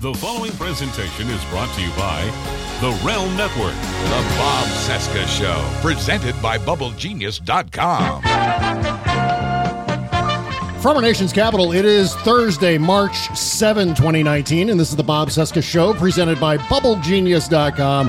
The 0.00 0.14
following 0.14 0.52
presentation 0.52 1.28
is 1.28 1.44
brought 1.50 1.68
to 1.74 1.82
you 1.82 1.90
by 1.90 2.22
the 2.80 2.88
Realm 3.04 3.36
Network. 3.36 3.74
The 3.74 4.34
Bob 4.38 4.66
Cesca 4.68 5.26
Show, 5.26 5.62
presented 5.82 6.40
by 6.40 6.56
BubbleGenius.com. 6.56 8.22
From 10.80 10.96
our 10.96 11.02
nation's 11.02 11.34
capital, 11.34 11.72
it 11.72 11.84
is 11.84 12.14
Thursday, 12.14 12.78
March 12.78 13.14
7, 13.36 13.88
2019, 13.88 14.70
and 14.70 14.80
this 14.80 14.88
is 14.88 14.96
the 14.96 15.02
Bob 15.02 15.28
Cesca 15.28 15.62
Show 15.62 15.92
presented 15.92 16.40
by 16.40 16.56
BubbleGenius.com. 16.56 18.08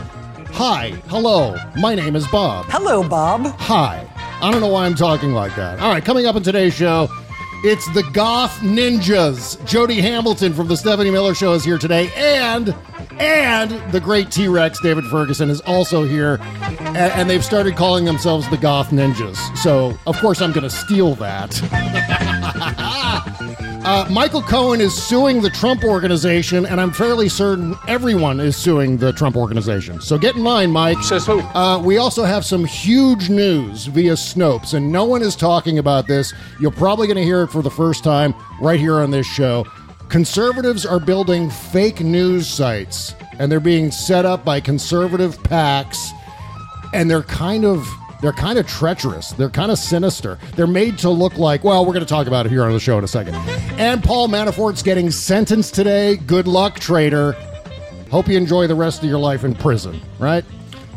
Hi, 0.53 0.91
hello, 1.09 1.57
my 1.77 1.93
name 1.93 2.15
is 2.15 2.25
Bob. 2.29 2.67
Hello, 2.69 3.05
Bob. 3.05 3.47
Hi. 3.59 4.07
I 4.41 4.49
don't 4.49 4.61
know 4.61 4.69
why 4.69 4.85
I'm 4.85 4.95
talking 4.95 5.33
like 5.33 5.55
that. 5.57 5.79
All 5.79 5.91
right, 5.91 6.03
coming 6.03 6.25
up 6.25 6.37
in 6.37 6.43
today's 6.43 6.73
show, 6.73 7.09
it's 7.63 7.87
the 7.93 8.03
Goth 8.11 8.57
Ninjas. 8.59 9.63
Jody 9.65 10.01
Hamilton 10.01 10.53
from 10.53 10.67
the 10.67 10.75
Stephanie 10.75 11.11
Miller 11.11 11.35
Show 11.35 11.53
is 11.53 11.63
here 11.63 11.77
today, 11.77 12.11
and 12.15 12.75
and 13.19 13.71
the 13.91 13.99
great 13.99 14.31
T 14.31 14.47
Rex 14.47 14.79
David 14.81 15.03
Ferguson 15.05 15.49
is 15.49 15.61
also 15.61 16.03
here, 16.03 16.39
and, 16.79 16.97
and 16.97 17.29
they've 17.29 17.45
started 17.45 17.75
calling 17.75 18.05
themselves 18.05 18.49
the 18.49 18.57
Goth 18.57 18.89
Ninjas. 18.89 19.55
So 19.57 19.97
of 20.07 20.17
course 20.17 20.41
I'm 20.41 20.51
going 20.51 20.63
to 20.63 20.69
steal 20.69 21.15
that. 21.15 21.51
Uh, 23.83 24.07
Michael 24.11 24.43
Cohen 24.43 24.79
is 24.79 24.93
suing 24.93 25.41
the 25.41 25.49
Trump 25.49 25.83
organization, 25.83 26.67
and 26.67 26.79
I'm 26.79 26.91
fairly 26.91 27.27
certain 27.27 27.75
everyone 27.87 28.39
is 28.39 28.55
suing 28.55 28.95
the 28.95 29.11
Trump 29.11 29.35
organization. 29.35 29.99
So 29.99 30.19
get 30.19 30.35
in 30.35 30.43
line, 30.43 30.69
Mike. 30.69 30.99
Says 30.99 31.25
who? 31.25 31.39
Uh, 31.39 31.79
we 31.79 31.97
also 31.97 32.23
have 32.23 32.45
some 32.45 32.63
huge 32.63 33.31
news 33.31 33.87
via 33.87 34.13
Snopes, 34.13 34.75
and 34.75 34.91
no 34.91 35.05
one 35.05 35.23
is 35.23 35.35
talking 35.35 35.79
about 35.79 36.05
this. 36.05 36.31
You're 36.59 36.69
probably 36.69 37.07
going 37.07 37.17
to 37.17 37.23
hear 37.23 37.41
it 37.41 37.47
for 37.47 37.63
the 37.63 37.71
first 37.71 38.03
time 38.03 38.35
right 38.61 38.79
here 38.79 38.99
on 38.99 39.09
this 39.09 39.25
show. 39.25 39.65
Conservatives 40.09 40.85
are 40.85 40.99
building 40.99 41.49
fake 41.49 42.01
news 42.01 42.47
sites, 42.47 43.15
and 43.39 43.51
they're 43.51 43.59
being 43.59 43.89
set 43.89 44.25
up 44.25 44.45
by 44.45 44.59
conservative 44.59 45.39
PACs, 45.39 46.11
and 46.93 47.09
they're 47.09 47.23
kind 47.23 47.65
of 47.65 47.87
they're 48.21 48.31
kind 48.31 48.59
of 48.59 48.67
treacherous. 48.67 49.31
They're 49.31 49.49
kind 49.49 49.71
of 49.71 49.77
sinister. 49.77 50.37
They're 50.55 50.67
made 50.67 50.97
to 50.99 51.09
look 51.09 51.37
like, 51.37 51.63
well, 51.63 51.85
we're 51.85 51.93
going 51.93 52.05
to 52.05 52.09
talk 52.09 52.27
about 52.27 52.45
it 52.45 52.49
here 52.49 52.63
on 52.63 52.71
the 52.71 52.79
show 52.79 52.97
in 52.97 53.03
a 53.03 53.07
second. 53.07 53.35
And 53.79 54.03
Paul 54.03 54.27
Manafort's 54.27 54.83
getting 54.83 55.09
sentenced 55.11 55.73
today. 55.73 56.17
Good 56.17 56.47
luck, 56.47 56.79
traitor. 56.79 57.33
Hope 58.11 58.27
you 58.27 58.37
enjoy 58.37 58.67
the 58.67 58.75
rest 58.75 59.03
of 59.03 59.09
your 59.09 59.19
life 59.19 59.43
in 59.43 59.55
prison, 59.55 59.99
right? 60.19 60.45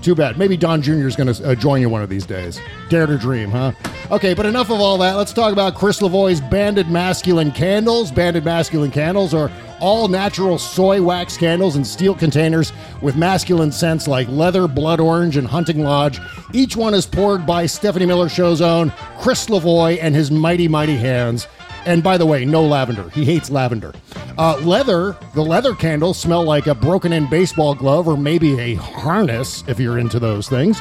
Too 0.03 0.15
bad. 0.15 0.37
Maybe 0.37 0.57
Don 0.57 0.83
Jr. 0.83 1.07
is 1.07 1.17
going 1.17 1.33
to 1.33 1.49
uh, 1.49 1.55
join 1.55 1.81
you 1.81 1.89
one 1.89 2.03
of 2.03 2.11
these 2.11 2.27
days. 2.27 2.61
Dare 2.91 3.07
to 3.07 3.17
dream, 3.17 3.51
huh? 3.51 3.73
Okay, 4.11 4.35
but 4.35 4.45
enough 4.45 4.71
of 4.71 4.79
all 4.79 4.99
that. 4.99 5.15
Let's 5.15 5.33
talk 5.33 5.51
about 5.51 5.77
Chris 5.77 6.01
Lavoie's 6.01 6.43
Banded 6.43 6.91
Masculine 6.91 7.51
Candles. 7.51 8.13
Banded 8.13 8.45
Masculine 8.45 8.91
Candles 8.91 9.33
are 9.33 9.51
all 9.85 10.09
natural 10.09 10.57
soy 10.57 11.03
wax 11.03 11.37
candles 11.37 11.77
in 11.77 11.85
steel 11.85 12.15
containers 12.15 12.73
with 13.03 13.17
masculine 13.17 13.71
scents 13.71 14.09
like 14.09 14.27
leather, 14.29 14.67
blood 14.67 14.99
orange, 14.99 15.37
and 15.37 15.47
hunting 15.47 15.83
lodge. 15.83 16.19
Each 16.55 16.75
one 16.75 16.95
is 16.95 17.05
poured 17.05 17.45
by 17.45 17.67
Stephanie 17.67 18.07
Miller 18.07 18.31
Show's 18.31 18.63
own 18.63 18.95
Chris 19.21 19.45
Lavoie 19.51 19.99
and 20.01 20.15
his 20.15 20.31
mighty, 20.31 20.69
mighty 20.69 20.97
hands. 20.97 21.47
And 21.85 22.03
by 22.03 22.17
the 22.17 22.25
way, 22.25 22.47
no 22.47 22.65
lavender. 22.65 23.11
He 23.11 23.27
hates 23.27 23.51
lavender. 23.51 23.93
Uh, 24.39 24.57
leather, 24.61 25.19
the 25.35 25.45
leather 25.45 25.75
candles 25.75 26.19
smell 26.19 26.45
like 26.45 26.67
a 26.67 26.75
broken 26.75 27.13
in 27.13 27.29
baseball 27.29 27.75
glove 27.75 28.09
or 28.09 28.17
maybe 28.17 28.59
a 28.59 28.77
harness 28.77 29.65
if 29.69 29.79
you're 29.79 29.99
into 29.99 30.19
those 30.19 30.49
things. 30.49 30.81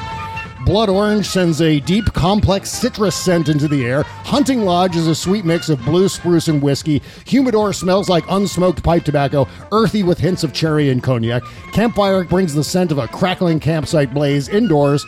Blood 0.64 0.88
Orange 0.88 1.28
sends 1.28 1.60
a 1.60 1.80
deep, 1.80 2.06
complex 2.14 2.70
citrus 2.70 3.14
scent 3.14 3.50
into 3.50 3.68
the 3.68 3.84
air. 3.84 4.02
Hunting 4.02 4.62
Lodge 4.62 4.96
is 4.96 5.06
a 5.06 5.14
sweet 5.14 5.44
mix 5.44 5.68
of 5.68 5.84
blue 5.84 6.08
spruce 6.08 6.48
and 6.48 6.62
whiskey. 6.62 7.02
Humidor 7.26 7.74
smells 7.74 8.08
like 8.08 8.24
unsmoked 8.24 8.82
pipe 8.82 9.04
tobacco, 9.04 9.46
earthy 9.72 10.02
with 10.02 10.18
hints 10.18 10.42
of 10.42 10.54
cherry 10.54 10.88
and 10.88 11.02
cognac. 11.02 11.42
Campfire 11.72 12.24
brings 12.24 12.54
the 12.54 12.64
scent 12.64 12.90
of 12.90 12.98
a 12.98 13.08
crackling 13.08 13.60
campsite 13.60 14.14
blaze 14.14 14.48
indoors. 14.48 15.04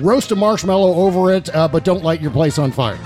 Roast 0.00 0.32
a 0.32 0.36
marshmallow 0.36 0.94
over 0.94 1.32
it, 1.32 1.54
uh, 1.54 1.68
but 1.68 1.84
don't 1.84 2.02
light 2.02 2.20
your 2.20 2.32
place 2.32 2.58
on 2.58 2.72
fire. 2.72 2.98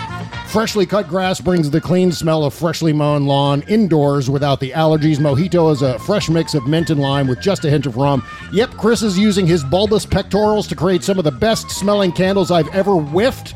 Freshly 0.51 0.85
cut 0.85 1.07
grass 1.07 1.41
brings 1.41 1.71
the 1.71 1.81
clean 1.81 2.11
smell 2.11 2.43
of 2.43 2.53
freshly 2.53 2.93
mown 2.93 3.25
lawn 3.25 3.63
indoors 3.69 4.29
without 4.29 4.59
the 4.59 4.73
allergies. 4.73 5.19
Mojito 5.19 5.71
is 5.71 5.81
a 5.81 5.97
fresh 6.01 6.29
mix 6.29 6.55
of 6.55 6.67
mint 6.67 6.91
and 6.91 7.01
lime 7.01 7.29
with 7.29 7.41
just 7.41 7.65
a 7.65 7.71
hint 7.71 7.87
of 7.87 7.97
rum. 7.97 8.27
Yep, 8.53 8.73
Chris 8.73 9.03
is 9.03 9.17
using 9.17 9.47
his 9.47 9.63
bulbous 9.63 10.05
pectorals 10.05 10.67
to 10.67 10.75
create 10.75 11.05
some 11.05 11.19
of 11.19 11.25
the 11.25 11.31
best 11.31 11.71
smelling 11.71 12.11
candles 12.11 12.51
I've 12.51 12.67
ever 12.75 12.97
whiffed. 12.97 13.55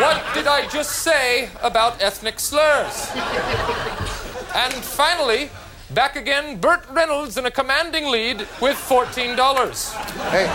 what 0.00 0.22
did 0.34 0.46
I 0.46 0.68
just 0.68 1.02
say 1.02 1.50
about 1.62 2.00
ethnic 2.00 2.38
slurs? 2.38 3.10
And 4.54 4.72
finally, 4.72 5.50
back 5.90 6.14
again, 6.14 6.58
Burt 6.60 6.84
Reynolds 6.90 7.38
in 7.38 7.46
a 7.46 7.50
commanding 7.50 8.06
lead 8.08 8.38
with 8.60 8.76
$14. 8.76 9.34
Hey, 10.30 10.46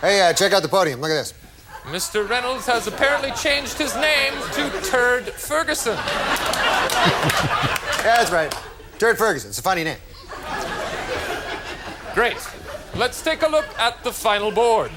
hey, 0.00 0.28
uh, 0.28 0.32
check 0.32 0.52
out 0.52 0.62
the 0.62 0.68
podium. 0.68 1.00
Look 1.00 1.10
at 1.10 1.14
this. 1.14 1.34
Mr. 1.86 2.28
Reynolds 2.28 2.66
has 2.66 2.86
apparently 2.86 3.32
changed 3.32 3.76
his 3.78 3.96
name 3.96 4.32
to 4.52 4.70
Turd 4.82 5.24
Ferguson. 5.24 5.98
Yeah, 8.06 8.18
that's 8.18 8.30
right. 8.30 8.54
Turd 9.00 9.18
Ferguson. 9.18 9.48
It's 9.48 9.58
a 9.58 9.62
funny 9.62 9.82
name. 9.82 9.98
Great. 12.14 12.36
Let's 12.98 13.20
take 13.20 13.42
a 13.42 13.48
look 13.48 13.66
at 13.78 14.02
the 14.04 14.10
final 14.10 14.50
board. 14.50 14.90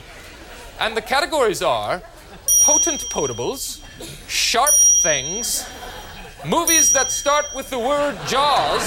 And 0.79 0.95
the 0.95 1.01
categories 1.01 1.61
are 1.61 2.01
potent 2.63 3.01
potables, 3.11 3.81
sharp 4.29 4.73
things, 5.03 5.69
movies 6.45 6.93
that 6.93 7.11
start 7.11 7.47
with 7.53 7.69
the 7.69 7.77
word 7.77 8.17
Jaws, 8.25 8.81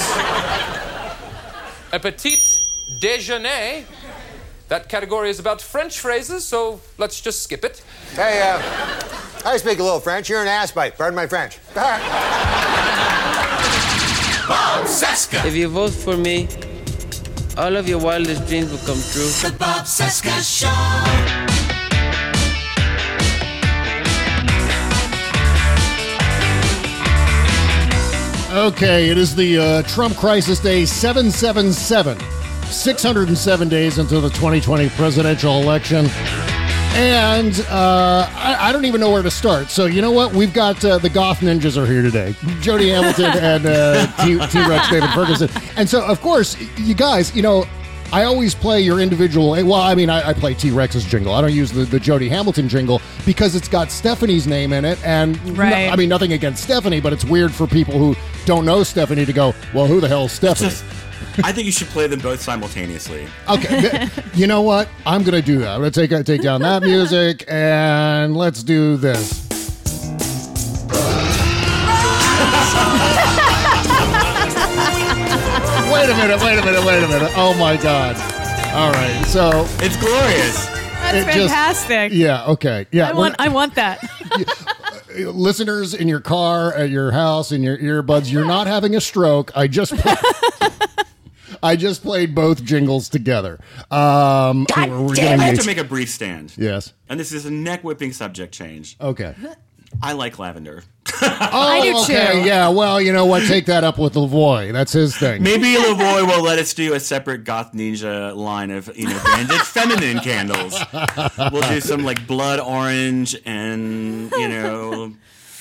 a 1.92 2.00
petit 2.00 2.38
déjeuner. 3.00 3.84
That 4.68 4.88
category 4.88 5.28
is 5.28 5.38
about 5.38 5.60
French 5.60 6.00
phrases, 6.00 6.46
so 6.46 6.80
let's 6.96 7.20
just 7.20 7.42
skip 7.42 7.66
it. 7.66 7.84
Hey, 8.14 8.40
uh, 8.40 8.62
I 9.44 9.58
speak 9.58 9.78
a 9.78 9.82
little 9.82 10.00
French. 10.00 10.30
You're 10.30 10.40
an 10.40 10.48
ass 10.48 10.72
bite. 10.72 10.96
Pardon 10.96 11.16
my 11.16 11.26
French. 11.26 11.58
Bob 11.74 12.00
Cesca. 14.86 15.44
If 15.44 15.54
you 15.54 15.68
vote 15.68 15.92
for 15.92 16.16
me, 16.16 16.48
all 17.56 17.76
of 17.76 17.88
your 17.88 17.98
wildest 17.98 18.46
dreams 18.46 18.70
will 18.70 18.78
come 18.78 19.00
true. 19.12 19.28
The 19.42 19.54
Bob 19.58 19.84
Cesca 19.84 20.40
Show. 20.42 20.68
Okay, 28.54 29.08
it 29.08 29.16
is 29.16 29.34
the 29.34 29.58
uh, 29.58 29.82
Trump 29.82 30.14
crisis 30.16 30.60
day 30.60 30.84
777. 30.84 32.18
607 32.66 33.68
days 33.68 33.98
until 33.98 34.20
the 34.20 34.28
2020 34.30 34.88
presidential 34.90 35.62
election. 35.62 36.06
And 36.94 37.58
uh, 37.70 38.28
I, 38.34 38.68
I 38.68 38.72
don't 38.72 38.84
even 38.84 39.00
know 39.00 39.10
where 39.10 39.22
to 39.22 39.30
start. 39.30 39.70
So, 39.70 39.86
you 39.86 40.02
know 40.02 40.10
what? 40.10 40.34
We've 40.34 40.52
got 40.52 40.84
uh, 40.84 40.98
the 40.98 41.08
Goth 41.08 41.40
Ninjas 41.40 41.76
are 41.76 41.86
here 41.86 42.02
today 42.02 42.34
Jody 42.60 42.90
Hamilton 42.90 43.24
and 43.38 43.64
uh, 43.66 44.06
T 44.24 44.36
Rex 44.36 44.90
David 44.90 45.10
Ferguson. 45.10 45.48
And 45.76 45.88
so, 45.88 46.04
of 46.04 46.20
course, 46.20 46.56
you 46.78 46.94
guys, 46.94 47.34
you 47.34 47.40
know, 47.42 47.64
I 48.12 48.24
always 48.24 48.54
play 48.54 48.82
your 48.82 49.00
individual. 49.00 49.52
Well, 49.52 49.74
I 49.74 49.94
mean, 49.94 50.10
I, 50.10 50.28
I 50.28 50.32
play 50.34 50.52
T 50.52 50.70
Rex's 50.70 51.04
jingle. 51.06 51.32
I 51.32 51.40
don't 51.40 51.54
use 51.54 51.72
the, 51.72 51.84
the 51.84 51.98
Jody 51.98 52.28
Hamilton 52.28 52.68
jingle 52.68 53.00
because 53.24 53.56
it's 53.56 53.68
got 53.68 53.90
Stephanie's 53.90 54.46
name 54.46 54.74
in 54.74 54.84
it. 54.84 55.02
And 55.02 55.42
no- 55.86 55.92
I 55.92 55.96
mean, 55.96 56.10
nothing 56.10 56.34
against 56.34 56.62
Stephanie, 56.62 57.00
but 57.00 57.14
it's 57.14 57.24
weird 57.24 57.52
for 57.52 57.66
people 57.66 57.94
who 57.98 58.14
don't 58.44 58.66
know 58.66 58.82
Stephanie 58.82 59.24
to 59.24 59.32
go, 59.32 59.54
well, 59.72 59.86
who 59.86 59.98
the 60.00 60.08
hell 60.08 60.26
is 60.26 60.32
Stephanie? 60.32 60.68
I 61.44 61.52
think 61.52 61.66
you 61.66 61.72
should 61.72 61.88
play 61.88 62.06
them 62.06 62.20
both 62.20 62.40
simultaneously. 62.42 63.26
Okay, 63.48 64.08
you 64.34 64.46
know 64.46 64.62
what? 64.62 64.88
I'm 65.06 65.22
gonna 65.22 65.42
do 65.42 65.58
that. 65.60 65.70
I'm 65.70 65.80
gonna 65.80 65.90
take 65.90 66.12
uh, 66.12 66.22
take 66.22 66.42
down 66.42 66.60
that 66.62 66.82
music 66.82 67.44
and 67.48 68.36
let's 68.36 68.62
do 68.62 68.96
this. 68.96 69.40
wait 75.92 76.08
a 76.08 76.14
minute! 76.16 76.40
Wait 76.40 76.58
a 76.58 76.64
minute! 76.64 76.84
Wait 76.84 77.02
a 77.02 77.08
minute! 77.08 77.32
Oh 77.36 77.54
my 77.58 77.76
god! 77.76 78.16
All 78.74 78.90
right, 78.92 79.22
so 79.26 79.66
It's 79.80 79.96
glorious. 79.98 80.66
That's 80.66 81.18
It 81.18 81.24
just- 81.26 81.38
fantastic. 81.54 82.12
yeah, 82.12 82.46
okay, 82.46 82.86
yeah. 82.90 83.08
I 83.10 83.12
want. 83.12 83.34
I 83.38 83.48
want 83.48 83.74
that. 83.74 84.00
listeners 85.16 85.92
in 85.94 86.08
your 86.08 86.20
car, 86.20 86.72
at 86.72 86.88
your 86.90 87.10
house, 87.12 87.52
in 87.52 87.62
your 87.62 87.76
earbuds, 87.76 88.32
you're 88.32 88.46
not 88.46 88.66
having 88.66 88.94
a 88.96 89.00
stroke. 89.00 89.50
I 89.54 89.66
just. 89.66 89.92
I 91.62 91.76
just 91.76 92.02
played 92.02 92.34
both 92.34 92.64
jingles 92.64 93.08
together. 93.08 93.60
Um, 93.90 94.64
God 94.64 94.90
we're 94.90 95.14
damn, 95.14 95.40
I 95.40 95.44
have 95.44 95.58
to 95.60 95.66
make 95.66 95.78
a 95.78 95.84
brief 95.84 96.10
stand. 96.10 96.54
Yes. 96.56 96.92
And 97.08 97.20
this 97.20 97.32
is 97.32 97.46
a 97.46 97.50
neck 97.50 97.84
whipping 97.84 98.12
subject 98.12 98.52
change. 98.52 98.96
Okay. 99.00 99.34
I 100.00 100.12
like 100.12 100.38
lavender. 100.38 100.82
Oh, 101.20 101.80
do 101.82 101.98
okay. 101.98 102.32
too. 102.32 102.48
Yeah. 102.48 102.68
Well, 102.68 103.00
you 103.00 103.12
know 103.12 103.26
what? 103.26 103.46
Take 103.46 103.66
that 103.66 103.84
up 103.84 103.98
with 103.98 104.14
Lavoie. 104.14 104.72
That's 104.72 104.92
his 104.92 105.16
thing. 105.16 105.42
Maybe 105.42 105.74
Lavoie 105.74 106.26
will 106.26 106.42
let 106.42 106.58
us 106.58 106.72
do 106.72 106.94
a 106.94 107.00
separate 107.00 107.44
goth 107.44 107.72
ninja 107.72 108.34
line 108.34 108.70
of 108.70 108.90
you 108.96 109.08
know 109.08 109.20
branded 109.22 109.60
feminine 109.60 110.20
candles. 110.20 110.80
We'll 111.52 111.68
do 111.68 111.80
some 111.80 112.04
like 112.04 112.26
blood 112.26 112.60
orange 112.60 113.36
and 113.44 114.30
you 114.32 114.48
know 114.48 115.12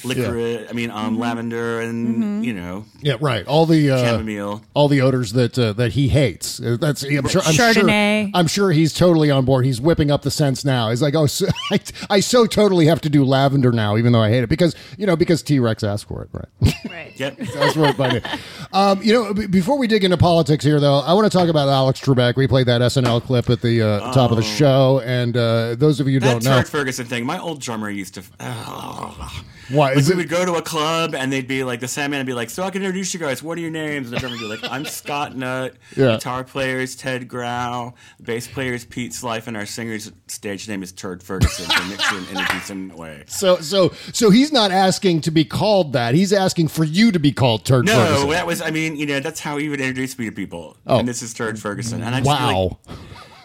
licorice. 0.03 0.67
I 0.69 0.73
mean, 0.73 0.91
um, 0.91 1.17
lavender 1.17 1.81
and 1.81 2.45
you 2.45 2.53
know 2.53 2.85
Yeah. 3.01 3.15
Right. 3.19 3.45
All 3.47 3.65
the 3.65 3.89
uh, 3.91 3.97
chamomile. 3.97 4.61
all 4.73 4.87
the 4.87 5.01
odors 5.01 5.33
that 5.33 5.57
uh, 5.57 5.73
that 5.73 5.93
he 5.93 6.09
hates. 6.09 6.59
Uh, 6.61 6.77
That's 6.79 7.03
I'm 7.03 7.27
sure. 7.27 7.41
I'm 7.41 7.53
Chardonnay. 7.53 8.23
Sure, 8.25 8.31
I'm 8.33 8.47
sure 8.47 8.71
he's 8.71 8.93
totally 8.93 9.29
on 9.31 9.45
board. 9.45 9.65
He's 9.65 9.79
whipping 9.81 10.11
up 10.11 10.21
the 10.21 10.31
scents 10.31 10.63
now. 10.65 10.89
He's 10.89 11.01
like, 11.01 11.15
oh, 11.15 11.25
so, 11.25 11.47
I, 11.71 11.79
I 12.09 12.19
so 12.19 12.45
totally 12.45 12.85
have 12.87 13.01
to 13.01 13.09
do 13.09 13.23
lavender 13.25 13.71
now, 13.71 13.97
even 13.97 14.11
though 14.13 14.21
I 14.21 14.29
hate 14.29 14.43
it 14.43 14.49
because 14.49 14.75
you 14.97 15.05
know 15.05 15.15
because 15.15 15.41
T 15.43 15.59
Rex 15.59 15.83
asked 15.83 16.07
for 16.07 16.23
it. 16.23 16.29
Right. 16.31 16.73
Right. 16.89 17.19
Yep. 17.19 17.37
That's 17.53 17.75
what 17.75 17.99
I. 17.99 18.39
Um, 18.73 19.01
you 19.01 19.13
know, 19.13 19.33
b- 19.33 19.47
before 19.47 19.77
we 19.77 19.87
dig 19.87 20.03
into 20.03 20.17
politics 20.17 20.63
here, 20.63 20.79
though, 20.79 20.99
I 20.99 21.13
want 21.13 21.29
to 21.31 21.37
talk 21.37 21.49
about 21.49 21.67
Alex 21.69 21.99
Trebek. 21.99 22.35
We 22.35 22.47
played 22.47 22.67
that 22.67 22.81
SNL 22.81 23.21
clip 23.23 23.49
at 23.49 23.61
the 23.61 23.81
uh, 23.81 24.13
top 24.13 24.31
of 24.31 24.37
the 24.37 24.43
show, 24.43 25.01
and 25.05 25.35
uh, 25.35 25.75
those 25.75 25.99
of 25.99 26.07
you 26.07 26.13
who 26.13 26.19
That 26.21 26.41
don't 26.41 26.43
know, 26.43 26.63
Ferguson 26.63 27.05
thing. 27.05 27.25
My 27.25 27.39
old 27.39 27.59
drummer 27.61 27.89
used 27.89 28.13
to. 28.15 28.23
Oh. 28.39 29.43
why 29.71 29.89
Like 29.89 29.97
is 29.97 30.07
we 30.07 30.13
it? 30.13 30.17
would 30.17 30.29
go 30.29 30.45
to 30.45 30.55
a 30.55 30.61
club 30.61 31.15
and 31.15 31.31
they'd 31.31 31.47
be 31.47 31.63
like, 31.63 31.79
the 31.79 31.87
Sandman 31.87 32.19
would 32.19 32.25
be 32.27 32.33
like, 32.33 32.49
so 32.49 32.63
I 32.63 32.69
can 32.69 32.81
introduce 32.81 33.13
you 33.13 33.19
guys. 33.19 33.41
What 33.43 33.57
are 33.57 33.61
your 33.61 33.71
names? 33.71 34.07
And 34.07 34.15
the 34.15 34.19
drummer 34.19 34.35
would 34.35 34.41
be 34.41 34.47
like, 34.47 34.71
I'm 34.71 34.85
Scott 34.85 35.35
Nutt. 35.35 35.73
Yeah. 35.95 36.13
Guitar 36.13 36.43
player 36.43 36.77
is 36.79 36.95
Ted 36.95 37.27
Grau. 37.27 37.93
Bass 38.21 38.47
player 38.47 38.73
is 38.73 38.85
Pete 38.85 39.11
Slife. 39.11 39.47
And 39.47 39.55
our 39.57 39.65
singer's 39.65 40.11
stage 40.27 40.67
name 40.67 40.83
is 40.83 40.91
Turd 40.91 41.21
Ferguson. 41.23 41.65
To 41.69 41.83
mix 41.89 42.11
and 42.11 42.27
introduce 42.29 42.69
him 42.69 42.91
away. 42.91 43.23
So, 43.27 43.57
so, 43.57 43.89
so 44.13 44.29
he's 44.29 44.51
not 44.51 44.71
asking 44.71 45.21
to 45.21 45.31
be 45.31 45.45
called 45.45 45.93
that. 45.93 46.13
He's 46.15 46.33
asking 46.33 46.67
for 46.69 46.83
you 46.83 47.11
to 47.11 47.19
be 47.19 47.31
called 47.31 47.65
Turd 47.65 47.87
Ferguson. 47.87 47.99
No, 48.03 48.05
Ferguson. 48.07 48.29
that 48.31 48.47
was, 48.47 48.61
I 48.61 48.71
mean, 48.71 48.95
you 48.95 49.05
know, 49.05 49.19
that's 49.19 49.39
how 49.39 49.57
he 49.57 49.69
would 49.69 49.81
introduce 49.81 50.17
me 50.19 50.25
to 50.25 50.31
people. 50.31 50.77
Oh. 50.87 50.99
And 50.99 51.07
this 51.07 51.21
is 51.21 51.33
Turd 51.33 51.59
Ferguson. 51.59 52.01
And 52.03 52.15
I 52.15 52.21
Wow. 52.21 52.79
like, 52.87 52.97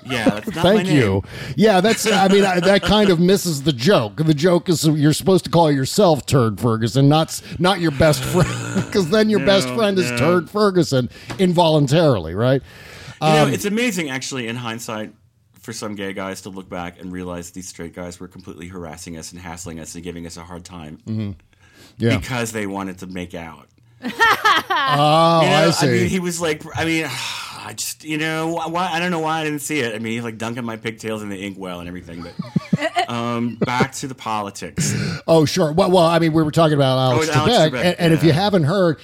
yeah, 0.08 0.30
that's 0.40 0.46
not 0.54 0.64
my 0.64 0.74
Thank 0.76 0.88
you. 0.88 1.22
Yeah, 1.56 1.80
that's. 1.80 2.06
I 2.10 2.28
mean, 2.28 2.44
I, 2.44 2.60
that 2.60 2.82
kind 2.82 3.10
of 3.10 3.18
misses 3.20 3.62
the 3.62 3.72
joke. 3.72 4.16
The 4.16 4.34
joke 4.34 4.68
is 4.68 4.86
you're 4.86 5.12
supposed 5.12 5.44
to 5.44 5.50
call 5.50 5.70
yourself 5.70 6.26
Turd 6.26 6.60
Ferguson, 6.60 7.08
not 7.08 7.40
not 7.58 7.80
your 7.80 7.90
best 7.92 8.22
friend, 8.24 8.84
because 8.86 9.10
then 9.10 9.28
your 9.30 9.40
best 9.44 9.68
friend 9.70 9.98
is 9.98 10.10
no. 10.12 10.16
Turd 10.18 10.50
Ferguson 10.50 11.08
involuntarily, 11.38 12.34
right? 12.34 12.62
You 13.20 13.26
Um, 13.28 13.34
know, 13.48 13.54
it's 13.54 13.64
amazing 13.64 14.10
actually 14.10 14.46
in 14.48 14.56
hindsight 14.56 15.12
for 15.60 15.72
some 15.72 15.94
gay 15.94 16.12
guys 16.12 16.42
to 16.42 16.50
look 16.50 16.68
back 16.68 17.00
and 17.00 17.10
realize 17.10 17.50
these 17.50 17.66
straight 17.68 17.94
guys 17.94 18.20
were 18.20 18.28
completely 18.28 18.68
harassing 18.68 19.16
us 19.16 19.32
and 19.32 19.40
hassling 19.40 19.80
us 19.80 19.94
and 19.94 20.04
giving 20.04 20.26
us 20.26 20.36
a 20.36 20.42
hard 20.44 20.64
time 20.64 20.98
Mm-hmm. 21.06 21.30
Yeah. 21.98 22.18
because 22.18 22.52
they 22.52 22.66
wanted 22.66 22.98
to 22.98 23.06
make 23.06 23.34
out. 23.34 23.66
Oh, 24.68 25.40
You 25.42 25.48
know, 25.50 25.66
I 25.68 25.70
see. 25.70 25.86
mean, 25.88 26.08
he 26.08 26.20
was 26.20 26.40
like, 26.40 26.62
I 26.76 26.84
mean, 26.84 27.06
I 27.66 27.72
just, 27.72 28.04
you 28.04 28.16
know, 28.16 28.52
why? 28.68 28.88
I 28.92 29.00
don't 29.00 29.10
know 29.10 29.18
why 29.18 29.40
I 29.40 29.44
didn't 29.44 29.58
see 29.58 29.80
it. 29.80 29.92
I 29.94 29.98
mean, 29.98 30.12
he's 30.12 30.22
like 30.22 30.38
dunking 30.38 30.64
my 30.64 30.76
pigtails 30.76 31.20
in 31.22 31.30
the 31.30 31.44
inkwell 31.44 31.80
and 31.80 31.88
everything. 31.88 32.22
But 32.22 33.08
um, 33.10 33.56
back 33.56 33.90
to 33.94 34.06
the 34.06 34.14
politics. 34.14 34.94
Oh, 35.26 35.44
sure. 35.46 35.72
Well, 35.72 35.90
well, 35.90 36.04
I 36.04 36.20
mean, 36.20 36.32
we 36.32 36.44
were 36.44 36.52
talking 36.52 36.74
about 36.74 36.96
Alex, 36.96 37.28
Oh, 37.28 37.32
Alex 37.40 37.54
Trebek, 37.56 37.70
Trebek, 37.70 37.84
and, 37.84 38.00
and 38.00 38.12
if 38.14 38.22
you 38.22 38.30
haven't 38.32 38.64
heard, 38.64 39.00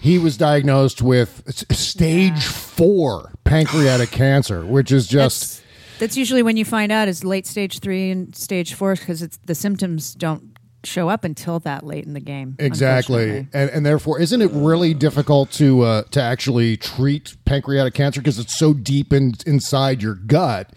he 0.00 0.16
was 0.18 0.38
diagnosed 0.38 1.02
with 1.02 1.42
s- 1.46 1.64
stage 1.78 2.42
four 2.42 3.32
pancreatic 3.44 4.10
cancer, 4.12 4.64
which 4.64 4.90
is 4.90 5.06
just 5.06 5.42
That's, 5.42 5.98
that's 5.98 6.16
usually 6.16 6.42
when 6.42 6.56
you 6.56 6.64
find 6.64 6.90
out 6.90 7.08
is 7.08 7.22
late 7.22 7.46
stage 7.46 7.80
three 7.80 8.10
and 8.10 8.34
stage 8.34 8.72
four 8.72 8.94
because 8.94 9.20
it's 9.20 9.36
the 9.44 9.54
symptoms 9.54 10.14
don't 10.14 10.55
show 10.86 11.08
up 11.08 11.24
until 11.24 11.58
that 11.60 11.84
late 11.84 12.04
in 12.04 12.14
the 12.14 12.20
game. 12.20 12.56
exactly, 12.58 13.48
and 13.52 13.70
and 13.70 13.84
therefore, 13.84 14.20
isn't 14.20 14.40
it 14.40 14.50
really 14.52 14.94
difficult 14.94 15.50
to 15.52 15.82
uh, 15.82 16.02
to 16.12 16.22
actually 16.22 16.76
treat 16.76 17.36
pancreatic 17.44 17.94
cancer 17.94 18.20
because 18.20 18.38
it's 18.38 18.56
so 18.56 18.72
deep 18.72 19.12
in, 19.12 19.34
inside 19.46 20.02
your 20.02 20.14
gut 20.14 20.72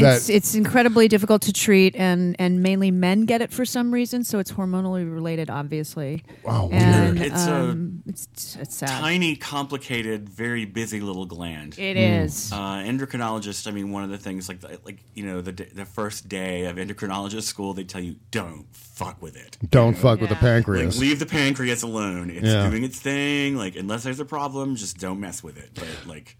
that 0.00 0.16
It's 0.16 0.28
it's 0.28 0.54
incredibly 0.54 1.08
difficult 1.08 1.42
to 1.42 1.52
treat, 1.52 1.94
and 1.96 2.34
and 2.38 2.62
mainly 2.62 2.90
men 2.90 3.24
get 3.24 3.42
it 3.42 3.52
for 3.52 3.64
some 3.64 3.92
reason. 3.92 4.24
So 4.24 4.38
it's 4.38 4.52
hormonally 4.52 5.10
related, 5.12 5.50
obviously. 5.50 6.24
Wow, 6.44 6.66
weird. 6.66 6.82
and, 6.82 7.20
It's 7.20 7.46
a 7.46 7.54
um, 7.54 8.02
it's 8.06 8.56
it's 8.60 8.76
sad. 8.76 8.88
Tiny, 8.88 9.36
complicated, 9.36 10.28
very 10.28 10.64
busy 10.64 11.00
little 11.00 11.26
gland. 11.26 11.78
It 11.78 11.96
is. 11.96 12.52
Uh, 12.52 12.56
endocrinologist. 12.84 13.66
I 13.66 13.70
mean, 13.70 13.90
one 13.90 14.04
of 14.04 14.10
the 14.10 14.18
things 14.18 14.48
like 14.48 14.62
like 14.84 14.98
you 15.14 15.24
know 15.26 15.40
the 15.40 15.52
the 15.52 15.84
first 15.84 16.28
day 16.28 16.66
of 16.66 16.76
endocrinologist 16.76 17.42
school, 17.44 17.74
they 17.74 17.84
tell 17.84 18.00
you 18.02 18.16
don't 18.30 18.66
fuck 18.74 19.20
with 19.22 19.36
it. 19.36 19.58
don't 19.70 19.96
fuck 19.96 20.20
with 20.20 20.30
the 20.30 20.36
pancreas. 20.36 20.96
Like 20.96 21.00
leave 21.08 21.18
the 21.18 21.26
pancreas 21.26 21.82
alone. 21.82 22.30
It's 22.30 22.46
Yeah. 22.46 22.68
doing 22.68 22.84
its 22.84 22.98
thing. 23.00 23.56
Like 23.56 23.76
unless 23.76 24.02
there's 24.04 24.20
a 24.20 24.24
problem, 24.24 24.76
just 24.76 24.98
don't 24.98 25.20
mess 25.20 25.42
with 25.42 25.56
it. 25.58 25.70
But 25.74 25.88
like 26.06 26.36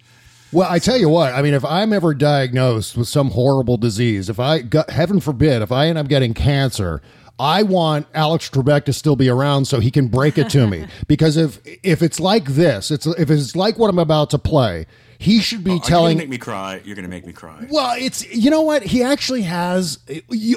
Well, 0.52 0.70
I 0.70 0.78
tell 0.78 0.98
you 0.98 1.08
what, 1.08 1.32
I 1.34 1.40
mean, 1.42 1.54
if 1.54 1.64
I'm 1.64 1.92
ever 1.92 2.12
diagnosed 2.14 2.96
with 2.96 3.08
some 3.08 3.30
horrible 3.30 3.76
disease, 3.78 4.28
if 4.28 4.38
I, 4.38 4.60
got, 4.60 4.90
heaven 4.90 5.18
forbid, 5.18 5.62
if 5.62 5.72
I 5.72 5.86
end 5.86 5.96
up 5.96 6.08
getting 6.08 6.34
cancer, 6.34 7.00
I 7.38 7.62
want 7.62 8.06
Alex 8.14 8.50
Trebek 8.50 8.84
to 8.84 8.92
still 8.92 9.16
be 9.16 9.28
around 9.30 9.64
so 9.64 9.80
he 9.80 9.90
can 9.90 10.08
break 10.08 10.36
it 10.38 10.50
to 10.50 10.66
me. 10.66 10.86
Because 11.08 11.36
if 11.36 11.58
if 11.82 12.02
it's 12.02 12.20
like 12.20 12.44
this, 12.44 12.90
it's 12.90 13.06
if 13.06 13.30
it's 13.30 13.56
like 13.56 13.78
what 13.78 13.88
I'm 13.90 13.98
about 13.98 14.30
to 14.30 14.38
play, 14.38 14.86
he 15.18 15.40
should 15.40 15.64
be 15.64 15.72
oh, 15.72 15.74
you 15.74 15.80
telling. 15.80 16.16
gonna 16.16 16.24
make 16.24 16.28
me 16.30 16.38
cry? 16.38 16.80
You're 16.84 16.96
gonna 16.96 17.08
make 17.08 17.26
me 17.26 17.32
cry. 17.32 17.66
well, 17.70 17.94
it's 17.98 18.26
you 18.32 18.50
know 18.50 18.62
what 18.62 18.82
he 18.82 19.02
actually 19.02 19.42
has. 19.42 19.98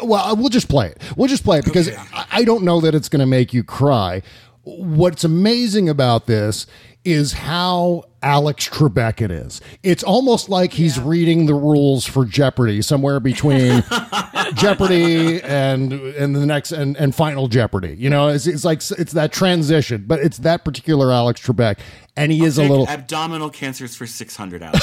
Well, 0.03 0.35
we'll 0.35 0.49
just 0.49 0.69
play 0.69 0.87
it. 0.89 1.01
We'll 1.17 1.27
just 1.27 1.43
play 1.43 1.59
it 1.59 1.65
because 1.65 1.87
Okay. 1.89 1.97
I 2.13 2.25
I 2.31 2.43
don't 2.43 2.63
know 2.63 2.79
that 2.81 2.93
it's 2.93 3.09
going 3.09 3.21
to 3.21 3.25
make 3.25 3.53
you 3.53 3.63
cry. 3.63 4.21
What's 4.63 5.23
amazing 5.23 5.87
about 5.89 6.25
this 6.27 6.67
is 7.05 7.33
how 7.33 8.03
Alex 8.23 8.67
Trebek 8.67 9.21
it 9.21 9.29
is. 9.29 9.61
It's 9.83 10.03
almost 10.03 10.49
like 10.49 10.73
he's 10.73 10.99
reading 10.99 11.45
the 11.45 11.53
rules 11.53 12.05
for 12.05 12.25
Jeopardy 12.25 12.81
somewhere 12.81 13.19
between 13.19 13.83
Jeopardy 14.55 15.41
and 15.43 15.93
and 15.93 16.35
the 16.35 16.45
next 16.45 16.71
and, 16.71 16.97
and 16.97 17.13
Final 17.13 17.47
Jeopardy. 17.47 17.95
You 17.97 18.09
know, 18.09 18.29
it's, 18.29 18.47
it's 18.47 18.65
like 18.65 18.81
it's 18.97 19.13
that 19.13 19.31
transition, 19.31 20.05
but 20.07 20.19
it's 20.19 20.39
that 20.39 20.65
particular 20.65 21.11
Alex 21.11 21.39
Trebek, 21.45 21.77
and 22.17 22.31
he 22.31 22.43
is 22.43 22.57
a 22.57 22.63
little. 22.63 22.87
abdominal 22.89 23.51
cancers 23.51 23.95
for 23.95 24.07
six 24.07 24.35
hundred 24.35 24.63
hours. 24.63 24.81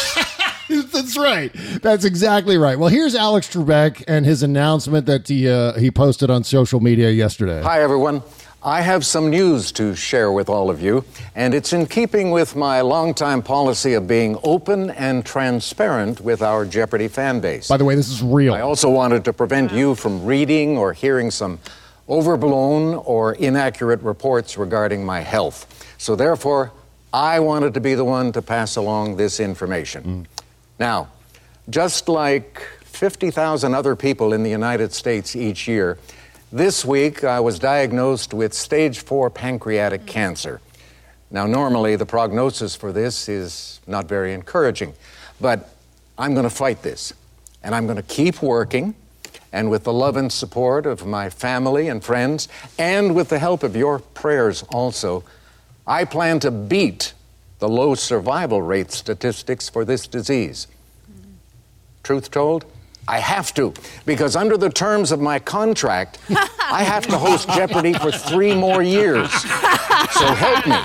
That's 0.69 1.19
right. 1.19 1.51
That's 1.83 2.05
exactly 2.05 2.57
right. 2.57 2.79
Well, 2.79 2.89
here's 2.89 3.15
Alex 3.15 3.49
Trebek 3.49 4.05
and 4.07 4.25
his 4.25 4.43
announcement 4.43 5.07
that 5.07 5.29
he 5.29 5.49
uh, 5.49 5.75
he 5.75 5.91
posted 5.91 6.31
on 6.31 6.45
social 6.45 6.81
media 6.81 7.11
yesterday. 7.11 7.61
Hi, 7.63 7.83
everyone. 7.83 8.23
I 8.65 8.83
have 8.83 9.05
some 9.05 9.29
news 9.29 9.73
to 9.73 9.97
share 9.97 10.31
with 10.31 10.49
all 10.49 10.71
of 10.71 10.81
you, 10.81 11.05
and 11.35 11.53
it's 11.53 11.73
in 11.73 11.87
keeping 11.87 12.31
with 12.31 12.55
my 12.55 12.81
longtime 12.81 13.43
policy 13.43 13.95
of 13.95 14.07
being 14.07 14.39
open 14.45 14.91
and 14.91 15.27
transparent 15.27 16.21
with 16.21 16.43
our 16.43 16.65
Jeopardy 16.65 17.09
fan 17.09 17.41
base. 17.41 17.67
By 17.67 17.77
the 17.77 17.85
way, 17.85 17.97
this 17.97 18.09
is 18.09 18.23
real. 18.23 18.55
I 18.55 18.61
also 18.61 18.89
wanted 18.89 19.25
to 19.25 19.33
prevent 19.33 19.73
you 19.73 19.97
from 19.97 20.25
reading 20.25 20.79
or 20.79 20.93
hearing 20.93 21.33
some 21.33 21.59
overblown 22.09 22.95
or 23.05 23.33
inaccurate 23.33 24.01
reports 24.01 24.57
regarding 24.57 25.05
my 25.05 25.23
health. 25.23 25.67
So, 25.99 26.15
therefore, 26.15 26.71
I 27.13 27.41
wanted 27.41 27.75
to 27.75 27.81
be 27.81 27.97
the 27.97 28.05
one 28.05 28.31
to 28.31 28.43
pass 28.43 28.77
along 28.77 29.17
this 29.17 29.41
information. 29.41 30.05
Mm. 30.05 30.43
Now, 30.79 31.09
just 31.69 32.09
like 32.09 32.63
50,000 32.85 33.75
other 33.75 33.97
people 33.97 34.33
in 34.33 34.45
the 34.45 34.51
United 34.51 34.93
States 34.93 35.35
each 35.35 35.67
year, 35.67 35.99
this 36.53 36.85
week 36.85 37.25
I 37.25 37.41
was 37.41 37.59
diagnosed 37.59 38.35
with 38.35 38.53
stage 38.53 39.01
four 39.01 39.31
pancreatic 39.31 40.03
mm. 40.03 40.07
cancer. 40.07 40.61
Now, 41.31 41.47
normally 41.47 41.97
the 41.97 42.05
prognosis 42.05 42.77
for 42.77 42.93
this 42.93 43.29
is 43.29 43.81
not 43.87 44.07
very 44.07 44.35
encouraging, 44.35 44.93
but 45.41 45.71
I'm 46.19 46.35
going 46.35 46.45
to 46.45 46.51
fight 46.51 46.83
this 46.83 47.15
and 47.63 47.75
I'm 47.75 47.87
going 47.87 47.97
to 47.97 48.03
keep 48.03 48.43
working. 48.43 48.95
And 49.51 49.71
with 49.71 49.85
the 49.85 49.93
love 49.93 50.17
and 50.17 50.31
support 50.33 50.87
of 50.87 51.07
my 51.07 51.31
family 51.31 51.89
and 51.89 52.03
friends, 52.03 52.49
and 52.79 53.15
with 53.15 53.29
the 53.29 53.39
help 53.39 53.63
of 53.63 53.77
your 53.77 53.99
prayers 53.99 54.63
also, 54.71 55.25
I 55.87 56.05
plan 56.05 56.41
to 56.41 56.51
beat 56.51 57.13
the 57.59 57.69
low 57.69 57.95
survival 57.95 58.63
rate 58.63 58.93
statistics 58.93 59.69
for 59.69 59.85
this 59.85 60.07
disease. 60.07 60.67
Mm-hmm. 61.11 61.31
Truth 62.03 62.31
told, 62.31 62.65
I 63.09 63.19
have 63.19 63.53
to, 63.55 63.75
because 64.07 64.37
under 64.37 64.57
the 64.57 64.71
terms 64.71 65.11
of 65.13 65.21
my 65.21 65.39
contract, 65.39 66.19
I 66.31 66.83
have 66.85 67.07
to 67.09 67.19
host 67.19 67.49
Jeopardy 67.51 67.93
for 67.95 68.13
three 68.13 68.55
more 68.55 68.83
years. 68.83 69.31
So 69.33 70.27
help 70.27 70.67
me. 70.67 70.77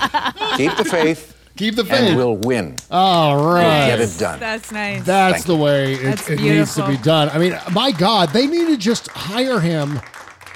Keep 0.56 0.76
the 0.76 0.84
faith. 0.84 1.36
Keep 1.56 1.74
the 1.76 1.84
faith. 1.84 2.00
And 2.00 2.16
we'll 2.16 2.36
win. 2.36 2.76
All 2.90 3.36
right. 3.36 3.86
Get 3.88 4.00
it 4.00 4.16
done. 4.18 4.38
That's 4.38 4.70
nice. 4.70 5.04
That's 5.04 5.44
the 5.44 5.56
way 5.56 5.94
it, 5.94 6.30
it 6.30 6.40
needs 6.40 6.74
to 6.76 6.86
be 6.86 6.96
done. 6.98 7.28
I 7.30 7.38
mean, 7.38 7.58
my 7.72 7.90
God, 7.90 8.30
they 8.30 8.46
need 8.46 8.66
to 8.68 8.76
just 8.76 9.08
hire 9.08 9.58
him 9.60 10.00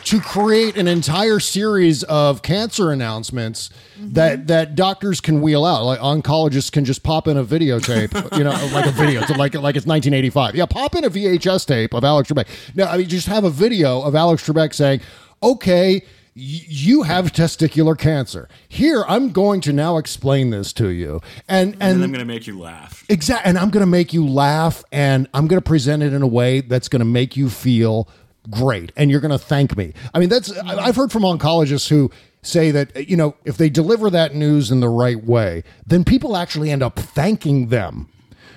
to 0.04 0.20
create 0.20 0.76
an 0.76 0.88
entire 0.88 1.40
series 1.40 2.02
of 2.04 2.42
cancer 2.42 2.90
announcements 2.90 3.70
Mm-hmm. 4.02 4.14
that 4.14 4.46
that 4.48 4.74
doctors 4.74 5.20
can 5.20 5.40
wheel 5.42 5.64
out. 5.64 5.84
Like 5.84 6.00
oncologists 6.00 6.72
can 6.72 6.84
just 6.84 7.02
pop 7.04 7.28
in 7.28 7.36
a 7.36 7.44
videotape, 7.44 8.12
you 8.36 8.42
know, 8.42 8.50
like 8.72 8.86
a 8.86 8.90
video, 8.90 9.20
to 9.26 9.34
like 9.34 9.54
like 9.54 9.76
it's 9.76 9.86
1985. 9.86 10.56
Yeah, 10.56 10.66
pop 10.66 10.96
in 10.96 11.04
a 11.04 11.10
VHS 11.10 11.66
tape 11.66 11.94
of 11.94 12.02
Alex 12.02 12.30
Trebek. 12.32 12.48
No, 12.74 12.86
I 12.86 12.96
mean 12.96 13.08
just 13.08 13.28
have 13.28 13.44
a 13.44 13.50
video 13.50 14.00
of 14.02 14.14
Alex 14.14 14.46
Trebek 14.46 14.74
saying, 14.74 15.00
"Okay." 15.42 16.02
You 16.34 17.02
have 17.02 17.30
testicular 17.34 17.96
cancer. 17.98 18.48
Here, 18.66 19.04
I'm 19.06 19.32
going 19.32 19.60
to 19.60 19.72
now 19.74 19.98
explain 19.98 20.48
this 20.48 20.72
to 20.72 20.88
you, 20.88 21.20
and 21.46 21.74
And, 21.74 21.82
and 21.82 22.02
I'm 22.04 22.10
going 22.10 22.20
to 22.20 22.24
make 22.24 22.46
you 22.46 22.58
laugh. 22.58 23.04
Exactly. 23.10 23.50
And 23.50 23.58
I'm 23.58 23.68
going 23.68 23.82
to 23.82 23.90
make 23.90 24.14
you 24.14 24.26
laugh 24.26 24.82
and 24.90 25.28
I'm 25.34 25.46
going 25.46 25.60
to 25.60 25.68
present 25.68 26.02
it 26.02 26.14
in 26.14 26.22
a 26.22 26.26
way 26.26 26.62
that's 26.62 26.88
going 26.88 27.00
to 27.00 27.04
make 27.04 27.36
you 27.36 27.50
feel 27.50 28.08
great 28.50 28.92
and 28.96 29.10
you're 29.10 29.20
going 29.20 29.30
to 29.30 29.38
thank 29.38 29.76
me. 29.76 29.92
I 30.14 30.18
mean, 30.18 30.28
that's, 30.28 30.50
I've 30.58 30.96
heard 30.96 31.12
from 31.12 31.22
oncologists 31.22 31.88
who 31.88 32.10
say 32.42 32.70
that, 32.72 33.08
you 33.08 33.16
know, 33.16 33.36
if 33.44 33.56
they 33.56 33.70
deliver 33.70 34.10
that 34.10 34.34
news 34.34 34.70
in 34.70 34.80
the 34.80 34.88
right 34.88 35.22
way, 35.22 35.62
then 35.86 36.04
people 36.04 36.36
actually 36.36 36.70
end 36.70 36.82
up 36.82 36.98
thanking 36.98 37.68
them 37.68 38.08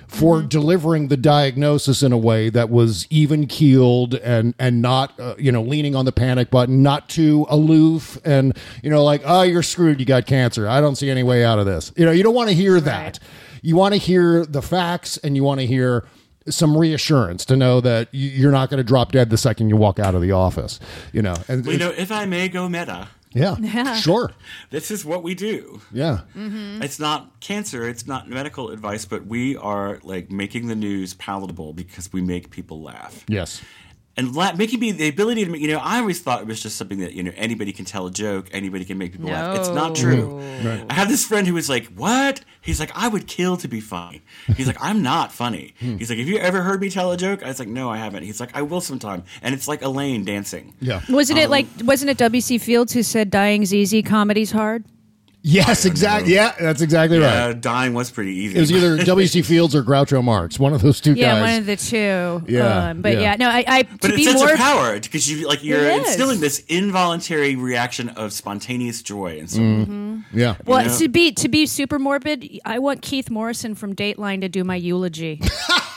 for 0.08 0.42
delivering 0.42 1.08
the 1.08 1.18
diagnosis 1.18 2.04
in 2.04 2.12
a 2.12 2.18
way 2.18 2.50
that 2.50 2.70
was 2.70 3.08
even 3.10 3.48
keeled 3.48 4.14
and 4.16 4.54
and 4.60 4.82
not 4.82 5.20
uh, 5.20 5.36
you 5.38 5.52
know 5.52 5.62
leaning 5.62 5.96
on 5.96 6.06
the 6.06 6.12
panic 6.12 6.52
button 6.52 6.84
not 6.84 7.10
too 7.10 7.46
aloof 7.50 8.18
and 8.24 8.56
you 8.84 8.90
know 8.90 9.04
like 9.04 9.22
oh 9.26 9.42
you're 9.42 9.64
screwed 9.64 10.00
you 10.00 10.06
got 10.06 10.26
cancer. 10.26 10.68
I 10.68 10.80
don't 10.80 10.96
see 10.96 11.10
any 11.10 11.24
way 11.24 11.44
out 11.44 11.60
of 11.60 11.66
this. 11.66 11.92
You 11.96 12.06
know 12.06 12.12
you 12.12 12.24
don't 12.24 12.36
want 12.36 12.50
to 12.50 12.56
hear 12.56 12.80
that. 12.82 13.20
You 13.62 13.76
want 13.76 13.94
to 13.94 13.98
hear 14.00 14.46
the 14.46 14.62
facts 14.62 15.18
and 15.18 15.36
you 15.36 15.44
want 15.44 15.60
to 15.60 15.66
hear 15.66 16.06
some 16.48 16.78
reassurance 16.78 17.44
to 17.46 17.56
know 17.56 17.82
that 17.82 18.08
you're 18.12 18.52
not 18.52 18.70
going 18.70 18.78
to 18.78 18.84
drop 18.84 19.12
dead 19.12 19.30
the 19.30 19.38
second 19.38 19.70
you 19.70 19.76
walk 19.76 20.00
out 20.00 20.14
of 20.16 20.22
the 20.22 20.32
office 20.32 20.80
you 21.12 21.22
know 21.22 21.36
and 21.48 21.66
Well, 21.66 21.74
you 21.74 21.80
know, 21.80 21.94
if 21.98 22.12
I 22.12 22.26
may 22.26 22.48
go 22.50 22.70
meta, 22.70 23.08
yeah, 23.34 23.56
Yeah. 23.60 23.96
sure 23.96 24.32
this 24.70 24.92
is 24.92 25.04
what 25.04 25.24
we 25.24 25.34
do. 25.36 25.82
yeah 25.92 26.22
mm-hmm. 26.36 26.82
It's 26.82 27.00
not 27.00 27.40
cancer, 27.40 27.88
it's 27.88 28.06
not 28.08 28.30
medical 28.30 28.70
advice, 28.70 29.06
but 29.06 29.26
we 29.26 29.56
are 29.58 30.00
like 30.04 30.32
making 30.32 30.68
the 30.68 30.76
news 30.76 31.14
palatable 31.16 31.74
because 31.74 32.14
we 32.14 32.22
make 32.22 32.50
people 32.52 32.82
laugh. 32.82 33.26
yes 33.28 33.62
And 34.18 34.34
la- 34.34 34.54
making 34.54 34.80
me 34.80 34.92
the 34.94 35.10
ability 35.10 35.44
to, 35.44 35.52
make- 35.52 35.62
you 35.62 35.68
know, 35.68 35.80
I 35.80 36.00
always 36.00 36.22
thought 36.22 36.40
it 36.42 36.48
was 36.48 36.62
just 36.64 36.78
something 36.78 37.00
that, 37.00 37.14
you 37.14 37.22
know, 37.22 37.34
anybody 37.36 37.74
can 37.74 37.84
tell 37.84 38.08
a 38.08 38.12
joke, 38.12 38.48
anybody 38.54 38.86
can 38.86 38.98
make 38.98 39.12
people 39.12 39.30
laugh. 39.30 39.58
It's 39.60 39.68
not 39.70 39.94
true. 39.96 40.40
I 40.90 40.94
have 40.94 41.10
this 41.10 41.26
friend 41.26 41.46
who 41.46 41.54
was 41.54 41.70
like, 41.70 41.88
What? 41.96 42.42
He's 42.62 42.80
like, 42.80 42.92
I 42.96 43.08
would 43.10 43.28
kill 43.28 43.58
to 43.58 43.68
be 43.68 43.80
funny. 43.82 44.22
He's 44.56 44.68
like, 44.68 44.78
I'm 44.80 45.04
not 45.04 45.32
funny. 45.34 45.74
He's 45.80 46.10
like, 46.10 46.18
Have 46.20 46.28
you 46.30 46.38
ever 46.38 46.62
heard 46.62 46.80
me 46.82 46.90
tell 46.90 47.12
a 47.12 47.18
joke? 47.18 47.44
I 47.44 47.48
was 47.48 47.60
like, 47.60 47.68
No, 47.68 47.90
I 47.90 47.98
haven't. 47.98 48.24
He's 48.24 48.40
like, 48.40 48.56
I 48.56 48.62
will 48.62 48.82
sometime. 48.82 49.24
And 49.42 49.54
it's 49.54 49.68
like 49.68 49.82
Elaine 49.82 50.24
dancing. 50.24 50.74
yeah 50.80 51.02
Wasn't 51.10 51.38
Um, 51.38 51.44
it 51.46 51.50
like 51.50 51.68
wasn't 51.84 52.10
it 52.12 52.18
W.C. 52.18 52.58
Fields 52.58 52.94
who 52.94 53.04
said 53.04 53.30
dying's 53.30 53.74
easy, 53.74 54.02
comedy's 54.02 54.52
hard? 54.52 54.86
Yes 55.48 55.86
exactly 55.86 56.34
yeah 56.34 56.56
that's 56.60 56.82
exactly 56.82 57.20
right 57.20 57.62
dying 57.62 57.94
was 57.94 58.12
pretty 58.12 58.32
easy. 58.32 58.58
It 58.58 58.62
was 58.62 58.72
either 58.72 58.98
W.C. 59.04 59.42
Fields 59.42 59.76
or 59.76 59.84
Groucho 59.84 60.24
Marx, 60.24 60.60
one 60.60 60.74
of 60.74 60.82
those 60.82 61.00
two 61.02 61.14
Yeah, 61.14 61.34
guys. 61.34 61.42
one 61.42 61.60
of 61.60 61.66
the 61.66 61.76
two. 61.76 62.44
Yeah, 62.48 62.90
um, 62.90 63.02
but 63.02 63.14
yeah. 63.14 63.22
yeah. 63.22 63.36
no, 63.36 63.50
I, 63.50 63.64
I 63.68 63.84
But 63.84 64.02
to 64.02 64.08
it's 64.10 64.16
be 64.18 64.24
sense 64.26 64.40
more 64.40 64.54
of 64.54 64.58
power 64.58 65.00
because 65.00 65.30
you 65.30 65.48
like 65.48 65.64
you're 65.64 65.90
instilling 65.90 66.40
this 66.40 66.64
involuntary 66.68 67.56
reaction 67.56 68.10
of 68.10 68.34
spontaneous 68.34 69.02
joy 69.02 69.40
and 69.40 69.50
so 69.50 69.62
yeah. 70.34 70.56
well 70.66 70.82
you 70.82 70.88
know? 70.88 70.98
to 70.98 71.08
be 71.08 71.32
to 71.34 71.50
be 71.50 71.66
super 71.66 72.00
morbid. 72.00 72.60
I 72.66 72.80
want 72.80 73.02
Keith 73.02 73.30
Morrison 73.30 73.76
from 73.76 73.96
Dateline 73.96 74.42
to 74.42 74.50
do 74.50 74.64
my 74.64 74.76
eulogy. 74.76 75.42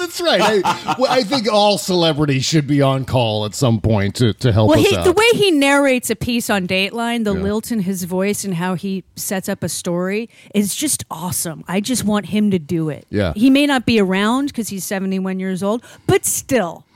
That's 0.00 0.18
right. 0.18 0.40
I, 0.64 0.96
well, 0.98 1.12
I 1.12 1.22
think 1.22 1.46
all 1.52 1.76
celebrities 1.76 2.42
should 2.42 2.66
be 2.66 2.80
on 2.80 3.04
call 3.04 3.44
at 3.44 3.54
some 3.54 3.82
point 3.82 4.14
to, 4.16 4.32
to 4.32 4.50
help 4.50 4.70
well, 4.70 4.80
us 4.80 4.86
he, 4.86 4.96
out. 4.96 5.04
the 5.04 5.12
way 5.12 5.26
he 5.34 5.50
narrates 5.50 6.08
a 6.08 6.16
piece 6.16 6.48
on 6.48 6.66
Dateline, 6.66 7.24
the 7.24 7.34
lilt 7.34 7.70
in 7.70 7.80
his 7.80 8.04
voice 8.04 8.42
and 8.42 8.54
how 8.54 8.74
he 8.74 9.04
sets 9.14 9.46
up 9.46 9.62
a 9.62 9.68
story 9.68 10.30
is 10.54 10.74
just 10.74 11.04
awesome. 11.10 11.64
I 11.68 11.80
just 11.80 12.04
want 12.04 12.26
him 12.26 12.50
to 12.50 12.58
do 12.58 12.88
it. 12.88 13.06
Yeah. 13.10 13.34
he 13.36 13.50
may 13.50 13.66
not 13.66 13.84
be 13.84 14.00
around 14.00 14.46
because 14.46 14.70
he's 14.70 14.84
seventy 14.84 15.18
one 15.18 15.38
years 15.38 15.62
old, 15.62 15.84
but 16.06 16.24
still. 16.24 16.86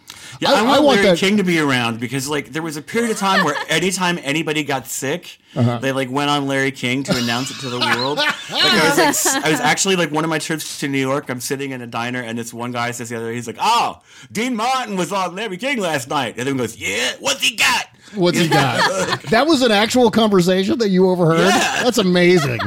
Yeah, 0.40 0.50
I- 0.50 0.54
I, 0.54 0.58
I 0.58 0.62
want, 0.62 0.84
want 0.84 0.96
Larry 1.00 1.10
that- 1.10 1.18
King 1.18 1.36
to 1.38 1.44
be 1.44 1.58
around 1.58 2.00
because 2.00 2.28
like 2.28 2.52
there 2.52 2.62
was 2.62 2.76
a 2.76 2.82
period 2.82 3.10
of 3.10 3.18
time 3.18 3.44
where 3.44 3.54
anytime 3.68 4.18
anybody 4.22 4.64
got 4.64 4.86
sick, 4.86 5.38
Uh-huh. 5.56 5.78
they 5.78 5.92
like 5.92 6.10
went 6.10 6.30
on 6.30 6.46
Larry 6.46 6.72
King 6.72 7.02
to 7.04 7.16
announce 7.16 7.50
it 7.50 7.58
to 7.60 7.68
the 7.70 7.78
world. 7.78 8.18
Like 8.18 8.34
I 8.50 8.88
was 9.08 9.24
like, 9.26 9.44
I 9.44 9.50
was 9.50 9.60
actually 9.60 9.96
like 9.96 10.10
one 10.10 10.24
of 10.24 10.30
my 10.30 10.38
trips 10.38 10.80
to 10.80 10.88
New 10.88 10.98
York. 10.98 11.28
I'm 11.30 11.40
sitting 11.40 11.70
in 11.70 11.80
a 11.82 11.86
diner 11.86 12.20
and 12.20 12.36
this 12.38 12.52
one 12.52 12.72
guy 12.72 12.90
says 12.90 13.08
the 13.10 13.16
other, 13.16 13.30
he's 13.32 13.46
like, 13.46 13.58
"Oh, 13.60 14.00
Dean 14.32 14.56
Martin 14.56 14.96
was 14.96 15.12
on 15.12 15.34
Larry 15.36 15.56
King 15.56 15.78
last 15.78 16.08
night," 16.08 16.34
and 16.38 16.46
then 16.48 16.56
goes, 16.56 16.76
"Yeah, 16.76 17.12
what's 17.20 17.42
he 17.42 17.56
got?" 17.56 17.86
What's 18.14 18.38
he 18.38 18.48
got? 18.48 19.22
that 19.30 19.46
was 19.46 19.62
an 19.62 19.72
actual 19.72 20.10
conversation 20.10 20.78
that 20.78 20.90
you 20.90 21.08
overheard? 21.08 21.38
Yeah. 21.48 21.82
That's 21.82 21.98
amazing. 21.98 22.60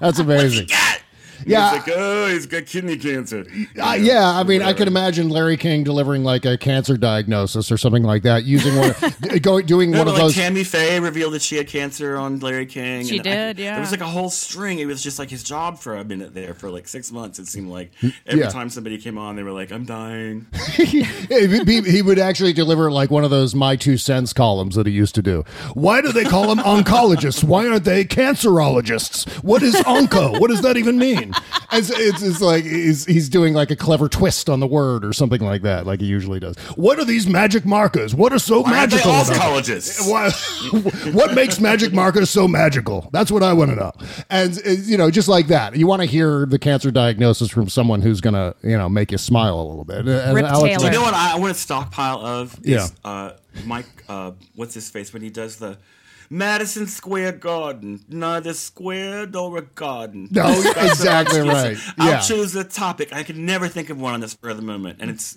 That's 0.00 0.18
amazing. 0.18 0.68
Got? 1.44 1.50
Yeah. 1.50 1.70
He's 1.78 1.86
like, 1.86 1.96
"Oh, 1.96 2.26
he's 2.28 2.46
got 2.46 2.66
kidney 2.66 2.96
cancer." 2.96 3.44
Uh, 3.80 3.96
yeah, 4.00 4.28
I 4.30 4.42
mean, 4.44 4.62
I 4.62 4.72
could 4.72 4.88
imagine 4.88 5.28
Larry 5.28 5.56
King 5.56 5.84
delivering 5.84 6.24
like 6.24 6.44
a 6.44 6.56
cancer 6.58 6.96
diagnosis 6.96 7.70
or 7.70 7.76
something 7.76 8.02
like 8.02 8.22
that, 8.22 8.44
using 8.44 8.76
one, 8.76 8.94
going 9.42 9.66
doing 9.66 9.90
No, 9.90 9.98
one 9.98 10.06
but, 10.06 10.10
of 10.12 10.14
like 10.18 10.22
those. 10.24 10.34
Tammy 10.34 10.64
Faye 10.64 10.98
revealed 11.00 11.34
that 11.34 11.42
she 11.42 11.56
had 11.56 11.68
cancer 11.68 12.16
on 12.16 12.38
Larry 12.40 12.66
King. 12.66 13.04
She 13.06 13.18
and 13.18 13.26
I- 13.26 13.30
did, 13.30 13.58
yeah. 13.58 13.72
There 13.72 13.80
was 13.80 13.90
like 13.90 14.00
a 14.00 14.06
whole 14.06 14.30
string. 14.30 14.78
It 14.78 14.86
was 14.86 15.02
just 15.02 15.18
like 15.18 15.30
his 15.30 15.42
job 15.42 15.78
for 15.78 15.96
a 15.96 16.04
minute 16.04 16.34
there 16.34 16.54
for 16.54 16.70
like 16.70 16.88
six 16.88 17.10
months. 17.12 17.38
It 17.38 17.46
seemed 17.46 17.68
like 17.70 17.92
every 18.26 18.40
Yeah. 18.44 18.48
time 18.50 18.70
somebody 18.70 18.98
came 18.98 19.18
on, 19.18 19.36
they 19.36 19.42
were 19.42 19.52
like, 19.52 19.72
"I'm 19.72 19.84
dying." 19.84 20.46
he, 20.72 21.02
he- 21.04 21.82
he 21.82 22.02
would 22.02 22.18
actually 22.18 22.52
deliver 22.52 22.90
like 22.90 23.10
one 23.10 23.24
of 23.24 23.30
those 23.30 23.54
my 23.54 23.76
two 23.76 23.96
cents 23.96 24.32
columns 24.32 24.74
that 24.74 24.86
he 24.86 24.92
used 24.92 25.14
to 25.14 25.22
do. 25.22 25.44
Why 25.74 26.00
do 26.00 26.12
they 26.12 26.24
call 26.24 26.54
them 26.54 26.58
oncologists? 26.64 27.42
Why 27.44 27.66
aren't 27.68 27.84
they 27.84 28.04
cancerologists? 28.04 29.28
What 29.42 29.62
is 29.62 29.74
onco? 29.76 30.38
What 30.40 30.50
does 30.50 30.62
that 30.62 30.76
even 30.76 30.98
mean? 30.98 31.31
And 31.74 31.86
so 31.86 31.94
it's, 31.96 32.20
it's 32.20 32.42
like 32.42 32.64
he's, 32.64 33.06
he's 33.06 33.30
doing 33.30 33.54
like 33.54 33.70
a 33.70 33.76
clever 33.76 34.06
twist 34.06 34.50
on 34.50 34.60
the 34.60 34.66
word 34.66 35.06
or 35.06 35.14
something 35.14 35.40
like 35.40 35.62
that, 35.62 35.86
like 35.86 36.02
he 36.02 36.06
usually 36.06 36.38
does. 36.38 36.54
What 36.76 36.98
are 36.98 37.04
these 37.06 37.26
magic 37.26 37.64
markers? 37.64 38.14
What 38.14 38.30
are 38.34 38.38
so 38.38 38.60
Why 38.60 38.80
aren't 38.80 38.90
they 38.90 38.96
magical 38.98 39.12
all 39.12 39.22
about 39.22 39.26
them? 39.64 39.80
psychologists? 39.80 40.10
What 41.14 41.34
makes 41.34 41.60
magic 41.60 41.94
markers 41.94 42.28
so 42.28 42.46
magical? 42.46 43.08
That's 43.12 43.32
what 43.32 43.42
I 43.42 43.54
want 43.54 43.70
to 43.70 43.76
know. 43.76 43.92
And 44.28 44.58
uh, 44.66 44.70
you 44.70 44.98
know, 44.98 45.10
just 45.10 45.28
like 45.28 45.46
that, 45.46 45.74
you 45.74 45.86
want 45.86 46.02
to 46.02 46.06
hear 46.06 46.44
the 46.44 46.58
cancer 46.58 46.90
diagnosis 46.90 47.48
from 47.48 47.70
someone 47.70 48.02
who's 48.02 48.20
going 48.20 48.34
to, 48.34 48.54
you 48.62 48.76
know, 48.76 48.90
make 48.90 49.10
you 49.10 49.16
smile 49.16 49.58
a 49.58 49.64
little 49.66 49.84
bit. 49.84 50.06
And 50.06 50.34
Rip 50.34 50.44
Alex- 50.44 50.76
Taylor. 50.76 50.92
You 50.92 50.98
know 50.98 51.02
what 51.04 51.14
I, 51.14 51.32
I 51.36 51.38
want 51.38 51.52
a 51.52 51.54
stockpile 51.54 52.18
of? 52.18 52.52
Is, 52.64 52.66
Yeah. 52.70 52.86
Uh, 53.02 53.32
Mike, 53.64 53.86
uh, 54.10 54.32
what's 54.56 54.74
his 54.74 54.90
face 54.90 55.14
when 55.14 55.22
he 55.22 55.30
does 55.30 55.56
the 55.56 55.78
Madison 56.32 56.86
Square 56.86 57.32
Garden, 57.32 58.00
neither 58.08 58.54
square 58.54 59.26
nor 59.26 59.58
a 59.58 59.62
garden. 59.62 60.28
No, 60.30 60.48
exactly 60.78 61.40
right. 61.42 61.76
I'll 61.98 62.08
Yeah. 62.12 62.20
choose 62.20 62.52
the 62.52 62.64
topic. 62.64 63.12
I 63.12 63.22
can 63.22 63.44
never 63.44 63.68
think 63.68 63.90
of 63.90 64.00
one 64.00 64.14
on 64.14 64.20
the 64.20 64.28
spur 64.28 64.48
of 64.48 64.56
the 64.56 64.62
moment, 64.62 64.96
and 65.00 65.10
it's 65.10 65.36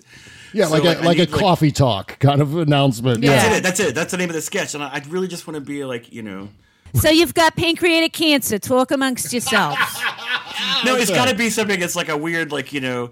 Yeah, 0.54 0.64
so, 0.64 0.72
like 0.72 0.84
a 0.84 0.98
I 0.98 1.02
like 1.04 1.18
a 1.18 1.26
need, 1.26 1.32
coffee 1.32 1.70
talk 1.70 2.18
kind 2.18 2.40
of 2.40 2.56
announcement. 2.56 3.22
Yeah. 3.22 3.32
Yeah. 3.32 3.42
That's 3.42 3.56
it. 3.58 3.62
That's 3.62 3.80
it. 3.80 3.94
That's 3.94 4.10
the 4.12 4.16
name 4.16 4.30
of 4.30 4.34
the 4.34 4.40
sketch, 4.40 4.74
and 4.74 4.82
I, 4.82 4.86
I 4.94 5.02
really 5.08 5.28
just 5.28 5.46
want 5.46 5.56
to 5.56 5.60
be 5.60 5.84
like 5.84 6.12
you 6.14 6.22
know. 6.22 6.48
So 6.94 7.10
you've 7.10 7.34
got 7.34 7.56
pancreatic 7.56 8.14
cancer. 8.14 8.58
Talk 8.58 8.90
amongst 8.90 9.30
yourselves. 9.34 9.76
No, 10.84 10.96
it's 10.96 11.10
got 11.10 11.28
to 11.28 11.34
be 11.34 11.50
something 11.50 11.80
that's 11.80 11.96
like 11.96 12.08
a 12.08 12.16
weird, 12.16 12.52
like 12.52 12.72
you 12.72 12.80
know, 12.80 13.10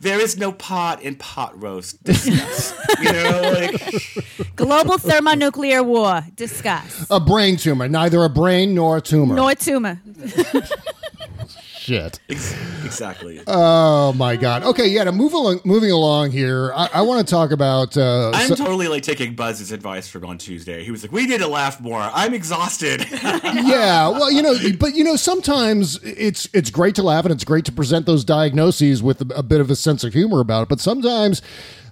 there 0.00 0.20
is 0.20 0.36
no 0.36 0.52
pot 0.52 1.02
in 1.02 1.14
pot 1.16 1.60
roast. 1.60 2.02
Discuss. 2.04 2.74
you 3.00 3.12
know, 3.12 3.52
like 3.54 3.82
Global 4.56 4.98
thermonuclear 4.98 5.82
war. 5.82 6.22
Discuss. 6.36 7.06
A 7.10 7.20
brain 7.20 7.56
tumor, 7.56 7.88
neither 7.88 8.22
a 8.24 8.28
brain 8.28 8.74
nor 8.74 8.98
a 8.98 9.00
tumor. 9.00 9.34
Nor 9.34 9.54
tumor. 9.54 10.00
Shit. 11.82 12.20
exactly. 12.28 13.40
Oh 13.48 14.12
my 14.12 14.36
god. 14.36 14.62
Okay, 14.62 14.86
yeah. 14.86 15.02
To 15.02 15.10
move 15.10 15.32
along, 15.32 15.62
moving 15.64 15.90
along 15.90 16.30
here, 16.30 16.72
I, 16.76 16.90
I 16.94 17.02
want 17.02 17.26
to 17.26 17.28
talk 17.28 17.50
about. 17.50 17.96
Uh, 17.96 18.30
I'm 18.32 18.46
so- 18.46 18.54
totally 18.54 18.86
like 18.86 19.02
taking 19.02 19.34
Buzz's 19.34 19.72
advice 19.72 20.08
from 20.08 20.24
on 20.24 20.38
Tuesday. 20.38 20.84
He 20.84 20.92
was 20.92 21.02
like, 21.02 21.10
"We 21.10 21.26
need 21.26 21.40
to 21.40 21.48
laugh 21.48 21.80
more. 21.80 21.98
I'm 22.00 22.34
exhausted." 22.34 23.04
yeah, 23.12 24.08
well, 24.10 24.30
you 24.30 24.42
know, 24.42 24.54
but 24.78 24.94
you 24.94 25.02
know, 25.02 25.16
sometimes 25.16 25.98
it's 26.04 26.48
it's 26.52 26.70
great 26.70 26.94
to 26.94 27.02
laugh 27.02 27.24
and 27.24 27.34
it's 27.34 27.42
great 27.44 27.64
to 27.64 27.72
present 27.72 28.06
those 28.06 28.24
diagnoses 28.24 29.02
with 29.02 29.20
a, 29.32 29.38
a 29.38 29.42
bit 29.42 29.60
of 29.60 29.68
a 29.68 29.74
sense 29.74 30.04
of 30.04 30.12
humor 30.12 30.38
about 30.38 30.62
it. 30.62 30.68
But 30.68 30.78
sometimes 30.78 31.42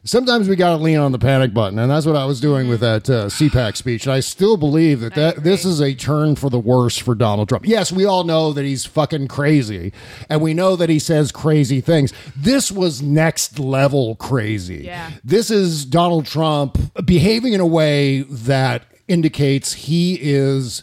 sometimes 0.04 0.48
we 0.48 0.56
got 0.56 0.76
to 0.76 0.82
lean 0.82 0.98
on 0.98 1.12
the 1.12 1.18
panic 1.18 1.52
button, 1.52 1.78
and 1.78 1.90
that's 1.90 2.06
what 2.06 2.16
I 2.16 2.24
was 2.24 2.40
doing 2.40 2.68
with 2.68 2.80
that 2.80 3.08
uh, 3.08 3.26
CPAC 3.26 3.76
speech. 3.76 4.06
And 4.06 4.12
I 4.12 4.20
still 4.20 4.56
believe 4.56 5.00
that, 5.00 5.14
that 5.14 5.44
this 5.44 5.64
is 5.64 5.80
a 5.80 5.94
turn 5.94 6.36
for 6.36 6.50
the 6.50 6.58
worse 6.58 6.96
for 6.96 7.14
Donald 7.14 7.48
Trump. 7.48 7.66
Yes, 7.66 7.92
we 7.92 8.04
all 8.04 8.24
know 8.24 8.52
that 8.52 8.64
he's 8.64 8.84
fucking 8.84 9.28
crazy, 9.28 9.92
and 10.28 10.40
we 10.40 10.54
know 10.54 10.76
that 10.76 10.88
he 10.88 10.98
says 10.98 11.32
crazy 11.32 11.80
things. 11.80 12.12
This 12.36 12.70
was 12.70 13.02
next 13.02 13.58
level 13.58 14.16
crazy. 14.16 14.82
Yeah. 14.84 15.10
This 15.24 15.50
is 15.50 15.84
Donald 15.84 16.26
Trump 16.26 16.78
behaving 17.04 17.52
in 17.52 17.60
a 17.60 17.66
way 17.66 18.22
that 18.22 18.84
indicates 19.08 19.72
he 19.72 20.18
is 20.20 20.82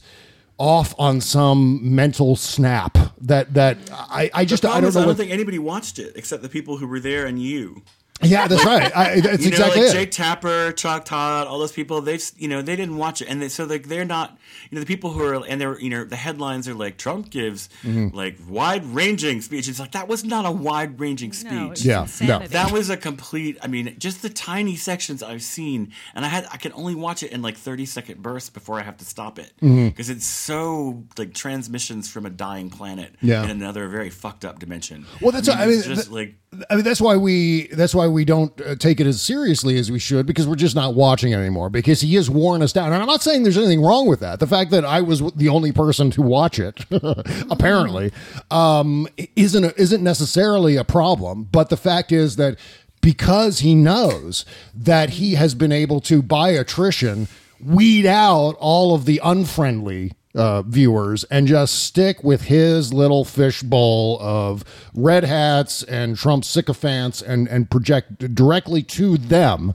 off 0.57 0.95
on 0.97 1.21
some 1.21 1.95
mental 1.95 2.35
snap 2.35 2.97
that 3.21 3.53
that 3.53 3.77
I, 3.91 4.29
I 4.33 4.45
just 4.45 4.65
I 4.65 4.81
don't 4.81 4.93
know 4.93 4.99
I 4.99 5.03
don't 5.03 5.07
what 5.07 5.17
think 5.17 5.31
anybody 5.31 5.59
watched 5.59 5.99
it 5.99 6.13
except 6.15 6.41
the 6.41 6.49
people 6.49 6.77
who 6.77 6.87
were 6.87 6.99
there 6.99 7.25
and 7.25 7.41
you. 7.41 7.83
Yeah 8.23 8.47
that's 8.47 8.65
right 8.65 8.95
I, 8.95 9.19
that's 9.21 9.43
you 9.45 9.51
know, 9.51 9.57
exactly 9.57 9.81
like 9.81 9.89
it 9.89 9.93
Jake 9.93 10.11
Tapper, 10.11 10.71
Chuck 10.71 11.05
Todd, 11.05 11.47
all 11.47 11.59
those 11.59 11.71
people. 11.71 12.01
They've 12.01 12.23
you 12.37 12.47
know 12.47 12.61
they 12.61 12.75
didn't 12.75 12.97
watch 12.97 13.21
it, 13.21 13.27
and 13.29 13.41
they, 13.41 13.49
so 13.49 13.65
like 13.65 13.87
they're 13.87 14.05
not 14.05 14.37
you 14.69 14.75
know 14.75 14.79
the 14.79 14.85
people 14.87 15.11
who 15.11 15.23
are 15.23 15.45
and 15.45 15.61
they're 15.61 15.79
you 15.79 15.89
know 15.89 16.03
the 16.03 16.15
headlines 16.15 16.67
are 16.67 16.73
like 16.73 16.97
Trump 16.97 17.29
gives 17.29 17.69
Mhm. 17.83 18.13
like 18.13 18.37
wide 18.49 18.85
ranging 18.85 19.41
speech. 19.41 19.67
It's 19.67 19.79
like 19.79 19.91
that 19.91 20.07
was 20.07 20.23
not 20.23 20.45
a 20.45 20.51
wide 20.51 20.99
ranging 20.99 21.31
speech. 21.33 21.85
it's 21.85 21.85
Yeah, 21.85 22.07
no. 22.21 22.39
that 22.47 22.71
was 22.71 22.89
a 22.89 22.97
complete. 22.97 23.57
I 23.61 23.67
mean, 23.67 23.95
just 23.99 24.21
the 24.21 24.29
tiny 24.29 24.75
sections 24.75 25.21
I've 25.21 25.43
seen, 25.43 25.91
and 26.15 26.25
I 26.25 26.27
had 26.29 26.47
I 26.51 26.57
can 26.57 26.73
only 26.73 26.95
watch 26.95 27.21
it 27.23 27.31
in 27.31 27.41
like 27.41 27.55
thirty 27.57 27.85
second 27.85 28.21
bursts 28.23 28.49
before 28.49 28.79
I 28.79 28.83
have 28.83 28.97
to 28.97 29.05
stop 29.05 29.37
it 29.37 29.51
because 29.59 30.09
it's 30.09 30.25
so 30.25 31.03
like 31.17 31.33
transmissions 31.33 32.09
from 32.09 32.25
a 32.25 32.29
dying 32.29 32.69
planet 32.69 33.13
Yeah. 33.21 33.43
in 33.43 33.49
another 33.51 33.87
very 33.87 34.09
fucked 34.09 34.43
up 34.45 34.59
dimension. 34.59 35.05
Well, 35.21 35.31
that's 35.31 35.47
I 35.49 35.53
I 35.63 35.65
mean, 35.67 35.75
mean, 35.79 35.83
just 35.83 36.09
th- 36.09 36.11
like 36.11 36.35
I 36.69 36.75
mean 36.75 36.83
that's 36.83 37.01
why 37.01 37.17
we 37.17 37.67
that's 37.67 37.93
why 37.93 38.06
we 38.11 38.25
don't 38.25 38.59
uh, 38.61 38.75
take 38.75 38.99
it 38.99 39.07
as 39.07 39.21
seriously 39.21 39.77
as 39.77 39.91
we 39.91 39.99
should 39.99 40.25
because 40.25 40.47
we're 40.47 40.55
just 40.55 40.75
not 40.75 40.93
watching 40.93 41.31
it 41.31 41.37
anymore 41.37 41.69
because 41.69 42.01
he 42.01 42.15
has 42.15 42.29
worn 42.29 42.61
us 42.61 42.73
down. 42.73 42.93
And 42.93 43.01
I'm 43.01 43.07
not 43.07 43.21
saying 43.21 43.43
there's 43.43 43.57
anything 43.57 43.81
wrong 43.81 44.07
with 44.07 44.19
that. 44.19 44.39
The 44.39 44.47
fact 44.47 44.71
that 44.71 44.85
I 44.85 45.01
was 45.01 45.19
the 45.33 45.49
only 45.49 45.71
person 45.71 46.11
to 46.11 46.21
watch 46.21 46.59
it 46.59 46.85
apparently 47.49 48.11
um, 48.51 49.07
isn't 49.35 49.63
a, 49.63 49.73
isn't 49.79 50.03
necessarily 50.03 50.75
a 50.75 50.83
problem. 50.83 51.43
But 51.43 51.69
the 51.69 51.77
fact 51.77 52.11
is 52.11 52.35
that 52.35 52.57
because 53.01 53.59
he 53.59 53.75
knows 53.75 54.45
that 54.75 55.11
he 55.11 55.35
has 55.35 55.55
been 55.55 55.71
able 55.71 56.01
to 56.01 56.21
by 56.21 56.49
attrition 56.49 57.27
weed 57.63 58.05
out 58.05 58.55
all 58.59 58.93
of 58.93 59.05
the 59.05 59.19
unfriendly 59.23 60.11
uh, 60.37 60.61
viewers 60.61 61.23
and 61.25 61.47
just 61.47 61.83
stick 61.83 62.23
with 62.23 62.43
his 62.43 62.93
little 62.93 63.25
fishbowl 63.25 64.19
of 64.21 64.63
red 64.93 65.23
hats 65.23 65.83
and 65.83 66.15
Trump 66.17 66.45
sycophants 66.45 67.21
and 67.21 67.47
and 67.47 67.69
project 67.69 68.33
directly 68.35 68.83
to 68.83 69.17
them. 69.17 69.73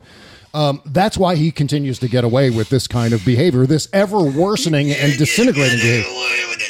Um, 0.55 0.83
that's 0.85 1.17
why 1.17 1.37
he 1.37 1.51
continues 1.51 1.99
to 2.01 2.09
get 2.09 2.25
away 2.25 2.51
with 2.51 2.69
this 2.69 2.87
kind 2.87 3.15
of 3.15 3.25
behavior, 3.25 3.67
this 3.67 3.89
ever 3.93 4.23
worsening 4.23 4.91
and 4.91 5.13
disintegrating 5.19 5.79
behavior. 5.79 6.11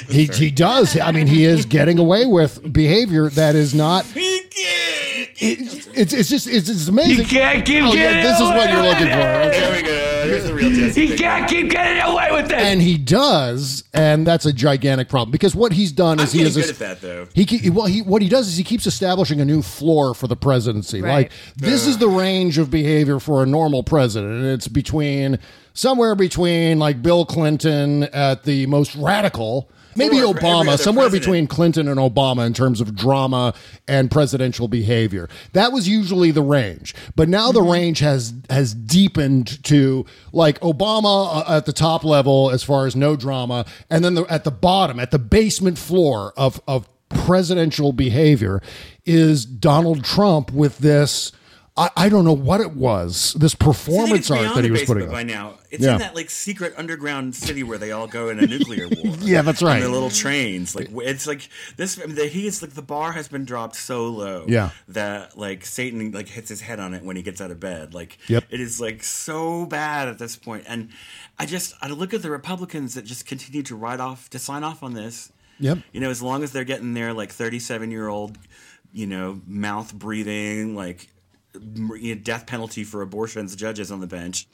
He, 0.08 0.26
he 0.26 0.50
does. 0.50 0.98
I 0.98 1.10
mean, 1.12 1.26
he 1.26 1.44
is 1.44 1.66
getting 1.66 1.98
away 1.98 2.26
with 2.26 2.72
behavior 2.72 3.28
that 3.30 3.54
is 3.54 3.74
not. 3.74 4.04
It- 5.40 5.88
it's 5.94 6.12
it's 6.12 6.28
just 6.30 6.46
it's, 6.46 6.68
it's 6.68 6.88
amazing. 6.88 7.18
You 7.18 7.24
can't 7.24 7.64
keep 7.64 7.82
Oh, 7.82 7.92
yeah, 7.92 8.12
getting 8.12 8.22
this 8.22 8.40
is 8.40 8.48
what 8.48 8.70
you're 8.70 8.82
looking 8.82 9.06
with 9.06 9.12
for. 9.14 9.20
Okay. 9.20 9.60
There 9.60 9.72
we 9.76 9.82
go. 9.82 10.08
Here's 10.28 10.44
the 10.44 10.54
real 10.54 10.70
Jesse. 10.70 11.06
He 11.06 11.16
can't 11.16 11.48
keep 11.50 11.70
getting 11.70 12.02
away 12.02 12.28
with 12.32 12.46
it. 12.50 12.58
and 12.58 12.80
he 12.80 12.96
does, 12.96 13.84
and 13.92 14.26
that's 14.26 14.46
a 14.46 14.52
gigantic 14.52 15.08
problem 15.08 15.30
because 15.32 15.54
what 15.54 15.72
he's 15.72 15.92
done 15.92 16.20
is 16.20 16.32
I'm 16.32 16.38
he 16.40 16.46
is 16.46 16.56
good 16.56 16.70
at 16.70 16.78
that, 16.78 17.00
though. 17.00 17.26
He 17.34 17.44
ke- 17.44 17.74
well, 17.74 17.86
he 17.86 18.02
what 18.02 18.22
he 18.22 18.28
does 18.28 18.48
is 18.48 18.56
he 18.56 18.64
keeps 18.64 18.86
establishing 18.86 19.40
a 19.40 19.44
new 19.44 19.62
floor 19.62 20.14
for 20.14 20.26
the 20.28 20.36
presidency. 20.36 21.02
Right. 21.02 21.12
Like 21.14 21.32
this 21.56 21.86
is 21.86 21.98
the 21.98 22.08
range 22.08 22.58
of 22.58 22.70
behavior 22.70 23.18
for 23.20 23.42
a 23.42 23.46
normal 23.46 23.82
president, 23.82 24.32
and 24.32 24.46
it's 24.46 24.68
between 24.68 25.38
somewhere 25.74 26.14
between 26.14 26.78
like 26.78 27.02
Bill 27.02 27.24
Clinton 27.26 28.04
at 28.04 28.44
the 28.44 28.66
most 28.66 28.94
radical. 28.96 29.68
Maybe 29.96 30.16
Obama, 30.16 30.78
somewhere 30.78 31.08
president. 31.08 31.22
between 31.22 31.46
Clinton 31.46 31.88
and 31.88 31.98
Obama 31.98 32.46
in 32.46 32.54
terms 32.54 32.80
of 32.80 32.94
drama 32.94 33.54
and 33.86 34.10
presidential 34.10 34.68
behavior. 34.68 35.28
That 35.52 35.72
was 35.72 35.88
usually 35.88 36.30
the 36.30 36.42
range. 36.42 36.94
But 37.16 37.28
now 37.28 37.52
the 37.52 37.62
range 37.62 38.00
has 38.00 38.34
has 38.50 38.74
deepened 38.74 39.62
to 39.64 40.06
like 40.32 40.60
Obama 40.60 41.48
uh, 41.48 41.56
at 41.56 41.66
the 41.66 41.72
top 41.72 42.04
level 42.04 42.50
as 42.50 42.62
far 42.62 42.86
as 42.86 42.96
no 42.96 43.16
drama 43.16 43.64
and 43.90 44.04
then 44.04 44.14
the, 44.14 44.24
at 44.24 44.44
the 44.44 44.50
bottom 44.50 44.98
at 44.98 45.10
the 45.10 45.18
basement 45.18 45.78
floor 45.78 46.32
of 46.36 46.60
of 46.66 46.88
presidential 47.08 47.92
behavior 47.92 48.62
is 49.04 49.44
Donald 49.44 50.04
Trump 50.04 50.50
with 50.50 50.78
this 50.78 51.32
I, 51.74 51.88
I 51.96 52.08
don't 52.10 52.24
know 52.26 52.34
what 52.34 52.60
it 52.60 52.72
was. 52.76 53.34
This 53.38 53.54
performance 53.54 54.30
art 54.30 54.54
that 54.54 54.62
he 54.62 54.70
was 54.70 54.82
putting 54.84 55.08
by 55.10 55.20
on. 55.20 55.26
now. 55.26 55.54
It's 55.70 55.82
Yeah. 55.82 55.94
in 55.94 55.98
that 56.00 56.14
like 56.14 56.28
secret 56.28 56.74
underground 56.76 57.34
city 57.34 57.62
where 57.62 57.78
they 57.78 57.92
all 57.92 58.06
go 58.06 58.28
in 58.28 58.38
a 58.38 58.46
nuclear 58.46 58.88
war. 58.88 59.16
Yeah, 59.22 59.40
that's 59.40 59.62
right. 59.62 59.76
On 59.76 59.80
the 59.82 59.88
little 59.88 60.10
trains, 60.10 60.74
like 60.76 60.90
it's 60.92 61.26
like 61.26 61.48
this. 61.78 61.98
I 61.98 62.04
mean, 62.04 62.16
the, 62.16 62.26
he 62.26 62.46
is 62.46 62.60
like 62.60 62.72
the 62.72 62.82
bar 62.82 63.12
has 63.12 63.28
been 63.28 63.46
dropped 63.46 63.76
so 63.76 64.06
low. 64.08 64.44
Yeah. 64.46 64.68
that 64.88 65.38
like 65.38 65.64
Satan 65.64 66.12
like 66.12 66.28
hits 66.28 66.50
his 66.50 66.60
head 66.60 66.78
on 66.78 66.92
it 66.92 67.02
when 67.04 67.16
he 67.16 67.22
gets 67.22 67.40
out 67.40 67.50
of 67.50 67.58
bed. 67.58 67.94
Like, 67.94 68.18
Yep. 68.28 68.44
it 68.50 68.60
is 68.60 68.78
like 68.78 69.02
so 69.02 69.64
bad 69.64 70.08
at 70.08 70.18
this 70.18 70.36
point. 70.36 70.64
And 70.68 70.90
I 71.38 71.46
just 71.46 71.72
I 71.80 71.88
look 71.88 72.12
at 72.12 72.20
the 72.20 72.30
Republicans 72.30 72.94
that 72.94 73.06
just 73.06 73.24
continue 73.24 73.62
to 73.62 73.74
write 73.76 74.00
off 74.00 74.28
to 74.30 74.38
sign 74.38 74.62
off 74.62 74.82
on 74.82 74.92
this. 74.92 75.32
Yep. 75.58 75.78
You 75.92 76.00
know, 76.00 76.10
as 76.10 76.20
long 76.20 76.42
as 76.42 76.52
they're 76.52 76.64
getting 76.64 76.92
their 76.92 77.14
like 77.14 77.30
37 77.32 77.90
year 77.90 78.08
old, 78.08 78.36
you 78.92 79.06
know, 79.06 79.40
mouth 79.46 79.94
breathing, 79.94 80.74
like 80.76 81.08
you 81.60 82.14
know, 82.14 82.20
death 82.22 82.46
penalty 82.46 82.84
for 82.84 83.02
abortions 83.02 83.54
judges 83.56 83.90
on 83.92 84.00
the 84.00 84.06
bench. 84.06 84.46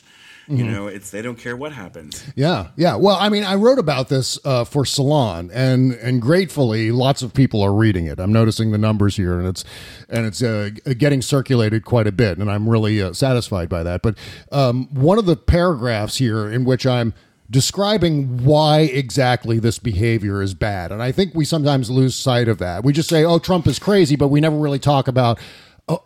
You 0.50 0.64
Mhm. 0.64 0.72
know, 0.72 0.87
it's 0.87 1.11
they 1.11 1.20
don't 1.20 1.37
care 1.38 1.54
what 1.54 1.72
happens. 1.72 2.22
Yeah, 2.34 2.68
yeah. 2.74 2.94
Well, 2.96 3.18
I 3.20 3.28
mean, 3.28 3.44
I 3.44 3.54
wrote 3.56 3.78
about 3.78 4.08
this 4.08 4.38
uh, 4.46 4.64
for 4.64 4.87
Salon, 4.87 5.50
and 5.52 5.92
and 5.92 6.22
gratefully, 6.22 6.90
lots 6.90 7.20
of 7.20 7.34
people 7.34 7.61
are 7.61 7.74
reading 7.74 8.06
it. 8.06 8.18
I'm 8.18 8.32
noticing 8.32 8.70
the 8.70 8.78
numbers 8.78 9.16
here, 9.18 9.38
and 9.38 9.46
it's 9.46 9.62
and 10.08 10.24
it's 10.24 10.42
uh, 10.42 10.70
getting 10.96 11.20
circulated 11.20 11.84
quite 11.84 12.06
a 12.06 12.12
bit, 12.12 12.38
and 12.38 12.50
I'm 12.50 12.66
really 12.66 13.02
uh, 13.02 13.12
satisfied 13.12 13.68
by 13.68 13.82
that. 13.82 14.00
But 14.00 14.16
um, 14.50 14.88
one 14.94 15.18
of 15.18 15.26
the 15.26 15.37
paragraphs 15.37 16.16
here 16.16 16.50
in 16.50 16.64
which 16.64 16.87
I'm 16.87 17.12
describing 17.50 18.44
why 18.44 18.80
exactly 18.80 19.58
this 19.58 19.78
behavior 19.78 20.40
is 20.40 20.54
bad, 20.54 20.90
and 20.92 21.02
I 21.02 21.12
think 21.12 21.34
we 21.34 21.44
sometimes 21.44 21.90
lose 21.90 22.14
sight 22.14 22.48
of 22.48 22.56
that. 22.58 22.84
We 22.84 22.94
just 22.94 23.11
say, 23.11 23.22
"Oh, 23.22 23.38
Trump 23.38 23.66
is 23.66 23.78
crazy," 23.78 24.16
but 24.16 24.28
we 24.28 24.40
never 24.40 24.56
really 24.56 24.78
talk 24.78 25.08
about 25.08 25.38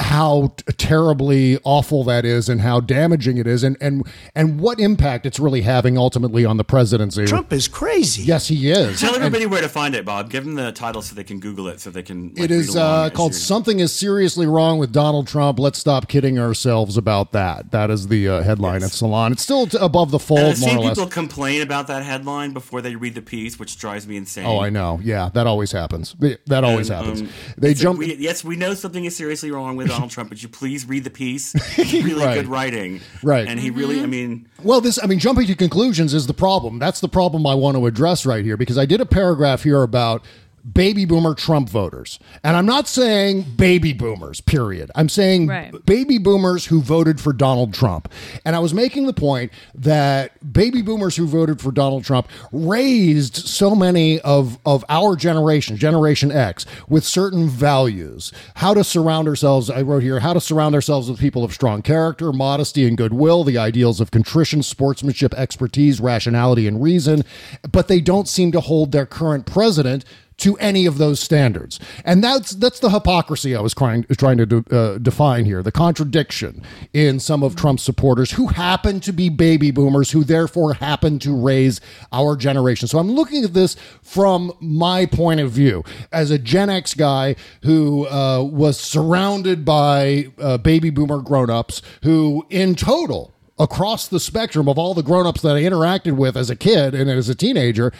how 0.00 0.54
terribly 0.78 1.58
awful 1.64 2.04
that 2.04 2.24
is 2.24 2.48
and 2.48 2.60
how 2.60 2.80
damaging 2.80 3.36
it 3.38 3.46
is 3.46 3.64
and 3.64 3.76
and 3.80 4.06
and 4.34 4.60
what 4.60 4.78
impact 4.78 5.26
it's 5.26 5.38
really 5.40 5.62
having 5.62 5.96
ultimately 5.96 6.44
on 6.44 6.56
the 6.56 6.64
presidency. 6.64 7.24
Trump 7.24 7.52
is 7.52 7.68
crazy. 7.68 8.22
Yes, 8.22 8.48
he 8.48 8.70
is. 8.70 9.00
Tell 9.00 9.14
And 9.14 9.22
everybody 9.24 9.46
where 9.46 9.60
to 9.62 9.68
find 9.68 9.94
it, 9.94 10.04
Bob. 10.04 10.30
Give 10.30 10.44
them 10.44 10.54
the 10.54 10.72
title 10.72 11.02
so 11.02 11.14
they 11.14 11.24
can 11.24 11.40
Google 11.40 11.68
it, 11.68 11.80
so 11.80 11.90
they 11.90 12.02
can. 12.02 12.28
Like, 12.34 12.44
it 12.44 12.50
is 12.50 12.76
uh, 12.76 13.10
called 13.10 13.32
you're- 13.32 13.40
"Something 13.40 13.80
is 13.80 13.92
Seriously 13.92 14.46
Wrong 14.46 14.78
with 14.78 14.92
Donald 14.92 15.26
Trump." 15.26 15.58
Let's 15.58 15.78
stop 15.78 16.08
kidding 16.08 16.38
ourselves 16.38 16.96
about 16.96 17.32
that. 17.32 17.70
That 17.70 17.90
is 17.90 18.08
the 18.08 18.28
uh, 18.28 18.42
headline 18.42 18.82
at 18.82 18.90
Salon. 18.90 19.32
It's 19.32 19.42
still 19.42 19.66
t- 19.66 19.78
above 19.80 20.10
the 20.10 20.18
And 20.18 20.26
fold, 20.26 20.40
I've 20.40 20.60
more 20.60 20.68
seen 20.68 20.78
or 20.78 20.84
less. 20.84 20.94
people 20.98 21.10
complain 21.10 21.62
about 21.62 21.86
that 21.88 22.02
headline 22.04 22.52
before 22.52 22.80
they 22.82 22.96
read 22.96 23.14
the 23.14 23.22
piece, 23.22 23.58
which 23.58 23.78
drives 23.78 24.06
me 24.06 24.16
insane. 24.16 24.46
Oh, 24.46 24.60
I 24.60 24.70
know. 24.70 25.00
Yeah, 25.02 25.30
that 25.34 25.46
always 25.46 25.72
happens. 25.72 26.14
That 26.46 26.64
always 26.64 26.90
And, 26.90 26.98
happens. 26.98 27.20
um, 27.22 27.28
they 27.58 27.70
it's 27.70 27.80
like 27.80 27.82
jump. 27.82 27.98
we, 27.98 28.14
yes, 28.16 28.44
we 28.44 28.56
know 28.56 28.74
something 28.74 29.04
is 29.04 29.16
seriously 29.16 29.50
wrong 29.50 29.71
with 29.76 29.88
Donald 29.88 30.10
Trump, 30.10 30.28
but 30.28 30.42
you 30.42 30.48
please 30.48 30.86
read 30.86 31.04
the 31.04 31.10
piece. 31.10 31.54
It's 31.78 31.92
Really 31.92 32.24
Right. 32.24 32.34
good 32.34 32.46
writing, 32.46 33.00
Right. 33.22 33.46
And 33.46 33.58
he 33.58 33.70
really, 33.70 33.96
mm-hmm. 33.96 34.04
I 34.04 34.08
mean, 34.08 34.48
Well, 34.62 34.80
this, 34.80 34.98
I 35.02 35.06
mean, 35.06 35.18
jumping 35.18 35.46
to 35.46 35.54
conclusions 35.54 36.14
is 36.14 36.26
the 36.26 36.34
problem. 36.34 36.78
That's 36.78 37.00
the 37.00 37.08
problem 37.08 37.46
I 37.46 37.54
want 37.54 37.76
to 37.76 37.86
address 37.86 38.24
right 38.26 38.44
here 38.44 38.56
because 38.56 38.78
I 38.78 38.86
did 38.86 39.00
a 39.00 39.06
paragraph 39.06 39.62
here 39.62 39.82
about 39.82 40.24
baby 40.70 41.04
boomer 41.04 41.34
Trump 41.34 41.68
voters. 41.68 42.18
And 42.44 42.56
I'm 42.56 42.66
not 42.66 42.86
saying 42.86 43.42
baby 43.56 43.92
boomers, 43.92 44.40
period. 44.40 44.90
I'm 44.94 45.08
saying 45.08 45.48
Right. 45.48 45.74
baby 45.86 46.18
boomers 46.18 46.66
who 46.66 46.80
voted 46.80 47.20
for 47.20 47.32
Donald 47.32 47.74
Trump. 47.74 48.08
And 48.44 48.54
I 48.54 48.60
was 48.60 48.72
making 48.72 49.06
the 49.06 49.12
point 49.12 49.50
that 49.74 50.52
baby 50.52 50.80
boomers 50.82 51.16
who 51.16 51.26
voted 51.26 51.60
for 51.60 51.72
Donald 51.72 52.04
Trump 52.04 52.28
raised 52.52 53.36
so 53.36 53.74
many 53.74 54.20
of, 54.20 54.58
of 54.64 54.84
our 54.88 55.16
generation, 55.16 55.76
Generation 55.76 56.30
X, 56.30 56.64
with 56.88 57.04
certain 57.04 57.48
values. 57.48 58.32
How 58.54 58.72
to 58.74 58.84
surround 58.84 59.26
ourselves, 59.28 59.68
I 59.68 59.82
wrote 59.82 60.02
here, 60.02 60.20
how 60.20 60.32
to 60.32 60.40
surround 60.40 60.74
ourselves 60.74 61.10
with 61.10 61.18
people 61.18 61.42
of 61.42 61.52
strong 61.52 61.82
character, 61.82 62.32
modesty, 62.32 62.86
and 62.86 62.96
goodwill, 62.96 63.42
the 63.42 63.58
ideals 63.58 64.00
of 64.00 64.10
contrition, 64.12 64.62
sportsmanship, 64.62 65.34
expertise, 65.34 66.00
rationality, 66.00 66.66
and 66.68 66.80
reason. 66.82 67.24
But 67.70 67.88
they 67.88 68.00
don't 68.00 68.28
seem 68.28 68.52
to 68.52 68.60
hold 68.60 68.92
their 68.92 69.06
current 69.06 69.46
president 69.46 70.04
to 70.42 70.56
any 70.58 70.86
of 70.86 70.98
those 70.98 71.20
standards. 71.20 71.78
And 72.04 72.22
that's 72.22 72.50
that's 72.50 72.80
the 72.80 72.90
hypocrisy 72.90 73.54
I 73.54 73.60
was 73.60 73.74
trying 73.74 74.04
trying 74.16 74.38
to 74.38 74.46
de- 74.46 74.76
uh, 74.76 74.98
define 74.98 75.44
here, 75.44 75.62
the 75.62 75.72
contradiction 75.72 76.62
in 76.92 77.20
some 77.20 77.42
of 77.42 77.54
Trump's 77.54 77.82
supporters 77.82 78.32
who 78.32 78.48
happen 78.48 79.00
to 79.00 79.12
be 79.12 79.28
baby 79.28 79.70
boomers 79.70 80.10
who 80.10 80.24
therefore 80.24 80.74
happen 80.74 81.18
to 81.20 81.34
raise 81.34 81.80
our 82.12 82.36
generation. 82.36 82.88
So 82.88 82.98
I'm 82.98 83.10
looking 83.10 83.44
at 83.44 83.54
this 83.54 83.76
from 84.02 84.52
my 84.60 85.06
point 85.06 85.40
of 85.40 85.50
view 85.52 85.84
as 86.10 86.30
a 86.30 86.38
Gen 86.38 86.70
X 86.70 86.94
guy 86.94 87.36
who 87.62 88.08
uh, 88.08 88.42
was 88.42 88.78
surrounded 88.78 89.64
by 89.64 90.26
uh, 90.38 90.58
baby 90.58 90.90
boomer 90.90 91.20
grown-ups 91.20 91.82
who 92.02 92.44
in 92.50 92.74
total 92.74 93.32
across 93.62 94.08
the 94.08 94.18
spectrum 94.18 94.68
of 94.68 94.76
all 94.76 94.92
the 94.92 95.04
grown-ups 95.04 95.40
that 95.42 95.54
I 95.54 95.62
interacted 95.62 96.16
with 96.16 96.36
as 96.36 96.50
a 96.50 96.56
kid 96.56 96.94
and 96.94 97.08
as 97.08 97.28
a 97.28 97.34
teenager, 97.34 97.92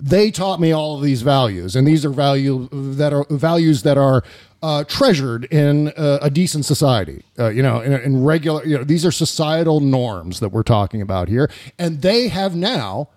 they 0.00 0.30
taught 0.30 0.60
me 0.60 0.72
all 0.72 0.96
of 0.96 1.02
these 1.02 1.20
values, 1.20 1.76
and 1.76 1.86
these 1.86 2.06
are 2.06 2.10
value 2.10 2.68
that 2.72 3.12
are 3.12 3.26
values 3.28 3.82
that 3.82 3.98
are 3.98 4.24
uh, 4.62 4.84
treasured 4.84 5.44
in 5.44 5.88
uh, 5.88 6.18
a 6.22 6.30
decent 6.30 6.64
society. 6.64 7.22
Uh, 7.38 7.48
you 7.48 7.62
know, 7.62 7.80
in, 7.80 7.92
in 7.92 8.24
regular, 8.24 8.64
you 8.64 8.78
know, 8.78 8.84
these 8.84 9.04
are 9.04 9.12
societal 9.12 9.80
norms 9.80 10.40
that 10.40 10.48
we're 10.48 10.62
talking 10.62 11.02
about 11.02 11.28
here, 11.28 11.50
and 11.78 12.00
they 12.00 12.28
have 12.28 12.56
now 12.56 13.08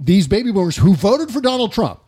these 0.00 0.26
baby 0.26 0.50
boomers 0.50 0.76
who 0.78 0.94
voted 0.94 1.30
for 1.30 1.40
Donald 1.40 1.72
Trump 1.72 2.00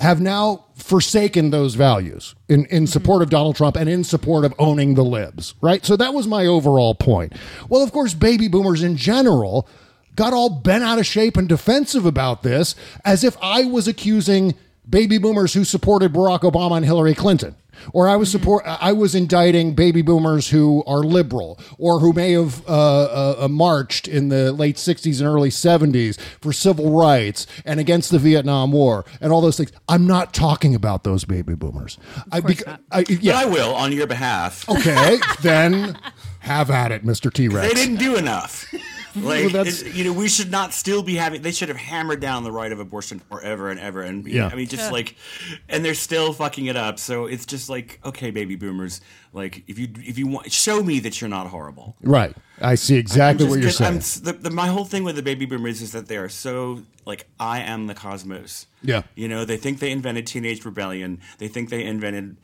have 0.00 0.20
now 0.20 0.64
forsaken 0.74 1.50
those 1.50 1.74
values 1.74 2.34
in, 2.48 2.60
in 2.66 2.66
mm-hmm. 2.66 2.84
support 2.86 3.22
of 3.22 3.28
Donald 3.28 3.54
Trump 3.54 3.76
and 3.76 3.88
in 3.88 4.02
support 4.02 4.44
of 4.46 4.54
owning 4.58 4.94
the 4.94 5.04
libs, 5.04 5.54
right? 5.60 5.84
So 5.84 5.96
that 5.96 6.14
was 6.14 6.26
my 6.26 6.46
overall 6.46 6.94
point. 6.94 7.34
Well, 7.68 7.82
of 7.82 7.92
course, 7.92 8.14
baby 8.14 8.48
boomers 8.48 8.82
in 8.82 8.96
general 8.96 9.68
got 10.16 10.32
all 10.32 10.48
bent 10.48 10.84
out 10.84 10.98
of 10.98 11.06
shape 11.06 11.36
and 11.36 11.48
defensive 11.48 12.06
about 12.06 12.42
this 12.42 12.74
as 13.04 13.24
if 13.24 13.36
I 13.42 13.64
was 13.64 13.86
accusing 13.86 14.54
baby 14.90 15.18
boomers 15.18 15.54
who 15.54 15.64
supported 15.64 16.12
Barack 16.12 16.40
Obama 16.40 16.76
and 16.76 16.84
Hillary 16.84 17.14
Clinton. 17.14 17.54
Or 17.94 18.08
I 18.08 18.16
was 18.16 18.30
support. 18.30 18.64
I 18.66 18.92
was 18.92 19.14
indicting 19.14 19.74
baby 19.74 20.02
boomers 20.02 20.50
who 20.50 20.84
are 20.86 20.98
liberal, 20.98 21.58
or 21.78 21.98
who 22.00 22.12
may 22.12 22.32
have 22.32 22.62
uh, 22.68 23.36
uh, 23.44 23.48
marched 23.48 24.06
in 24.06 24.28
the 24.28 24.52
late 24.52 24.76
'60s 24.76 25.18
and 25.20 25.26
early 25.26 25.48
'70s 25.48 26.20
for 26.42 26.52
civil 26.52 26.90
rights 26.94 27.46
and 27.64 27.80
against 27.80 28.10
the 28.10 28.18
Vietnam 28.18 28.70
War 28.72 29.06
and 29.22 29.32
all 29.32 29.40
those 29.40 29.56
things. 29.56 29.72
I'm 29.88 30.06
not 30.06 30.34
talking 30.34 30.74
about 30.74 31.04
those 31.04 31.24
baby 31.24 31.54
boomers. 31.54 31.96
I, 32.30 32.42
beca- 32.42 32.80
I, 32.92 33.06
yeah, 33.08 33.32
But 33.32 33.46
I 33.46 33.46
will 33.46 33.74
on 33.74 33.92
your 33.92 34.06
behalf. 34.06 34.68
okay, 34.68 35.18
then 35.40 35.96
have 36.40 36.70
at 36.70 36.92
it, 36.92 37.02
Mr. 37.02 37.32
T 37.32 37.48
Rex. 37.48 37.66
They 37.66 37.74
didn't 37.74 37.96
do 37.96 38.16
enough. 38.16 38.70
Like 39.16 39.52
that's- 39.52 39.82
you 39.94 40.04
know, 40.04 40.12
we 40.12 40.28
should 40.28 40.50
not 40.50 40.72
still 40.72 41.02
be 41.02 41.16
having. 41.16 41.42
They 41.42 41.52
should 41.52 41.68
have 41.68 41.78
hammered 41.78 42.20
down 42.20 42.44
the 42.44 42.52
right 42.52 42.70
of 42.70 42.80
abortion 42.80 43.18
forever 43.18 43.70
and 43.70 43.78
ever. 43.80 44.02
And 44.02 44.26
Yeah. 44.26 44.48
I 44.52 44.54
mean, 44.54 44.66
just 44.68 44.92
like, 44.92 45.16
and 45.68 45.84
they're 45.84 45.94
still 45.94 46.32
fucking 46.32 46.66
it 46.66 46.76
up. 46.76 46.98
So 46.98 47.26
it's 47.26 47.46
just 47.46 47.68
like, 47.68 47.98
okay, 48.04 48.30
baby 48.30 48.56
boomers, 48.56 49.00
like 49.32 49.64
if 49.68 49.78
you 49.78 49.88
if 49.98 50.18
you 50.18 50.26
want, 50.26 50.50
show 50.52 50.82
me 50.82 51.00
that 51.00 51.20
you're 51.20 51.30
not 51.30 51.46
horrible. 51.48 51.96
Right. 52.02 52.34
I 52.60 52.74
see 52.74 52.96
exactly 52.96 53.46
I'm 53.46 53.50
what 53.50 53.60
you're 53.60 53.70
saying. 53.70 53.94
I'm 53.94 53.98
the, 54.24 54.36
the, 54.38 54.50
my 54.50 54.66
whole 54.66 54.84
thing 54.84 55.02
with 55.04 55.16
the 55.16 55.22
baby 55.22 55.46
boomers 55.46 55.80
is 55.80 55.92
that 55.92 56.08
they 56.08 56.16
are 56.18 56.28
so 56.28 56.82
like 57.06 57.26
I 57.38 57.60
am 57.60 57.86
the 57.86 57.94
cosmos. 57.94 58.66
Yeah. 58.82 59.02
You 59.14 59.28
know, 59.28 59.44
they 59.44 59.56
think 59.56 59.78
they 59.78 59.90
invented 59.90 60.26
teenage 60.26 60.64
rebellion. 60.64 61.20
They 61.38 61.48
think 61.48 61.70
they 61.70 61.84
invented 61.84 62.36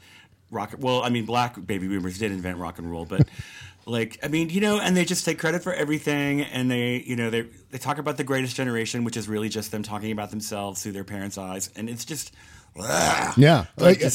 rock. 0.51 0.75
Well, 0.79 1.03
I 1.03 1.09
mean, 1.09 1.25
black 1.25 1.55
baby 1.65 1.89
boomers 1.89 2.19
did 2.19 2.33
invent 2.33 2.59
rock 2.59 2.79
and 2.79 2.91
roll, 2.91 3.05
but 3.05 3.29
like, 3.87 4.19
I 4.23 4.29
mean, 4.29 4.51
you 4.51 4.61
know, 4.61 4.79
and 4.81 4.97
they 4.97 5.05
just 5.05 5.25
take 5.25 5.39
credit 5.39 5.63
for 5.63 5.73
everything, 5.73 6.43
and 6.43 6.71
they, 6.71 7.03
you 7.07 7.17
know, 7.17 7.31
they 7.31 7.43
they 7.71 7.79
talk 7.79 7.99
about 7.99 8.17
the 8.17 8.25
greatest 8.25 8.57
generation, 8.57 9.05
which 9.05 9.17
is 9.17 9.29
really 9.29 9.49
just 9.49 9.71
them 9.71 9.83
talking 9.83 10.13
about 10.13 10.31
themselves 10.31 10.83
through 10.83 10.93
their 10.93 11.05
parents' 11.05 11.39
eyes, 11.39 11.71
and 11.77 11.89
it's 11.89 12.05
just. 12.05 12.33
Yeah. 12.77 13.67
Like, 13.77 14.03
Like, 14.03 14.13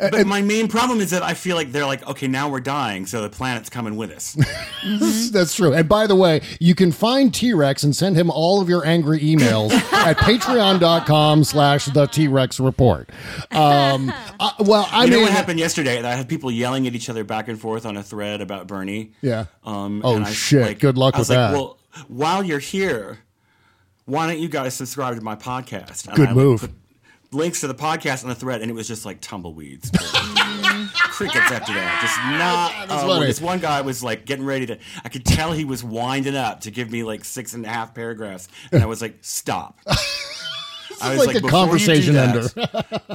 uh, 0.00 0.10
but 0.10 0.26
my 0.26 0.42
main 0.42 0.66
problem 0.66 1.00
is 1.00 1.10
that 1.10 1.22
I 1.22 1.34
feel 1.34 1.54
like 1.54 1.70
they're 1.70 1.86
like, 1.86 2.04
okay, 2.08 2.26
now 2.26 2.48
we're 2.48 2.58
dying, 2.58 3.06
so 3.06 3.22
the 3.22 3.28
planet's 3.30 3.70
coming 3.70 3.94
with 3.94 4.10
us. 4.10 4.36
That's 5.30 5.54
true. 5.54 5.72
And 5.72 5.88
by 5.88 6.08
the 6.08 6.16
way, 6.16 6.40
you 6.58 6.74
can 6.74 6.90
find 6.90 7.32
T-Rex 7.32 7.84
and 7.84 7.94
send 7.94 8.16
him 8.16 8.28
all 8.28 8.60
of 8.60 8.68
your 8.68 8.84
angry 8.84 9.20
emails 9.20 9.70
at 9.92 10.16
patreon.com 10.18 11.44
slash 11.44 11.86
the 11.86 12.06
T-Rex 12.06 12.58
report. 12.58 13.08
Um, 13.52 14.12
uh, 14.40 14.50
well, 14.60 14.88
I 14.90 15.04
you 15.04 15.10
know 15.12 15.20
what 15.20 15.30
happened 15.30 15.60
yesterday? 15.60 16.02
I 16.02 16.14
had 16.16 16.28
people 16.28 16.50
yelling 16.50 16.88
at 16.88 16.94
each 16.96 17.08
other 17.08 17.22
back 17.22 17.46
and 17.46 17.60
forth 17.60 17.86
on 17.86 17.96
a 17.96 18.02
thread 18.02 18.40
about 18.40 18.66
Bernie. 18.66 19.12
Yeah. 19.22 19.46
Um, 19.64 20.02
Oh, 20.04 20.16
and 20.16 20.24
I, 20.26 20.32
shit. 20.32 20.62
like- 20.62 20.78
Good 20.80 20.98
luck 20.98 21.14
I 21.14 21.18
was 21.18 21.28
with 21.28 21.38
like, 21.38 21.50
that. 21.52 21.56
Well, 21.56 21.78
while 22.08 22.42
you're 22.42 22.58
here, 22.58 23.18
why 24.06 24.26
don't 24.26 24.40
you 24.40 24.48
guys 24.48 24.74
subscribe 24.74 25.14
to 25.14 25.22
my 25.22 25.36
podcast? 25.36 26.08
And 26.08 26.16
Good 26.16 26.28
I, 26.30 26.32
like, 26.32 26.36
move. 26.36 26.60
put 26.62 26.70
links 27.34 27.60
to 27.60 27.66
the 27.66 27.74
podcast 27.74 28.22
on 28.22 28.28
the 28.30 28.34
thread, 28.34 28.62
and 28.62 28.70
it 28.70 28.74
was 28.74 28.88
just 28.88 29.04
like 29.04 29.20
tumbleweeds. 29.20 29.90
Crickets 30.96 31.50
after 31.50 31.72
that. 31.74 31.98
Just 32.00 32.18
not. 32.38 32.88
That's 32.88 33.04
oh, 33.04 33.20
this 33.20 33.40
one 33.40 33.60
guy 33.60 33.80
was 33.82 34.02
like 34.02 34.24
getting 34.24 34.44
ready 34.44 34.66
to. 34.66 34.78
I 35.04 35.08
could 35.08 35.24
tell 35.24 35.52
he 35.52 35.64
was 35.64 35.84
winding 35.84 36.36
up 36.36 36.60
to 36.62 36.70
give 36.70 36.90
me 36.90 37.02
like 37.04 37.24
six 37.24 37.54
and 37.54 37.64
a 37.64 37.68
half 37.68 37.94
paragraphs, 37.94 38.48
and 38.72 38.82
I 38.82 38.86
was 38.86 39.00
like, 39.00 39.18
"Stop." 39.20 39.78
I 41.02 41.16
was 41.16 41.26
like 41.26 41.36
a 41.36 41.40
"Before 41.40 41.40
you 41.40 41.40
do 41.40 41.48
conversation 41.50 42.16
ender. 42.16 42.48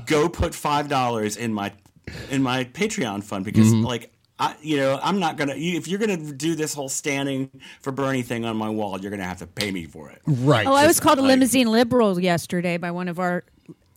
go 0.06 0.30
put 0.30 0.54
five 0.54 0.88
dollars 0.90 1.38
in 1.38 1.54
my 1.54 1.72
in 2.30 2.42
my 2.44 2.66
Patreon 2.66 3.24
fund 3.24 3.46
because 3.46 3.68
Mm-hmm. 3.68 3.86
like 3.86 4.12
I 4.40 4.56
you 4.62 4.78
know 4.78 5.00
I'm 5.02 5.20
not 5.20 5.38
gonna 5.38 5.54
if 5.56 5.88
you're 5.88 6.00
gonna 6.00 6.18
do 6.34 6.56
this 6.56 6.74
whole 6.74 6.90
standing 6.90 7.50
for 7.82 7.92
Bernie 7.92 8.22
thing 8.22 8.46
on 8.46 8.56
my 8.58 8.70
wall 8.70 9.00
you're 9.00 9.12
gonna 9.12 9.24
have 9.26 9.40
to 9.40 9.48
pay 9.48 9.72
me 9.72 9.86
for 9.86 10.10
it. 10.12 10.22
right. 10.26 10.66
Oh, 10.66 10.74
I 10.74 10.88
was 10.88 11.00
called 11.00 11.20
a 11.20 11.22
limousine 11.22 11.68
liberal 11.72 12.20
yesterday 12.20 12.78
by 12.78 12.92
one 12.92 13.08
of 13.10 13.20
our 13.20 13.44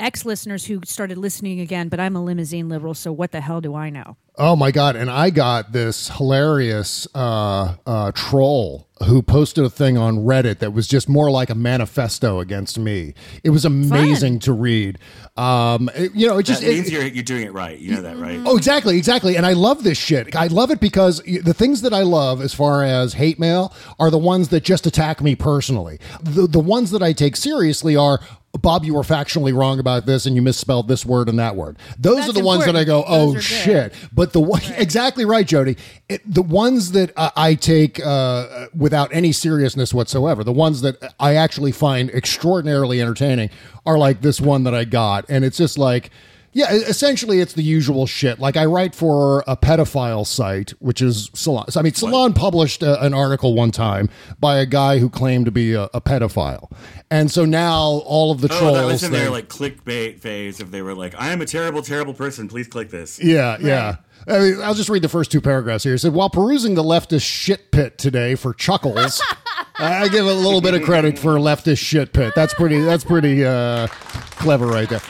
ex 0.03 0.25
listeners 0.27 0.67
who 0.67 0.81
started 0.85 1.17
listening 1.19 1.61
again, 1.61 1.89
but 1.89 2.01
I'm 2.01 2.17
a 2.17 2.23
limousine 2.23 2.69
liberal, 2.69 2.95
so 2.95 3.13
what 3.13 3.33
the 3.33 3.41
hell 3.41 3.61
do 3.61 3.75
I 3.75 3.89
know? 3.91 4.17
Oh 4.37 4.57
my 4.57 4.71
god! 4.71 4.97
And 4.97 5.11
I 5.11 5.29
got 5.31 5.73
this 5.73 6.09
hilarious 6.09 7.07
uh, 7.15 7.75
uh, 7.87 8.13
troll 8.15 8.89
who 9.07 9.21
posted 9.21 9.63
a 9.65 9.69
thing 9.69 9.99
on 9.99 10.19
Reddit 10.19 10.61
that 10.61 10.73
was 10.73 10.89
just 10.89 11.07
more 11.09 11.31
like 11.31 11.51
a 11.51 11.55
manifesto 11.55 12.41
against 12.41 12.79
me. 12.79 13.13
It 13.45 13.51
was 13.51 13.65
amazing 13.67 14.39
to 14.41 14.53
read. 14.55 14.99
Um, 15.37 15.91
it- 15.95 16.15
you 16.15 16.27
know, 16.29 16.39
it 16.39 16.45
just 16.45 16.63
That 16.63 16.71
it- 16.71 16.75
means 16.75 16.91
you're 16.91 17.07
you're 17.07 17.23
doing 17.23 17.47
it 17.47 17.53
right. 17.53 17.79
You 17.79 17.97
know 17.97 18.03
that, 18.03 18.17
right? 18.19 18.41
Oh, 18.47 18.57
exactly, 18.57 18.97
exactly. 18.97 19.37
And 19.37 19.45
I 19.45 19.53
love 19.53 19.85
this 19.85 19.99
shit. 19.99 20.35
I 20.35 20.47
love 20.47 20.71
it 20.71 20.81
because 20.81 21.21
the 21.25 21.53
things 21.55 21.83
that 21.83 21.93
I 21.93 22.03
love 22.03 22.41
as 22.41 22.55
far 22.55 22.83
as 22.85 23.13
hate 23.15 23.39
mail 23.39 23.75
are 23.99 24.11
the 24.11 24.19
ones 24.19 24.49
that 24.49 24.63
just 24.65 24.87
attack 24.87 25.21
me 25.21 25.35
personally. 25.35 25.99
The 26.23 26.47
the 26.47 26.61
ones 26.61 26.91
that 26.93 27.03
I 27.03 27.13
take 27.13 27.37
seriously 27.37 27.97
are 27.97 28.21
Bob, 28.61 28.85
you 28.85 28.95
were 28.95 29.03
factually 29.03 29.55
wrong 29.57 29.79
about 29.79 30.05
this 30.05 30.27
and 30.27 30.37
you 30.37 30.43
misspelled 30.43 30.87
this 30.87 31.07
word 31.07 31.29
and 31.29 31.39
that 31.39 31.57
word. 31.57 31.79
Those 31.99 32.17
That's 32.17 32.29
are 32.29 32.33
the 32.33 32.45
ones 32.45 32.67
that 32.67 32.77
I 32.77 32.85
go, 32.85 33.03
"Oh 33.07 33.39
shit." 33.39 33.95
But 34.13 34.35
the 34.35 34.41
one 34.41 34.61
exactly 34.77 35.25
right, 35.25 35.47
Jody. 35.47 35.79
It, 36.09 36.21
the 36.27 36.43
ones 36.43 36.93
that 36.93 37.13
uh, 37.17 37.31
I 37.35 37.55
take 37.55 38.05
uh, 38.05 38.67
without 38.77 39.13
any 39.13 39.33
seriousness 39.33 39.95
whatsoever, 39.95 40.45
the 40.45 40.53
ones 40.53 40.83
that 40.83 41.15
I 41.19 41.35
actually 41.35 41.73
find 41.73 42.11
extraordinarily 42.11 43.01
entertaining 43.01 43.51
are 43.87 43.97
like 43.97 44.21
this 44.21 44.41
one 44.41 44.65
that 44.65 44.75
I 44.75 44.85
got 44.85 45.25
and 45.29 45.45
it's 45.45 45.57
just 45.57 45.79
like 45.79 46.11
yeah, 46.53 46.73
essentially 46.73 47.41
it's 47.41 47.55
the 47.55 47.63
usual 47.63 48.07
shit. 48.07 48.39
Like 48.39 48.57
I 48.57 48.65
write 48.67 48.95
for 48.95 49.43
a 49.47 49.57
pedophile 49.57 50.27
site, 50.27 50.71
which 50.81 51.01
is 51.01 51.31
Salon. 51.35 51.71
So, 51.71 51.81
I 51.81 51.83
mean, 51.83 51.95
Salon 51.95 52.33
published 52.35 52.83
a, 52.83 53.03
an 53.03 53.15
article 53.15 53.55
one 53.55 53.71
time 53.71 54.09
by 54.39 54.59
a 54.59 54.67
guy 54.67 54.99
who 54.99 55.09
claimed 55.09 55.47
to 55.47 55.51
be 55.51 55.73
a, 55.75 55.85
a 55.95 56.01
pedophile, 56.01 56.71
and 57.11 57.31
so 57.31 57.45
now 57.45 57.81
all 58.05 58.31
of 58.33 58.41
the 58.41 58.49
Oh, 58.53 58.59
trolls. 58.59 58.77
that 58.77 58.87
was 58.87 59.03
in 59.03 59.13
they- 59.13 59.19
their 59.21 59.31
like 59.31 59.49
clickbait 59.49 60.19
phase 60.21 60.61
If 60.61 60.71
they 60.71 60.83
were 60.83 60.95
like, 60.95 61.15
I 61.19 61.33
am 61.33 61.41
a 61.41 61.47
terrible, 61.47 61.83
terrible 61.83 62.15
person. 62.15 62.49
Please 62.49 62.69
click 62.69 62.91
this. 62.91 63.23
Yeah, 63.23 63.57
yeah. 63.61 63.97
I 64.29 64.39
mean, 64.39 64.61
I'll 64.63 64.75
just 64.75 64.89
read 64.89 65.03
the 65.03 65.09
first 65.09 65.33
two 65.33 65.41
paragraphs 65.41 65.83
here. 65.83 65.95
It 65.95 65.99
said, 65.99 66.13
while 66.13 66.31
perusing 66.31 66.75
the 66.77 66.85
leftist 66.85 67.25
shit 67.25 67.73
pit 67.73 67.99
today 67.99 68.37
for 68.37 68.55
chuckles, 68.55 69.21
I 69.79 70.07
give 70.09 70.25
a 70.27 70.33
little 70.33 70.61
bit 70.61 70.75
of 70.75 70.83
credit 70.83 71.19
for 71.19 71.33
leftist 71.39 71.79
shit 71.79 72.13
pit. 72.13 72.33
That's 72.37 72.55
pretty. 72.55 72.81
That's 72.83 73.03
pretty 73.03 73.45
uh, 73.45 73.89
clever 73.89 74.67
right 74.69 74.89
there. 74.89 75.01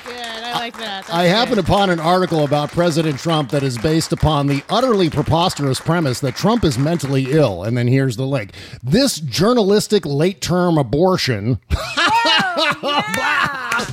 Good, 0.52 0.56
I 0.56 0.64
like 0.64 0.78
that. 0.78 1.10
I 1.12 1.24
happened 1.24 1.58
upon 1.58 1.90
an 1.90 2.00
article 2.00 2.44
about 2.44 2.70
President 2.70 3.18
Trump 3.18 3.50
that 3.50 3.62
is 3.62 3.78
based 3.78 4.12
upon 4.12 4.46
the 4.46 4.62
utterly 4.68 5.08
preposterous 5.08 5.80
premise 5.80 6.20
that 6.20 6.36
Trump 6.36 6.64
is 6.64 6.78
mentally 6.78 7.32
ill. 7.32 7.64
And 7.64 7.76
then 7.76 7.86
here's 7.88 8.16
the 8.16 8.26
link. 8.26 8.52
This 8.82 9.18
journalistic 9.18 10.04
late 10.04 10.40
term 10.40 10.78
abortion. 10.78 11.60
Oh, 12.84 13.86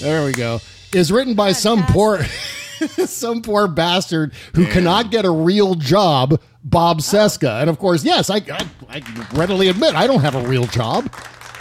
there 0.00 0.24
we 0.24 0.32
go. 0.32 0.60
Is 0.92 1.12
written 1.12 1.34
by 1.34 1.52
some 1.52 1.84
poor 1.86 2.24
some 3.06 3.42
poor 3.42 3.68
bastard 3.68 4.32
who 4.54 4.66
cannot 4.66 5.10
get 5.10 5.24
a 5.24 5.30
real 5.30 5.74
job, 5.74 6.40
Bob 6.64 6.96
oh. 6.98 7.00
Cesca. 7.00 7.60
And 7.60 7.70
of 7.70 7.78
course, 7.78 8.04
yes, 8.04 8.28
I, 8.28 8.36
I, 8.36 8.66
I 8.88 9.02
readily 9.34 9.68
admit 9.68 9.94
I 9.94 10.06
don't 10.06 10.20
have 10.20 10.34
a 10.34 10.46
real 10.46 10.64
job. 10.64 11.10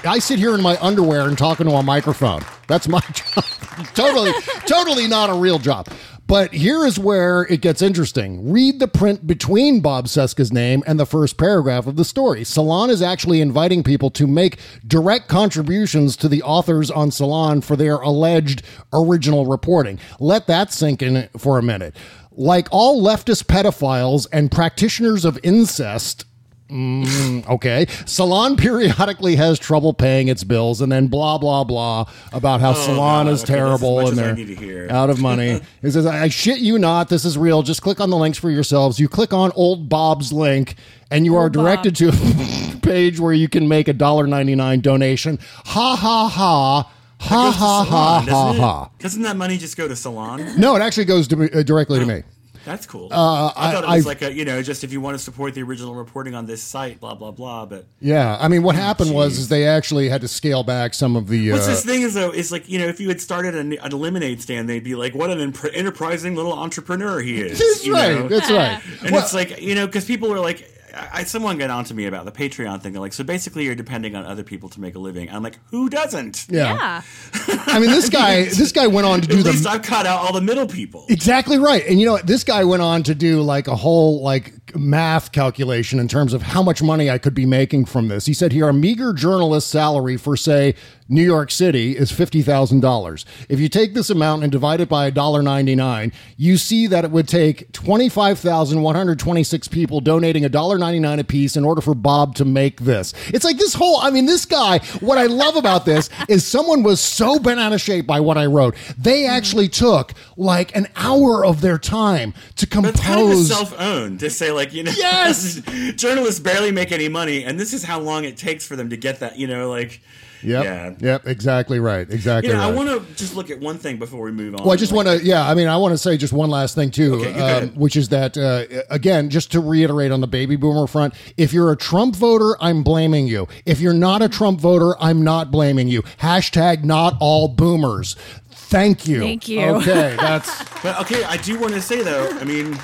I 0.06 0.20
sit 0.20 0.40
here 0.40 0.56
in 0.56 0.62
my 0.62 0.78
underwear 0.82 1.28
and 1.28 1.38
talk 1.38 1.60
into 1.60 1.74
a 1.74 1.84
microphone. 1.84 2.44
That's 2.68 2.88
my 2.88 3.00
job. 3.14 3.44
totally, 3.94 4.32
totally 4.66 5.08
not 5.08 5.30
a 5.30 5.34
real 5.34 5.60
job. 5.60 5.88
But 6.26 6.54
here 6.54 6.86
is 6.86 6.98
where 6.98 7.44
it 7.44 7.62
gets 7.62 7.82
interesting. 7.82 8.50
Read 8.52 8.80
the 8.80 8.88
print 8.88 9.28
between 9.28 9.82
Bob 9.82 10.08
Cesca's 10.08 10.54
name 10.54 10.82
and 10.88 11.00
the 11.00 11.06
first 11.06 11.38
paragraph 11.38 11.86
of 11.86 11.98
the 11.98 12.06
story. 12.06 12.44
Salon 12.46 12.90
is 12.90 13.02
actually 13.02 13.42
inviting 13.42 13.84
people 13.84 14.10
to 14.12 14.26
make 14.26 14.58
direct 14.88 15.28
contributions 15.28 16.16
to 16.18 16.30
the 16.30 16.42
authors 16.42 16.90
on 16.90 17.12
Salon 17.12 17.60
for 17.62 17.76
their 17.76 17.98
alleged 17.98 18.64
original 18.94 19.46
reporting. 19.46 20.00
Let 20.20 20.48
that 20.48 20.72
sink 20.72 21.02
in 21.02 21.28
for 21.38 21.58
a 21.58 21.64
minute. 21.64 21.96
Like 22.32 22.68
all 22.72 23.02
leftist 23.04 23.44
pedophiles 23.44 24.26
and 24.32 24.50
practitioners 24.50 25.26
of 25.26 25.38
incest, 25.44 26.26
Mm, 26.74 27.48
okay. 27.48 27.86
Salon 28.06 28.56
periodically 28.58 29.36
has 29.36 29.60
trouble 29.60 29.94
paying 29.94 30.28
its 30.28 30.44
bills, 30.44 30.82
and 30.82 30.92
then 30.92 31.06
blah 31.08 31.38
blah 31.38 31.64
blah 31.64 32.06
about 32.32 32.62
how 32.62 32.74
Salon 32.74 33.28
God. 33.28 33.34
is 33.34 33.44
Okay, 33.44 33.54
terrible 33.54 34.08
and 34.08 34.18
they're 34.18 34.34
need 34.36 34.48
to 34.48 34.56
hear. 34.56 34.88
out 34.90 35.10
of 35.12 35.20
money. 35.22 35.62
It 35.84 35.92
says, 35.92 36.06
"I 36.08 36.30
shit 36.30 36.60
you 36.60 36.80
not. 36.80 37.10
This 37.10 37.26
is 37.26 37.38
real. 37.38 37.62
Just 37.62 37.82
click 37.84 38.00
on 38.00 38.10
the 38.10 38.18
links 38.18 38.38
for 38.40 38.50
yourselves. 38.50 39.00
You 39.00 39.08
click 39.08 39.34
on 39.34 39.52
Old 39.56 39.88
Bob's 39.88 40.34
link, 40.34 40.76
and 41.12 41.26
you 41.26 41.36
are 41.36 41.50
directed 41.50 41.96
to 41.98 42.10
a 42.10 42.80
page 42.82 43.20
where 43.20 43.34
you 43.34 43.48
can 43.48 43.68
make 43.68 43.88
a 43.88 43.94
dollar 43.94 44.26
ninety 44.26 44.56
nine 44.56 44.80
donation. 44.82 45.38
Ha 45.66 45.96
ha 45.96 46.28
ha." 46.28 46.92
Ha 47.20 47.52
ha 47.52 47.52
ha 47.52 47.86
Salon, 47.86 47.88
ha 47.88 48.26
doesn't 48.26 48.62
ha. 48.62 48.90
Doesn't 49.00 49.22
that 49.22 49.38
money 49.38 49.58
just 49.58 49.78
go 49.78 49.88
to 49.88 49.96
Salon? 49.96 50.60
No, 50.60 50.76
it 50.76 50.82
actually 50.82 51.06
goes 51.06 51.26
to 51.30 51.58
uh, 51.58 51.64
directly 51.64 52.00
to 52.00 52.06
me. 52.06 52.24
That's 52.66 52.86
cool. 52.86 53.10
Uh, 53.12 53.52
I, 53.56 53.72
thought 53.72 53.84
it 53.84 53.88
was 53.88 53.96
I've- 53.98 54.06
like 54.06 54.22
a, 54.22 54.34
you 54.34 54.46
know, 54.46 54.62
just 54.62 54.84
if 54.84 54.92
you 54.94 55.02
want 55.02 55.16
to 55.18 55.24
support 55.24 55.54
the 55.54 55.64
original 55.64 55.96
reporting 55.96 56.34
on 56.36 56.46
this 56.46 56.62
site, 56.64 57.00
blah 57.00 57.14
blah 57.14 57.32
blah. 57.32 57.66
But 57.66 57.86
Yeah, 58.00 58.38
I 58.40 58.48
mean, 58.48 58.64
what 58.64 58.76
happened 58.76 59.14
was 59.14 59.38
is 59.38 59.50
they 59.50 59.66
actually 59.68 60.10
had 60.10 60.22
to 60.22 60.28
scale 60.28 60.64
back 60.64 60.94
some 60.94 61.16
of 61.16 61.28
the. 61.28 61.52
what's 61.52 61.68
uh, 61.68 61.72
this 61.72 61.86
thing 61.86 62.02
is 62.04 62.14
though? 62.14 62.32
Is 62.32 62.52
like 62.52 62.70
you 62.70 62.80
know, 62.80 62.88
if 62.88 63.00
you 63.00 63.08
had 63.10 63.20
started 63.22 63.56
an, 63.56 63.74
an 63.74 63.92
lemonade 63.92 64.42
stand, 64.42 64.70
they'd 64.70 64.84
be 64.84 64.96
like, 64.96 65.14
"What 65.14 65.30
an 65.30 65.54
enterprising 65.74 66.36
little 66.36 66.54
entrepreneur 66.54 67.20
he 67.22 67.42
is." 67.42 67.60
That's 67.60 67.88
right, 67.90 68.20
know? 68.20 68.28
that's 68.28 68.50
right. 68.52 68.82
And 69.04 69.12
Well- 69.12 69.22
it's 69.24 69.34
like 69.34 69.62
you 69.62 69.76
know, 69.76 69.86
because 69.86 70.06
people 70.06 70.32
are 70.34 70.40
like. 70.40 70.70
I, 70.94 71.10
I- 71.14 71.24
someone 71.24 71.58
got 71.58 71.70
on 71.70 71.84
to 71.86 71.94
me 71.94 72.06
about 72.06 72.26
the 72.26 72.32
Patreon 72.32 72.82
thing. 72.82 72.94
They're 72.94 73.02
like, 73.02 73.14
so 73.14 73.24
basically, 73.24 73.66
you're 73.66 73.76
depending 73.76 74.16
on 74.16 74.26
other 74.26 74.44
people 74.44 74.70
to 74.70 74.82
make 74.82 74.96
a 74.96 75.00
living. 75.00 75.30
I'm 75.30 75.42
like, 75.44 75.58
who 75.72 75.90
doesn't? 75.90 76.46
Yeah. 76.50 77.02
I 77.48 77.80
mean, 77.80 77.90
this 77.90 78.10
guy, 78.22 78.44
this 78.44 78.72
guy 78.72 78.88
went 78.88 79.08
on 79.08 79.22
to 79.22 79.28
do 79.28 79.38
At 79.40 79.44
the 79.46 79.52
least 79.52 79.68
I've 79.68 79.82
cut 79.82 80.06
out 80.06 80.20
all 80.20 80.34
the 80.34 80.42
middle 80.42 80.68
people. 80.68 81.06
Exactly 81.10 81.58
right. 81.58 81.84
And 81.88 82.00
you 82.00 82.06
know, 82.06 82.14
what? 82.14 82.28
this 82.28 82.44
guy 82.44 82.64
went 82.64 82.82
on 82.82 83.04
to 83.04 83.16
do 83.16 83.42
like 83.42 83.68
a 83.68 83.76
whole 83.76 84.22
like 84.22 84.54
math 84.76 85.32
calculation 85.32 86.00
in 86.00 86.08
terms 86.08 86.34
of 86.34 86.42
how 86.42 86.64
much 86.64 86.82
money 86.82 87.10
I 87.10 87.18
could 87.18 87.34
be 87.34 87.46
making 87.46 87.86
from 87.86 88.08
this. 88.08 88.26
He 88.26 88.34
said 88.34 88.52
here 88.52 88.68
a 88.70 88.74
meager 88.74 89.14
journalist 89.14 89.70
salary 89.70 90.18
for 90.18 90.36
say 90.36 90.76
New 91.14 91.24
York 91.24 91.52
City 91.52 91.96
is 91.96 92.12
$50,000. 92.12 93.26
If 93.48 93.60
you 93.60 93.70
take 93.70 93.94
this 93.94 94.10
amount 94.10 94.42
and 94.42 94.52
divide 94.52 94.82
it 94.82 94.90
by 94.90 95.12
$1.99, 95.12 96.12
you 96.38 96.58
see 96.58 96.88
that 96.88 97.06
it 97.06 97.12
would 97.12 97.28
take 97.28 97.72
25,126 97.72 99.68
people 99.68 100.02
donating 100.02 100.44
$1.99 100.44 101.20
a 101.20 101.24
piece 101.24 101.56
in 101.56 101.64
order 101.64 101.82
for 101.82 101.94
Bob 101.94 102.34
to 102.36 102.46
make 102.46 102.82
this. 102.82 103.14
It's 103.28 103.46
like 103.46 103.58
this 103.58 103.76
whole 103.76 103.98
I 103.98 104.10
mean 104.10 104.26
this 104.26 104.46
guy, 104.46 104.80
what 105.02 105.20
I 105.20 105.28
love 105.28 105.56
about 105.56 105.86
this 105.86 106.10
is 106.30 106.46
someone 106.46 106.82
was 106.82 107.00
so 107.00 107.38
bent 107.38 107.60
out 107.60 107.74
of 107.74 107.82
shape 107.82 108.08
by 108.08 108.20
what 108.20 108.38
I 108.38 108.48
wrote. 108.48 108.76
They 108.98 109.24
mm-hmm. 109.24 109.36
actually 109.36 109.70
took 109.70 110.14
like 110.36 110.76
an 110.76 110.88
hour 110.96 111.46
of 111.46 111.62
their 111.62 111.78
time 111.78 112.34
to 112.56 112.66
It's 112.66 112.74
kind 112.74 112.86
of 112.88 112.96
compose 112.96 113.50
self-owned 113.50 114.20
to 114.22 114.32
say 114.32 114.52
like 114.52 114.74
you 114.74 114.84
know 114.84 114.94
Yes! 114.96 115.62
journalists 115.96 116.40
barely 116.40 116.72
make 116.72 116.92
any 116.92 117.08
money 117.08 117.44
and 117.44 117.60
this 117.60 117.72
is 117.72 117.84
how 117.84 118.00
long 118.00 118.24
it 118.26 118.36
takes 118.36 118.66
for 118.66 118.76
them 118.76 118.90
to 118.90 118.98
get 118.98 119.20
that 119.20 119.38
you 119.38 119.46
know 119.46 119.70
like 119.70 120.02
Yep. 120.44 120.64
yeah 120.64 120.94
Yep, 121.00 121.28
exactly 121.28 121.80
right. 121.80 122.10
Exactly 122.10 122.52
you 122.52 122.58
know, 122.58 122.62
I 122.64 122.72
want 122.72 122.90
to 122.90 123.16
just 123.16 123.36
look 123.36 123.50
at 123.50 123.60
one 123.60 123.78
thing 123.78 123.98
before 123.98 124.24
we 124.24 124.32
move 124.32 124.56
on. 124.56 124.64
Well, 124.64 124.74
I 124.74 124.76
just 124.76 124.92
Like, 124.92 125.06
want 125.08 125.20
to, 125.22 125.26
yeah, 125.26 125.48
I 125.48 125.54
mean, 125.56 125.68
I 125.68 125.78
want 125.78 125.94
to 125.94 125.98
say 125.98 126.18
just 126.18 126.34
one 126.34 126.50
last 126.50 126.76
thing, 126.76 126.92
too, 126.92 127.16
Okay, 127.16 127.40
um, 127.40 127.70
which 127.70 127.96
is 127.96 128.10
that, 128.10 128.38
uh, 128.38 128.66
again, 128.90 129.30
just 129.30 129.52
to 129.54 129.60
reiterate 129.60 130.12
on 130.12 130.22
the 130.22 130.28
baby 130.28 130.56
boomer 130.56 130.88
front, 130.88 131.14
if 131.38 131.54
you're 131.54 131.72
a 131.72 131.78
Trump 131.78 132.16
voter, 132.16 132.56
I'm 132.62 132.84
blaming 132.84 133.28
you. 133.28 133.48
If 133.66 133.80
you're 133.80 133.94
not 133.94 134.22
a 134.22 134.30
Trump 134.30 134.60
voter, 134.60 134.96
I'm 135.02 135.24
not 135.24 135.52
blaming 135.52 135.88
you. 135.88 136.02
Hashtag 136.20 136.84
not 136.84 137.16
all 137.20 137.48
boomers. 137.48 138.16
Thank 138.52 139.08
you. 139.08 139.20
Thank 139.20 139.48
you. 139.48 139.62
Okay, 139.62 140.16
that's, 140.20 140.64
But 140.84 141.00
okay, 141.02 141.24
I 141.24 141.38
do 141.38 141.60
want 141.60 141.74
to 141.74 141.82
say 141.82 142.02
though, 142.02 142.28
I 142.40 142.44
mean, 142.44 142.78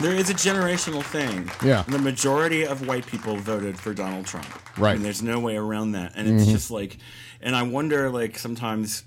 there 0.00 0.14
is 0.14 0.30
a 0.30 0.34
generational 0.34 1.02
thing. 1.02 1.50
Yeah. 1.64 1.82
The 1.82 1.98
majority 1.98 2.64
of 2.66 2.86
white 2.86 3.06
people 3.06 3.36
voted 3.36 3.78
for 3.78 3.92
Donald 3.94 4.26
Trump. 4.26 4.46
Right. 4.78 4.96
And 4.96 5.04
there's 5.04 5.22
no 5.22 5.38
way 5.40 5.56
around 5.56 5.92
that. 5.92 6.12
And 6.16 6.28
it's 6.28 6.46
Mhm. 6.48 6.52
just 6.52 6.70
like, 6.70 6.96
and 7.40 7.54
I 7.54 7.62
wonder, 7.62 8.10
like, 8.10 8.38
sometimes 8.38 9.04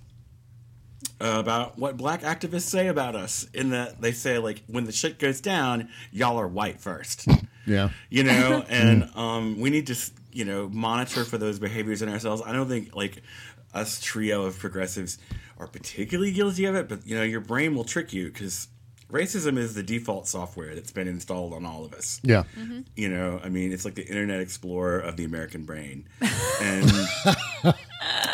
uh, 1.22 1.36
about 1.40 1.78
what 1.80 1.96
black 1.96 2.22
activists 2.22 2.64
say 2.64 2.88
about 2.88 3.16
us, 3.16 3.48
in 3.54 3.70
that 3.70 4.02
they 4.02 4.12
say, 4.12 4.38
like, 4.40 4.62
when 4.68 4.84
the 4.86 4.92
shit 4.92 5.20
goes 5.20 5.40
down, 5.40 5.88
y'all 6.12 6.38
are 6.38 6.48
white 6.48 6.82
first. 6.82 7.28
yeah. 7.66 7.90
you 8.10 8.24
know 8.24 8.66
and 8.70 9.10
um, 9.16 9.58
we 9.60 9.70
need 9.70 9.88
to 9.88 9.96
you 10.34 10.44
know 10.44 10.68
monitor 10.70 11.24
for 11.24 11.38
those 11.38 11.60
behaviors 11.60 12.02
in 12.02 12.10
ourselves 12.10 12.42
i 12.46 12.52
don't 12.52 12.68
think 12.68 12.94
like 12.94 13.22
us 13.74 14.02
trio 14.02 14.44
of 14.44 14.60
progressives 14.60 15.18
are 15.58 15.68
particularly 15.68 16.32
guilty 16.34 16.66
of 16.66 16.76
it 16.76 16.90
but 16.90 17.08
you 17.08 17.16
know 17.16 17.24
your 17.24 17.40
brain 17.40 17.74
will 17.74 17.86
trick 17.86 18.12
you 18.12 18.26
because 18.30 18.68
racism 19.14 19.58
is 19.58 19.76
the 19.76 19.84
default 19.84 20.28
software 20.28 20.74
that's 20.76 20.92
been 20.92 21.08
installed 21.08 21.54
on 21.54 21.66
all 21.66 21.86
of 21.86 21.94
us. 21.94 22.20
Yeah. 22.24 22.44
Mm-hmm. 22.60 22.82
you 22.96 23.10
know 23.10 23.40
i 23.44 23.50
mean 23.50 23.72
it's 23.72 23.86
like 23.86 23.96
the 23.96 24.06
internet 24.06 24.40
explorer 24.42 25.00
of 25.00 25.16
the 25.18 25.24
american 25.26 25.64
brain. 25.66 26.06
And 26.62 26.92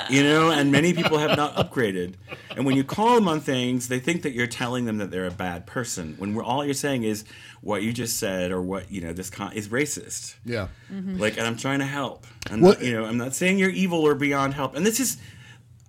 you 0.09 0.23
know 0.23 0.49
and 0.51 0.71
many 0.71 0.93
people 0.93 1.17
have 1.19 1.37
not 1.37 1.55
upgraded. 1.55 2.15
And 2.55 2.65
when 2.65 2.75
you 2.75 2.83
call 2.83 3.15
them 3.15 3.27
on 3.27 3.39
things 3.39 3.87
they 3.87 3.99
think 3.99 4.23
that 4.23 4.33
you're 4.33 4.47
telling 4.47 4.85
them 4.85 4.97
that 4.97 5.11
they're 5.11 5.27
a 5.27 5.31
bad 5.31 5.65
person 5.67 6.15
when 6.17 6.33
we're, 6.33 6.43
all 6.43 6.65
you're 6.65 6.73
saying 6.73 7.03
is 7.03 7.23
what 7.61 7.83
you 7.83 7.91
just 7.93 8.17
said 8.17 8.51
or 8.51 8.61
what 8.61 8.91
you 8.91 9.01
know 9.01 9.13
this 9.13 9.29
con- 9.29 9.53
is 9.53 9.67
racist. 9.69 10.35
Yeah. 10.45 10.67
Mm-hmm. 10.91 11.17
like 11.17 11.37
and 11.37 11.45
i'm 11.45 11.57
trying 11.57 11.79
to 11.79 11.85
help. 11.85 12.25
I'm 12.49 12.61
Well- 12.61 12.73
not 12.73 12.81
you 12.83 12.93
know 12.93 13.05
i'm 13.05 13.17
not 13.17 13.35
saying 13.35 13.57
you're 13.59 13.69
evil 13.69 13.99
or 14.05 14.15
beyond 14.15 14.53
help. 14.53 14.75
And 14.75 14.85
this 14.85 14.99
is 14.99 15.17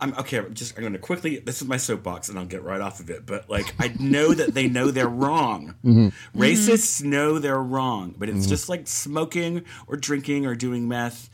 i'm 0.01 0.15
okay 0.15 0.39
I'm 0.39 0.55
just 0.55 0.77
i'm 0.77 0.83
going 0.83 0.93
to 0.95 0.99
quickly 0.99 1.39
this 1.39 1.61
is 1.63 1.69
my 1.69 1.77
soapbox 1.77 2.29
and 2.29 2.39
i'll 2.39 2.47
get 2.47 2.63
right 2.63 2.81
off 2.81 3.01
of 3.01 3.11
it 3.11 3.27
but 3.27 3.49
like 3.51 3.75
i 3.79 3.95
know 3.99 4.33
that 4.35 4.55
they 4.55 4.69
know 4.69 4.91
they're 4.91 5.09
wrong 5.09 5.75
Mhm. 5.85 6.13
racists 6.37 7.03
know 7.03 7.39
they're 7.39 7.63
wrong 7.63 8.15
but 8.19 8.29
it's 8.29 8.47
Mhm. 8.47 8.51
just 8.51 8.69
like 8.69 8.87
smoking 8.89 9.65
or 9.87 9.97
drinking 9.97 10.47
or 10.47 10.55
doing 10.55 10.89
meth 10.89 11.29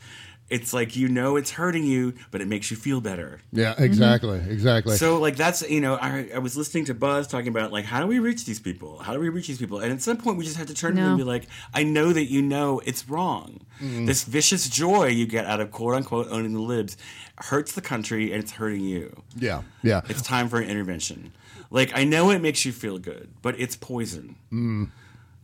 it's 0.49 0.71
like 0.73 0.95
you 0.95 1.09
know 1.09 1.35
it's 1.35 1.51
hurting 1.51 1.83
you 1.83 2.13
but 2.31 2.39
it 2.39 2.47
makes 2.47 2.71
you 2.71 2.77
feel 2.77 3.01
better 3.01 3.41
Yeah, 3.51 3.75
exactly. 3.77 4.39
Exactly. 4.49 4.95
so 4.95 5.19
like 5.19 5.35
that's 5.35 5.61
you 5.69 5.81
know 5.81 5.95
I, 5.95 6.29
I 6.33 6.37
was 6.39 6.55
listening 6.55 6.85
to 6.85 6.93
Buzz 6.93 7.27
talking 7.27 7.49
about 7.49 7.73
like 7.73 7.83
how 7.83 7.99
do 7.99 8.07
we 8.07 8.19
reach 8.19 8.45
these 8.45 8.59
people? 8.61 8.97
How 8.99 9.11
do 9.13 9.19
we 9.19 9.27
reach 9.27 9.47
these 9.47 9.57
people? 9.57 9.79
And 9.79 9.91
at 9.91 10.01
some 10.01 10.15
point 10.15 10.37
we 10.37 10.45
just 10.45 10.55
have 10.55 10.67
to 10.67 10.73
turn 10.73 10.95
to 10.95 11.01
them 11.01 11.09
and 11.09 11.17
be 11.17 11.25
like, 11.25 11.47
I 11.73 11.83
know 11.83 12.13
that 12.13 12.31
you 12.31 12.41
know 12.41 12.79
it's 12.85 13.09
wrong. 13.09 13.59
Mhm. 13.81 14.05
This 14.07 14.23
vicious 14.23 14.69
joy 14.69 15.07
you 15.07 15.25
get 15.27 15.45
out 15.45 15.59
of 15.59 15.69
quote 15.71 15.95
unquote 15.95 16.27
owning 16.29 16.53
the 16.53 16.61
libs 16.61 16.95
hurts 17.39 17.73
the 17.73 17.81
country 17.81 18.31
and 18.33 18.43
it's 18.43 18.53
hurting 18.53 18.81
you. 18.81 19.23
yeah. 19.35 19.61
Yeah. 19.83 20.01
It's 20.09 20.21
time 20.21 20.49
for 20.49 20.59
an 20.59 20.69
intervention. 20.69 21.33
Like 21.69 21.91
I 21.95 22.03
know 22.03 22.29
it 22.31 22.41
makes 22.41 22.65
you 22.65 22.71
feel 22.71 22.97
good, 22.97 23.29
but 23.41 23.59
it's 23.59 23.75
poison. 23.75 24.35
Mm. 24.51 24.89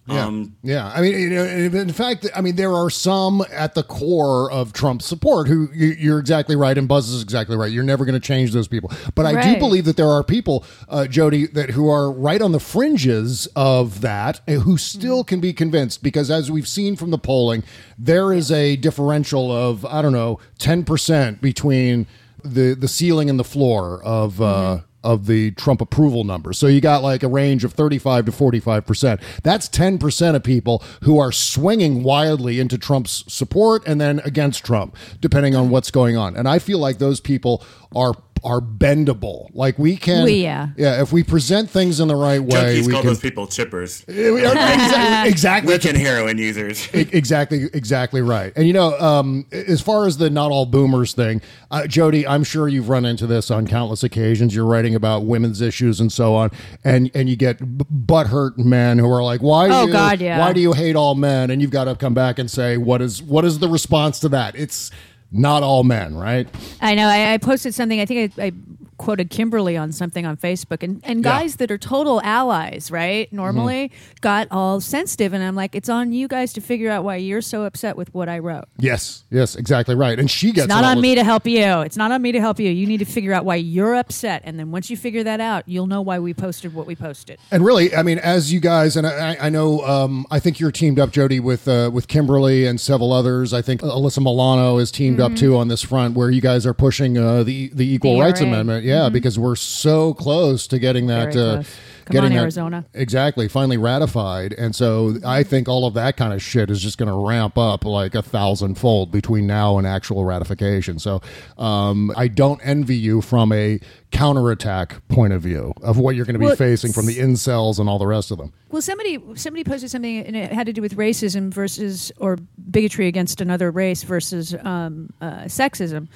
Yeah, 0.05 0.25
Um, 0.25 0.55
yeah. 0.63 0.91
I 0.93 0.99
mean, 0.99 1.17
you 1.17 1.29
know, 1.29 1.43
in 1.45 1.93
fact, 1.93 2.27
I 2.35 2.41
mean, 2.41 2.57
there 2.57 2.73
are 2.73 2.89
some 2.89 3.41
at 3.53 3.73
the 3.73 3.83
core 3.83 4.51
of 4.51 4.73
Trump's 4.73 5.05
support 5.05 5.47
who 5.47 5.69
you, 5.73 5.95
you're 5.97 6.19
exactly 6.19 6.57
right, 6.57 6.77
and 6.77 6.89
Buzz 6.89 7.09
is 7.09 7.23
exactly 7.23 7.55
right. 7.55 7.71
You're 7.71 7.85
never 7.85 8.03
going 8.03 8.19
to 8.19 8.25
change 8.27 8.51
those 8.51 8.67
people, 8.67 8.91
but 9.15 9.25
I 9.25 9.53
do 9.53 9.59
believe 9.59 9.85
that 9.85 9.95
there 9.95 10.09
are 10.09 10.21
people, 10.21 10.65
uh, 10.89 11.07
Jody, 11.07 11.47
that 11.47 11.69
who 11.69 11.89
are 11.89 12.11
right 12.11 12.41
on 12.41 12.51
the 12.51 12.59
fringes 12.59 13.47
of 13.55 14.01
that, 14.01 14.41
and 14.45 14.63
who 14.63 14.77
still 14.77 15.23
can 15.23 15.39
be 15.39 15.53
convinced 15.53 16.03
because, 16.03 16.29
as 16.29 16.51
we've 16.51 16.67
seen 16.67 16.97
from 16.97 17.11
the 17.11 17.17
polling, 17.17 17.63
there 17.97 18.33
is 18.33 18.51
a 18.51 18.75
differential 18.75 19.51
of 19.53 19.85
I 19.85 20.01
don't 20.01 20.11
know, 20.13 20.37
ten 20.57 20.83
percent 20.83 21.39
between 21.39 22.07
the 22.43 22.73
the 22.73 22.89
ceiling 22.89 23.29
and 23.29 23.39
the 23.39 23.45
floor 23.45 24.03
of. 24.03 24.41
Uh, 24.41 24.79
of 25.03 25.25
the 25.27 25.51
Trump 25.51 25.81
approval 25.81 26.23
numbers. 26.23 26.57
So 26.57 26.67
you 26.67 26.81
got 26.81 27.03
like 27.03 27.23
a 27.23 27.27
range 27.27 27.63
of 27.63 27.73
35 27.73 28.25
to 28.25 28.31
45%. 28.31 29.21
That's 29.43 29.69
10% 29.69 30.35
of 30.35 30.43
people 30.43 30.83
who 31.03 31.19
are 31.19 31.31
swinging 31.31 32.03
wildly 32.03 32.59
into 32.59 32.77
Trump's 32.77 33.23
support 33.31 33.83
and 33.85 33.99
then 33.99 34.19
against 34.19 34.65
Trump, 34.65 34.95
depending 35.21 35.55
on 35.55 35.69
what's 35.69 35.91
going 35.91 36.17
on. 36.17 36.35
And 36.35 36.47
I 36.47 36.59
feel 36.59 36.79
like 36.79 36.97
those 36.97 37.19
people 37.19 37.63
are 37.95 38.13
are 38.43 38.59
bendable. 38.61 39.49
Like 39.53 39.79
we 39.79 39.95
can 39.97 40.25
We- 40.25 40.43
yeah. 40.43 40.69
Yeah, 40.77 41.01
if 41.01 41.11
we 41.13 41.23
present 41.23 41.69
things 41.69 41.99
in 41.99 42.07
the 42.07 42.15
right 42.15 42.41
way, 42.41 42.49
Junkies 42.81 42.85
we 42.87 42.91
call 42.93 43.01
can 43.01 43.07
those 43.09 43.19
people 43.19 43.47
chippers. 43.47 44.03
Exactly- 44.43 45.29
exactly. 45.31 45.73
Weekend 45.73 45.97
heroin 45.97 46.37
users. 46.37 46.87
Exactly 46.93 47.69
exactly 47.73 48.21
right 48.21 48.51
and 48.55 48.67
you 48.67 48.73
know 48.73 48.97
um, 48.99 49.45
as 49.51 49.81
far 49.81 50.05
as 50.05 50.17
the 50.17 50.29
not 50.29 50.51
all 50.51 50.65
boomers 50.65 51.13
thing 51.13 51.41
uh, 51.71 51.87
jody 51.87 52.25
i'm 52.27 52.43
sure 52.43 52.67
you've 52.67 52.89
run 52.89 53.05
into 53.05 53.25
this 53.27 53.49
on 53.51 53.65
countless 53.67 54.03
occasions 54.03 54.53
you're 54.55 54.65
writing 54.65 54.95
about 54.95 55.25
women's 55.25 55.61
issues 55.61 55.99
and 55.99 56.11
so 56.11 56.35
on 56.35 56.49
and 56.83 57.09
and 57.15 57.29
you 57.29 57.35
get 57.35 57.59
b- 57.77 57.85
butthurt 58.05 58.57
men 58.57 58.97
who 58.99 59.09
are 59.09 59.23
like 59.23 59.41
why 59.41 59.67
do 59.67 59.73
Oh, 59.73 59.85
you, 59.85 59.91
God, 59.91 60.21
yeah. 60.21 60.39
why 60.39 60.53
do 60.53 60.59
you 60.59 60.73
hate 60.73 60.95
all 60.95 61.15
men 61.15 61.49
and 61.49 61.61
you've 61.61 61.71
got 61.71 61.85
to 61.85 61.95
come 61.95 62.13
back 62.13 62.39
and 62.39 62.49
say 62.49 62.77
what 62.77 63.01
is 63.01 63.21
what 63.21 63.45
is 63.45 63.59
the 63.59 63.67
response 63.67 64.19
to 64.19 64.29
that 64.29 64.55
it's 64.55 64.91
not 65.33 65.63
all 65.63 65.83
men 65.83 66.15
right 66.15 66.47
I 66.79 66.95
know. 66.95 67.07
I, 67.07 67.33
I 67.33 67.37
posted 67.37 67.73
something. 67.73 67.99
I 67.99 68.05
think 68.05 68.37
I, 68.37 68.45
I 68.45 68.51
quoted 68.97 69.29
Kimberly 69.29 69.75
on 69.77 69.91
something 69.91 70.25
on 70.25 70.37
Facebook, 70.37 70.83
and, 70.83 71.01
and 71.03 71.23
Yeah. 71.23 71.39
guys 71.39 71.55
that 71.57 71.71
are 71.71 71.77
total 71.77 72.21
allies, 72.21 72.89
right? 72.91 73.31
Normally 73.33 73.91
got 74.21 74.47
all 74.51 74.79
sensitive, 74.81 75.33
and 75.33 75.43
I'm 75.43 75.55
like, 75.55 75.75
it's 75.75 75.89
on 75.89 76.13
you 76.13 76.27
guys 76.27 76.53
to 76.53 76.61
figure 76.61 76.89
out 76.89 77.03
why 77.03 77.17
you're 77.17 77.41
so 77.41 77.63
upset 77.63 77.95
with 77.97 78.13
what 78.13 78.29
I 78.29 78.39
wrote. 78.39 78.65
Yes, 78.77 79.23
yes, 79.31 79.55
exactly 79.55 79.95
right. 79.95 80.19
And 80.19 80.29
she 80.29 80.51
gets 80.51 80.65
It's 80.65 80.69
not 80.69 80.83
on 80.83 81.01
me 81.01 81.15
to 81.15 81.23
help 81.23 81.45
you. 81.45 81.81
It's 81.81 81.97
not 81.97 82.11
on 82.11 82.21
me 82.21 82.31
to 82.31 82.39
help 82.39 82.59
you. 82.59 82.69
You 82.69 82.87
need 82.87 82.99
to 82.99 83.05
figure 83.05 83.33
out 83.33 83.45
why 83.45 83.55
you're 83.55 83.95
upset, 83.95 84.41
and 84.45 84.59
then 84.59 84.71
once 84.71 84.89
you 84.89 84.97
figure 84.97 85.23
that 85.23 85.39
out, 85.39 85.63
you'll 85.67 85.87
know 85.87 86.01
why 86.01 86.19
we 86.19 86.33
posted 86.33 86.73
what 86.73 86.85
we 86.87 86.95
posted. 86.95 87.39
And 87.51 87.65
really, 87.65 87.95
I 87.95 88.03
mean, 88.03 88.19
as 88.19 88.51
you 88.53 88.59
guys, 88.59 88.95
and 88.97 89.05
I, 89.07 89.37
I 89.39 89.49
know, 89.49 89.81
um, 89.85 90.25
I 90.31 90.39
think 90.39 90.59
you're 90.59 90.71
teamed 90.71 90.99
up, 90.99 91.11
Jody, 91.11 91.39
with 91.39 91.67
uh, 91.67 91.89
with 91.93 92.07
Kimberly 92.07 92.65
and 92.65 92.79
several 92.79 93.11
others. 93.13 93.53
I 93.53 93.61
think 93.61 93.81
Alyssa 93.81 94.19
Milano 94.19 94.77
is 94.77 94.91
teamed 94.91 95.19
up 95.19 95.35
too 95.35 95.57
on 95.57 95.67
this 95.67 95.81
front, 95.81 96.15
where 96.15 96.29
you 96.29 96.41
guys 96.41 96.65
are 96.65 96.73
pushing 96.73 97.17
uh, 97.17 97.43
the 97.43 97.69
the 97.73 97.85
Equal 97.93 98.15
The 98.15 98.21
Rights 98.21 98.41
ERA. 98.41 98.49
Yeah, 98.83 99.09
because 99.09 99.39
we're 99.39 99.55
so 99.55 100.13
close 100.13 100.67
to 100.67 100.79
getting 100.79 101.07
that. 101.07 101.35
Uh. 101.35 101.63
Come 102.05 102.15
getting 102.15 102.31
on, 102.31 102.35
that- 102.35 102.41
Arizona. 102.41 102.85
exactly 102.93 103.47
finally 103.47 103.77
ratified 103.77 104.51
and 104.51 104.75
so 104.75 105.15
i 105.25 105.41
think 105.41 105.69
all 105.69 105.87
of 105.87 105.93
that 105.93 106.17
kind 106.17 106.33
of 106.33 106.41
shit 106.41 106.69
is 106.69 106.81
just 106.81 106.97
going 106.97 107.07
to 107.07 107.15
ramp 107.15 107.57
up 107.57 107.85
like 107.85 108.13
a 108.13 108.21
thousandfold 108.21 109.09
between 109.09 109.47
now 109.47 109.77
and 109.77 109.87
actual 109.87 110.25
ratification 110.25 110.99
so 110.99 111.21
um, 111.57 112.11
i 112.17 112.27
don't 112.27 112.59
envy 112.61 112.97
you 112.97 113.21
from 113.21 113.53
a 113.53 113.79
counterattack 114.11 115.07
point 115.07 115.31
of 115.31 115.41
view 115.41 115.73
of 115.81 115.97
what 115.97 116.15
you're 116.17 116.25
going 116.25 116.33
to 116.33 116.39
be 116.39 116.45
Well, 116.45 116.55
facing 116.57 116.91
from 116.91 117.05
the 117.05 117.17
incels 117.19 117.79
and 117.79 117.87
all 117.87 117.99
the 117.99 118.05
rest 118.07 118.31
of 118.31 118.37
them 118.37 118.51
Well, 118.69 118.81
somebody 118.81 119.17
somebody 119.35 119.63
posted 119.63 119.89
something, 119.89 120.25
and 120.25 120.35
it 120.35 120.51
had 120.51 120.65
to 120.67 120.73
do 120.73 120.81
with 120.81 120.97
racism 120.97 121.53
versus 121.53 122.11
or 122.17 122.37
bigotry 122.69 123.07
against 123.07 123.39
another 123.39 123.71
race 123.71 124.03
versus 124.03 124.53
um, 124.63 125.09
uh, 125.21 125.43
sexism, 125.45 126.07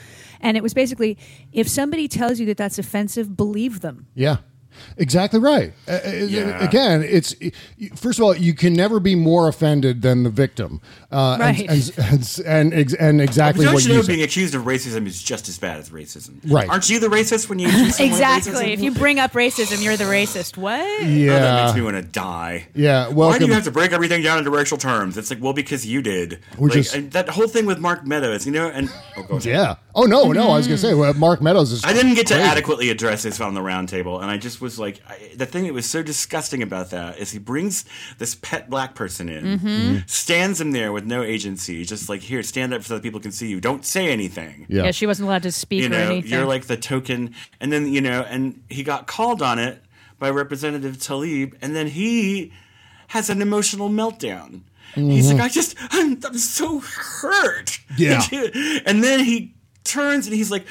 and 0.41 0.57
it 0.57 0.63
was 0.63 0.73
basically 0.73 1.17
if 1.51 1.67
somebody 1.67 2.07
tells 2.07 2.39
you 2.39 2.45
that 2.47 2.57
that's 2.57 2.79
offensive, 2.79 3.35
believe 3.37 3.81
them. 3.81 4.07
Yeah. 4.15 4.37
Exactly 4.97 5.39
right. 5.39 5.73
Uh, 5.87 5.91
uh, 6.05 6.09
Yeah. 6.27 6.63
Again, 6.63 7.01
it's 7.01 7.33
first 7.95 8.19
of 8.19 8.23
all, 8.25 8.35
you 8.37 8.53
can 8.53 8.73
never 8.73 8.99
be 8.99 9.15
more 9.15 9.47
offended 9.47 10.03
than 10.03 10.21
the 10.21 10.29
victim, 10.29 10.81
uh, 11.11 11.31
and- 11.31 11.41
Right. 11.41 11.69
And 11.69 11.91
and 11.97 12.39
and, 12.45 12.73
ex- 12.75 12.93
and 12.93 13.19
exactly 13.21 13.65
what 13.65 13.83
you 13.85 13.93
you 13.95 14.01
know 14.01 14.05
being 14.05 14.21
accused 14.21 14.53
of 14.53 14.63
racism 14.65 15.07
is 15.07 15.23
just 15.23 15.49
as 15.49 15.57
bad 15.57 15.79
as 15.79 15.89
racism? 15.89 16.39
Right. 16.45 16.69
Aren't 16.69 16.91
you 16.91 16.99
the 16.99 17.07
racist 17.07 17.49
when 17.49 17.57
you 17.57 17.69
accuse 17.69 17.99
Exactly. 17.99 18.51
racism? 18.53 18.73
If 18.73 18.81
you 18.81 18.91
bring 18.91 19.17
up 19.19 19.31
racism, 19.31 19.83
you're 19.83 19.97
the 19.97 20.03
racist. 20.03 20.57
What? 20.57 20.79
Oh, 20.79 21.03
that 21.05 21.65
makes 21.65 21.75
me 21.75 21.81
want 21.81 21.95
to 21.95 22.03
die. 22.03 22.67
yeah. 22.75 23.07
Why 23.09 23.39
do 23.39 23.47
you 23.47 23.53
have 23.53 23.63
to 23.63 23.71
break 23.71 23.93
everything 23.93 24.21
down 24.21 24.37
into 24.37 24.51
racial 24.51 24.77
terms? 24.77 25.17
It's 25.17 25.31
like, 25.31 25.41
well, 25.41 25.53
because 25.53 25.87
you 25.87 26.03
did. 26.03 26.39
We're 26.55 26.67
Like, 26.67 26.77
just- 26.77 26.93
and 26.93 27.11
that 27.13 27.29
whole 27.29 27.47
thing 27.47 27.65
with 27.65 27.79
Mark 27.79 28.05
Meadows, 28.05 28.45
you 28.45 28.51
know, 28.51 28.67
and 28.67 28.89
oh, 29.17 29.23
go 29.23 29.35
ahead. 29.37 29.45
yeah. 29.45 29.75
Oh 29.97 30.03
no, 30.03 30.31
no. 30.31 30.51
I 30.51 30.57
was 30.57 30.67
going 30.67 30.77
to 30.77 30.85
mm. 30.85 30.89
say 30.89 30.93
well, 30.93 31.13
Mark 31.15 31.41
Meadows 31.41 31.71
is. 31.71 31.83
I 31.83 31.91
didn't 31.91 32.13
get 32.13 32.27
to 32.27 32.35
crazy. 32.35 32.47
adequately 32.47 32.89
address 32.91 33.23
this 33.23 33.41
on 33.41 33.55
the 33.55 33.61
roundtable, 33.61 34.21
and 34.21 34.29
I 34.29 34.37
just 34.37 34.61
was 34.61 34.77
like, 34.77 35.01
I, 35.09 35.31
the 35.35 35.47
thing 35.47 35.63
that 35.63 35.73
was 35.73 35.89
so 35.89 36.03
disgusting 36.03 36.61
about 36.61 36.91
that 36.91 37.17
is 37.17 37.31
he 37.31 37.39
brings 37.39 37.83
this 38.19 38.35
pet 38.35 38.69
black 38.69 38.93
person 38.93 39.27
in, 39.27 39.43
mm-hmm. 39.43 39.67
mm-hmm. 39.67 39.97
stands 40.05 40.61
him 40.61 40.71
there 40.71 40.91
with 40.91 41.05
no 41.05 41.23
agency, 41.23 41.83
just 41.83 42.09
like 42.09 42.21
here, 42.21 42.43
stand 42.43 42.75
up 42.75 42.83
so 42.83 42.93
that 42.93 43.01
people 43.01 43.19
can 43.19 43.31
see 43.31 43.47
you. 43.47 43.59
Don't 43.59 43.83
say 43.83 44.09
anything. 44.09 44.67
Yeah. 44.69 44.83
Yeah, 44.83 44.91
she 44.91 45.07
wasn't 45.07 45.29
allowed 45.29 45.43
to 45.43 45.51
speak 45.51 45.81
you 45.81 45.87
or 45.87 45.89
know, 45.89 46.11
anything. 46.11 46.31
you're 46.31 46.45
like 46.45 46.67
the 46.67 46.77
token, 46.77 47.33
and 47.59 47.73
then 47.73 47.91
you 47.91 48.01
know, 48.01 48.21
and 48.21 48.61
he 48.69 48.83
got 48.83 49.07
called 49.07 49.41
on 49.41 49.57
it 49.57 49.81
by 50.19 50.29
Representative 50.29 50.97
Tlaib, 50.97 51.55
and 51.59 51.75
then 51.75 51.87
he 51.87 52.53
has 53.07 53.31
an 53.31 53.41
emotional 53.41 53.89
meltdown. 53.89 54.61
He's 54.93 55.27
like, 55.27 55.35
mm-hmm. 55.35 55.45
I 55.45 55.49
just, 55.49 55.75
I'm, 55.91 56.17
I'm 56.25 56.37
so 56.37 56.79
hurt. 56.79 57.79
Yeah. 57.97 58.23
and 58.85 59.03
then 59.03 59.19
he 59.23 59.53
turns 59.87 60.27
and 60.27 60.35
he's 60.35 60.51
like, 60.51 60.65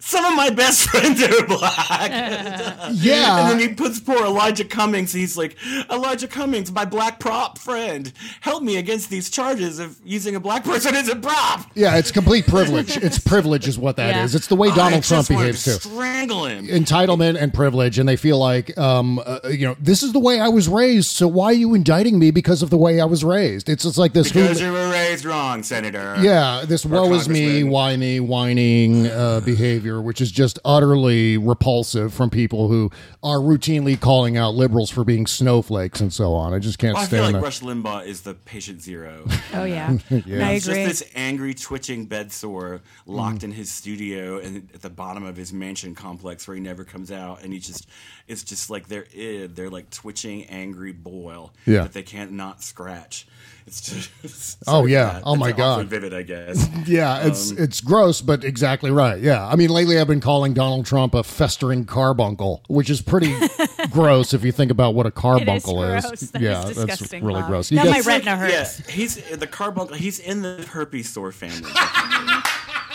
some 0.00 0.24
of 0.24 0.34
my 0.34 0.50
best 0.50 0.82
friends 0.90 1.22
are 1.22 1.46
black. 1.46 2.10
Yeah. 2.92 3.40
And 3.50 3.50
then 3.60 3.68
he 3.68 3.74
puts 3.74 4.00
poor 4.00 4.24
Elijah 4.24 4.64
Cummings. 4.64 5.12
He's 5.12 5.36
like, 5.36 5.56
Elijah 5.90 6.26
Cummings, 6.26 6.72
my 6.72 6.84
black 6.84 7.20
prop 7.20 7.56
friend, 7.58 8.12
help 8.40 8.62
me 8.62 8.76
against 8.78 9.10
these 9.10 9.30
charges 9.30 9.78
of 9.78 9.96
using 10.04 10.34
a 10.34 10.40
black 10.40 10.64
person 10.64 10.94
as 10.94 11.08
a 11.08 11.14
prop. 11.16 11.70
Yeah, 11.74 11.96
it's 11.96 12.10
complete 12.10 12.46
privilege. 12.46 12.96
It's 12.96 13.18
privilege, 13.32 13.68
is 13.68 13.78
what 13.78 13.96
that 13.96 14.24
is. 14.24 14.32
Yeah. 14.34 14.38
It's 14.38 14.46
the 14.48 14.56
way 14.56 14.68
Donald 14.74 15.02
just 15.04 15.08
Trump 15.08 15.30
wanted 15.30 15.42
behaves 15.52 15.64
to 15.64 15.70
too. 15.78 15.88
Strangle 15.90 16.46
him. 16.46 16.66
Entitlement 16.66 17.40
and 17.40 17.54
privilege, 17.54 17.98
and 17.98 18.08
they 18.08 18.16
feel 18.16 18.38
like, 18.38 18.76
um, 18.76 19.20
uh, 19.24 19.38
you 19.48 19.66
know, 19.66 19.76
this 19.78 20.02
is 20.02 20.12
the 20.12 20.18
way 20.20 20.40
I 20.40 20.48
was 20.48 20.68
raised. 20.68 21.10
So 21.10 21.28
why 21.28 21.46
are 21.46 21.52
you 21.52 21.74
indicting 21.74 22.18
me 22.18 22.30
because 22.32 22.62
of 22.62 22.70
the 22.70 22.78
way 22.78 23.00
I 23.00 23.04
was 23.04 23.22
raised? 23.22 23.68
It's 23.68 23.84
just 23.84 23.98
like 23.98 24.12
this. 24.14 24.32
Because 24.32 24.58
who- 24.58 24.66
you 24.66 24.72
were 24.72 24.90
raised 24.90 25.24
wrong, 25.24 25.62
Senator. 25.62 26.16
yeah, 26.20 26.64
this 26.66 26.84
woe 26.84 27.12
is 27.14 27.28
me, 27.28 27.40
congressman. 27.40 27.70
why 27.70 27.96
me, 27.96 28.20
whining 28.20 29.06
uh, 29.06 29.40
behavior, 29.40 29.89
which 29.98 30.20
is 30.20 30.30
just 30.30 30.58
utterly 30.62 31.38
repulsive 31.38 32.12
from 32.12 32.28
people 32.28 32.68
who 32.68 32.90
are 33.22 33.38
routinely 33.38 33.98
calling 33.98 34.36
out 34.36 34.54
liberals 34.54 34.90
for 34.90 35.04
being 35.04 35.26
snowflakes 35.26 36.00
and 36.02 36.12
so 36.12 36.34
on. 36.34 36.52
I 36.52 36.58
just 36.58 36.78
can't 36.78 36.94
Well, 36.94 37.02
I 37.04 37.06
feel 37.06 37.20
stand 37.20 37.32
like 37.32 37.40
that. 37.40 37.42
Rush 37.46 37.60
Limbaugh 37.60 38.04
is 38.06 38.20
the 38.20 38.34
patient 38.34 38.82
zero. 38.82 39.24
oh 39.54 39.64
yeah, 39.64 39.96
I 40.10 40.14
He's 40.14 40.26
agree. 40.68 40.84
just 40.84 41.02
this 41.02 41.02
angry, 41.14 41.54
twitching 41.54 42.04
bed 42.04 42.30
sore 42.30 42.82
locked 43.06 43.42
in 43.44 43.52
his 43.52 43.72
studio 43.72 44.38
and 44.38 44.68
at 44.74 44.82
the 44.82 44.90
bottom 44.90 45.24
of 45.24 45.36
his 45.36 45.52
mansion 45.52 45.94
complex 45.94 46.46
where 46.46 46.54
he 46.56 46.60
never 46.60 46.84
comes 46.84 47.10
out. 47.10 47.42
And 47.42 47.52
he 47.54 47.58
just, 47.58 47.88
it's 48.28 48.42
just 48.44 48.68
like 48.68 48.88
they're 48.88 49.06
id, 49.14 49.54
they're 49.56 49.70
like 49.70 49.88
twitching, 49.90 50.44
angry 50.44 50.92
boil 50.92 51.54
Yeah. 51.64 51.84
that 51.84 51.92
they 51.94 52.02
can't 52.02 52.32
not 52.32 52.62
scratch. 52.62 53.26
It's 53.70 53.80
just. 54.22 54.58
Oh, 54.66 54.84
yeah. 54.84 55.04
Matt. 55.14 55.22
Oh, 55.24 55.36
my 55.36 55.48
That's 55.52 55.58
God. 55.58 55.86
Vivid, 55.86 56.12
I 56.12 56.22
guess. 56.22 56.68
Yeah, 56.86 57.26
it's 57.26 57.52
Um, 57.52 57.58
it's 57.60 57.80
gross, 57.80 58.20
but 58.20 58.42
exactly 58.44 58.90
right. 58.90 59.20
Yeah, 59.20 59.46
I 59.46 59.54
mean, 59.56 59.70
lately 59.70 59.98
I've 59.98 60.06
been 60.08 60.20
calling 60.20 60.54
Donald 60.54 60.86
Trump 60.86 61.14
a 61.14 61.22
festering 61.22 61.84
carbuncle, 61.84 62.62
which 62.68 62.90
is 62.90 63.00
pretty 63.00 63.34
gross 63.90 64.34
if 64.34 64.44
you 64.44 64.50
think 64.52 64.70
about 64.70 64.94
what 64.94 65.06
a 65.06 65.10
carbuncle 65.10 65.82
It 65.84 65.98
is 65.98 66.04
is. 66.22 66.30
That 66.32 66.42
yeah, 66.42 66.66
is 66.66 66.76
that's 66.76 66.86
disgusting, 66.98 67.24
really 67.24 67.40
Bob. 67.42 67.50
gross. 67.50 67.70
You 67.70 67.76
Now 67.76 67.84
guys- 67.84 67.92
my 67.92 67.98
It's 67.98 68.06
like- 68.06 68.14
retina 68.26 68.36
hurts. 68.36 68.80
Yeah, 68.80 68.90
he's 68.92 69.16
the 69.38 69.46
carbuncle. 69.46 69.96
He's 69.96 70.18
in 70.18 70.42
the 70.42 70.66
herpes 70.68 71.08
sore 71.08 71.32
family. 71.32 71.70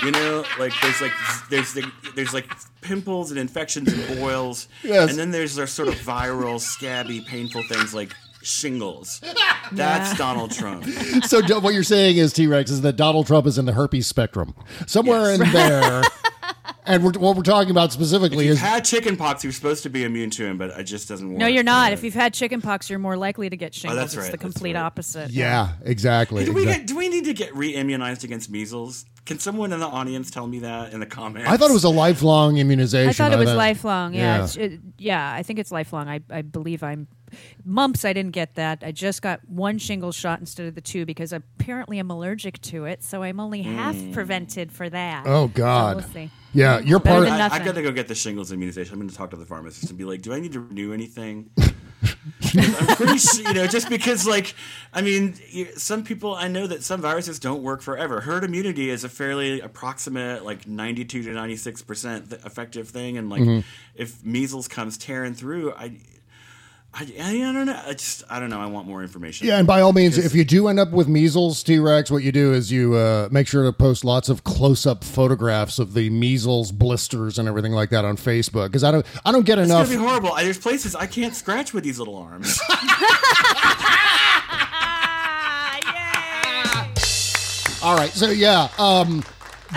you 0.03 0.11
know, 0.11 0.43
like 0.59 0.73
there's 0.81 1.01
like 1.01 1.13
there's 1.49 1.73
the, 1.73 1.89
there's 2.15 2.33
like 2.33 2.47
pimples 2.81 3.31
and 3.31 3.39
infections 3.39 3.91
and 3.91 4.19
boils, 4.19 4.67
Yes. 4.83 5.09
and 5.09 5.17
then 5.17 5.31
there's 5.31 5.55
their 5.55 5.67
sort 5.67 5.87
of 5.87 5.95
viral, 5.95 6.59
scabby, 6.59 7.21
painful 7.21 7.63
things 7.63 7.93
like 7.93 8.13
shingles. 8.45 9.21
That's 9.71 10.17
Donald 10.17 10.51
Trump. 10.51 10.85
so 11.25 11.41
do- 11.41 11.59
what 11.59 11.73
you're 11.73 11.83
saying 11.83 12.17
is 12.17 12.33
T 12.33 12.47
Rex 12.47 12.71
is 12.71 12.81
that 12.81 12.95
Donald 12.95 13.27
Trump 13.27 13.47
is 13.47 13.57
in 13.57 13.65
the 13.65 13.73
herpes 13.73 14.07
spectrum, 14.07 14.53
somewhere 14.87 15.31
Yes. 15.31 15.39
in 15.41 15.51
there. 15.53 16.03
and 16.85 17.03
we're, 17.03 17.11
what 17.13 17.35
we're 17.35 17.41
talking 17.43 17.71
about 17.71 17.91
specifically 17.91 18.47
is 18.47 18.57
If 18.57 18.61
you've 18.63 18.69
had 18.69 18.85
chickenpox. 18.85 19.43
you're 19.43 19.53
supposed 19.53 19.83
to 19.83 19.89
be 19.89 20.03
immune 20.03 20.29
to 20.31 20.45
him, 20.45 20.57
but 20.57 20.69
it 20.79 20.83
just 20.83 21.07
doesn't 21.09 21.29
work. 21.29 21.37
no, 21.39 21.47
you're 21.47 21.63
not. 21.63 21.93
If 21.93 22.03
you've 22.03 22.13
had 22.13 22.33
chickenpox, 22.33 22.89
you're 22.89 22.99
more 22.99 23.17
likely 23.17 23.49
to 23.49 23.57
get 23.57 23.71
oh, 23.75 23.77
shingles. 23.79 23.99
that's 23.99 24.13
It's 24.13 24.23
right, 24.23 24.31
the 24.31 24.37
complete 24.37 24.75
right. 24.75 24.81
opposite. 24.83 25.31
yeah, 25.31 25.73
exactly. 25.83 26.45
do 26.45 26.53
we 26.53 26.61
exact- 26.63 26.79
get, 26.81 26.87
do 26.87 26.95
we 26.97 27.09
need 27.09 27.25
to 27.25 27.33
get 27.33 27.55
re-immunized 27.55 28.23
against 28.23 28.49
measles? 28.51 29.05
Can 29.25 29.39
someone 29.39 29.73
in 29.73 29.79
the 29.79 29.87
audience 29.87 30.29
tell 30.29 30.45
me 30.45 30.59
that 30.59 30.93
in 30.93 30.99
the 30.99 31.07
comments? 31.07 31.49
I 31.49 31.57
thought 31.57 31.71
it 31.71 31.73
was 31.73 31.83
a 31.83 31.89
lifelong 31.89 32.57
immunization. 32.59 33.09
I 33.09 33.13
thought 33.13 33.31
it 33.33 33.39
was 33.39 33.49
thought- 33.49 33.57
lifelong. 33.57 34.13
Yeah, 34.13 34.37
Yeah. 34.37 34.43
It's, 34.43 34.55
it, 34.55 34.79
yeah. 34.99 35.33
I 35.33 35.41
think 35.41 35.57
it's 35.57 35.71
lifelong. 35.71 36.07
I, 36.07 36.19
I 36.29 36.43
believe 36.43 36.83
I'm 36.83 37.07
mumps. 37.63 38.05
I 38.05 38.13
didn't 38.13 38.31
get 38.31 38.55
that. 38.55 38.83
I 38.85 38.91
just 38.91 39.21
got 39.21 39.47
one 39.49 39.77
shingle 39.77 40.11
shot 40.11 40.39
instead 40.39 40.67
of 40.67 40.75
the 40.75 40.81
two 40.81 41.05
because 41.05 41.33
apparently 41.33 41.99
I'm 41.99 42.09
allergic 42.11 42.61
to 42.63 42.85
it. 42.85 43.03
So 43.03 43.23
I'm 43.23 43.39
only 43.39 43.61
half 43.63 43.95
prevented 44.13 44.71
for 44.71 44.89
that. 44.89 45.23
Oh 45.25 45.47
So 45.47 45.53
God. 45.53 45.95
we'll 45.97 46.05
see. 46.05 46.29
Yeah, 46.53 46.79
you're 46.79 46.99
Better 46.99 47.25
part. 47.25 47.29
than 47.29 47.41
I, 47.41 47.55
I 47.55 47.59
got 47.65 47.75
to 47.75 47.81
go 47.81 47.91
get 47.91 48.07
the 48.07 48.15
shingles 48.15 48.51
immunization. 48.53 48.93
I'm 48.93 48.99
going 48.99 49.09
to 49.09 49.15
talk 49.15 49.31
to 49.31 49.35
the 49.35 49.45
pharmacist 49.45 49.89
and 49.89 49.97
be 49.97 50.05
like, 50.05 50.21
"Do 50.21 50.33
I 50.33 50.39
need 50.39 50.53
to 50.53 50.61
renew 50.61 50.93
anything?" 50.93 51.49
I'm 52.57 52.95
pretty 52.95 53.17
sure, 53.17 53.47
you 53.47 53.53
know, 53.53 53.67
just 53.67 53.89
because, 53.89 54.25
like, 54.25 54.55
I 54.93 55.01
mean, 55.01 55.35
some 55.75 56.03
people 56.03 56.33
I 56.35 56.47
know 56.47 56.65
that 56.67 56.83
some 56.83 57.01
viruses 57.01 57.39
don't 57.39 57.61
work 57.61 57.81
forever. 57.81 58.21
Herd 58.21 58.43
immunity 58.43 58.89
is 58.89 59.03
a 59.03 59.09
fairly 59.09 59.59
approximate, 59.59 60.45
like, 60.45 60.67
92 60.67 61.23
to 61.23 61.31
96 61.31 61.81
percent 61.81 62.31
effective 62.45 62.89
thing, 62.89 63.17
and 63.17 63.29
like, 63.29 63.41
Mm-hmm. 63.41 63.59
if 63.95 64.23
measles 64.23 64.67
comes 64.69 64.97
tearing 64.97 65.33
through, 65.33 65.73
I, 65.73 65.97
I, 66.97 67.01
I 67.21 67.33
don't 67.51 67.65
know. 67.65 67.77
I 67.85 67.91
just, 67.91 68.23
I 68.29 68.39
don't 68.39 68.49
know. 68.49 68.61
I 68.61 68.67
want 68.67 68.87
more 68.87 69.01
information. 69.01 69.47
Yeah, 69.47 69.57
and 69.57 69.67
by 69.67 69.81
all 69.81 69.91
means, 69.91 70.17
if 70.17 70.33
you 70.33 70.45
do 70.45 70.69
end 70.69 70.79
up 70.79 70.91
with 70.91 71.09
measles, 71.09 71.61
T 71.61 71.77
Rex, 71.77 72.09
what 72.09 72.23
you 72.23 72.31
do 72.31 72.53
is 72.53 72.71
you 72.71 72.95
uh, 72.95 73.27
make 73.31 73.49
sure 73.49 73.65
to 73.65 73.73
post 73.73 74.05
lots 74.05 74.29
of 74.29 74.45
close-up 74.45 75.03
photographs 75.03 75.77
of 75.77 75.93
the 75.93 76.09
measles 76.09 76.71
blisters 76.71 77.37
and 77.37 77.49
everything 77.49 77.73
like 77.73 77.89
that 77.89 78.05
on 78.05 78.15
Facebook 78.15 78.67
because 78.67 78.85
I 78.85 78.91
don't, 78.91 79.05
I 79.25 79.33
don't 79.33 79.45
get 79.45 79.59
enough. 79.59 79.87
It's 79.87 79.93
gonna 79.93 80.03
be 80.03 80.07
horrible. 80.07 80.31
I, 80.31 80.45
there's 80.45 80.57
places 80.57 80.95
I 80.95 81.05
can't 81.05 81.35
scratch 81.35 81.73
with 81.73 81.83
these 81.83 81.99
little 81.99 82.15
arms. 82.15 82.57
All 87.83 87.97
right, 87.97 88.11
so 88.11 88.29
yeah, 88.29 88.69
um, 88.79 89.21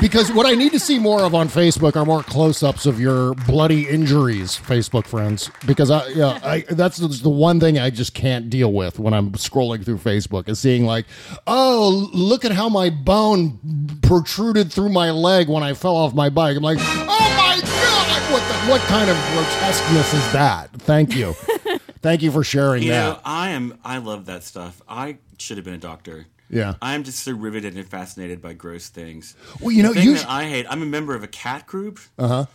because 0.01 0.33
what 0.33 0.47
I 0.47 0.53
need 0.55 0.73
to 0.73 0.79
see 0.81 0.99
more 0.99 1.23
of 1.23 1.35
on 1.35 1.49
Facebook 1.49 1.97
are 1.97 2.05
more 2.05 2.23
close-ups 2.23 2.87
of 2.87 3.01
your 3.01 3.35
bloody 3.47 3.89
injuries, 3.89 4.57
Facebook 4.57 5.07
friends. 5.07 5.51
Because 5.67 5.91
I, 5.91 6.07
yeah, 6.09 6.39
I, 6.43 6.61
that's 6.71 6.99
the 6.99 7.29
one 7.29 7.61
thing 7.61 7.79
I 7.79 7.91
just 7.91 8.15
can't 8.15 8.49
deal 8.51 8.73
with 8.73 8.99
when 8.99 9.13
I'm 9.15 9.33
scrolling 9.33 9.85
through 9.85 9.99
Facebook 9.99 10.49
is 10.49 10.59
seeing 10.59 10.85
like, 10.85 11.07
oh, 11.47 12.11
look 12.13 12.45
at 12.45 12.53
how 12.53 12.69
my 12.69 12.91
bone 12.91 13.59
protruded 14.03 14.73
through 14.73 14.91
my 14.91 15.11
leg 15.11 15.49
when 15.49 15.63
I 15.63 15.75
fell 15.75 15.97
off 15.97 16.15
my 16.15 16.29
bike. 16.29 16.57
I'm 16.57 16.63
like, 16.63 16.79
oh 16.81 17.05
my 17.37 17.61
god. 17.61 18.33
what 18.33 18.43
the, 18.49 18.71
what 18.71 18.81
kind 18.83 19.11
of 19.11 19.17
grotesqueness 19.33 20.15
is 20.15 20.33
that? 20.33 20.71
Thank 20.73 21.15
you, 21.17 21.33
thank 22.03 22.23
you 22.23 22.31
for 22.31 22.45
sharing 22.45 22.83
You 22.83 22.91
that. 22.91 23.09
know, 23.17 23.21
I 23.25 23.51
am. 23.51 23.79
I 23.85 23.99
love 23.99 24.27
that 24.27 24.45
stuff. 24.45 24.81
I 24.89 25.19
should 25.39 25.57
have 25.59 25.65
been 25.65 25.75
a 25.75 25.79
doctor. 25.79 26.27
Yeah. 26.51 26.75
I'm 26.81 27.05
just 27.05 27.21
so 27.21 27.33
riveted 27.33 27.77
and 27.77 27.87
fascinated 27.89 28.41
by 28.41 28.53
gross 28.55 28.89
things. 28.89 29.35
Well, 29.61 29.71
you 29.71 29.83
know, 29.83 29.91
the 29.93 30.01
thing 30.01 30.09
you 30.09 30.15
that 30.15 30.21
sh- 30.23 30.27
I 30.29 30.45
hate. 30.49 30.67
I'm 30.69 30.83
a 30.83 30.87
member 30.87 31.15
of 31.15 31.23
a 31.23 31.29
cat 31.29 31.67
group 31.67 32.01
Uh 32.19 32.29
huh. 32.29 32.47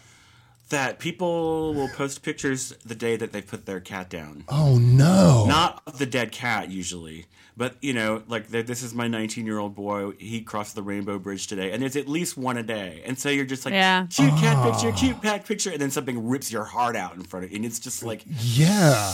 that 0.69 0.99
people 0.99 1.73
will 1.73 1.89
post 1.89 2.23
pictures 2.23 2.73
the 2.85 2.95
day 2.95 3.15
that 3.15 3.31
they 3.31 3.41
put 3.41 3.65
their 3.65 3.79
cat 3.79 4.09
down. 4.09 4.43
Oh 4.49 4.77
no. 4.77 5.45
Not 5.47 5.81
of 5.85 5.99
the 5.99 6.05
dead 6.07 6.31
cat 6.31 6.71
usually, 6.71 7.25
but 7.55 7.75
you 7.81 7.93
know, 7.93 8.23
like 8.27 8.47
this 8.47 8.81
is 8.81 8.95
my 8.95 9.07
19 9.07 9.45
year 9.45 9.59
old 9.59 9.75
boy. 9.75 10.11
He 10.17 10.41
crossed 10.41 10.73
the 10.73 10.81
Rainbow 10.81 11.19
Bridge 11.19 11.45
today, 11.45 11.71
and 11.71 11.81
there's 11.81 11.95
at 11.95 12.07
least 12.07 12.35
one 12.37 12.57
a 12.57 12.63
day. 12.63 13.03
And 13.05 13.19
so 13.19 13.29
you're 13.29 13.45
just 13.45 13.63
like, 13.65 13.75
Yeah. 13.75 14.07
cute 14.09 14.31
cat 14.37 14.57
Ah. 14.57 14.71
picture, 14.71 14.91
cute 14.97 15.21
cat 15.21 15.45
picture, 15.45 15.69
and 15.69 15.79
then 15.79 15.91
something 15.91 16.27
rips 16.27 16.51
your 16.51 16.63
heart 16.63 16.95
out 16.95 17.13
in 17.15 17.21
front 17.21 17.45
of 17.45 17.51
you, 17.51 17.57
and 17.57 17.65
it's 17.65 17.79
just 17.79 18.01
like, 18.03 18.23
Yeah. 18.27 19.13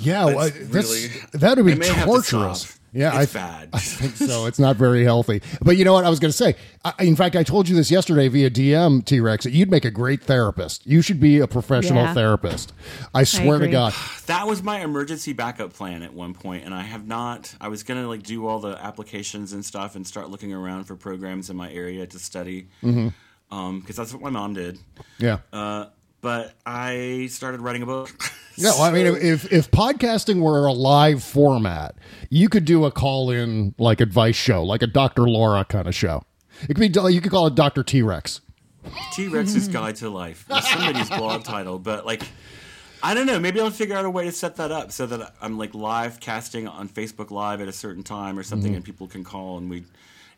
Yeah, 0.00 0.26
well, 0.26 0.40
It's 0.46 0.68
that's, 0.68 0.88
really- 0.88 1.08
that 1.32 1.56
would 1.56 1.66
be 1.66 1.72
I 1.72 1.76
to 1.76 2.04
torturous. 2.04 2.78
Stop. 2.90 3.14
Yeah, 3.14 3.20
It's 3.22 3.34
I, 3.34 3.38
bad. 3.38 3.68
I 3.72 3.78
think 3.78 4.16
so. 4.16 4.46
It's 4.46 4.58
not 4.58 4.76
very 4.76 5.04
healthy. 5.04 5.42
But 5.62 5.76
you 5.76 5.84
know 5.84 5.92
what 5.92 6.04
I 6.04 6.10
was 6.10 6.18
going 6.20 6.30
to 6.30 6.36
say? 6.36 6.56
I, 6.84 6.92
in 7.00 7.16
fact, 7.16 7.36
I 7.36 7.42
told 7.42 7.68
you 7.68 7.76
this 7.76 7.90
yesterday 7.90 8.28
via 8.28 8.50
DM, 8.50 9.04
T 9.04 9.20
Rex, 9.20 9.44
that 9.44 9.52
you'd 9.52 9.70
make 9.70 9.84
a 9.84 9.90
great 9.90 10.22
therapist. 10.22 10.86
You 10.86 11.02
should 11.02 11.20
be 11.20 11.38
a 11.38 11.46
professional 11.46 12.02
Yeah. 12.04 12.14
therapist. 12.14 12.72
I 13.14 13.24
swear 13.24 13.58
to. 13.58 13.68
God. 13.68 13.94
that 14.26 14.46
was 14.46 14.62
my 14.62 14.80
emergency 14.80 15.32
backup 15.32 15.72
plan 15.72 16.02
at 16.02 16.12
one 16.14 16.34
point, 16.34 16.64
and 16.64 16.74
I 16.74 16.82
have 16.82 17.06
not. 17.06 17.54
I 17.60 17.68
was 17.68 17.82
gonna 17.82 18.08
like 18.08 18.22
do 18.22 18.46
all 18.46 18.58
the 18.60 18.76
applications 18.82 19.52
and 19.52 19.64
stuff, 19.64 19.94
and 19.96 20.06
start 20.06 20.30
looking 20.30 20.52
around 20.52 20.84
for 20.84 20.96
programs 20.96 21.50
in 21.50 21.56
my 21.56 21.70
area 21.72 22.06
to 22.06 22.18
study, 22.18 22.68
Mhm. 22.82 23.12
because 23.80 23.96
that's 23.96 24.12
what 24.12 24.22
my 24.22 24.30
mom 24.30 24.54
did. 24.54 24.78
Yeah. 25.18 25.38
Uh, 25.52 25.86
but 26.22 26.54
I 26.66 27.28
started 27.30 27.60
writing 27.60 27.82
a 27.82 27.86
book. 27.86 28.10
No, 28.60 28.80
I 28.82 28.90
mean, 28.92 29.06
if 29.06 29.50
if 29.52 29.70
podcasting 29.70 30.40
were 30.40 30.66
a 30.66 30.72
live 30.72 31.22
format, 31.22 31.94
you 32.28 32.48
could 32.48 32.64
do 32.64 32.84
a 32.84 32.90
call 32.90 33.30
in 33.30 33.74
like 33.78 34.00
advice 34.00 34.36
show, 34.36 34.62
like 34.64 34.82
a 34.82 34.86
Dr. 34.86 35.22
Laura 35.28 35.64
kind 35.64 35.88
of 35.88 35.94
show. 35.94 36.22
It 36.68 36.74
could 36.74 36.92
be 36.92 37.12
you 37.12 37.20
could 37.20 37.30
call 37.32 37.46
it 37.46 37.54
Dr. 37.54 37.82
T 37.82 38.02
Rex. 38.02 38.40
T 39.12 39.28
Rex's 39.28 39.68
Guide 39.68 39.96
to 39.96 40.08
Life. 40.10 40.44
That's 40.48 40.70
somebody's 40.70 41.08
blog 41.10 41.44
title, 41.44 41.78
but 41.78 42.04
like, 42.06 42.22
I 43.02 43.14
don't 43.14 43.26
know. 43.26 43.38
Maybe 43.38 43.60
I'll 43.60 43.70
figure 43.70 43.96
out 43.96 44.04
a 44.04 44.10
way 44.10 44.24
to 44.24 44.32
set 44.32 44.56
that 44.56 44.70
up 44.72 44.92
so 44.92 45.06
that 45.06 45.34
I'm 45.40 45.58
like 45.58 45.74
live 45.74 46.20
casting 46.20 46.66
on 46.68 46.88
Facebook 46.88 47.30
Live 47.30 47.60
at 47.60 47.68
a 47.68 47.72
certain 47.72 48.02
time 48.02 48.38
or 48.38 48.42
something, 48.42 48.72
Mhm. 48.72 48.76
and 48.76 48.84
people 48.84 49.06
can 49.06 49.24
call 49.24 49.58
and 49.58 49.68
we 49.70 49.84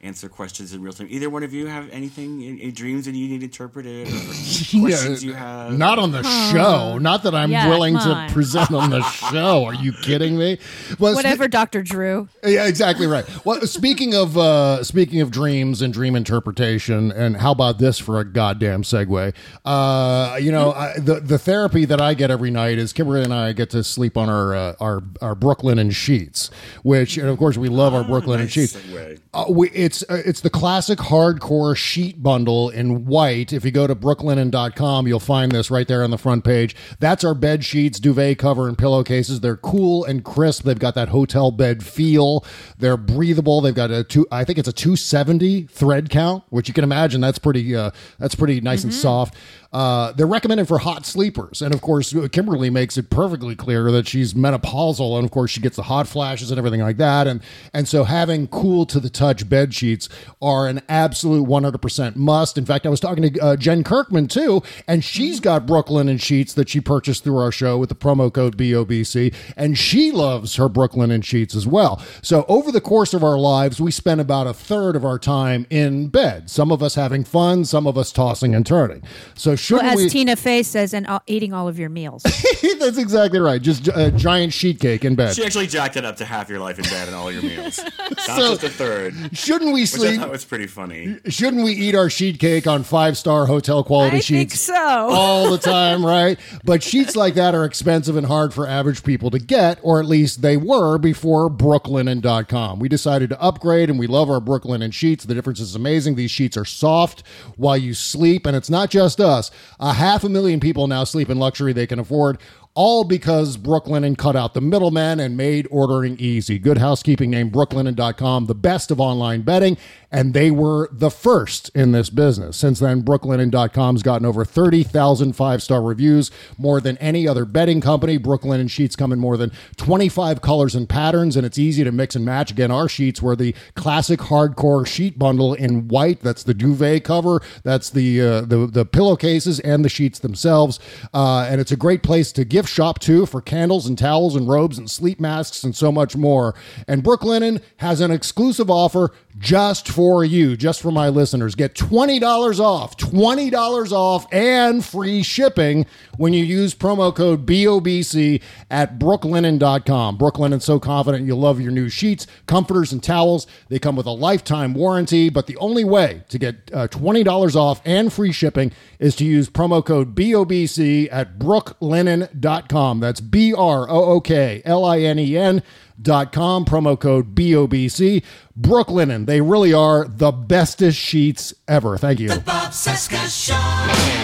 answer 0.04 0.28
questions 0.28 0.72
in 0.72 0.82
real 0.82 0.92
time. 0.92 1.06
Either 1.10 1.30
one 1.30 1.44
of 1.44 1.52
you 1.52 1.66
have 1.68 1.88
anything, 1.90 2.42
any 2.60 2.72
dreams 2.72 3.04
that 3.04 3.14
you 3.14 3.28
need 3.28 3.42
interpreted, 3.42 4.08
or 4.08 4.10
questions 4.80 5.22
you 5.22 5.32
have? 5.32 5.72
Not 5.78 5.98
on 6.00 6.10
the 6.10 6.22
show. 6.52 6.98
Not 6.98 7.22
that 7.22 7.34
I'm 7.36 7.52
Yeah, 7.52 7.68
willing 7.68 7.94
to 7.94 8.00
on. 8.08 8.30
present 8.30 8.72
on 8.72 8.90
the 8.90 9.02
show. 9.30 9.64
Are 9.64 9.74
you 9.74 9.92
kidding 9.92 10.36
me? 10.36 10.58
Well, 10.98 11.12
spe- 11.12 11.16
Whatever, 11.16 11.46
Dr. 11.46 11.82
Drew. 11.82 12.28
Yeah, 12.44 12.66
exactly 12.66 13.06
right. 13.06 13.24
Well, 13.46 13.60
speaking 13.66 14.12
of 14.14 14.36
uh, 14.36 14.82
speaking 14.82 15.20
of 15.20 15.30
dreams 15.30 15.80
and 15.82 15.92
dream 15.94 16.16
interpretation, 16.16 17.12
and 17.12 17.36
how 17.36 17.52
about 17.52 17.78
this 17.78 17.98
for 18.00 18.18
a 18.18 18.24
goddamn 18.24 18.82
segue? 18.82 19.32
Uh, 19.64 20.36
you 20.40 20.50
know, 20.50 20.72
I, 20.72 20.98
the 20.98 21.20
the 21.20 21.38
therapy 21.38 21.84
that 21.84 22.00
I 22.00 22.14
get 22.14 22.30
every 22.30 22.50
night 22.50 22.78
is 22.78 22.92
Kimberly 22.92 23.22
and 23.22 23.32
I 23.32 23.52
get 23.52 23.70
to 23.70 23.84
sleep 23.84 24.16
on 24.16 24.28
our 24.28 24.52
uh, 24.54 24.74
our 24.80 25.02
our 25.20 25.36
Brooklinen 25.36 25.94
sheets, 25.94 26.50
which 26.82 27.16
and 27.18 27.28
of 27.28 27.38
course 27.38 27.56
we 27.56 27.68
love 27.68 27.94
our 27.94 28.02
Brooklinen 28.02 28.48
sheets. 28.50 28.72
segue. 28.74 29.20
Uh, 29.32 29.44
we, 29.48 29.68
it's 29.92 30.02
uh, 30.08 30.22
it's 30.24 30.40
the 30.40 30.50
classic 30.50 30.98
hardcore 30.98 31.76
sheet 31.76 32.22
bundle 32.22 32.70
in 32.70 33.04
white. 33.04 33.52
If 33.52 33.64
you 33.64 33.70
go 33.70 33.86
to 33.86 33.94
brooklinen.com, 33.94 35.06
you'll 35.06 35.20
find 35.20 35.52
this 35.52 35.70
right 35.70 35.86
there 35.86 36.02
on 36.02 36.10
the 36.10 36.18
front 36.18 36.44
page. 36.44 36.74
That's 36.98 37.24
our 37.24 37.34
bed 37.34 37.62
sheets, 37.62 38.00
duvet 38.00 38.38
cover, 38.38 38.68
and 38.68 38.78
pillowcases. 38.78 39.40
They're 39.40 39.58
cool 39.58 40.04
and 40.04 40.24
crisp. 40.24 40.64
They've 40.64 40.78
got 40.78 40.94
that 40.94 41.10
hotel 41.10 41.50
bed 41.50 41.84
feel. 41.84 42.44
They're 42.78 42.96
breathable. 42.96 43.60
They've 43.60 43.74
got 43.74 43.90
a 43.90 44.02
two. 44.02 44.26
I 44.32 44.44
think 44.44 44.58
it's 44.58 44.68
a 44.68 44.72
270 44.72 45.64
thread 45.64 46.08
count, 46.08 46.44
which 46.48 46.68
you 46.68 46.74
can 46.74 46.84
imagine 46.84 47.20
that's 47.20 47.38
pretty. 47.38 47.76
Uh, 47.76 47.90
that's 48.18 48.34
pretty 48.34 48.60
nice 48.62 48.84
and 48.84 48.94
soft. 48.94 49.34
Uh, 49.72 50.12
they're 50.12 50.26
recommended 50.26 50.68
for 50.68 50.78
hot 50.78 51.06
sleepers, 51.06 51.62
and 51.62 51.72
of 51.72 51.80
course, 51.80 52.14
Kimberly 52.30 52.68
makes 52.68 52.98
it 52.98 53.08
perfectly 53.08 53.56
clear 53.56 53.90
that 53.90 54.06
she's 54.06 54.34
menopausal, 54.34 55.16
and 55.16 55.24
of 55.24 55.30
course, 55.30 55.50
she 55.50 55.60
gets 55.60 55.76
the 55.76 55.84
hot 55.84 56.06
flashes 56.06 56.50
and 56.50 56.58
everything 56.58 56.80
like 56.80 56.98
that, 56.98 57.26
and 57.26 57.40
and 57.72 57.88
so 57.88 58.04
having 58.04 58.46
cool 58.48 58.84
to 58.86 59.00
the 59.00 59.08
touch 59.08 59.48
bed 59.48 59.72
sheets 59.72 60.08
are 60.42 60.68
an 60.68 60.82
absolute 60.88 61.46
100% 61.46 62.16
must. 62.16 62.58
In 62.58 62.66
fact, 62.66 62.84
I 62.86 62.90
was 62.90 63.00
talking 63.00 63.32
to 63.32 63.40
uh, 63.40 63.56
Jen 63.56 63.82
Kirkman 63.82 64.28
too, 64.28 64.62
and 64.86 65.02
she's 65.02 65.40
got 65.40 65.66
Brooklinen 65.66 66.20
sheets 66.20 66.52
that 66.54 66.68
she 66.68 66.80
purchased 66.80 67.24
through 67.24 67.38
our 67.38 67.52
show 67.52 67.78
with 67.78 67.88
the 67.88 67.94
promo 67.94 68.32
code 68.32 68.58
BOBC, 68.58 69.34
and 69.56 69.78
she 69.78 70.12
loves 70.12 70.56
her 70.56 70.68
Brooklinen 70.68 71.24
sheets 71.24 71.54
as 71.54 71.66
well. 71.66 72.02
So 72.20 72.44
over 72.46 72.70
the 72.70 72.80
course 72.80 73.14
of 73.14 73.24
our 73.24 73.38
lives, 73.38 73.80
we 73.80 73.90
spend 73.90 74.20
about 74.20 74.46
a 74.46 74.52
third 74.52 74.96
of 74.96 75.04
our 75.04 75.18
time 75.18 75.66
in 75.70 76.08
bed. 76.08 76.50
Some 76.50 76.70
of 76.70 76.82
us 76.82 76.94
having 76.94 77.24
fun, 77.24 77.64
some 77.64 77.86
of 77.86 77.96
us 77.96 78.12
tossing 78.12 78.54
and 78.54 78.66
turning. 78.66 79.02
So 79.34 79.56
Well, 79.70 79.80
shouldn't 79.80 79.94
as 79.94 79.96
we? 80.04 80.08
Tina 80.08 80.36
Fey 80.36 80.62
says, 80.62 80.92
and 80.94 81.06
uh, 81.06 81.20
eating 81.26 81.52
all 81.52 81.68
of 81.68 81.78
your 81.78 81.88
meals. 81.88 82.22
That's 82.78 82.98
exactly 82.98 83.38
right. 83.38 83.60
Just 83.62 83.88
a 83.94 84.10
giant 84.10 84.52
sheet 84.52 84.80
cake 84.80 85.04
in 85.04 85.14
bed. 85.14 85.34
She 85.36 85.44
actually 85.44 85.66
jacked 85.68 85.96
it 85.96 86.04
up 86.04 86.16
to 86.16 86.24
half 86.24 86.48
your 86.48 86.58
life 86.58 86.78
in 86.78 86.84
bed 86.84 87.06
and 87.06 87.14
all 87.14 87.30
your 87.30 87.42
meals, 87.42 87.78
not 87.98 88.20
So- 88.20 88.36
just 88.54 88.64
a 88.64 88.68
third. 88.68 89.14
Shouldn't 89.36 89.72
we 89.72 89.86
sleep? 89.86 90.00
Which 90.02 90.08
I 90.08 90.10
sleep? 90.12 90.20
thought 90.20 90.30
was 90.30 90.44
pretty 90.44 90.66
funny. 90.66 91.18
Shouldn't 91.28 91.62
we 91.64 91.72
eat 91.72 91.94
our 91.94 92.10
sheet 92.10 92.38
cake 92.40 92.66
on 92.66 92.82
five 92.82 93.16
star 93.16 93.46
hotel 93.46 93.84
quality 93.84 94.16
I 94.16 94.20
sheets? 94.20 94.30
think 94.30 94.52
so. 94.52 94.74
all 95.10 95.50
the 95.50 95.58
time, 95.58 96.04
right? 96.04 96.38
But 96.64 96.82
sheets 96.82 97.14
like 97.14 97.34
that 97.34 97.54
are 97.54 97.64
expensive 97.64 98.16
and 98.16 98.26
hard 98.26 98.52
for 98.52 98.66
average 98.66 99.04
people 99.04 99.30
to 99.30 99.38
get, 99.38 99.78
or 99.82 100.00
at 100.00 100.06
least 100.06 100.42
they 100.42 100.56
were 100.56 100.98
before 100.98 101.48
brooklinen.com. 101.48 102.78
We 102.80 102.88
decided 102.88 103.30
to 103.30 103.40
upgrade 103.40 103.90
and 103.90 103.98
we 103.98 104.06
love 104.06 104.28
our 104.30 104.40
Brooklinen 104.40 104.82
and 104.82 104.94
sheets. 104.94 105.24
The 105.24 105.34
difference 105.34 105.60
is 105.60 105.74
amazing. 105.74 106.16
These 106.16 106.30
sheets 106.30 106.56
are 106.56 106.64
soft 106.64 107.22
while 107.56 107.76
you 107.76 107.94
sleep, 107.94 108.46
and 108.46 108.56
it's 108.56 108.70
not 108.70 108.90
just 108.90 109.20
us. 109.20 109.50
A 109.80 109.92
half 109.94 110.24
a 110.24 110.28
million 110.28 110.60
people 110.60 110.86
now 110.86 111.04
sleep 111.04 111.30
in 111.30 111.38
luxury 111.38 111.72
they 111.72 111.86
can 111.86 111.98
afford. 111.98 112.38
All 112.74 113.04
because 113.04 113.58
Brooklinen 113.58 114.16
cut 114.16 114.34
out 114.34 114.54
the 114.54 114.62
middleman 114.62 115.20
and 115.20 115.36
made 115.36 115.68
ordering 115.70 116.16
easy. 116.18 116.58
Good 116.58 116.78
housekeeping 116.78 117.28
name 117.28 117.50
Brooklinen.com, 117.50 118.46
the 118.46 118.54
best 118.54 118.90
of 118.90 118.98
online 118.98 119.42
betting, 119.42 119.76
and 120.10 120.32
they 120.32 120.50
were 120.50 120.88
the 120.90 121.10
first 121.10 121.70
in 121.74 121.92
this 121.92 122.08
business. 122.08 122.56
Since 122.56 122.78
then, 122.78 123.02
Brooklinen.com's 123.02 124.02
gotten 124.02 124.26
over 124.26 124.46
30,000 124.46 125.34
five 125.34 125.62
star 125.62 125.82
reviews, 125.82 126.30
more 126.56 126.80
than 126.80 126.96
any 126.96 127.28
other 127.28 127.44
betting 127.44 127.82
company. 127.82 128.18
Brooklinen 128.18 128.70
sheets 128.70 128.96
come 128.96 129.12
in 129.12 129.18
more 129.18 129.36
than 129.36 129.52
25 129.76 130.40
colors 130.40 130.74
and 130.74 130.88
patterns, 130.88 131.36
and 131.36 131.44
it's 131.44 131.58
easy 131.58 131.84
to 131.84 131.92
mix 131.92 132.16
and 132.16 132.24
match. 132.24 132.50
Again, 132.50 132.70
our 132.70 132.88
sheets 132.88 133.20
were 133.20 133.36
the 133.36 133.54
classic 133.74 134.20
hardcore 134.20 134.86
sheet 134.86 135.18
bundle 135.18 135.52
in 135.52 135.88
white. 135.88 136.20
That's 136.20 136.42
the 136.42 136.54
duvet 136.54 137.04
cover, 137.04 137.42
that's 137.64 137.90
the 137.90 138.18
uh, 138.18 138.40
the, 138.42 138.66
the 138.66 138.86
pillowcases, 138.86 139.60
and 139.60 139.84
the 139.84 139.90
sheets 139.90 140.18
themselves. 140.18 140.80
Uh, 141.12 141.46
and 141.50 141.60
it's 141.60 141.72
a 141.72 141.76
great 141.76 142.02
place 142.02 142.32
to 142.32 142.46
gift 142.62 142.72
shop 142.72 143.00
too 143.00 143.26
for 143.26 143.40
candles 143.40 143.88
and 143.88 143.98
towels 143.98 144.36
and 144.36 144.46
robes 144.46 144.78
and 144.78 144.88
sleep 144.88 145.18
masks 145.18 145.64
and 145.64 145.74
so 145.74 145.90
much 145.90 146.14
more. 146.14 146.54
And 146.86 147.02
Brooklinen 147.02 147.60
has 147.78 148.00
an 148.00 148.12
exclusive 148.12 148.70
offer 148.70 149.10
just 149.38 149.88
for 149.88 150.24
you, 150.24 150.56
just 150.56 150.80
for 150.80 150.90
my 150.90 151.08
listeners. 151.08 151.54
Get 151.54 151.74
$20 151.74 152.60
off, 152.60 152.96
$20 152.96 153.92
off, 153.92 154.26
and 154.32 154.84
free 154.84 155.22
shipping 155.22 155.86
when 156.16 156.32
you 156.32 156.44
use 156.44 156.74
promo 156.74 157.14
code 157.14 157.46
BOBC 157.46 158.42
at 158.70 158.98
brooklinen.com. 158.98 160.18
Brooklinen's 160.18 160.64
so 160.64 160.78
confident 160.78 161.26
you'll 161.26 161.38
love 161.38 161.60
your 161.60 161.72
new 161.72 161.88
sheets, 161.88 162.26
comforters, 162.46 162.92
and 162.92 163.02
towels. 163.02 163.46
They 163.68 163.78
come 163.78 163.96
with 163.96 164.06
a 164.06 164.10
lifetime 164.10 164.74
warranty, 164.74 165.28
but 165.30 165.46
the 165.46 165.56
only 165.56 165.84
way 165.84 166.22
to 166.28 166.38
get 166.38 166.70
uh, 166.72 166.88
$20 166.88 167.56
off 167.56 167.80
and 167.84 168.12
free 168.12 168.32
shipping 168.32 168.72
is 168.98 169.16
to 169.16 169.24
use 169.24 169.48
promo 169.48 169.84
code 169.84 170.14
BOBC 170.14 171.08
at 171.10 171.38
brooklinen.com. 171.38 173.00
That's 173.00 173.20
B 173.20 173.54
R 173.54 173.88
O 173.88 174.04
O 174.04 174.20
K 174.20 174.62
L 174.64 174.84
I 174.84 175.00
N 175.00 175.18
E 175.18 175.36
N 175.36 175.62
dot 176.00 176.32
com 176.32 176.64
promo 176.64 176.98
code 176.98 177.34
BOBC 177.34 178.22
Brooklinen 178.58 179.26
they 179.26 179.40
really 179.40 179.72
are 179.72 180.06
the 180.08 180.32
bestest 180.32 180.98
sheets 180.98 181.54
ever. 181.68 181.96
Thank 181.98 182.20
you. 182.20 182.28
The 182.28 182.40
Bob 182.40 182.72
Cesca 182.72 183.28
Show. 183.28 184.22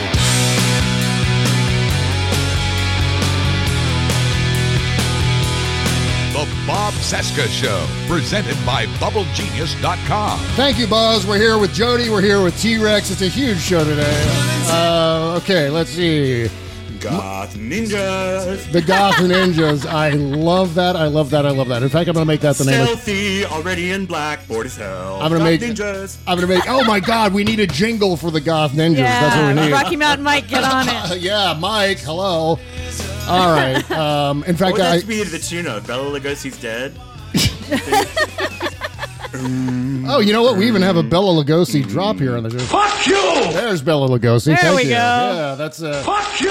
The 6.32 6.46
Bob 6.66 6.92
Cesca 6.94 7.46
Show, 7.48 7.86
presented 8.06 8.54
by 8.64 8.86
BubbleGenius.com. 9.00 10.38
thank 10.54 10.78
you 10.78 10.86
Buzz. 10.86 11.26
We're 11.26 11.38
here 11.38 11.58
with 11.58 11.72
Jody. 11.74 12.10
We're 12.10 12.20
here 12.22 12.42
with 12.42 12.58
T-Rex 12.60 13.10
it's 13.10 13.22
a 13.22 13.28
huge 13.28 13.58
show 13.58 13.82
today. 13.84 14.22
Uh, 14.70 15.38
okay 15.42 15.68
let's 15.70 15.90
see 15.90 16.48
Goth 17.00 17.54
ninjas. 17.56 18.70
The 18.72 18.82
Goth 18.82 19.14
Ninjas. 19.16 19.86
I 19.86 20.10
love 20.10 20.74
that. 20.74 20.96
I 20.96 21.06
love 21.06 21.30
that. 21.30 21.46
I 21.46 21.50
love 21.50 21.68
that. 21.68 21.82
In 21.82 21.88
fact, 21.88 22.08
I'm 22.08 22.14
going 22.14 22.24
to 22.26 22.30
make 22.32 22.40
that 22.40 22.56
the 22.56 22.64
name 22.64 22.80
of 22.82 22.86
Stealthy, 22.88 23.44
already 23.44 23.92
in 23.92 24.06
black, 24.06 24.46
bored 24.48 24.66
as 24.66 24.76
hell. 24.76 25.16
I'm 25.20 25.30
gonna 25.32 25.38
Goth 25.38 25.44
make. 25.44 25.60
ninjas. 25.60 26.16
I'm 26.26 26.36
gonna 26.36 26.46
make. 26.48 26.64
Oh 26.68 26.84
my 26.84 27.00
God, 27.00 27.32
we 27.32 27.44
need 27.44 27.60
a 27.60 27.66
jingle 27.66 28.16
for 28.16 28.30
the 28.30 28.40
Goth 28.40 28.72
Ninjas. 28.72 28.96
That's 28.96 29.36
what 29.36 29.48
we 29.48 29.54
Yeah, 29.60 29.64
need. 29.66 29.72
Rocky 29.72 29.96
Mountain 29.96 30.24
Mike, 30.24 30.48
get 30.48 30.64
on 30.64 30.86
it. 30.88 31.18
yeah, 31.20 31.56
Mike. 31.58 31.98
Hello. 32.00 32.58
All 33.28 33.52
right. 33.52 33.88
Um, 33.90 34.42
in 34.44 34.54
What 34.54 34.58
fact, 34.58 34.72
would 34.72 34.80
that 34.82 35.02
I, 35.04 35.06
be 35.06 35.22
to 35.22 35.30
the 35.30 35.38
tune 35.38 35.66
of 35.66 35.86
Bela 35.86 36.18
Lugosi's 36.18 36.58
dead? 36.60 36.98
oh, 39.34 40.20
you 40.20 40.32
know 40.32 40.42
what? 40.42 40.56
We 40.56 40.66
even 40.66 40.82
have 40.82 40.96
a 40.96 41.02
Bela 41.02 41.44
Lugosi 41.44 41.86
drop 41.86 42.16
here 42.18 42.36
on 42.36 42.42
the 42.42 42.50
show. 42.50 42.58
Fuck 42.58 43.06
you! 43.06 43.14
There's 43.52 43.82
Bela 43.82 44.08
Lugosi. 44.08 44.46
There 44.46 44.56
Thank 44.56 44.76
we 44.76 44.82
you. 44.84 44.88
go. 44.90 44.94
Yeah, 44.94 45.54
that's 45.56 45.82
uh, 45.82 46.02
Fuck 46.02 46.40
you! 46.40 46.48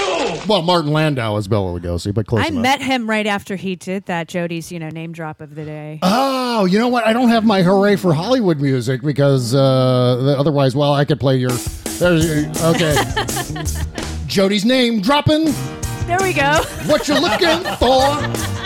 well, 0.48 0.62
Martin 0.62 0.92
Landau 0.92 1.36
is 1.36 1.48
Bela 1.48 1.78
Lugosi, 1.78 2.14
but 2.14 2.26
close 2.26 2.44
I 2.44 2.48
enough. 2.48 2.62
met 2.62 2.80
him 2.82 3.08
right 3.08 3.26
after 3.26 3.56
he 3.56 3.76
did 3.76 4.06
that. 4.06 4.28
Jody's, 4.28 4.70
you 4.70 4.78
know, 4.78 4.88
name 4.90 5.12
drop 5.12 5.40
of 5.40 5.54
the 5.54 5.64
day. 5.64 5.98
Oh, 6.02 6.64
you 6.66 6.78
know 6.78 6.88
what? 6.88 7.06
I 7.06 7.12
don't 7.12 7.28
have 7.30 7.44
my 7.44 7.62
hooray 7.62 7.96
for 7.96 8.14
Hollywood 8.14 8.60
music 8.60 9.02
because 9.02 9.54
uh, 9.54 10.36
otherwise, 10.38 10.74
well, 10.76 10.92
I 10.94 11.04
could 11.04 11.20
play 11.20 11.36
your. 11.36 11.50
There's 11.50 12.26
your- 12.26 12.50
okay. 12.74 12.94
Jody's 14.26 14.64
name 14.64 15.00
dropping. 15.00 15.46
There 16.06 16.18
we 16.22 16.32
go. 16.32 16.62
What 16.86 17.08
you 17.08 17.14
looking 17.20 17.62
for? 17.76 18.57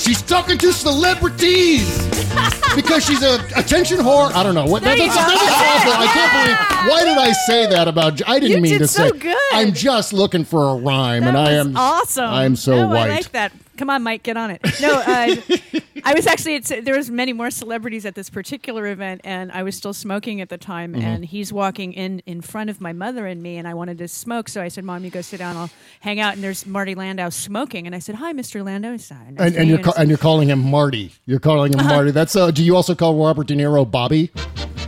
She's 0.00 0.22
talking 0.22 0.56
to 0.58 0.72
celebrities 0.72 1.98
because 2.74 3.04
she's 3.04 3.22
a 3.22 3.34
attention 3.54 3.98
whore. 3.98 4.32
I 4.32 4.42
don't 4.42 4.54
know 4.54 4.64
what. 4.64 4.82
That, 4.82 4.96
that's, 4.96 5.14
go. 5.14 5.20
that 5.20 5.34
is 5.34 5.52
awful. 5.52 5.92
I 5.92 6.06
can't 6.06 6.32
believe. 6.32 6.90
Why 6.90 7.04
did 7.04 7.18
I 7.18 7.32
say 7.32 7.66
that 7.66 7.86
about? 7.86 8.26
I 8.28 8.38
didn't 8.40 8.56
You 8.56 8.62
mean 8.62 8.72
did 8.72 8.78
to 8.78 8.88
so 8.88 9.10
say. 9.10 9.18
good. 9.18 9.36
I'm 9.52 9.72
just 9.74 10.12
looking 10.14 10.44
for 10.44 10.70
a 10.70 10.74
rhyme, 10.76 11.22
That 11.24 11.28
and 11.28 11.36
I 11.38 11.42
was 11.58 11.66
am 11.66 11.76
awesome. 11.76 12.24
I 12.30 12.44
am 12.46 12.56
so 12.56 12.76
no, 12.76 12.88
white. 12.88 13.10
I 13.10 13.14
like 13.16 13.32
that. 13.32 13.52
Come 13.76 13.90
on, 13.90 14.02
Mike, 14.02 14.22
get 14.22 14.36
on 14.38 14.50
it. 14.50 14.60
No, 14.80 14.94
uh, 14.94 15.36
I 16.04 16.14
was 16.14 16.26
actually. 16.26 16.56
It's, 16.56 16.68
there 16.68 16.96
was 16.96 17.10
many 17.10 17.32
more 17.32 17.50
celebrities 17.50 18.04
at 18.06 18.14
this 18.14 18.30
particular 18.30 18.86
event, 18.86 19.20
and 19.24 19.50
I 19.52 19.62
was 19.62 19.76
still 19.76 19.92
smoking 19.94 20.40
at 20.40 20.48
the 20.48 20.58
time. 20.58 20.92
Mm-hmm. 20.92 21.02
And 21.02 21.24
he's 21.24 21.52
walking 21.52 21.92
in 21.92 22.20
in 22.26 22.40
front 22.40 22.70
of 22.70 22.80
my 22.80 22.92
mother 22.92 23.26
and 23.26 23.42
me, 23.42 23.56
and 23.56 23.66
I 23.68 23.74
wanted 23.74 23.98
to 23.98 24.08
smoke, 24.08 24.48
so 24.48 24.62
I 24.62 24.68
said, 24.68 24.84
"Mom, 24.84 25.04
you 25.04 25.10
go 25.10 25.20
sit 25.20 25.38
down. 25.38 25.56
I'll 25.56 25.70
hang 26.00 26.20
out." 26.20 26.34
And 26.34 26.42
there's 26.42 26.66
Marty 26.66 26.94
Landau 26.94 27.28
smoking, 27.28 27.86
and 27.86 27.94
I 27.94 27.98
said, 27.98 28.16
"Hi, 28.16 28.32
Mr. 28.32 28.64
Landau." 28.64 28.92
He 28.92 28.98
said, 28.98 29.34
"Nice 29.38 29.48
and, 29.48 29.56
and 29.56 29.68
you're 29.68 29.78
you." 29.78 29.84
ca- 29.84 29.94
and 29.96 30.08
you're 30.08 30.18
calling 30.18 30.48
him 30.48 30.58
Marty. 30.70 31.12
You're 31.26 31.40
calling 31.40 31.72
him 31.72 31.84
Marty. 31.86 32.10
That's 32.10 32.36
uh. 32.36 32.50
Do 32.50 32.64
you 32.64 32.76
also 32.76 32.94
call 32.94 33.14
Robert 33.22 33.46
De 33.46 33.54
Niro 33.54 33.88
Bobby? 33.90 34.30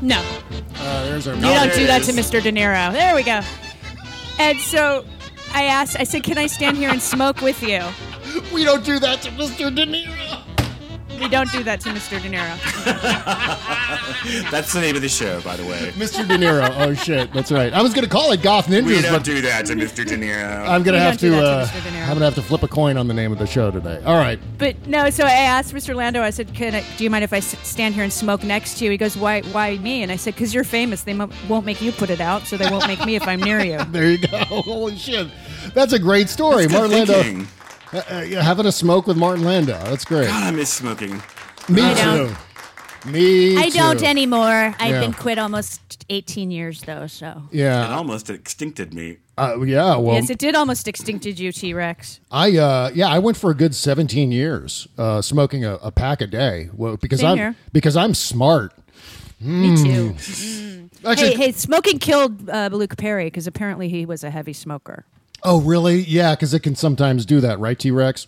no, 0.01 0.21
Uh, 0.77 1.05
there's 1.07 1.29
our. 1.29 1.35
You 1.35 1.41
don't 1.43 1.73
do 1.75 1.87
that 1.87 2.03
to. 2.05 2.13
Mr. 2.13 2.43
De 2.43 2.53
Niro. 2.53 2.93
There 2.93 3.15
we 3.15 3.23
go. 3.23 3.41
And 4.39 4.59
so 4.59 5.05
I 5.55 5.65
asked, 5.65 5.97
I 6.01 6.05
said, 6.05 6.25
can 6.25 6.39
I 6.39 6.47
stand 6.47 6.77
here 6.77 6.91
and 6.91 7.01
smoke 7.01 7.41
with 7.41 7.63
you? 7.63 7.83
We 8.55 8.65
don't 8.65 8.83
do 8.83 8.99
that 8.99 9.21
to 9.23 9.31
Mr. 9.33 9.75
De 9.75 9.85
Niro. 9.85 10.42
We 11.23 11.29
don't 11.29 11.51
do 11.53 11.63
that 11.65 11.81
to 11.83 11.91
Mr. 11.91 12.21
De 12.21 12.29
Niro. 12.29 12.59
That's 14.51 14.73
the 14.73 14.81
name 14.81 14.97
of 14.97 15.03
the 15.03 15.09
show, 15.09 15.41
by 15.43 15.57
the 15.57 15.65
way. 15.65 15.93
Mr. 15.95 16.27
De 16.27 16.37
Niro. 16.37 16.69
Oh 16.79 16.95
shit, 16.95 17.33
that's 17.33 17.51
right. 17.53 17.73
I 17.73 17.81
was 17.83 17.95
gonna 17.95 18.09
call 18.09 18.33
it 18.33 18.43
Goth 18.43 18.67
Ninjas, 18.67 18.85
We 18.87 19.01
don't 19.03 19.13
but 19.13 19.25
do 19.25 19.41
that 19.43 19.67
to 19.67 19.75
Mr. 19.75 20.07
De 20.07 20.17
Niro. 20.17 20.69
I'm 20.69 20.83
gonna 20.83 20.99
We 20.99 21.03
have 21.03 21.19
to. 21.19 21.31
that 21.31 21.41
to 21.41 21.47
Uh, 21.47 21.67
Mr. 21.67 21.83
De 21.85 21.91
Niro. 21.91 22.03
I'm 22.03 22.13
gonna 22.15 22.25
have 22.25 22.35
to 22.37 22.43
flip 22.43 22.63
a 22.63 22.69
coin 22.69 22.97
on 22.97 23.09
the 23.09 23.15
name 23.15 23.33
of 23.33 23.39
the 23.39 23.47
show 23.47 23.71
today. 23.71 24.03
All 24.05 24.17
right. 24.17 24.39
But 24.59 24.87
no, 24.87 25.11
so 25.11 25.25
I 25.25 25.31
asked 25.31 25.73
Mr. 25.75 25.95
Landau, 25.95 26.23
I 26.23 26.31
said, 26.31 26.53
can 26.55 26.75
I, 26.75 26.85
do 26.97 27.05
you 27.05 27.11
mind 27.11 27.25
if 27.25 27.33
I 27.33 27.39
s- 27.39 27.57
stand 27.67 27.95
here 27.95 28.05
and 28.05 28.13
smoke 28.13 28.43
next 28.43 28.79
to 28.79 28.85
you? 28.85 28.91
He 28.91 28.97
goes, 28.97 29.17
why, 29.17 29.43
why 29.53 29.79
me? 29.79 30.03
And 30.03 30.11
I 30.13 30.17
said, 30.17 30.35
because 30.35 30.53
you're 30.55 30.65
famous. 30.65 31.03
They 31.03 31.15
mo- 31.15 31.31
won't 31.49 31.65
make 31.67 31.81
you 31.81 31.93
put 31.93 32.11
it 32.11 32.21
out, 32.21 32.47
so 32.47 32.57
they 32.57 32.69
won't 32.71 32.87
make 32.87 33.05
me 33.07 33.15
if 33.17 33.27
I'm 33.27 33.41
near 33.41 33.61
you. 33.61 33.79
There 33.93 34.11
you 34.11 34.19
go. 34.19 34.39
Holy 34.45 34.97
shit, 34.97 35.29
that's 35.75 35.93
a 35.93 35.99
great 35.99 36.29
story. 36.29 36.67
That's 36.67 36.73
good 36.73 36.91
Martin 36.91 36.99
Landau 36.99 37.23
thinking. 37.23 37.49
Uh, 37.93 37.99
uh, 37.99 38.25
having 38.43 38.67
a 38.67 38.73
smoke 38.73 39.07
with 39.07 39.17
Martin 39.17 39.45
Landau. 39.45 39.83
That's 39.85 40.05
great. 40.05 40.27
God, 40.27 40.43
I 40.43 40.51
miss 40.51 40.73
smoking. 40.73 41.23
Me 41.69 41.83
I 41.83 41.95
too. 41.95 42.03
don't. 42.03 42.37
Me 43.13 43.57
I 43.57 43.69
don't 43.71 43.99
too. 43.99 44.05
anymore. 44.05 44.75
I've 44.79 45.01
been 45.01 45.13
quit 45.13 45.37
almost 45.39 46.05
18 46.09 46.51
years, 46.53 46.83
though, 46.83 47.09
so. 47.09 47.43
Yeah. 47.51 47.85
It 47.87 47.91
almost 47.91 48.29
extincted 48.29 48.93
me. 48.93 49.19
Uh, 49.37 49.61
yeah. 49.63 49.97
Well, 49.97 50.15
yes, 50.15 50.31
it 50.31 50.39
did 50.39 50.55
almost 50.55 50.87
extincted 50.87 51.39
you, 51.39 51.51
T 51.53 51.75
Rex. 51.75 52.21
I 52.31 52.57
uh 52.59 52.91
yeah, 52.95 53.09
I 53.09 53.19
went 53.19 53.37
for 53.39 53.51
a 53.51 53.55
good 53.55 53.75
17 53.75 54.31
years 54.31 54.87
uh 54.99 55.23
smoking 55.23 55.65
a, 55.65 55.77
a 55.77 55.91
pack 55.91 56.21
a 56.21 56.27
day. 56.27 56.69
Well, 56.75 56.97
because 56.99 57.21
Same 57.21 57.31
I'm 57.31 57.39
here. 57.39 57.57
because 57.73 57.97
I'm 57.97 58.15
smart. 58.15 58.73
Me 59.41 59.75
too. 59.77 60.11
Mm. 60.13 60.91
Actually, 61.05 61.31
hey, 61.31 61.37
hey, 61.37 61.53
smoking 61.53 61.99
killed 61.99 62.49
uh, 62.49 62.69
Luke 62.71 62.97
Perry 62.97 63.25
because 63.25 63.49
apparently 63.49 63.89
he 63.89 64.07
was 64.07 64.23
a 64.23 64.31
heavy 64.31 64.53
smoker. 64.53 65.05
Oh 65.43 65.61
really? 65.61 66.01
Yeah, 66.03 66.35
cuz 66.37 66.53
it 66.55 66.61
can 66.61 66.75
sometimes 66.75 67.25
do 67.27 67.41
that, 67.41 67.59
right, 67.59 67.79
T-Rex? 67.79 68.27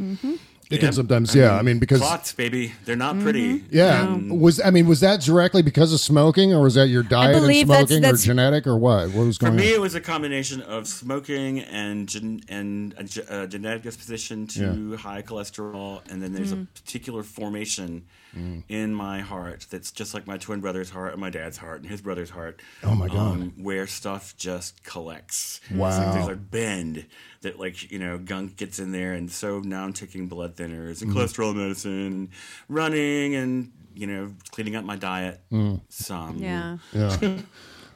Mm-hmm. 0.00 0.34
It 0.70 0.80
can 0.80 0.92
sometimes 0.92 1.34
yeah, 1.34 1.54
I 1.56 1.62
mean 1.62 1.78
because 1.78 2.00
Clots, 2.02 2.32
baby. 2.34 2.72
They're 2.84 2.94
not 2.94 3.18
pretty. 3.20 3.64
yeah, 3.70 4.14
was 4.28 4.60
I 4.60 4.68
mean 4.70 4.86
was 4.86 5.00
that 5.00 5.22
directly 5.22 5.62
because 5.62 5.94
of 5.94 5.98
smoking 6.00 6.52
or 6.52 6.60
was 6.62 6.74
that 6.74 6.88
your 6.88 7.02
diet 7.02 7.36
and 7.36 7.42
believe 7.42 7.68
that's- 7.68 7.88
smoking 7.88 8.02
that's- 8.02 8.22
or 8.22 8.26
genetic 8.26 8.66
or 8.66 8.76
what? 8.76 9.08
What 9.12 9.24
was 9.26 9.38
going? 9.38 9.54
For 9.54 9.58
me, 9.58 9.68
on? 9.70 9.74
it 9.76 9.80
was 9.80 9.94
a 9.94 10.00
combination 10.02 10.60
of 10.60 10.86
smoking 10.86 11.60
and 11.60 12.06
gen- 12.06 12.42
and 12.50 12.94
a, 12.98 13.04
ge- 13.04 13.22
a 13.30 13.46
genetic 13.46 13.82
disposition 13.82 14.46
to 14.48 14.96
high 14.98 15.22
cholesterol, 15.22 16.02
and 16.10 16.22
then 16.22 16.34
there's 16.34 16.52
Mm. 16.52 16.64
a 16.64 16.66
particular 16.82 17.22
formation 17.22 18.02
Mm. 18.36 18.62
in 18.68 18.94
my 18.94 19.20
heart 19.20 19.66
that's 19.70 19.90
just 19.90 20.12
like 20.12 20.26
my 20.26 20.36
twin 20.36 20.60
brother's 20.60 20.90
heart 20.90 21.12
and 21.12 21.20
my 21.20 21.30
dad's 21.30 21.56
heart 21.56 21.80
and 21.80 21.88
his 21.90 22.02
brother's 22.02 22.28
heart. 22.30 22.60
Oh, 22.82 22.94
my 22.94 23.08
God. 23.08 23.16
Um, 23.16 23.52
where 23.56 23.86
stuff 23.86 24.34
just 24.36 24.82
collects. 24.84 25.60
It's 25.68 25.78
Wow. 25.78 26.04
like 26.04 26.14
there's 26.14 26.28
a 26.28 26.36
bend 26.36 27.06
that 27.40 27.58
like 27.58 27.90
you 27.90 27.98
know 27.98 28.18
gunk 28.18 28.56
gets 28.56 28.78
in 28.78 28.92
there, 28.92 29.14
and 29.14 29.30
so 29.30 29.60
now 29.60 29.84
I'm 29.84 29.92
taking 29.94 30.26
blood 30.28 30.56
thinners 30.56 30.98
Mm. 30.98 31.02
and 31.02 31.12
cholesterol 31.12 31.54
medicine, 31.56 31.90
and 32.06 32.28
running, 32.68 33.34
and 33.34 33.72
you 33.94 34.06
know 34.06 34.34
cleaning 34.50 34.76
up 34.76 34.84
my 34.84 34.96
diet. 34.96 35.40
Mm. 35.50 35.80
Some 35.88 36.38
Yeah. 36.38 36.78
Yeah. 36.92 37.38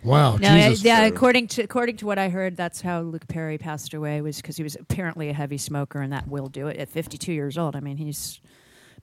Wow, 0.05 0.37
No, 0.37 0.49
yeah, 0.49 0.69
Jesus. 0.71 0.85
yeah. 0.85 1.03
According 1.05 1.47
to 1.49 1.63
according 1.63 1.97
to 1.99 2.07
what 2.07 2.19
I 2.19 2.29
heard, 2.29 2.57
that's 2.57 2.81
how 2.81 3.03
Luke 3.03 3.29
Perry 3.29 3.57
passed 3.57 3.95
away 3.95 4.21
was 4.21 4.39
because 4.39 4.57
he 4.57 4.65
was 4.65 4.75
apparently 4.75 5.29
a 5.29 5.33
heavy 5.33 5.59
smoker, 5.59 6.01
and 6.01 6.13
that 6.13 6.27
will 6.27 6.49
do 6.49 6.67
it 6.67 6.77
at 6.79 6.89
52 6.89 7.33
years 7.33 7.57
old. 7.57 7.77
I 7.77 7.81
mean, 7.81 7.99
he's 7.99 8.41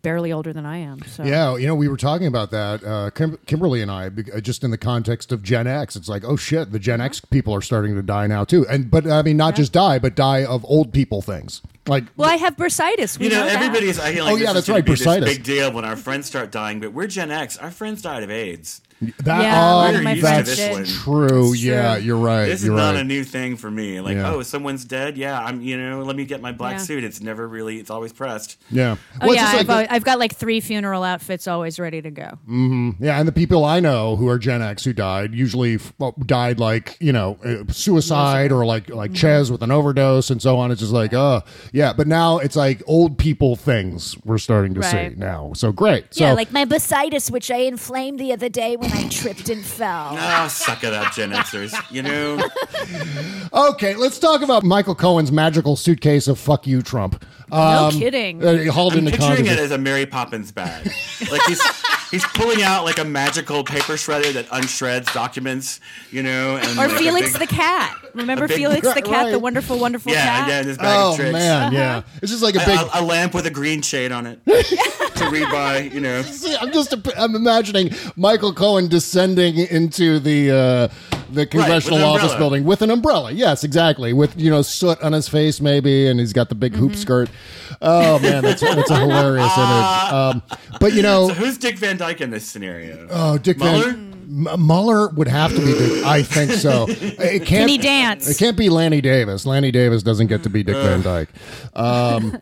barely 0.01 0.31
older 0.31 0.53
than 0.53 0.65
I 0.65 0.77
am. 0.77 1.01
So 1.03 1.23
Yeah, 1.23 1.57
you 1.57 1.67
know, 1.67 1.75
we 1.75 1.87
were 1.87 1.97
talking 1.97 2.27
about 2.27 2.51
that, 2.51 2.83
uh, 2.83 3.09
Kim- 3.11 3.37
Kimberly 3.45 3.81
and 3.81 3.91
I, 3.91 4.07
uh, 4.33 4.39
just 4.39 4.63
in 4.63 4.71
the 4.71 4.77
context 4.77 5.31
of 5.31 5.43
Gen 5.43 5.67
X. 5.67 5.95
It's 5.95 6.07
like, 6.07 6.23
oh 6.23 6.35
shit, 6.35 6.71
the 6.71 6.79
Gen 6.79 7.01
X 7.01 7.19
people 7.19 7.53
are 7.53 7.61
starting 7.61 7.95
to 7.95 8.01
die 8.01 8.27
now 8.27 8.43
too, 8.45 8.65
and 8.67 8.89
but 8.89 9.05
I 9.07 9.21
mean, 9.21 9.37
not 9.37 9.55
just 9.55 9.73
die, 9.73 9.99
but 9.99 10.15
die 10.15 10.43
of 10.45 10.63
old 10.65 10.93
people 10.93 11.21
things. 11.21 11.61
Like, 11.87 12.05
Well, 12.17 12.29
I 12.29 12.35
have 12.35 12.55
bursitis. 12.55 13.17
We 13.17 13.25
You 13.25 13.31
know, 13.31 13.45
that. 13.45 13.55
everybody's 13.55 13.99
acting 13.99 14.23
like 14.23 14.33
Oh, 14.33 14.35
yeah, 14.35 14.53
that's 14.53 14.69
right, 14.69 14.85
bursitis. 14.85 15.25
big 15.25 15.43
deal 15.43 15.71
when 15.71 15.85
our 15.85 15.95
friends 15.95 16.27
start 16.27 16.51
dying, 16.51 16.79
but 16.79 16.93
we're 16.93 17.07
Gen 17.07 17.31
X. 17.31 17.57
Our 17.57 17.71
friends 17.71 18.01
died 18.03 18.21
of 18.23 18.29
AIDS. 18.29 18.81
That, 19.21 19.41
Yeah, 19.41 19.75
one 19.75 19.95
of 19.95 20.03
my 20.03 20.15
that's 20.19 20.55
friends 20.55 20.55
did. 20.55 20.85
true. 20.87 21.53
It's 21.53 21.63
Yeah, 21.63 21.95
true. 21.95 22.03
you're 22.03 22.17
right. 22.17 22.45
This 22.45 22.61
is 22.61 22.67
you're 22.67 22.75
not 22.75 22.95
right. 22.95 23.01
a 23.01 23.03
new 23.03 23.23
thing 23.23 23.55
for 23.57 23.71
me. 23.71 24.01
Like, 24.01 24.15
Yeah. 24.15 24.33
oh, 24.33 24.41
someone's 24.43 24.83
dead. 24.85 25.17
Yeah, 25.17 25.39
I'm. 25.39 25.61
You 25.61 25.77
know, 25.77 26.03
let 26.03 26.15
me 26.15 26.25
get 26.25 26.41
my 26.41 26.51
black 26.51 26.73
Yeah. 26.77 26.83
suit. 26.83 27.03
It's 27.03 27.21
never 27.21 27.47
really. 27.47 27.77
It's 27.79 27.89
always 27.89 28.11
pressed. 28.13 28.57
yeah. 28.71 28.95
Oh 29.21 29.27
Well, 29.27 29.29
it's 29.31 29.35
yeah, 29.37 29.41
just 29.43 29.53
like 29.53 29.59
I've, 29.61 29.67
the- 29.67 29.73
al- 29.91 29.95
I've 29.95 30.03
got 30.03 30.19
like 30.19 30.35
three 30.35 30.59
funeral 30.59 31.03
outfits 31.03 31.47
always 31.47 31.79
ready 31.79 32.01
to 32.01 32.11
go. 32.11 32.37
Yeah, 32.99 33.19
and 33.19 33.27
the 33.27 33.31
people 33.31 33.63
I 33.65 33.79
know 33.79 34.15
who 34.15 34.27
are 34.27 34.37
Gen 34.37 34.61
X 34.61 34.83
who 34.83 34.93
died 34.93 35.33
usually 35.33 35.75
f- 35.75 35.93
well, 35.97 36.13
died 36.25 36.59
like 36.59 36.97
you 36.99 37.13
know 37.13 37.37
uh, 37.45 37.71
suicide 37.71 38.51
or 38.51 38.65
like 38.65 38.89
like 38.89 39.13
Ches 39.13 39.49
with 39.49 39.63
an 39.63 39.71
overdose 39.71 40.29
and 40.29 40.41
so 40.41 40.57
on. 40.57 40.71
It's 40.71 40.81
just 40.81 40.91
like, 40.93 41.13
uh, 41.13 41.41
yeah. 41.71 41.93
But 41.93 42.07
now 42.07 42.37
it's 42.39 42.55
like 42.55 42.81
old 42.87 43.17
people 43.17 43.55
things 43.55 44.15
we're 44.25 44.37
starting 44.37 44.73
to 44.75 44.79
Right. 44.81 45.11
see 45.13 45.19
now. 45.19 45.51
So 45.55 45.71
great. 45.71 46.13
So 46.13 46.25
yeah, 46.25 46.33
like 46.33 46.51
my 46.51 46.65
bursitis, 46.65 47.31
which 47.31 47.49
I 47.51 47.57
inflamed 47.59 48.19
the 48.19 48.31
other 48.33 48.49
day 48.49 48.75
when 48.75 48.88
I 48.91 49.07
tripped 49.09 49.49
and 49.49 49.63
fell. 49.65 50.15
Ah, 50.17 50.47
suck 50.51 50.83
it 50.83 50.93
up, 50.93 51.13
Gen 51.13 51.31
Xers. 51.31 51.73
You 51.91 52.03
know, 52.03 52.39
okay, 53.71 53.95
let's 53.95 54.19
talk 54.19 54.41
about 54.41 54.63
Michael 54.63 54.95
Cohen's 54.95 55.31
magical 55.31 55.75
suitcase 55.75 56.27
of 56.27 56.39
"fuck 56.39 56.65
you, 56.67 56.81
Trump." 56.81 57.23
No 57.51 57.89
kidding. 57.91 58.43
Uh, 58.45 58.71
hauled 58.71 58.93
I'm 58.93 58.99
into 58.99 59.11
picturing 59.11 59.37
Congress. 59.37 59.53
it 59.53 59.59
as 59.59 59.71
a 59.71 59.77
Mary 59.77 60.05
Poppins 60.05 60.51
bag. 60.51 60.85
Like 61.31 61.41
he's 61.47 61.61
he's 62.11 62.25
pulling 62.25 62.61
out 62.61 62.85
like 62.85 62.97
a 62.99 63.03
magical 63.05 63.63
paper 63.63 63.93
shredder 63.93 64.33
that 64.33 64.47
unshreds 64.49 65.11
documents. 65.13 65.79
You 66.11 66.23
know, 66.23 66.57
and 66.57 66.67
Or 66.79 66.87
like 66.87 66.97
Felix 66.97 67.31
big- 67.33 67.41
the 67.49 67.55
cat. 67.55 67.95
Remember 68.13 68.47
big- 68.47 68.57
Felix 68.57 68.81
the 68.93 69.01
cat, 69.01 69.25
Right. 69.25 69.31
the 69.31 69.39
wonderful, 69.39 69.77
wonderful 69.79 70.11
Yeah, 70.11 70.23
cat? 70.25 70.49
yeah, 70.49 70.61
in 70.61 70.67
his 70.67 70.77
bag 70.77 70.87
Oh 70.99 71.11
of 71.11 71.15
tricks. 71.17 71.33
man, 71.33 71.71
yeah. 71.73 72.01
It's 72.21 72.31
just 72.31 72.43
like 72.43 72.55
a 72.55 72.63
A- 72.63 72.65
big. 72.65 72.79
a, 72.79 72.99
a 72.99 73.03
lamp 73.03 73.33
with 73.33 73.45
a 73.45 73.51
green 73.51 73.81
shade 73.81 74.11
on 74.11 74.25
it 74.25 74.39
to 75.15 75.29
read 75.29 75.49
by. 75.51 75.79
You 75.93 76.01
know, 76.01 76.21
See, 76.23 76.55
I'm 76.59 76.71
just 76.71 76.93
I'm 77.17 77.35
imagining 77.35 77.91
Michael 78.15 78.53
Cohen 78.53 78.87
descending 78.87 79.57
into 79.57 80.19
the 80.19 80.51
uh, 80.51 81.17
the 81.31 81.45
congressional 81.45 81.99
an 81.99 82.03
office 82.05 82.23
umbrella. 82.23 82.37
building 82.39 82.63
with 82.65 82.81
an 82.81 82.89
umbrella. 82.89 83.31
Yes, 83.31 83.63
exactly. 83.63 84.13
With 84.13 84.37
you 84.39 84.49
know 84.49 84.61
soot 84.61 85.01
on 85.01 85.13
his 85.13 85.27
face 85.27 85.61
maybe, 85.61 86.07
and 86.07 86.19
he's 86.19 86.33
got 86.33 86.49
the 86.49 86.55
big 86.55 86.73
Mm-hmm. 86.73 86.81
hoop 86.81 86.95
skirt. 86.95 87.29
Oh 87.81 88.19
man, 88.19 88.43
that's 88.43 88.61
that's 88.61 88.89
a 88.91 88.95
hilarious 88.99 89.57
image. 89.57 89.85
Um, 90.09 90.41
but 90.79 90.93
you 90.93 91.01
know, 91.01 91.27
so 91.29 91.33
who's 91.35 91.57
Dick 91.57 91.77
Van 91.77 91.95
Dyke 91.97 92.21
in 92.21 92.29
this 92.31 92.45
scenario? 92.45 93.07
oh 93.11 93.37
Dick 93.37 93.57
Mueller? 93.59 93.91
Van 93.93 94.08
M- 94.29 94.67
Mueller 94.67 95.09
would 95.09 95.27
have 95.27 95.51
to 95.55 95.59
be. 95.59 95.73
Dick, 95.73 96.05
I 96.05 96.21
think 96.21 96.51
so. 96.51 96.85
It 97.19 97.45
can't. 97.45 97.45
Can 97.45 97.67
he 97.67 97.77
dance? 97.77 98.29
It 98.29 98.37
can't 98.37 98.55
be 98.55 98.69
Lanny 98.69 99.01
Davis. 99.01 99.45
Lanny 99.45 99.71
Davis 99.71 100.03
doesn't 100.03 100.27
get 100.27 100.43
to 100.43 100.49
be 100.49 100.63
Dick 100.63 100.75
Van 100.75 101.01
Dyke. 101.01 101.29
Um, 101.75 102.37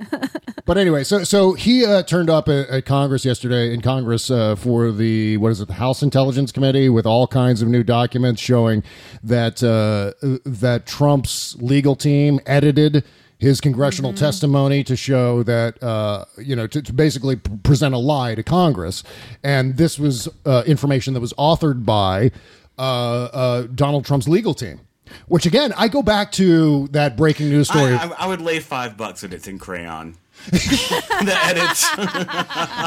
but 0.66 0.78
anyway, 0.78 1.04
so 1.04 1.24
so 1.24 1.54
he 1.54 1.86
uh, 1.86 2.04
turned 2.04 2.30
up 2.30 2.48
at, 2.50 2.68
at 2.70 2.86
Congress 2.86 3.24
yesterday 3.26 3.74
in 3.74 3.82
Congress 3.82 4.30
uh, 4.30 4.56
for 4.56 4.92
the 4.92 5.38
what 5.38 5.52
is 5.52 5.62
it, 5.62 5.68
the 5.68 5.76
House 5.76 6.04
Intelligence 6.04 6.52
Committee, 6.52 6.90
with 6.90 7.06
all 7.06 7.28
kinds 7.28 7.62
of 7.62 7.68
new 7.70 7.84
documents 7.84 8.42
showing 8.42 8.84
that 9.24 9.64
uh, 9.64 10.14
that 10.46 10.86
Trump's 10.86 11.56
legal 11.60 11.96
team 11.96 12.40
edited 12.46 13.04
his 13.40 13.62
congressional 13.62 14.14
testimony 14.14 14.84
to 14.84 14.96
show 14.96 15.44
that 15.44 15.82
uh, 15.84 16.26
you 16.38 16.56
know 16.56 16.68
to, 16.68 16.82
to 16.82 16.94
basically 16.94 17.36
p- 17.36 17.52
present 17.64 17.94
a 17.94 17.98
lie 17.98 18.36
to 18.36 18.44
Congress, 18.44 19.04
and 19.44 19.78
this 19.78 20.00
was 20.00 20.28
uh, 20.46 20.64
information 20.66 21.14
that 21.14 21.20
was 21.20 21.34
authored 21.34 21.86
by 21.86 22.32
uh, 22.78 22.82
uh, 22.82 23.62
Donald 23.74 24.06
Trump's 24.06 24.28
legal 24.28 24.54
team. 24.54 24.82
Which 25.28 25.46
again, 25.46 25.74
I 25.78 25.88
go 25.88 26.04
back 26.04 26.34
to 26.34 26.88
that 26.90 27.16
breaking 27.16 27.50
news 27.50 27.70
story. 27.70 27.94
I, 27.94 28.08
I, 28.08 28.16
I 28.20 28.28
would 28.28 28.42
lay 28.42 28.60
five 28.60 28.98
bucks 28.98 29.24
if 29.24 29.32
it's 29.32 29.48
in 29.48 29.58
crayon. 29.58 30.18
the 30.52 31.40
edits. 31.44 31.88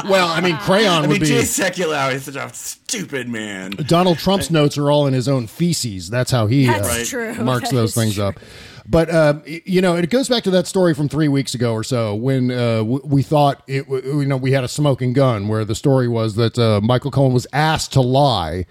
well, 0.09 0.27
I 0.27 0.39
mean, 0.41 0.55
crayon 0.57 0.93
I 0.93 1.01
would 1.01 1.09
mean, 1.09 1.19
be. 1.19 1.25
Jay 1.27 1.41
Sekulow 1.41 2.13
is 2.13 2.23
such 2.23 2.35
a 2.35 2.51
stupid 2.53 3.27
man. 3.27 3.71
Donald 3.71 4.19
Trump's 4.19 4.49
notes 4.49 4.77
are 4.77 4.89
all 4.89 5.05
in 5.07 5.13
his 5.13 5.27
own 5.27 5.47
feces. 5.47 6.09
That's 6.09 6.31
how 6.31 6.47
he 6.47 6.65
That's 6.65 6.87
uh, 6.87 7.03
true. 7.05 7.35
marks 7.43 7.69
That 7.69 7.75
those 7.75 7.89
is 7.89 7.95
things 7.95 8.19
up. 8.19 8.39
But 8.87 9.13
um, 9.13 9.43
you 9.45 9.81
know, 9.81 9.95
it 9.95 10.09
goes 10.09 10.27
back 10.29 10.43
to 10.43 10.51
that 10.51 10.67
story 10.67 10.93
from 10.93 11.07
three 11.09 11.27
weeks 11.27 11.53
ago 11.53 11.73
or 11.73 11.83
so 11.83 12.15
when 12.15 12.51
uh, 12.51 12.83
we 12.83 13.21
thought 13.23 13.61
it. 13.67 13.85
You 13.87 14.25
know, 14.25 14.37
we 14.37 14.51
had 14.51 14.63
a 14.63 14.67
smoking 14.67 15.13
gun 15.13 15.47
where 15.47 15.63
the 15.65 15.75
story 15.75 16.07
was 16.07 16.35
that 16.35 16.57
uh, 16.57 16.81
Michael 16.81 17.11
Cohen 17.11 17.33
was 17.33 17.47
asked 17.53 17.93
to 17.93 18.01
lie. 18.01 18.65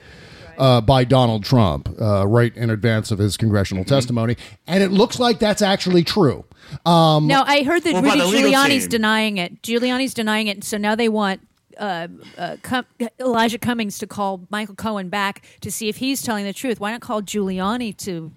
Uh, 0.59 0.79
by 0.79 1.05
Donald 1.05 1.43
Trump, 1.43 1.89
uh, 2.03 2.27
right 2.27 2.55
in 2.55 2.69
advance 2.69 3.11
of 3.11 3.19
his 3.19 3.39
congressional 3.39 3.83
Mm-hmm. 3.83 3.95
testimony, 3.95 4.37
and 4.67 4.83
it 4.85 4.91
looks 4.91 5.19
like 5.19 5.39
that's 5.39 5.63
actually 5.63 6.05
true. 6.05 6.45
Um, 6.85 7.27
No, 7.29 7.43
I 7.47 7.63
heard 7.63 7.83
that 7.85 7.95
Rudy 7.95 8.21
Giuliani's 8.21 8.83
team? 8.83 8.89
denying 8.91 9.39
it. 9.39 9.63
Giuliani's 9.63 10.13
denying 10.13 10.49
it, 10.49 10.63
so 10.63 10.77
now 10.77 10.95
they 10.95 11.09
want 11.09 11.41
uh, 11.79 12.09
uh, 12.37 12.57
Com- 12.63 12.85
Elijah 13.19 13.59
Cummings 13.59 13.99
to 14.01 14.07
call 14.07 14.43
Michael 14.51 14.75
Cohen 14.75 15.09
back 15.09 15.47
to 15.63 15.71
see 15.73 15.89
if 15.89 15.97
he's 15.97 16.21
telling 16.21 16.45
the 16.45 16.53
truth. 16.53 16.79
Why 16.79 16.91
not 16.93 17.01
call 17.01 17.23
Giuliani 17.23 17.97
to 17.99 18.31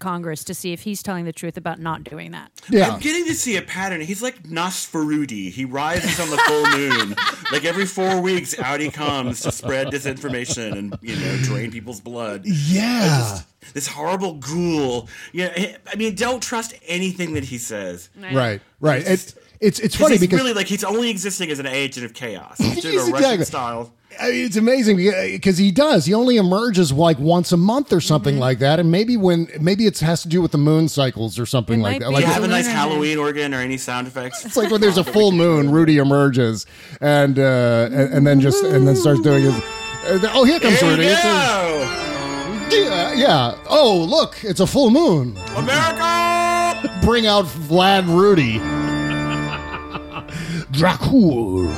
Congress 0.00 0.42
to 0.44 0.54
see 0.54 0.72
if 0.72 0.82
he's 0.82 1.02
telling 1.02 1.24
the 1.24 1.32
truth 1.32 1.56
about 1.56 1.78
not 1.78 2.02
doing 2.02 2.32
that? 2.32 2.50
Yeah. 2.68 2.88
I'm 2.90 3.00
getting 3.00 3.24
to 3.26 3.34
see 3.34 3.56
a 3.56 3.62
pattern. 3.62 4.00
He's 4.00 4.22
like 4.22 4.42
Nosferudi. 4.42 5.50
He 5.50 5.64
rises 5.64 6.18
on 6.18 6.30
the 6.30 6.36
full 6.38 6.66
moon. 6.78 7.14
like 7.52 7.64
every 7.64 7.86
four 7.86 8.20
weeks, 8.20 8.58
out 8.58 8.80
he 8.80 8.90
comes 8.90 9.40
to 9.42 9.52
spread 9.52 9.88
disinformation 9.88 10.72
and 10.76 10.98
you 11.02 11.14
know 11.16 11.36
drain 11.42 11.70
people's 11.70 12.00
blood. 12.00 12.42
Yeah. 12.44 13.06
Just 13.08 13.74
this 13.74 13.86
horrible 13.86 14.34
ghoul. 14.34 15.08
Yeah, 15.32 15.76
I 15.92 15.94
mean, 15.96 16.14
don't 16.14 16.42
trust 16.42 16.74
anything 16.86 17.34
that 17.34 17.44
he 17.44 17.58
says. 17.58 18.08
Right, 18.18 18.60
right. 18.80 19.02
It, 19.06 19.34
it's 19.60 19.78
it's 19.78 19.96
'Cause 19.96 20.02
funny 20.06 20.14
he's 20.14 20.20
because 20.22 20.40
really 20.40 20.54
like 20.54 20.66
he's 20.66 20.82
only 20.84 21.10
existing 21.10 21.50
as 21.50 21.58
an 21.58 21.66
agent 21.66 22.06
of 22.06 22.14
chaos. 22.14 22.56
He's 22.58 22.80
doing 22.80 22.94
Yes, 22.94 23.08
a 23.08 23.12
Russian 23.12 23.24
exactly. 23.34 23.44
style. 23.44 23.92
I 24.18 24.30
mean, 24.32 24.44
it's 24.46 24.56
amazing 24.56 24.96
because 24.96 25.56
he 25.58 25.70
does. 25.70 26.04
He 26.06 26.14
only 26.14 26.36
emerges 26.36 26.92
like 26.92 27.18
once 27.18 27.52
a 27.52 27.56
month 27.56 27.92
or 27.92 28.00
something 28.00 28.34
Mm-hmm. 28.34 28.40
like 28.40 28.58
that, 28.58 28.80
and 28.80 28.90
maybe 28.90 29.16
when 29.16 29.46
maybe 29.60 29.86
it 29.86 29.98
has 30.00 30.22
to 30.22 30.28
do 30.28 30.42
with 30.42 30.50
the 30.52 30.58
moon 30.58 30.88
cycles 30.88 31.38
or 31.38 31.46
something 31.46 31.80
like 31.80 32.00
that. 32.00 32.06
Do 32.08 32.12
Like 32.14 32.24
you 32.26 32.32
have 32.32 32.42
a 32.42 32.48
nice 32.48 32.66
Halloween 32.66 33.18
organ 33.18 33.54
or 33.54 33.58
any 33.60 33.76
sound 33.76 34.06
effects? 34.08 34.44
it's 34.44 34.56
like 34.56 34.70
when 34.70 34.80
there's 34.80 34.98
a 34.98 35.04
full 35.04 35.30
moon, 35.32 35.70
Rudy 35.70 35.98
emerges 35.98 36.66
and 37.00 37.38
uh, 37.38 37.88
and, 37.92 38.14
and 38.14 38.26
then 38.26 38.40
just 38.40 38.64
and 38.64 38.86
then 38.88 38.96
starts 38.96 39.20
doing 39.20 39.44
his. 39.44 39.54
uh, 39.54 40.30
oh, 40.34 40.44
here 40.44 40.58
comes 40.58 40.80
Here 40.80 40.90
you 40.90 40.96
Rudy. 40.96 41.08
It's 41.08 41.24
a- 41.24 42.10
yeah, 42.72 43.12
yeah. 43.14 43.58
Oh, 43.68 44.06
look, 44.08 44.42
it's 44.44 44.60
a 44.60 44.66
full 44.66 44.90
moon. 44.90 45.36
America! 45.56 47.00
Bring 47.02 47.26
out 47.26 47.44
Vlad 47.44 48.06
Rudy. 48.06 48.58
Dracul. 50.72 51.64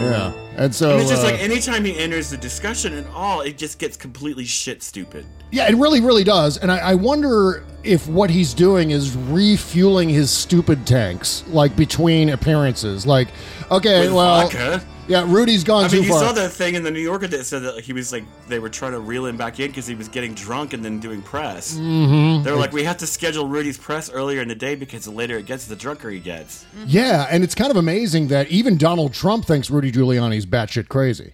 yeah, 0.00 0.32
and 0.58 0.74
so 0.74 0.90
and 0.90 1.00
it's 1.00 1.10
just 1.10 1.22
uh, 1.22 1.30
like 1.30 1.40
anytime 1.40 1.84
he 1.84 1.96
enters 1.96 2.30
the 2.30 2.36
discussion 2.36 2.92
at 2.94 3.06
all, 3.08 3.42
it 3.42 3.56
just 3.56 3.78
gets 3.78 3.96
completely 3.96 4.44
shit 4.44 4.82
stupid. 4.82 5.24
Yeah, 5.50 5.68
it 5.68 5.74
really, 5.76 6.00
really 6.00 6.24
does. 6.24 6.58
And 6.58 6.70
I, 6.70 6.78
I 6.78 6.94
wonder 6.94 7.64
if 7.84 8.06
what 8.06 8.28
he's 8.28 8.52
doing 8.52 8.90
is 8.90 9.16
refueling 9.16 10.08
his 10.08 10.30
stupid 10.30 10.86
tanks, 10.86 11.44
like 11.48 11.74
between 11.76 12.30
appearances. 12.30 13.06
Like, 13.06 13.28
okay, 13.70 14.00
With 14.00 14.12
well, 14.12 14.42
vodka? 14.42 14.84
yeah, 15.06 15.24
Rudy's 15.26 15.64
gone 15.64 15.84
I 15.84 15.88
too 15.88 15.96
mean, 15.96 16.04
you 16.04 16.10
far. 16.10 16.20
saw 16.20 16.32
that 16.32 16.50
thing 16.50 16.74
in 16.74 16.82
the 16.82 16.90
New 16.90 17.00
Yorker 17.00 17.28
that 17.28 17.44
said 17.44 17.62
that 17.62 17.80
he 17.82 17.94
was 17.94 18.12
like 18.12 18.24
they 18.48 18.58
were 18.58 18.68
trying 18.68 18.92
to 18.92 19.00
reel 19.00 19.24
him 19.24 19.38
back 19.38 19.58
in 19.58 19.68
because 19.68 19.86
he 19.86 19.94
was 19.94 20.08
getting 20.08 20.34
drunk 20.34 20.74
and 20.74 20.84
then 20.84 20.98
doing 20.98 21.22
press. 21.22 21.78
Mhm. 21.78 22.44
They 22.44 22.50
were 22.50 22.58
like, 22.58 22.72
we 22.72 22.82
have 22.84 22.98
to 22.98 23.06
schedule 23.06 23.46
Rudy's 23.48 23.78
press 23.78 24.10
earlier 24.10 24.42
in 24.42 24.48
the 24.48 24.54
day 24.54 24.74
because 24.74 25.04
the 25.04 25.10
later 25.12 25.38
it 25.38 25.46
gets, 25.46 25.64
the 25.66 25.76
drunker 25.76 26.10
he 26.10 26.18
gets. 26.20 26.66
Yeah, 26.84 27.26
and 27.30 27.42
it's 27.42 27.54
kind 27.54 27.70
of 27.70 27.76
amazing 27.78 28.28
that 28.28 28.48
even 28.48 28.76
Donald 28.76 29.14
Trump 29.14 29.46
thinks 29.46 29.70
Rudy 29.70 29.92
Giuliani's 29.92 30.44
batshit 30.44 30.88
crazy. 30.88 31.32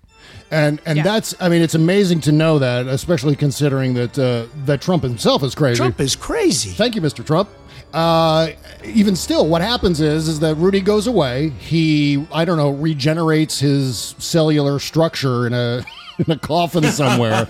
And 0.51 0.81
and 0.87 0.99
that's 1.05 1.35
I 1.41 1.49
mean 1.49 1.63
it's 1.63 1.75
amazing 1.75 2.21
to 2.23 2.33
know 2.33 2.59
that, 2.59 2.87
especially 2.87 3.35
considering 3.35 3.95
that 3.95 4.19
uh, 4.19 4.47
that 4.67 4.81
Trump 4.81 5.03
himself 5.03 5.43
is 5.43 5.55
crazy. 5.55 5.79
Trump 5.79 6.01
is 6.01 6.15
crazy. 6.15 6.71
Thank 6.71 6.95
you, 6.95 7.01
Mr. 7.01 7.25
Trump. 7.25 7.49
Uh, 7.93 8.51
even 8.85 9.15
still, 9.17 9.47
what 9.47 9.63
happens 9.63 10.01
is 10.01 10.29
is 10.29 10.41
that 10.41 10.57
Rudy 10.57 10.81
goes 10.81 11.07
away. 11.07 11.51
He 11.51 12.27
I 12.33 12.45
don't 12.45 12.57
know 12.57 12.71
regenerates 12.71 13.59
his 13.61 14.15
cellular 14.19 14.79
structure 14.79 15.47
in 15.47 15.55
a 15.55 15.85
in 16.19 16.31
a 16.31 16.39
coffin 16.39 16.85
somewhere, 16.85 17.49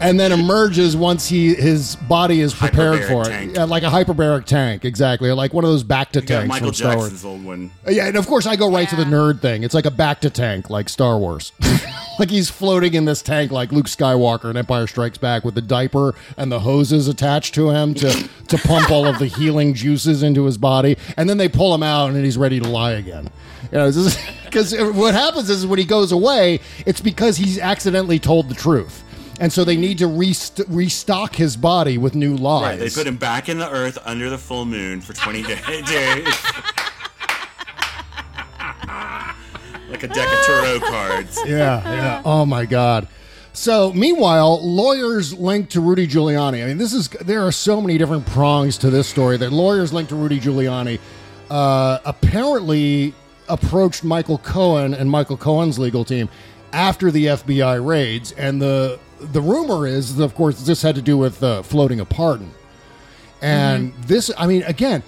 and 0.00 0.18
then 0.18 0.32
emerges 0.32 0.96
once 0.96 1.28
he 1.28 1.54
his 1.54 1.96
body 1.96 2.40
is 2.40 2.54
prepared 2.54 3.00
Hyperbaric 3.00 3.08
for 3.08 3.22
it, 3.22 3.28
tank. 3.28 3.56
Yeah, 3.56 3.64
like 3.64 3.82
a 3.82 3.86
hyperbaric 3.86 4.44
tank, 4.44 4.84
exactly, 4.84 5.30
like 5.32 5.52
one 5.52 5.64
of 5.64 5.70
those 5.70 5.84
bacta 5.84 6.16
Yeah, 6.16 6.40
tanks 6.40 6.48
Michael 6.48 6.68
from 6.68 6.74
Star 6.74 6.96
Wars. 6.96 7.10
Jackson's 7.10 7.24
old 7.24 7.44
one. 7.44 7.70
Yeah, 7.88 8.06
and 8.06 8.16
of 8.16 8.26
course 8.26 8.46
I 8.46 8.56
go 8.56 8.70
right 8.70 8.88
to 8.88 8.96
the 8.96 9.04
nerd 9.04 9.40
thing. 9.40 9.62
It's 9.62 9.74
like 9.74 9.86
a 9.86 9.90
bacta 9.90 10.32
tank, 10.32 10.70
like 10.70 10.88
Star 10.88 11.18
Wars. 11.18 11.52
like 12.18 12.30
he's 12.30 12.50
floating 12.50 12.94
in 12.94 13.04
this 13.04 13.22
tank 13.22 13.50
like 13.50 13.72
Luke 13.72 13.86
Skywalker 13.86 14.50
in 14.50 14.56
Empire 14.56 14.86
Strikes 14.86 15.18
Back 15.18 15.44
with 15.44 15.54
the 15.54 15.62
diaper 15.62 16.14
and 16.36 16.50
the 16.50 16.60
hoses 16.60 17.08
attached 17.08 17.54
to 17.54 17.70
him 17.70 17.94
to 17.94 18.28
to 18.48 18.58
pump 18.58 18.90
all 18.90 19.06
of 19.06 19.18
the 19.18 19.26
healing 19.26 19.74
juices 19.74 20.22
into 20.22 20.44
his 20.44 20.58
body, 20.58 20.96
and 21.16 21.28
then 21.28 21.38
they 21.38 21.48
pull 21.48 21.74
him 21.74 21.82
out 21.82 22.10
and 22.10 22.24
he's 22.24 22.38
ready 22.38 22.60
to 22.60 22.68
lie 22.68 22.92
again. 22.92 23.30
You 23.70 23.78
know, 23.78 23.90
because 24.44 24.74
what 24.94 25.14
happens 25.14 25.50
is 25.50 25.66
when 25.66 25.78
he 25.78 25.84
goes 25.84 26.12
away, 26.12 26.60
it's 26.86 27.00
because 27.00 27.36
he's 27.36 27.58
accidentally 27.58 28.18
told 28.18 28.48
the 28.48 28.54
truth. 28.54 29.04
And 29.40 29.52
so 29.52 29.62
they 29.64 29.76
need 29.76 29.98
to 29.98 30.06
rest- 30.06 30.60
restock 30.68 31.36
his 31.36 31.56
body 31.56 31.96
with 31.96 32.14
new 32.14 32.36
lies. 32.36 32.62
Right, 32.62 32.78
they 32.78 32.90
put 32.90 33.06
him 33.06 33.16
back 33.16 33.48
in 33.48 33.58
the 33.58 33.70
earth 33.70 33.98
under 34.04 34.30
the 34.30 34.38
full 34.38 34.64
moon 34.64 35.00
for 35.00 35.12
20 35.12 35.42
days. 35.44 35.56
like 39.88 40.02
a 40.02 40.08
deck 40.08 40.28
of 40.28 40.46
tarot 40.46 40.80
cards. 40.80 41.38
yeah, 41.46 41.82
yeah. 41.84 42.22
Oh 42.24 42.44
my 42.46 42.64
God. 42.64 43.06
So, 43.52 43.92
meanwhile, 43.92 44.64
lawyers 44.64 45.34
linked 45.34 45.72
to 45.72 45.80
Rudy 45.80 46.06
Giuliani. 46.06 46.62
I 46.62 46.66
mean, 46.66 46.78
this 46.78 46.92
is 46.92 47.08
there 47.08 47.44
are 47.44 47.50
so 47.50 47.80
many 47.80 47.98
different 47.98 48.24
prongs 48.26 48.78
to 48.78 48.90
this 48.90 49.08
story 49.08 49.36
that 49.38 49.52
lawyers 49.52 49.92
linked 49.92 50.10
to 50.10 50.16
Rudy 50.16 50.38
Giuliani 50.38 51.00
uh, 51.50 51.98
apparently 52.04 53.14
approached 53.48 54.04
Michael 54.04 54.38
Cohen 54.38 54.94
and 54.94 55.10
Michael 55.10 55.36
Cohen's 55.36 55.78
legal 55.78 56.04
team 56.04 56.28
after 56.72 57.10
the 57.10 57.26
FBI 57.26 57.84
raids, 57.84 58.32
and 58.32 58.60
the 58.60 58.98
the 59.20 59.40
rumor 59.40 59.86
is, 59.86 60.18
of 60.20 60.34
course, 60.34 60.60
this 60.62 60.80
had 60.82 60.94
to 60.94 61.02
do 61.02 61.16
with 61.18 61.42
uh, 61.42 61.62
floating 61.62 61.98
a 62.00 62.04
pardon. 62.04 62.50
And 63.42 63.92
this, 64.04 64.30
I 64.36 64.46
mean, 64.46 64.62
again, 64.64 65.02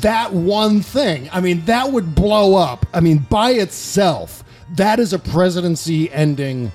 that 0.00 0.32
one 0.32 0.80
thing, 0.80 1.28
I 1.32 1.40
mean, 1.40 1.64
that 1.66 1.90
would 1.92 2.14
blow 2.14 2.54
up. 2.56 2.86
I 2.92 3.00
mean, 3.00 3.18
by 3.30 3.50
itself, 3.52 4.44
that 4.76 4.98
is 5.00 5.12
a 5.12 5.18
presidency 5.18 6.10
ending 6.12 6.70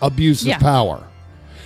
abuse 0.00 0.42
of 0.42 0.48
Yeah. 0.48 0.58
power. 0.58 1.04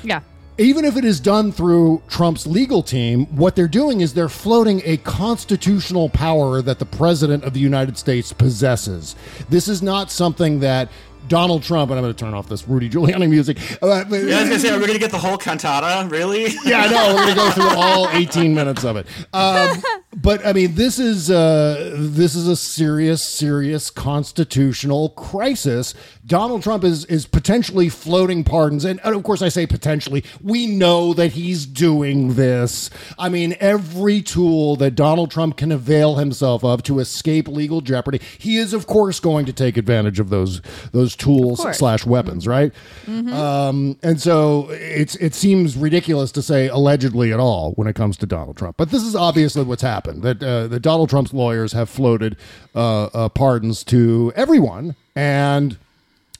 Yeah. 0.02 0.20
Even 0.60 0.84
if 0.84 0.96
it 0.96 1.04
is 1.04 1.20
done 1.20 1.52
through 1.52 2.02
Trump's 2.08 2.44
legal 2.44 2.82
team, 2.82 3.26
what 3.26 3.54
they're 3.54 3.68
doing 3.68 4.00
is 4.00 4.12
they're 4.12 4.28
floating 4.28 4.82
a 4.84 4.96
constitutional 4.96 6.08
power 6.08 6.60
that 6.60 6.80
the 6.80 6.84
president 6.84 7.44
of 7.44 7.54
the 7.54 7.60
United 7.60 7.96
States 7.96 8.32
possesses. 8.32 9.14
This 9.48 9.68
is 9.68 9.82
not 9.82 10.10
something 10.10 10.58
that 10.58 10.88
Donald 11.28 11.62
Trump, 11.62 11.90
and 11.90 11.98
I'm 11.98 12.04
going 12.04 12.14
to 12.14 12.24
turn 12.24 12.34
off 12.34 12.48
this 12.48 12.66
Rudy 12.66 12.88
Giuliani 12.88 13.28
music. 13.28 13.58
Uh, 13.82 13.86
yeah, 13.86 13.94
I 13.94 14.02
was 14.02 14.10
going 14.10 14.50
to 14.50 14.58
say, 14.58 14.70
are 14.70 14.78
we 14.78 14.86
gonna 14.86 14.98
get 14.98 15.10
the 15.10 15.18
whole 15.18 15.38
cantata? 15.38 16.08
Really? 16.10 16.46
yeah, 16.64 16.80
I 16.80 16.90
know. 16.90 17.14
We're 17.14 17.22
going 17.22 17.28
to 17.28 17.34
go 17.34 17.50
through 17.50 17.80
all 17.80 18.08
18 18.10 18.54
minutes 18.54 18.84
of 18.84 18.96
it. 18.96 19.06
Um, 19.32 19.82
but 20.16 20.44
I 20.44 20.52
mean, 20.52 20.74
this 20.74 20.98
is 20.98 21.30
uh, 21.30 21.94
this 21.96 22.34
is 22.34 22.48
a 22.48 22.56
serious, 22.56 23.22
serious 23.22 23.90
constitutional 23.90 25.10
crisis. 25.10 25.94
Donald 26.26 26.62
Trump 26.62 26.82
is 26.82 27.04
is 27.06 27.26
potentially 27.26 27.88
floating 27.88 28.42
pardons, 28.42 28.84
and, 28.84 29.00
and 29.04 29.14
of 29.14 29.22
course, 29.22 29.42
I 29.42 29.48
say 29.48 29.66
potentially. 29.66 30.24
We 30.42 30.66
know 30.66 31.12
that 31.14 31.32
he's 31.32 31.66
doing 31.66 32.34
this. 32.34 32.90
I 33.18 33.28
mean, 33.28 33.54
every 33.60 34.22
tool 34.22 34.76
that 34.76 34.94
Donald 34.94 35.30
Trump 35.30 35.56
can 35.56 35.70
avail 35.70 36.16
himself 36.16 36.64
of 36.64 36.82
to 36.84 37.00
escape 37.00 37.46
legal 37.46 37.80
jeopardy, 37.80 38.20
he 38.38 38.56
is, 38.56 38.72
of 38.72 38.86
course, 38.86 39.20
going 39.20 39.46
to 39.46 39.52
take 39.52 39.76
advantage 39.76 40.18
of 40.18 40.30
those 40.30 40.62
those 40.92 41.14
tools 41.18 41.60
slash 41.76 42.06
weapons, 42.06 42.46
right? 42.46 42.72
Um, 43.06 43.98
and 44.02 44.20
so 44.20 44.68
it's 44.70 45.16
it 45.16 45.34
seems 45.34 45.76
ridiculous 45.76 46.32
to 46.32 46.42
say 46.42 46.68
allegedly 46.68 47.32
at 47.32 47.40
all 47.40 47.72
when 47.72 47.86
it 47.88 47.94
comes 47.94 48.16
to 48.18 48.26
Donald 48.26 48.56
Trump, 48.56 48.76
but 48.76 48.90
this 48.90 49.02
is 49.02 49.14
obviously 49.14 49.64
what's 49.64 49.82
happened. 49.82 50.22
That 50.22 50.42
uh, 50.42 50.68
that 50.68 50.80
Donald 50.80 51.10
Trump's 51.10 51.32
lawyers 51.34 51.72
have 51.72 51.90
floated 51.90 52.36
uh, 52.74 53.04
uh, 53.06 53.28
pardons 53.28 53.84
to 53.84 54.32
everyone, 54.36 54.94
and 55.14 55.76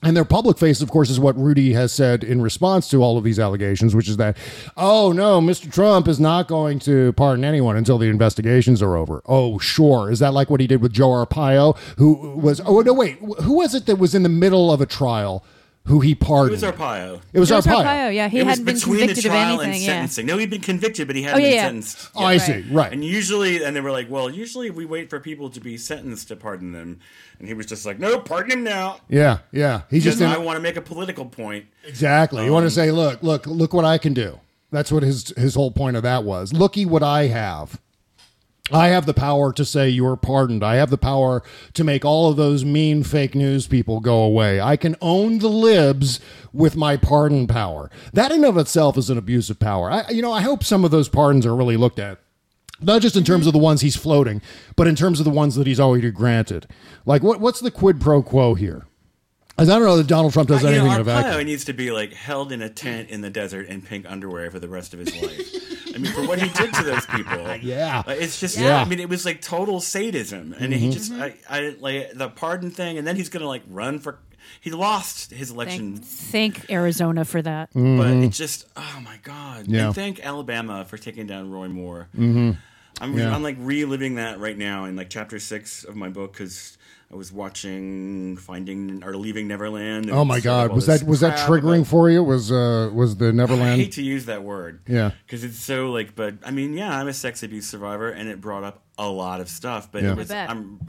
and 0.01 0.15
their 0.15 0.25
public 0.25 0.57
face, 0.57 0.81
of 0.81 0.89
course, 0.89 1.09
is 1.09 1.19
what 1.19 1.37
Rudy 1.37 1.73
has 1.73 1.91
said 1.91 2.23
in 2.23 2.41
response 2.41 2.87
to 2.89 3.03
all 3.03 3.17
of 3.17 3.23
these 3.23 3.39
allegations, 3.39 3.93
which 3.93 4.07
is 4.07 4.17
that, 4.17 4.37
oh 4.77 5.11
no, 5.11 5.41
Mr. 5.41 5.71
Trump 5.71 6.07
is 6.07 6.19
not 6.19 6.47
going 6.47 6.79
to 6.79 7.11
pardon 7.13 7.43
anyone 7.43 7.75
until 7.75 7.97
the 7.97 8.07
investigations 8.07 8.81
are 8.81 8.95
over. 8.95 9.21
Oh, 9.25 9.59
sure. 9.59 10.09
Is 10.09 10.19
that 10.19 10.33
like 10.33 10.49
what 10.49 10.61
he 10.61 10.67
did 10.67 10.81
with 10.81 10.93
Joe 10.93 11.09
Arpaio, 11.09 11.77
who 11.97 12.37
was? 12.37 12.61
Oh 12.61 12.79
no, 12.81 12.93
wait, 12.93 13.17
who 13.19 13.53
was 13.57 13.75
it 13.75 13.85
that 13.87 13.97
was 13.97 14.15
in 14.15 14.23
the 14.23 14.29
middle 14.29 14.71
of 14.71 14.79
a 14.79 14.85
trial? 14.85 15.43
Who 15.85 16.01
he 16.01 16.13
pardoned. 16.13 16.61
It 16.61 16.65
was 16.65 16.73
Arpaio. 16.75 17.19
It 17.33 17.39
was 17.39 17.49
It 17.49 17.55
was 17.55 17.65
Arpaio. 17.65 17.83
Arpaio, 17.83 18.13
yeah. 18.13 18.27
He 18.29 18.39
it 18.39 18.45
hadn't 18.45 18.65
been 18.65 18.79
convicted 18.79 19.23
the 19.23 19.29
of 19.29 19.33
anything. 19.33 19.69
and 19.71 19.79
Yeah. 19.81 19.85
sentencing. 19.87 20.25
No, 20.27 20.37
he'd 20.37 20.49
been 20.51 20.61
convicted, 20.61 21.07
but 21.07 21.15
he 21.15 21.23
hadn't 21.23 21.41
Oh, 21.41 21.43
yeah, 21.43 21.49
been 21.49 21.55
yeah. 21.55 21.63
sentenced. 21.65 22.09
Oh, 22.15 22.23
I 22.25 22.37
see. 22.37 22.63
Right. 22.69 22.91
And 22.93 23.03
usually, 23.03 23.63
and 23.63 23.75
they 23.75 23.81
were 23.81 23.91
like, 23.91 24.07
well, 24.07 24.29
usually 24.29 24.69
we 24.69 24.85
wait 24.85 25.09
for 25.09 25.19
people 25.19 25.49
to 25.49 25.59
be 25.59 25.77
sentenced 25.77 26.27
to 26.27 26.35
pardon 26.35 26.73
them. 26.73 26.99
And 27.39 27.47
he 27.47 27.55
was 27.55 27.65
just 27.65 27.87
like, 27.87 27.97
no, 27.99 28.19
pardon 28.19 28.51
him 28.51 28.63
now. 28.63 28.97
Yeah, 29.09 29.39
yeah. 29.51 29.81
He 29.89 29.99
just 29.99 30.21
I 30.21 30.29
didn't, 30.33 30.45
want 30.45 30.57
to 30.57 30.61
make 30.61 30.75
a 30.77 30.81
political 30.81 31.25
point. 31.25 31.65
exactly. 31.87 32.45
You 32.45 32.51
want 32.51 32.63
to 32.63 32.67
Um, 32.67 32.71
say, 32.71 32.91
look, 32.91 33.23
look, 33.23 33.47
look 33.47 33.73
what 33.73 33.85
I 33.85 33.97
can 33.97 34.13
do. 34.13 34.39
That's 34.71 34.91
what 34.91 35.01
his 35.01 35.33
his 35.37 35.55
whole 35.55 35.71
point 35.71 35.97
of 35.97 36.03
that 36.03 36.23
was. 36.23 36.53
Looky 36.53 36.85
what 36.85 37.01
I 37.01 37.25
have. 37.27 37.81
I 38.71 38.87
have 38.89 39.05
the 39.05 39.13
power 39.13 39.51
to 39.53 39.65
say 39.65 39.89
you're 39.89 40.15
pardoned. 40.15 40.63
I 40.63 40.75
have 40.75 40.89
the 40.89 40.97
power 40.97 41.43
to 41.73 41.83
make 41.83 42.05
all 42.05 42.29
of 42.29 42.37
those 42.37 42.63
mean 42.63 43.03
fake 43.03 43.35
news 43.35 43.67
people 43.67 43.99
go 43.99 44.19
away. 44.21 44.61
I 44.61 44.75
can 44.77 44.95
own 45.01 45.39
the 45.39 45.49
libs 45.49 46.19
with 46.53 46.75
my 46.75 46.97
pardon 46.97 47.47
power. 47.47 47.89
That 48.13 48.31
in 48.31 48.43
of 48.43 48.57
itself 48.57 48.97
is 48.97 49.09
an 49.09 49.17
abuse 49.17 49.49
of 49.49 49.59
power. 49.59 49.91
I, 49.91 50.09
you 50.09 50.21
know, 50.21 50.31
I 50.31 50.41
hope 50.41 50.63
some 50.63 50.85
of 50.85 50.91
those 50.91 51.09
pardons 51.09 51.45
are 51.45 51.55
really 51.55 51.77
looked 51.77 51.99
at. 51.99 52.19
Not 52.81 53.01
just 53.01 53.17
in 53.17 53.25
terms 53.25 53.45
of 53.45 53.53
the 53.53 53.59
ones 53.59 53.81
he's 53.81 53.97
floating, 53.97 54.41
but 54.77 54.87
in 54.87 54.95
terms 54.95 55.19
of 55.19 55.25
the 55.25 55.31
ones 55.31 55.55
that 55.55 55.67
he's 55.67 55.79
already 55.81 56.11
granted. 56.11 56.67
Like, 57.05 57.21
what, 57.23 57.41
what's 57.41 57.59
the 57.59 57.71
quid 57.71 57.99
pro 57.99 58.23
quo 58.23 58.53
here? 58.53 58.85
I 59.57 59.65
don't 59.65 59.83
know 59.83 59.97
that 59.97 60.07
Donald 60.07 60.31
Trump 60.31 60.47
does 60.47 60.63
Uh, 60.63 60.69
you 60.69 60.75
anything 60.75 60.87
know, 60.87 60.95
in 60.95 61.01
a 61.01 61.03
vacuum. 61.03 61.33
Arpaio 61.33 61.45
needs 61.45 61.65
to 61.65 61.73
be 61.73 61.91
like 61.91 62.13
held 62.13 62.53
in 62.53 62.61
a 62.61 62.69
tent 62.69 63.09
in 63.09 63.19
the 63.19 63.29
desert 63.29 63.67
in 63.67 63.81
pink 63.81 64.05
underwear 64.09 64.49
for 64.49 64.59
the 64.59 64.69
rest 64.69 64.93
of 64.93 64.99
his 65.01 65.13
life. 65.21 65.77
I 65.99 66.01
mean, 66.03 66.11
for 66.13 66.27
what 66.27 66.41
he 66.41 66.49
did 66.49 66.73
to 66.73 66.83
those 66.83 67.05
people. 67.05 67.55
Yeah. 67.61 68.03
It's 68.07 68.39
just, 68.39 68.57
Yeah. 68.57 68.77
I 68.81 68.85
mean, 68.85 68.99
it 68.99 69.09
was 69.09 69.25
like 69.25 69.41
total 69.41 69.79
sadism. 69.81 70.53
And 70.57 70.73
he 70.73 70.89
just, 70.89 71.11
I, 71.13 71.35
I, 71.49 71.75
like, 71.79 72.13
the 72.13 72.29
pardon 72.29 72.71
thing, 72.71 72.97
and 72.97 73.05
then 73.05 73.15
he's 73.15 73.29
going 73.29 73.41
to 73.41 73.47
like 73.47 73.63
run 73.67 73.99
for, 73.99 74.19
he 74.61 74.71
lost 74.71 75.31
his 75.31 75.51
election. 75.51 75.97
Thank, 75.97 76.55
thank 76.57 76.71
Arizona 76.71 77.25
for 77.25 77.41
that. 77.41 77.69
But 77.73 78.07
it 78.07 78.29
just, 78.31 78.67
oh 78.77 78.99
my 79.03 79.17
God. 79.23 79.67
Yeah. 79.67 79.87
And 79.87 79.95
thank 79.95 80.25
Alabama 80.25 80.85
for 80.85 80.97
taking 80.97 81.27
down 81.27 81.51
Roy 81.51 81.67
Moore. 81.67 82.07
Mhm. 82.17 82.57
I'm, 83.01 83.17
Yeah. 83.17 83.33
I'm 83.33 83.43
like 83.43 83.57
reliving 83.59 84.15
that 84.15 84.39
right 84.39 84.57
now 84.57 84.85
in 84.85 84.95
like 84.95 85.09
chapter 85.09 85.39
six 85.39 85.83
of 85.83 85.95
my 85.95 86.09
book 86.09 86.33
because 86.33 86.77
I 87.11 87.15
was 87.15 87.31
watching 87.31 88.37
Finding 88.37 89.03
or 89.03 89.15
Leaving 89.17 89.47
Neverland. 89.47 90.11
Oh 90.11 90.23
my 90.23 90.39
God! 90.39 90.71
Was 90.73 90.85
that 90.85 91.01
was 91.03 91.21
that 91.21 91.39
triggering 91.39 91.77
about- 91.79 91.87
for 91.87 92.09
you? 92.09 92.23
Was 92.23 92.51
uh 92.51 92.91
was 92.93 93.17
the 93.17 93.33
Neverland? 93.33 93.39
I 93.39 93.55
Neverland? 93.65 93.81
hate 93.81 93.91
to 93.93 94.03
use 94.03 94.25
that 94.25 94.43
word. 94.43 94.81
Yeah. 94.87 95.11
Because 95.25 95.43
it's 95.43 95.57
so 95.59 95.89
like, 95.89 96.15
but 96.15 96.35
I 96.45 96.51
mean, 96.51 96.73
yeah, 96.77 96.95
I'm 96.99 97.07
a 97.07 97.13
sex 97.13 97.41
abuse 97.41 97.67
survivor, 97.67 98.09
and 98.11 98.29
it 98.29 98.39
brought 98.39 98.63
up 98.63 98.83
a 98.99 99.09
lot 99.09 99.41
of 99.41 99.49
stuff. 99.49 99.91
But 99.91 100.03
Yeah. 100.03 100.11
it 100.11 100.17
was. 100.17 100.29
I'm, 100.29 100.79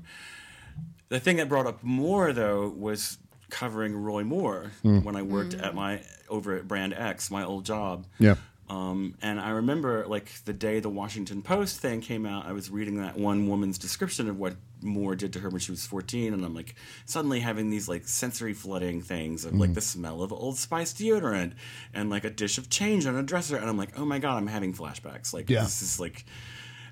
the 1.08 1.20
thing 1.20 1.38
that 1.38 1.48
brought 1.48 1.66
up 1.66 1.82
more 1.82 2.32
though 2.34 2.68
was 2.68 3.16
covering 3.48 3.96
Roy 3.96 4.22
Moore 4.22 4.72
Mm. 4.84 5.02
when 5.02 5.16
I 5.16 5.22
worked 5.22 5.54
at 5.54 5.74
my 5.74 6.02
over 6.28 6.54
at 6.54 6.68
Brand 6.68 6.92
X, 6.94 7.30
my 7.30 7.42
old 7.44 7.64
job. 7.64 8.06
Yeah. 8.18 8.34
Um, 8.70 9.16
and 9.20 9.40
I 9.40 9.50
remember, 9.50 10.06
like 10.06 10.30
the 10.44 10.52
day 10.52 10.78
the 10.78 10.88
Washington 10.88 11.42
Post 11.42 11.80
thing 11.80 12.00
came 12.00 12.24
out, 12.24 12.46
I 12.46 12.52
was 12.52 12.70
reading 12.70 12.98
that 13.02 13.18
one 13.18 13.48
woman's 13.48 13.78
description 13.78 14.28
of 14.28 14.38
what 14.38 14.54
Moore 14.80 15.16
did 15.16 15.32
to 15.32 15.40
her 15.40 15.48
when 15.50 15.58
she 15.58 15.72
was 15.72 15.84
14, 15.86 16.32
and 16.32 16.44
I'm 16.44 16.54
like 16.54 16.76
suddenly 17.04 17.40
having 17.40 17.70
these 17.70 17.88
like 17.88 18.06
sensory 18.06 18.54
flooding 18.54 19.02
things 19.02 19.44
of 19.44 19.54
like 19.54 19.74
the 19.74 19.80
smell 19.80 20.22
of 20.22 20.32
Old 20.32 20.56
Spice 20.56 20.92
deodorant 20.92 21.54
and 21.92 22.10
like 22.10 22.22
a 22.24 22.30
dish 22.30 22.58
of 22.58 22.70
change 22.70 23.06
on 23.06 23.16
a 23.16 23.22
dresser, 23.24 23.56
and 23.56 23.68
I'm 23.68 23.76
like, 23.76 23.98
oh 23.98 24.04
my 24.04 24.20
god, 24.20 24.36
I'm 24.36 24.46
having 24.46 24.72
flashbacks. 24.72 25.34
Like 25.34 25.50
Yeah. 25.50 25.62
this 25.64 25.82
is 25.82 25.98
like. 25.98 26.24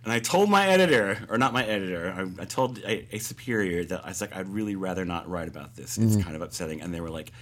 And 0.05 0.13
I 0.13 0.21
told 0.21 0.49
my 0.49 0.67
editor, 0.69 1.19
or 1.29 1.39
not 1.39 1.53
my 1.53 1.65
editor, 1.65 2.15
I, 2.39 2.43
I 2.43 2.45
told 2.45 2.79
a, 2.79 3.07
a 3.15 3.19
superior 3.19 3.85
that 3.85 4.05
I 4.05 4.09
was 4.09 4.21
like, 4.21 4.35
I'd 4.35 4.49
really 4.49 4.77
rather 4.77 5.05
not 5.05 5.29
write 5.29 5.49
about 5.49 5.75
this. 5.75 5.99
It's 5.99 6.17
Mhm. 6.17 6.23
kind 6.23 6.37
of 6.37 6.41
upsetting. 6.43 6.81
And 6.81 6.95
they 6.95 7.01
were 7.01 7.11
like, 7.11 7.33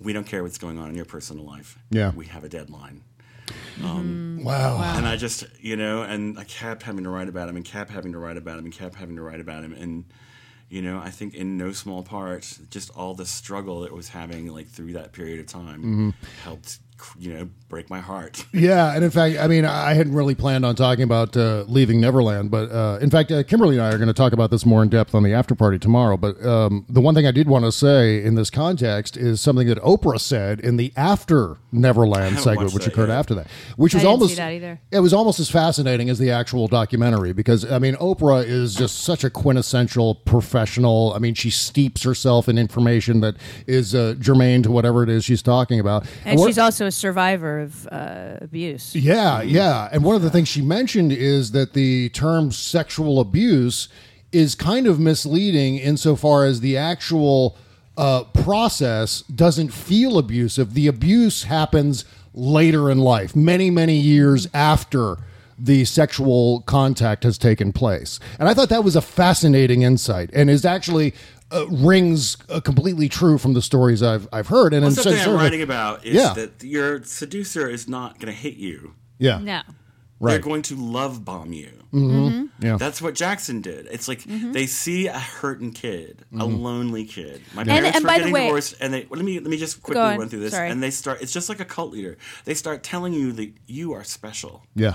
we 0.00 0.12
don't 0.12 0.26
care 0.26 0.42
what's 0.42 0.58
going 0.58 0.76
on 0.78 0.88
in 0.88 0.96
your 0.96 1.04
personal 1.04 1.44
life. 1.44 1.78
Yeah. 1.90 2.10
We 2.10 2.26
have 2.26 2.42
a 2.42 2.48
deadline. 2.48 3.02
Um, 3.82 4.40
Wow. 4.42 4.80
And 4.96 5.06
I 5.06 5.16
just, 5.16 5.44
you 5.60 5.76
know, 5.76 6.02
and 6.02 6.38
I 6.38 6.44
kept 6.44 6.82
having 6.82 7.04
to 7.04 7.10
write 7.10 7.28
about 7.28 7.48
him 7.48 7.56
and 7.56 7.64
kept 7.64 7.90
having 7.90 8.12
to 8.12 8.18
write 8.18 8.36
about 8.38 8.58
him 8.58 8.64
and 8.64 8.72
kept 8.74 8.94
having 8.94 9.16
to 9.16 9.22
write 9.22 9.40
about 9.40 9.62
him. 9.64 9.74
And, 9.74 10.04
you 10.70 10.80
know, 10.80 10.98
I 10.98 11.10
think 11.10 11.34
in 11.34 11.58
no 11.58 11.72
small 11.72 12.02
part, 12.02 12.58
just 12.70 12.90
all 12.96 13.14
the 13.14 13.26
struggle 13.26 13.84
it 13.84 13.92
was 13.92 14.08
having, 14.08 14.46
like, 14.48 14.68
through 14.68 14.94
that 14.94 15.12
period 15.12 15.40
of 15.40 15.46
time 15.46 15.82
Mhm. 15.82 16.14
helped, 16.42 16.78
you 17.18 17.34
know, 17.34 17.48
break 17.68 17.90
my 17.90 18.00
heart. 18.00 18.44
Yeah, 18.54 18.94
and 18.94 19.04
in 19.04 19.10
fact, 19.10 19.38
I 19.38 19.46
mean, 19.46 19.64
I 19.64 19.92
hadn't 19.94 20.14
really 20.14 20.34
planned 20.34 20.64
on 20.64 20.74
talking 20.74 21.02
about 21.04 21.36
uh, 21.36 21.64
leaving 21.66 22.00
Neverland, 22.00 22.50
but 22.50 22.70
uh, 22.70 22.98
in 23.00 23.10
fact, 23.10 23.30
uh, 23.32 23.42
Kimberly 23.42 23.76
and 23.76 23.84
I 23.84 23.88
are 23.92 23.96
going 23.98 24.08
to 24.08 24.14
talk 24.14 24.32
about 24.32 24.50
this 24.50 24.64
more 24.64 24.82
in 24.82 24.88
depth 24.90 25.14
on 25.14 25.22
the 25.22 25.32
after 25.34 25.54
party 25.54 25.78
tomorrow. 25.78 26.16
But 26.16 26.44
um, 26.44 26.84
the 26.88 27.00
one 27.00 27.14
thing 27.14 27.26
I 27.26 27.30
did 27.32 27.46
want 27.48 27.64
to 27.66 27.72
say 27.72 28.22
in 28.22 28.34
this 28.36 28.48
context 28.50 29.16
is 29.18 29.40
something 29.40 29.66
that 29.68 29.78
Oprah 29.78 30.20
said 30.20 30.60
in 30.60 30.76
the 30.76 30.92
after 30.96 31.56
Neverland 31.72 32.38
segment, 32.40 32.72
which 32.72 32.86
occurred 32.86 33.08
yet. 33.08 33.18
after 33.18 33.34
that, 33.36 33.46
which 33.76 33.94
I 33.94 33.96
was 33.98 34.02
didn't 34.02 34.10
almost 34.12 34.30
see 34.30 34.36
that 34.36 34.52
either. 34.52 34.80
it 34.90 35.00
was 35.00 35.12
almost 35.12 35.40
as 35.40 35.50
fascinating 35.50 36.08
as 36.10 36.18
the 36.18 36.30
actual 36.30 36.68
documentary 36.68 37.32
because 37.32 37.70
I 37.70 37.78
mean, 37.78 37.94
Oprah 37.96 38.44
is 38.44 38.74
just 38.74 39.00
such 39.02 39.24
a 39.24 39.30
quintessential 39.30 40.16
professional. 40.16 41.12
I 41.14 41.18
mean, 41.18 41.34
she 41.34 41.50
steeps 41.50 42.02
herself 42.02 42.48
in 42.48 42.58
information 42.58 43.20
that 43.20 43.36
is 43.66 43.94
uh, 43.94 44.14
germane 44.18 44.62
to 44.64 44.70
whatever 44.70 45.02
it 45.02 45.08
is 45.08 45.24
she's 45.24 45.42
talking 45.42 45.78
about, 45.80 46.06
And 46.24 46.38
what- 46.38 46.46
she's 46.48 46.58
also 46.58 46.86
a 46.86 46.90
survivor 46.90 47.60
of 47.60 47.86
uh, 47.88 48.38
abuse. 48.40 48.94
yeah, 48.94 49.42
yeah. 49.42 49.88
And 49.92 50.02
one 50.04 50.16
of 50.16 50.22
the 50.22 50.30
things 50.30 50.48
she 50.48 50.62
mentioned 50.62 51.12
is 51.12 51.52
that 51.52 51.72
the 51.74 52.08
term 52.10 52.50
sexual 52.52 53.20
abuse 53.20 53.88
is 54.32 54.54
kind 54.54 54.86
of 54.86 55.00
misleading 55.00 55.76
insofar 55.76 56.44
as 56.44 56.60
the 56.60 56.76
actual 56.76 57.56
uh, 58.00 58.24
process 58.24 59.22
doesn't 59.22 59.68
feel 59.72 60.16
abusive. 60.18 60.72
The 60.74 60.86
abuse 60.86 61.44
happens 61.44 62.04
later 62.32 62.90
in 62.90 62.98
life, 62.98 63.36
many, 63.36 63.70
many 63.70 63.96
years 63.96 64.48
after 64.54 65.18
the 65.58 65.84
sexual 65.84 66.62
contact 66.62 67.24
has 67.24 67.36
taken 67.36 67.72
place. 67.72 68.18
And 68.38 68.48
I 68.48 68.54
thought 68.54 68.70
that 68.70 68.82
was 68.84 68.96
a 68.96 69.02
fascinating 69.02 69.82
insight 69.82 70.30
and 70.32 70.48
is 70.50 70.64
actually. 70.64 71.12
Uh, 71.52 71.66
rings 71.66 72.36
uh, 72.48 72.60
completely 72.60 73.08
true 73.08 73.36
from 73.36 73.54
the 73.54 73.60
stories 73.60 74.04
I've 74.04 74.28
I've 74.32 74.46
heard, 74.46 74.72
and 74.72 74.84
Well, 74.84 74.92
something 74.92 75.14
sense- 75.14 75.26
I'm 75.26 75.34
writing 75.34 75.62
about 75.62 76.06
is 76.06 76.14
yeah, 76.14 76.32
that 76.34 76.62
your 76.62 77.02
seducer 77.02 77.68
is 77.68 77.88
not 77.88 78.20
going 78.20 78.32
to 78.32 78.40
hit 78.40 78.54
you. 78.54 78.94
yeah, 79.18 79.38
No. 79.38 79.62
Right, 80.20 80.32
They're 80.32 80.38
going 80.40 80.62
to 80.62 80.76
love 80.76 81.24
bomb 81.24 81.52
you. 81.52 81.70
Mhm. 81.92 82.50
yeah. 82.60 82.76
That's 82.76 83.02
what 83.02 83.14
Jackson 83.16 83.60
did. 83.62 83.86
It's 83.90 84.06
like 84.06 84.22
they 84.24 84.66
see 84.66 85.08
a 85.08 85.18
hurting 85.18 85.72
kid, 85.72 86.24
a 86.32 86.36
Mhm. 86.36 86.60
lonely 86.60 87.04
kid. 87.04 87.42
My 87.52 87.62
Yeah. 87.62 87.74
Parents 87.80 87.96
and 87.96 88.04
were 88.04 88.08
by 88.08 88.14
the 88.14 88.18
getting 88.20 88.34
way- 88.34 88.44
divorced, 88.46 88.74
and 88.80 88.94
they 88.94 89.06
well, 89.10 89.16
let 89.18 89.24
me 89.24 89.40
let 89.40 89.50
me 89.50 89.56
just 89.56 89.82
quickly 89.82 90.00
run 90.02 90.28
through 90.28 90.40
this. 90.40 90.52
Sorry. 90.52 90.70
And 90.70 90.80
they 90.82 90.90
start. 90.92 91.20
It's 91.20 91.32
just 91.32 91.48
like 91.48 91.58
a 91.58 91.64
cult 91.64 91.90
leader. 91.92 92.16
They 92.44 92.54
start 92.54 92.82
telling 92.84 93.12
you 93.12 93.32
that 93.32 93.52
you 93.66 93.92
are 93.92 94.04
special, 94.04 94.64
yeah. 94.76 94.94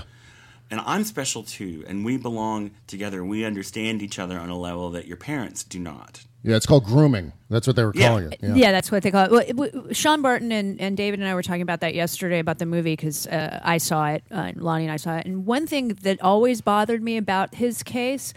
and 0.70 0.80
I'm 0.86 1.04
special 1.04 1.42
too, 1.42 1.84
and 1.86 2.02
we 2.04 2.16
belong 2.16 2.70
together. 2.86 3.22
We 3.24 3.44
understand 3.44 4.00
each 4.02 4.18
other 4.18 4.38
on 4.38 4.48
a 4.48 4.58
level 4.58 4.90
that 4.92 5.06
your 5.06 5.18
parents 5.18 5.62
do 5.64 5.78
not. 5.78 6.24
Yeah, 6.46 6.54
it's 6.56 6.64
called 6.64 6.84
grooming. 6.84 7.32
That's 7.50 7.66
what 7.66 7.74
they 7.76 7.84
were 7.84 7.92
Yeah. 7.94 8.08
calling 8.08 8.32
it. 8.32 8.38
Yeah. 8.40 8.70
that's 8.70 8.92
what 8.92 9.02
they 9.02 9.10
call 9.10 9.24
it. 9.24 9.30
Well, 9.32 9.40
it- 9.40 9.56
w- 9.56 9.92
Sean 9.92 10.22
Barton 10.22 10.52
and, 10.52 10.80
and 10.80 10.96
David 10.96 11.18
and 11.18 11.28
I 11.28 11.34
were 11.34 11.42
talking 11.42 11.60
about 11.62 11.80
that 11.80 11.92
yesterday 11.94 12.38
about 12.38 12.58
the 12.58 12.66
movie 12.66 12.92
because 12.92 13.26
uh, 13.26 13.58
I 13.64 13.78
saw 13.78 14.10
it, 14.10 14.22
uh, 14.30 14.52
Lonnie 14.54 14.84
and 14.84 14.92
I 14.92 14.96
saw 14.96 15.16
it. 15.16 15.26
And 15.26 15.44
one 15.44 15.66
thing 15.66 15.88
that 16.02 16.22
always 16.22 16.60
bothered 16.60 17.02
me 17.02 17.16
about 17.16 17.56
his 17.56 17.82
case, 17.82 18.32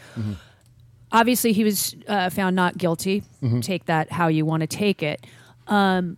obviously 1.12 1.54
he 1.54 1.64
was 1.64 1.96
uh, 2.08 2.30
found 2.30 2.56
not 2.56 2.78
guilty. 2.78 3.24
Mhm. 3.44 3.62
Take 3.62 3.86
that 3.86 4.12
how 4.12 4.28
you 4.28 4.46
want 4.46 4.62
to 4.62 4.68
take 4.68 5.04
it. 5.04 5.26
Um, 5.68 6.18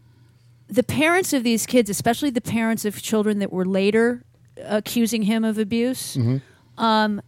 the 0.70 0.84
parents 0.84 1.34
of 1.34 1.44
these 1.44 1.66
kids, 1.66 1.90
especially 1.90 2.30
the 2.30 2.42
parents 2.42 2.86
of 2.86 3.02
children 3.02 3.40
that 3.40 3.52
were 3.52 3.66
later 3.66 4.24
accusing 4.64 5.24
him 5.24 5.44
of 5.44 5.58
abuse, 5.58 6.18
um, 6.78 7.22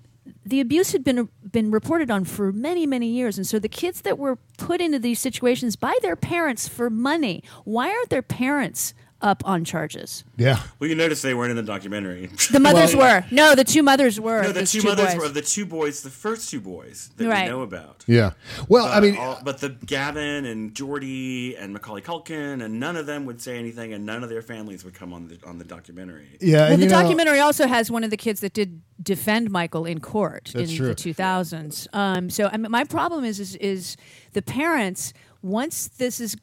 the 0.45 0.59
abuse 0.59 0.91
had 0.91 1.03
been 1.03 1.29
been 1.51 1.71
reported 1.71 2.09
on 2.09 2.25
for 2.25 2.51
many 2.51 2.85
many 2.85 3.07
years, 3.07 3.37
and 3.37 3.47
so 3.47 3.59
the 3.59 3.69
kids 3.69 4.01
that 4.01 4.17
were 4.17 4.37
put 4.57 4.81
into 4.81 4.99
these 4.99 5.19
situations 5.19 5.75
by 5.75 5.97
their 6.01 6.15
parents 6.15 6.67
for 6.67 6.89
money, 6.89 7.43
why 7.63 7.89
aren't 7.89 8.09
their 8.09 8.21
parents 8.21 8.93
up 9.23 9.41
on 9.47 9.63
charges? 9.65 10.23
Yeah. 10.37 10.59
Well, 10.79 10.89
you 10.89 10.95
notice 10.95 11.21
they 11.21 11.33
weren't 11.33 11.51
in 11.51 11.57
the 11.57 11.63
documentary. 11.63 12.29
The 12.51 12.59
mothers 12.59 12.95
were 12.95 13.23
no, 13.31 13.55
the 13.55 13.63
two 13.63 13.81
mothers 13.81 14.19
were. 14.19 14.43
No, 14.43 14.51
the 14.51 14.65
two, 14.65 14.81
two 14.81 14.87
mothers 14.87 15.07
boys. 15.07 15.15
were 15.17 15.25
of 15.25 15.33
the 15.33 15.41
two 15.41 15.65
boys, 15.65 16.03
the 16.03 16.09
first 16.11 16.49
two 16.51 16.59
boys 16.61 17.09
that 17.17 17.27
Right. 17.27 17.45
we 17.45 17.49
know 17.49 17.61
about. 17.61 18.03
Yeah. 18.05 18.31
Well, 18.67 18.85
I 18.85 18.99
mean, 18.99 19.17
all- 19.17 19.39
but 19.43 19.59
the 19.59 19.69
Gavin 19.69 20.45
and 20.45 20.75
Jordy 20.75 21.55
and 21.55 21.73
Macaulay 21.73 22.01
Culkin 22.01 22.63
and 22.63 22.79
none 22.79 22.95
of 22.97 23.05
them 23.05 23.25
would 23.25 23.41
say 23.41 23.57
anything, 23.57 23.93
and 23.93 24.05
none 24.05 24.23
of 24.23 24.29
their 24.29 24.41
families 24.43 24.83
would 24.83 24.93
come 24.93 25.13
on 25.13 25.27
the 25.29 25.39
on 25.47 25.57
the 25.57 25.63
documentary. 25.65 26.37
yeah. 26.41 26.67
well, 26.69 26.77
the 26.77 26.83
you 26.83 26.89
know- 26.89 27.01
documentary 27.01 27.39
also 27.39 27.65
has 27.67 27.89
one 27.89 28.03
of 28.03 28.09
the 28.11 28.17
kids 28.17 28.41
that 28.41 28.53
did 28.53 28.81
defend 29.01 29.49
Michael 29.51 29.85
in 29.85 29.99
court 29.99 30.53
in 30.55 30.67
true. 30.69 30.87
the 30.89 30.95
2000s. 30.95 31.87
Um, 31.93 32.29
so 32.29 32.49
I 32.51 32.57
mean, 32.57 32.71
my 32.71 32.83
problem 32.83 33.23
is, 33.23 33.39
is 33.39 33.55
is 33.55 33.95
the 34.33 34.41
parents 34.41 35.13
once 35.41 35.87
this 35.87 36.19
is 36.19 36.35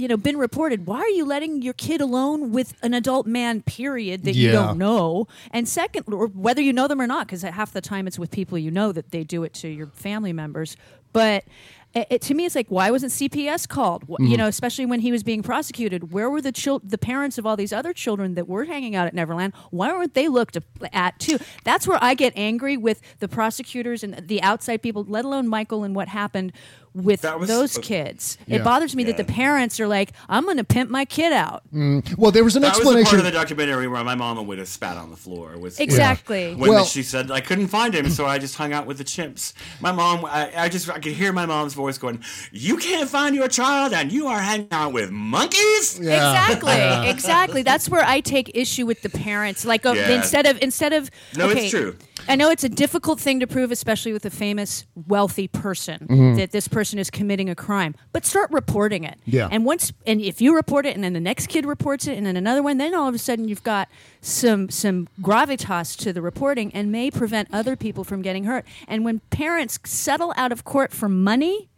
you 0.00 0.08
know 0.08 0.16
been 0.16 0.36
reported 0.36 0.86
why 0.86 0.98
are 0.98 1.08
you 1.08 1.24
letting 1.24 1.62
your 1.62 1.74
kid 1.74 2.00
alone 2.00 2.50
with 2.52 2.74
an 2.82 2.94
adult 2.94 3.26
man 3.26 3.62
period 3.62 4.24
that 4.24 4.34
you 4.34 4.50
don't 4.50 4.78
know? 4.78 5.28
And 5.50 5.68
second 5.68 6.12
or 6.12 6.26
whether 6.26 6.62
you 6.62 6.72
know 6.72 6.88
them 6.88 7.00
or 7.00 7.06
not 7.06 7.26
because 7.26 7.42
half 7.42 7.72
the 7.72 7.80
time 7.80 8.06
it's 8.06 8.18
with 8.18 8.30
people 8.30 8.58
you 8.58 8.70
know 8.70 8.92
that 8.92 9.10
they 9.10 9.24
do 9.24 9.44
it 9.44 9.54
to 9.54 9.68
your 9.68 9.88
family 9.88 10.32
members. 10.32 10.76
But 11.12 11.44
it, 11.92 12.06
it- 12.10 12.22
to 12.22 12.34
me 12.34 12.46
it's 12.46 12.54
like 12.54 12.68
why 12.68 12.90
wasn't 12.90 13.12
cps 13.12 13.68
called? 13.68 14.04
Wh- 14.04 14.10
you 14.10 14.16
mm-hmm. 14.16 14.36
know 14.36 14.46
especially 14.46 14.86
when 14.86 15.00
he 15.00 15.12
was 15.12 15.22
being 15.22 15.42
prosecuted 15.42 16.12
where 16.12 16.30
were 16.30 16.40
the 16.40 16.52
chil- 16.52 16.80
the 16.84 16.98
parents 16.98 17.36
of 17.36 17.46
all 17.46 17.56
these 17.56 17.72
other 17.72 17.92
children 17.92 18.34
that 18.34 18.48
were 18.48 18.64
hanging 18.64 18.94
out 18.96 19.06
at 19.06 19.14
neverland? 19.14 19.52
Why 19.70 19.92
weren't 19.92 20.14
they 20.14 20.28
looked 20.28 20.56
at 20.92 21.18
too? 21.18 21.38
That's 21.64 21.86
where 21.86 21.98
i 22.02 22.14
get 22.14 22.32
angry 22.36 22.76
with 22.76 23.00
the 23.18 23.28
prosecutors 23.28 24.02
and 24.02 24.14
the 24.26 24.42
outside 24.42 24.82
people 24.82 25.04
let 25.08 25.24
alone 25.24 25.48
michael 25.48 25.84
and 25.84 25.94
what 25.94 26.08
happened 26.08 26.52
with 26.94 27.22
was- 27.24 27.48
those 27.48 27.78
uh, 27.78 27.80
kids 27.82 28.36
Yeah. 28.46 28.56
it 28.56 28.64
bothers 28.64 28.96
me 28.96 29.04
that 29.04 29.16
the 29.16 29.24
parents 29.24 29.78
are 29.78 29.86
like 29.86 30.12
i'm 30.28 30.44
going 30.44 30.56
to 30.56 30.64
pimp 30.64 30.90
my 30.90 31.04
kid 31.04 31.32
out 31.32 31.62
Mm, 31.72 32.16
well, 32.18 32.30
there 32.32 32.42
was 32.42 32.56
an 32.56 32.62
that 32.62 32.70
was 32.70 32.78
the 32.78 32.84
part 32.84 32.96
explanation. 32.96 33.26
of 33.26 33.32
the 33.32 33.38
documentary 33.38 33.86
where 33.86 34.02
my 34.02 34.14
mama 34.16 34.42
would 34.42 34.58
have 34.58 34.66
spat 34.68 34.96
on 34.96 35.10
the 35.10 35.16
floor. 35.16 35.56
Was 35.58 35.78
Exactly. 35.78 36.54
when 36.54 36.70
Well- 36.70 36.84
she 36.84 37.02
said 37.04 37.30
I 37.30 37.40
couldn't 37.40 37.68
find 37.68 37.94
him, 37.94 38.10
so 38.10 38.26
I 38.26 38.38
just 38.38 38.56
hung 38.56 38.72
out 38.72 38.86
with 38.86 38.98
the 38.98 39.04
chimps. 39.04 39.52
My 39.80 39.92
mom, 39.92 40.24
I, 40.24 40.50
I 40.64 40.68
just 40.68 40.88
I 40.90 40.98
could 40.98 41.12
hear 41.12 41.32
my 41.32 41.46
mom's 41.46 41.74
voice 41.74 41.96
going, 41.98 42.24
"You 42.50 42.76
can't 42.76 43.08
find 43.08 43.36
your 43.36 43.46
child, 43.48 43.92
and 43.92 44.10
you 44.10 44.26
are 44.26 44.40
hanging 44.40 44.68
out 44.72 44.92
with 44.92 45.10
monkeys." 45.10 45.98
Exactly, 46.00 47.08
exactly. 47.08 47.62
That's 47.62 47.88
where 47.88 48.04
I 48.04 48.20
take 48.20 48.50
issue 48.54 48.86
with 48.86 49.02
the 49.02 49.10
parents. 49.10 49.64
Like 49.64 49.86
uh, 49.86 49.92
Yeah. 49.92 50.10
instead 50.10 50.46
of 50.46 50.58
instead 50.62 50.92
of 50.92 51.10
No, 51.36 51.48
it's 51.50 51.70
true. 51.70 51.96
I 52.28 52.36
know 52.36 52.50
it's 52.50 52.64
a 52.64 52.68
difficult 52.68 53.18
thing 53.20 53.40
to 53.40 53.46
prove, 53.46 53.70
especially 53.70 54.12
with 54.12 54.24
a 54.24 54.30
famous, 54.30 54.84
wealthy 55.08 55.48
person, 55.48 56.06
Mhm. 56.08 56.36
that 56.36 56.52
this 56.52 56.68
person 56.68 56.98
is 56.98 57.10
committing 57.10 57.48
a 57.48 57.54
crime. 57.54 57.94
But 58.12 58.24
start 58.24 58.50
reporting 58.52 59.04
it. 59.04 59.18
Yeah. 59.26 59.48
And 59.50 59.64
once, 59.64 59.92
and 60.06 60.20
if 60.20 60.40
you 60.40 60.54
report 60.54 60.86
it, 60.86 60.94
and 60.94 61.02
then 61.02 61.12
the 61.12 61.20
next 61.20 61.48
kid 61.48 61.66
reports 61.66 62.06
it, 62.06 62.16
and 62.16 62.26
then 62.26 62.36
another 62.36 62.62
one, 62.62 62.78
then 62.78 62.94
all 62.94 63.08
of 63.08 63.14
a 63.14 63.18
sudden 63.18 63.48
you've 63.48 63.62
got 63.62 63.88
some 64.20 64.68
some 64.70 65.08
gravitas 65.20 65.96
to 65.98 66.12
the 66.12 66.22
reporting, 66.22 66.70
and 66.74 66.92
may 66.92 67.10
prevent 67.10 67.48
other 67.52 67.76
people 67.76 68.04
from 68.04 68.22
getting 68.22 68.44
hurt. 68.44 68.64
And 68.86 69.04
when 69.04 69.20
parents 69.30 69.78
settle 69.84 70.32
out 70.36 70.52
of 70.52 70.64
court 70.64 70.92
for 70.92 71.08
money. 71.08 71.68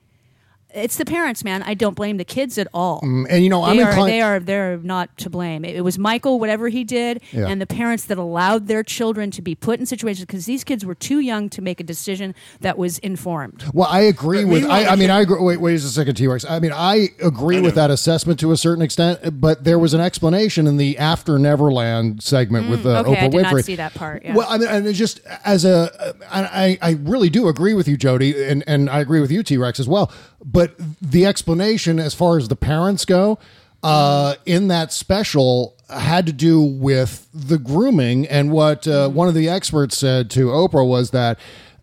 It's 0.74 0.96
the 0.96 1.04
parents, 1.04 1.44
man. 1.44 1.62
I 1.62 1.74
don't 1.74 1.94
blame 1.94 2.16
the 2.16 2.24
kids 2.24 2.56
at 2.58 2.66
all. 2.72 3.00
Mm, 3.02 3.26
and 3.28 3.44
you 3.44 3.50
know, 3.50 3.62
I'm 3.62 3.76
they 3.76 3.82
are, 3.82 3.88
inclined- 3.90 4.12
they 4.12 4.20
are 4.22 4.40
they're 4.40 4.76
not 4.78 5.16
to 5.18 5.30
blame. 5.30 5.64
It, 5.64 5.76
it 5.76 5.80
was 5.82 5.98
Michael, 5.98 6.40
whatever 6.40 6.68
he 6.68 6.82
did, 6.84 7.20
Yeah. 7.32 7.46
and 7.48 7.60
the 7.60 7.66
parents 7.66 8.04
that 8.06 8.18
allowed 8.18 8.68
their 8.68 8.82
children 8.82 9.30
to 9.32 9.42
be 9.42 9.54
put 9.54 9.80
in 9.80 9.86
situations 9.86 10.24
because 10.26 10.46
these 10.46 10.64
kids 10.64 10.84
were 10.84 10.94
too 10.94 11.20
young 11.20 11.48
to 11.50 11.60
make 11.62 11.80
a 11.80 11.84
decision 11.84 12.34
that 12.60 12.78
was 12.78 12.98
informed. 12.98 13.64
Well, 13.74 13.88
I 13.90 14.00
agree 14.00 14.44
with. 14.44 14.64
I, 14.64 14.86
I 14.86 14.96
mean, 14.96 15.10
I 15.10 15.20
agree. 15.20 15.40
Wait, 15.40 15.60
wait 15.60 15.74
a 15.74 15.78
second, 15.80 16.14
T 16.14 16.26
Rex. 16.26 16.44
I 16.48 16.58
mean, 16.58 16.72
I 16.74 17.08
agree 17.22 17.60
with 17.60 17.74
that 17.74 17.90
assessment 17.90 18.40
to 18.40 18.52
a 18.52 18.56
certain 18.56 18.82
extent, 18.82 19.40
but 19.40 19.64
there 19.64 19.78
was 19.78 19.92
an 19.94 20.00
explanation 20.00 20.66
in 20.66 20.76
the 20.78 20.96
After 20.98 21.38
Neverland 21.38 22.22
segment 22.22 22.70
with 22.70 22.86
uh, 22.86 23.02
Mm, 23.02 23.06
okay, 23.08 23.14
Oprah 23.14 23.24
I 23.24 23.28
did 23.28 23.40
Winfrey. 23.44 23.52
not 23.56 23.64
see 23.64 23.76
that 23.76 23.94
part. 23.94 24.22
Yeah. 24.24 24.34
Well, 24.34 24.46
I 24.48 24.58
mean, 24.58 24.68
and 24.68 24.86
it 24.86 24.92
just 24.94 25.20
as 25.44 25.64
a, 25.64 26.14
I, 26.30 26.78
I 26.80 26.90
really 27.02 27.28
do 27.30 27.48
agree 27.48 27.74
with 27.74 27.86
you, 27.88 27.96
Jody, 27.96 28.44
and 28.44 28.62
and 28.66 28.88
I 28.88 29.00
agree 29.00 29.20
with 29.20 29.30
you, 29.30 29.42
T 29.42 29.56
Rex, 29.56 29.78
as 29.80 29.88
well. 29.88 30.10
But 30.44 30.61
the 31.00 31.26
explanation, 31.26 31.98
as 31.98 32.14
far 32.14 32.36
as 32.38 32.48
the 32.48 32.56
parents 32.56 33.04
go, 33.04 33.38
uh, 33.82 34.34
in 34.46 34.68
that 34.68 34.92
special, 34.92 35.74
had 35.90 36.26
to 36.26 36.32
do 36.32 36.60
with 36.60 37.26
the 37.34 37.58
grooming, 37.58 38.26
and 38.28 38.50
what 38.52 38.86
uh, 38.86 39.08
one 39.08 39.28
of 39.28 39.34
the 39.34 39.48
experts 39.48 39.98
said 39.98 40.30
to 40.30 40.46
Oprah 40.48 40.86
was 40.86 41.10
that. 41.10 41.38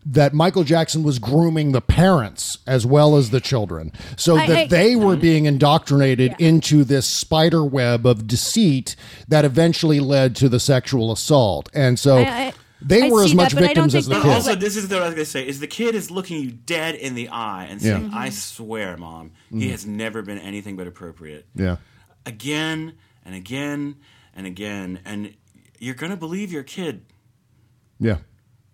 That 0.05 0.33
Michael 0.33 0.63
Jackson 0.63 1.03
was 1.03 1.19
grooming 1.19 1.73
the 1.73 1.81
parents 1.81 2.59
as 2.65 2.85
well 2.85 3.17
as 3.17 3.29
the 3.31 3.41
children, 3.41 3.91
so 4.15 4.37
I- 4.37 4.47
that 4.47 4.57
I- 4.57 4.65
they 4.67 4.95
were 4.95 5.17
being 5.17 5.45
indoctrinated 5.45 6.35
into 6.39 6.83
this 6.85 7.05
spider 7.05 7.63
web 7.65 8.07
of 8.07 8.25
deceit 8.25 8.95
that 9.27 9.43
eventually 9.43 9.99
led 9.99 10.37
to 10.37 10.47
the 10.49 10.59
sexual 10.59 11.11
assault. 11.11 11.69
And 11.73 11.99
so 11.99 12.19
I- 12.19 12.53
they 12.81 13.07
I 13.07 13.09
were 13.09 13.23
as 13.23 13.35
much 13.35 13.53
that, 13.53 13.61
but 13.61 13.69
I 13.69 13.73
don't 13.73 13.91
victims 13.91 13.95
as 13.95 14.05
the 14.07 14.13
think 14.15 14.23
But 14.23 14.35
kids. 14.35 14.47
also, 14.47 14.59
this 14.59 14.77
is 14.77 14.89
what 14.89 15.01
I 15.01 15.05
was 15.05 15.15
going 15.15 15.25
to 15.25 15.31
say: 15.31 15.47
is 15.47 15.59
the 15.59 15.67
kid 15.67 15.95
is 15.95 16.09
looking 16.09 16.41
you 16.41 16.51
dead 16.51 16.95
in 16.95 17.15
the 17.15 17.29
eye 17.29 17.65
and 17.69 17.81
Yeah. 17.81 17.97
saying, 17.97 18.11
"I 18.13 18.29
swear, 18.29 18.97
mom, 18.97 19.31
he 19.49 19.67
mm. 19.67 19.71
has 19.71 19.85
never 19.85 20.21
been 20.21 20.39
anything 20.39 20.75
but 20.75 20.87
appropriate." 20.87 21.47
Yeah. 21.55 21.77
Again 22.25 22.93
and 23.25 23.35
again 23.35 23.95
and 24.35 24.47
again, 24.47 24.99
and 25.05 25.33
you're 25.79 25.95
going 25.95 26.11
to 26.11 26.17
believe 26.17 26.51
your 26.51 26.63
kid. 26.63 27.05
Yeah. 27.99 28.17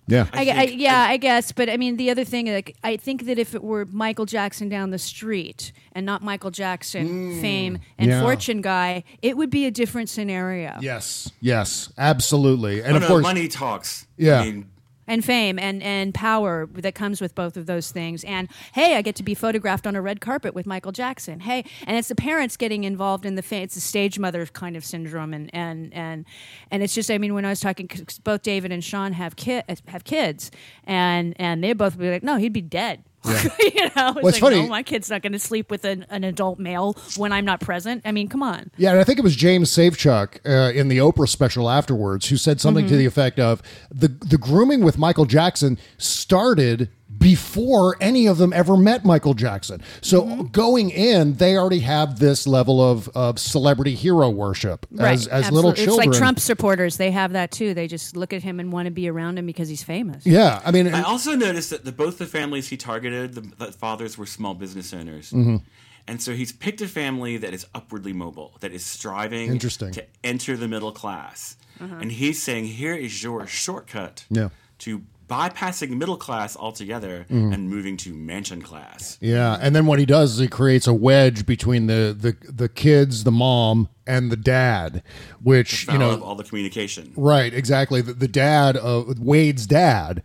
Yeah. 0.07 0.27
I, 0.33 0.49
I, 0.49 0.63
yeah, 0.63 0.99
I 1.09 1.17
guess, 1.17 1.51
but 1.51 1.69
I 1.69 1.77
mean, 1.77 1.97
the 1.97 2.11
other 2.11 2.23
thing, 2.23 2.47
like, 2.47 2.75
I 2.83 2.97
think 2.97 3.25
that 3.25 3.39
if 3.39 3.55
it 3.55 3.63
were 3.63 3.85
Michael 3.85 4.25
Jackson 4.25 4.69
down 4.69 4.91
the 4.91 4.99
street 4.99 5.71
and 5.93 6.05
not 6.05 6.21
Michael 6.21 6.51
Jackson, 6.51 7.33
mm. 7.33 7.41
fame 7.41 7.79
and 7.97 8.09
Yeah. 8.09 8.21
fortune 8.21 8.61
guy, 8.61 9.03
it 9.21 9.35
would 9.35 9.49
be 9.49 9.65
a 9.65 9.71
different 9.71 10.09
scenario. 10.09 10.77
Yes. 10.79 11.31
Yes. 11.41 11.91
Absolutely. 11.97 12.83
And 12.83 12.93
oh, 12.93 12.97
of 12.97 13.01
no, 13.01 13.07
course, 13.07 13.23
money 13.23 13.47
talks. 13.47 14.05
Yeah. 14.17 14.41
I 14.41 14.45
mean, 14.45 14.69
and 15.07 15.23
fame 15.25 15.59
and 15.59 15.83
and 15.83 16.13
power 16.13 16.67
that 16.73 16.95
comes 16.95 17.21
with 17.21 17.35
both 17.35 17.57
of 17.57 17.65
those 17.65 17.91
things. 17.91 18.23
And 18.23 18.47
hey 18.73 18.95
i 18.95 19.01
get 19.01 19.15
to 19.17 19.23
be 19.23 19.33
photographed 19.33 19.85
on 19.85 19.95
a 19.95 20.01
red 20.01 20.21
carpet 20.21 20.53
with 20.53 20.65
michael 20.65 20.91
jackson. 20.91 21.41
Hey 21.41 21.65
and 21.85 21.97
it's 21.97 22.07
the 22.07 22.15
parents 22.15 22.57
getting 22.57 22.83
involved 22.83 23.25
in 23.25 23.35
the 23.35 23.41
fa- 23.43 23.57
it's 23.57 23.75
the 23.75 23.81
stage 23.81 24.17
mother 24.19 24.45
kind 24.53 24.75
of 24.75 24.85
syndrome 24.85 25.33
and 25.33 25.49
and 25.53 25.93
and 25.93 26.25
and 26.71 26.83
it's 26.83 26.93
just 26.93 27.09
i 27.11 27.17
mean 27.17 27.33
when 27.33 27.45
i 27.45 27.49
was 27.49 27.59
talking 27.59 27.89
both 28.23 28.41
david 28.41 28.71
and 28.71 28.83
sean 28.83 29.13
have 29.13 29.35
kid 29.35 29.63
have 29.87 30.03
kids 30.03 30.51
and 30.85 31.35
and 31.39 31.63
they 31.63 31.73
both 31.73 31.97
be 31.97 32.09
like 32.09 32.23
no 32.23 32.37
he'd 32.37 32.53
be 32.53 32.61
dead 32.61 33.03
you 33.59 33.89
know 33.95 34.09
it's, 34.09 34.15
Well, 34.15 34.17
it's 34.17 34.23
like, 34.23 34.39
funny- 34.39 34.61
no, 34.61 34.67
my 34.67 34.83
kid's 34.83 35.09
not 35.09 35.21
going 35.21 35.33
to 35.33 35.39
sleep 35.39 35.69
with 35.71 35.85
an, 35.85 36.05
an 36.09 36.23
adult 36.23 36.59
male 36.59 36.95
when 37.17 37.31
i'm 37.31 37.45
not 37.45 37.59
present. 37.59 38.01
I 38.05 38.11
mean 38.11 38.27
come 38.27 38.43
on. 38.43 38.71
Yeah, 38.77 38.91
and 38.91 38.99
I 38.99 39.03
think 39.03 39.19
it 39.19 39.23
was 39.23 39.35
James 39.35 39.69
Safechuck 39.69 40.39
uh, 40.45 40.71
in 40.73 40.87
the 40.87 40.97
Oprah 40.99 41.27
special 41.27 41.69
afterwards 41.69 42.27
who 42.29 42.37
said 42.37 42.59
something 42.61 42.87
to 42.87 42.93
Mhm. 42.93 42.97
the 42.97 43.05
effect 43.05 43.39
of 43.39 43.61
the 43.91 44.07
the 44.07 44.37
grooming 44.37 44.83
with 44.83 44.97
Michael 44.97 45.25
Jackson 45.25 45.77
started 45.97 46.89
before 47.29 47.97
any 47.99 48.27
of 48.27 48.37
them 48.37 48.53
ever 48.53 48.77
met 48.77 49.03
Michael 49.03 49.33
Jackson. 49.33 49.81
So 50.01 50.21
Mm-hmm. 50.25 50.43
going 50.51 50.89
in, 50.91 51.33
they 51.35 51.57
already 51.57 51.79
have 51.79 52.19
this 52.19 52.45
level 52.45 52.79
of, 52.81 53.09
of 53.15 53.39
celebrity 53.39 53.95
hero 53.95 54.29
worship 54.29 54.85
as, 54.99 55.27
as 55.27 55.51
little 55.51 55.73
children. 55.73 56.07
it's 56.09 56.13
like 56.13 56.17
trump 56.17 56.39
supporters 56.39 56.97
they 56.97 57.11
have 57.11 57.33
that 57.33 57.51
too 57.51 57.73
they 57.73 57.87
just 57.87 58.15
look 58.15 58.31
at 58.33 58.41
him 58.43 58.59
and 58.59 58.71
want 58.71 58.85
to 58.85 58.91
be 58.91 59.07
around 59.09 59.37
him 59.39 59.45
because 59.45 59.67
he's 59.69 59.83
famous 59.83 60.25
Yeah, 60.25 60.61
I 60.65 60.71
mean, 60.71 60.87
I 60.87 61.01
also 61.01 61.35
noticed 61.35 61.69
that 61.71 61.83
the, 61.85 61.91
both 61.91 62.17
the 62.17 62.25
families 62.27 62.67
he 62.69 62.77
targeted, 62.77 63.33
the, 63.33 63.41
the 63.65 63.71
fathers 63.71 64.17
were 64.17 64.25
small 64.27 64.53
business 64.53 64.93
owners. 64.93 65.31
Mhm. 65.31 65.61
And 66.07 66.21
so 66.21 66.33
he's 66.33 66.51
picked 66.51 66.81
a 66.81 66.87
family 66.87 67.37
that 67.37 67.53
is 67.53 67.65
upwardly 67.73 68.13
mobile, 68.13 68.53
that 68.59 68.71
is 68.71 68.85
striving 68.85 69.49
Interesting. 69.51 69.91
to 69.93 70.05
enter 70.23 70.55
the 70.55 70.67
middle 70.67 70.91
class. 70.91 71.57
Uh-huh. 71.81 71.95
And 72.01 72.11
he's 72.11 72.41
saying, 72.41 72.65
here 72.65 72.93
is 72.95 73.23
your 73.23 73.47
shortcut 73.47 74.25
Yeah. 74.29 74.49
to 74.79 75.01
bypassing 75.27 75.89
middle 75.97 76.17
class 76.17 76.55
altogether 76.57 77.25
Mhm. 77.29 77.53
and 77.53 77.69
moving 77.69 77.97
to 77.97 78.13
mansion 78.13 78.61
class. 78.61 79.17
Yeah, 79.21 79.57
and 79.61 79.75
then 79.75 79.85
what 79.85 79.99
he 79.99 80.05
does 80.05 80.33
is 80.33 80.39
he 80.39 80.47
creates 80.47 80.87
a 80.87 80.93
wedge 80.93 81.45
between 81.45 81.87
the 81.87 82.15
the, 82.17 82.35
the 82.51 82.69
kids, 82.69 83.23
the 83.23 83.31
mom, 83.31 83.89
and 84.07 84.31
the 84.31 84.37
dad, 84.37 85.01
which 85.41 85.87
you 85.91 85.97
know, 85.97 86.19
all 86.21 86.35
the 86.35 86.43
communication. 86.43 87.11
right? 87.15 87.53
Exactly. 87.53 88.01
The, 88.01 88.13
the 88.13 88.27
dad 88.27 88.77
of 88.77 89.19
Wade's 89.19 89.65
dad 89.65 90.21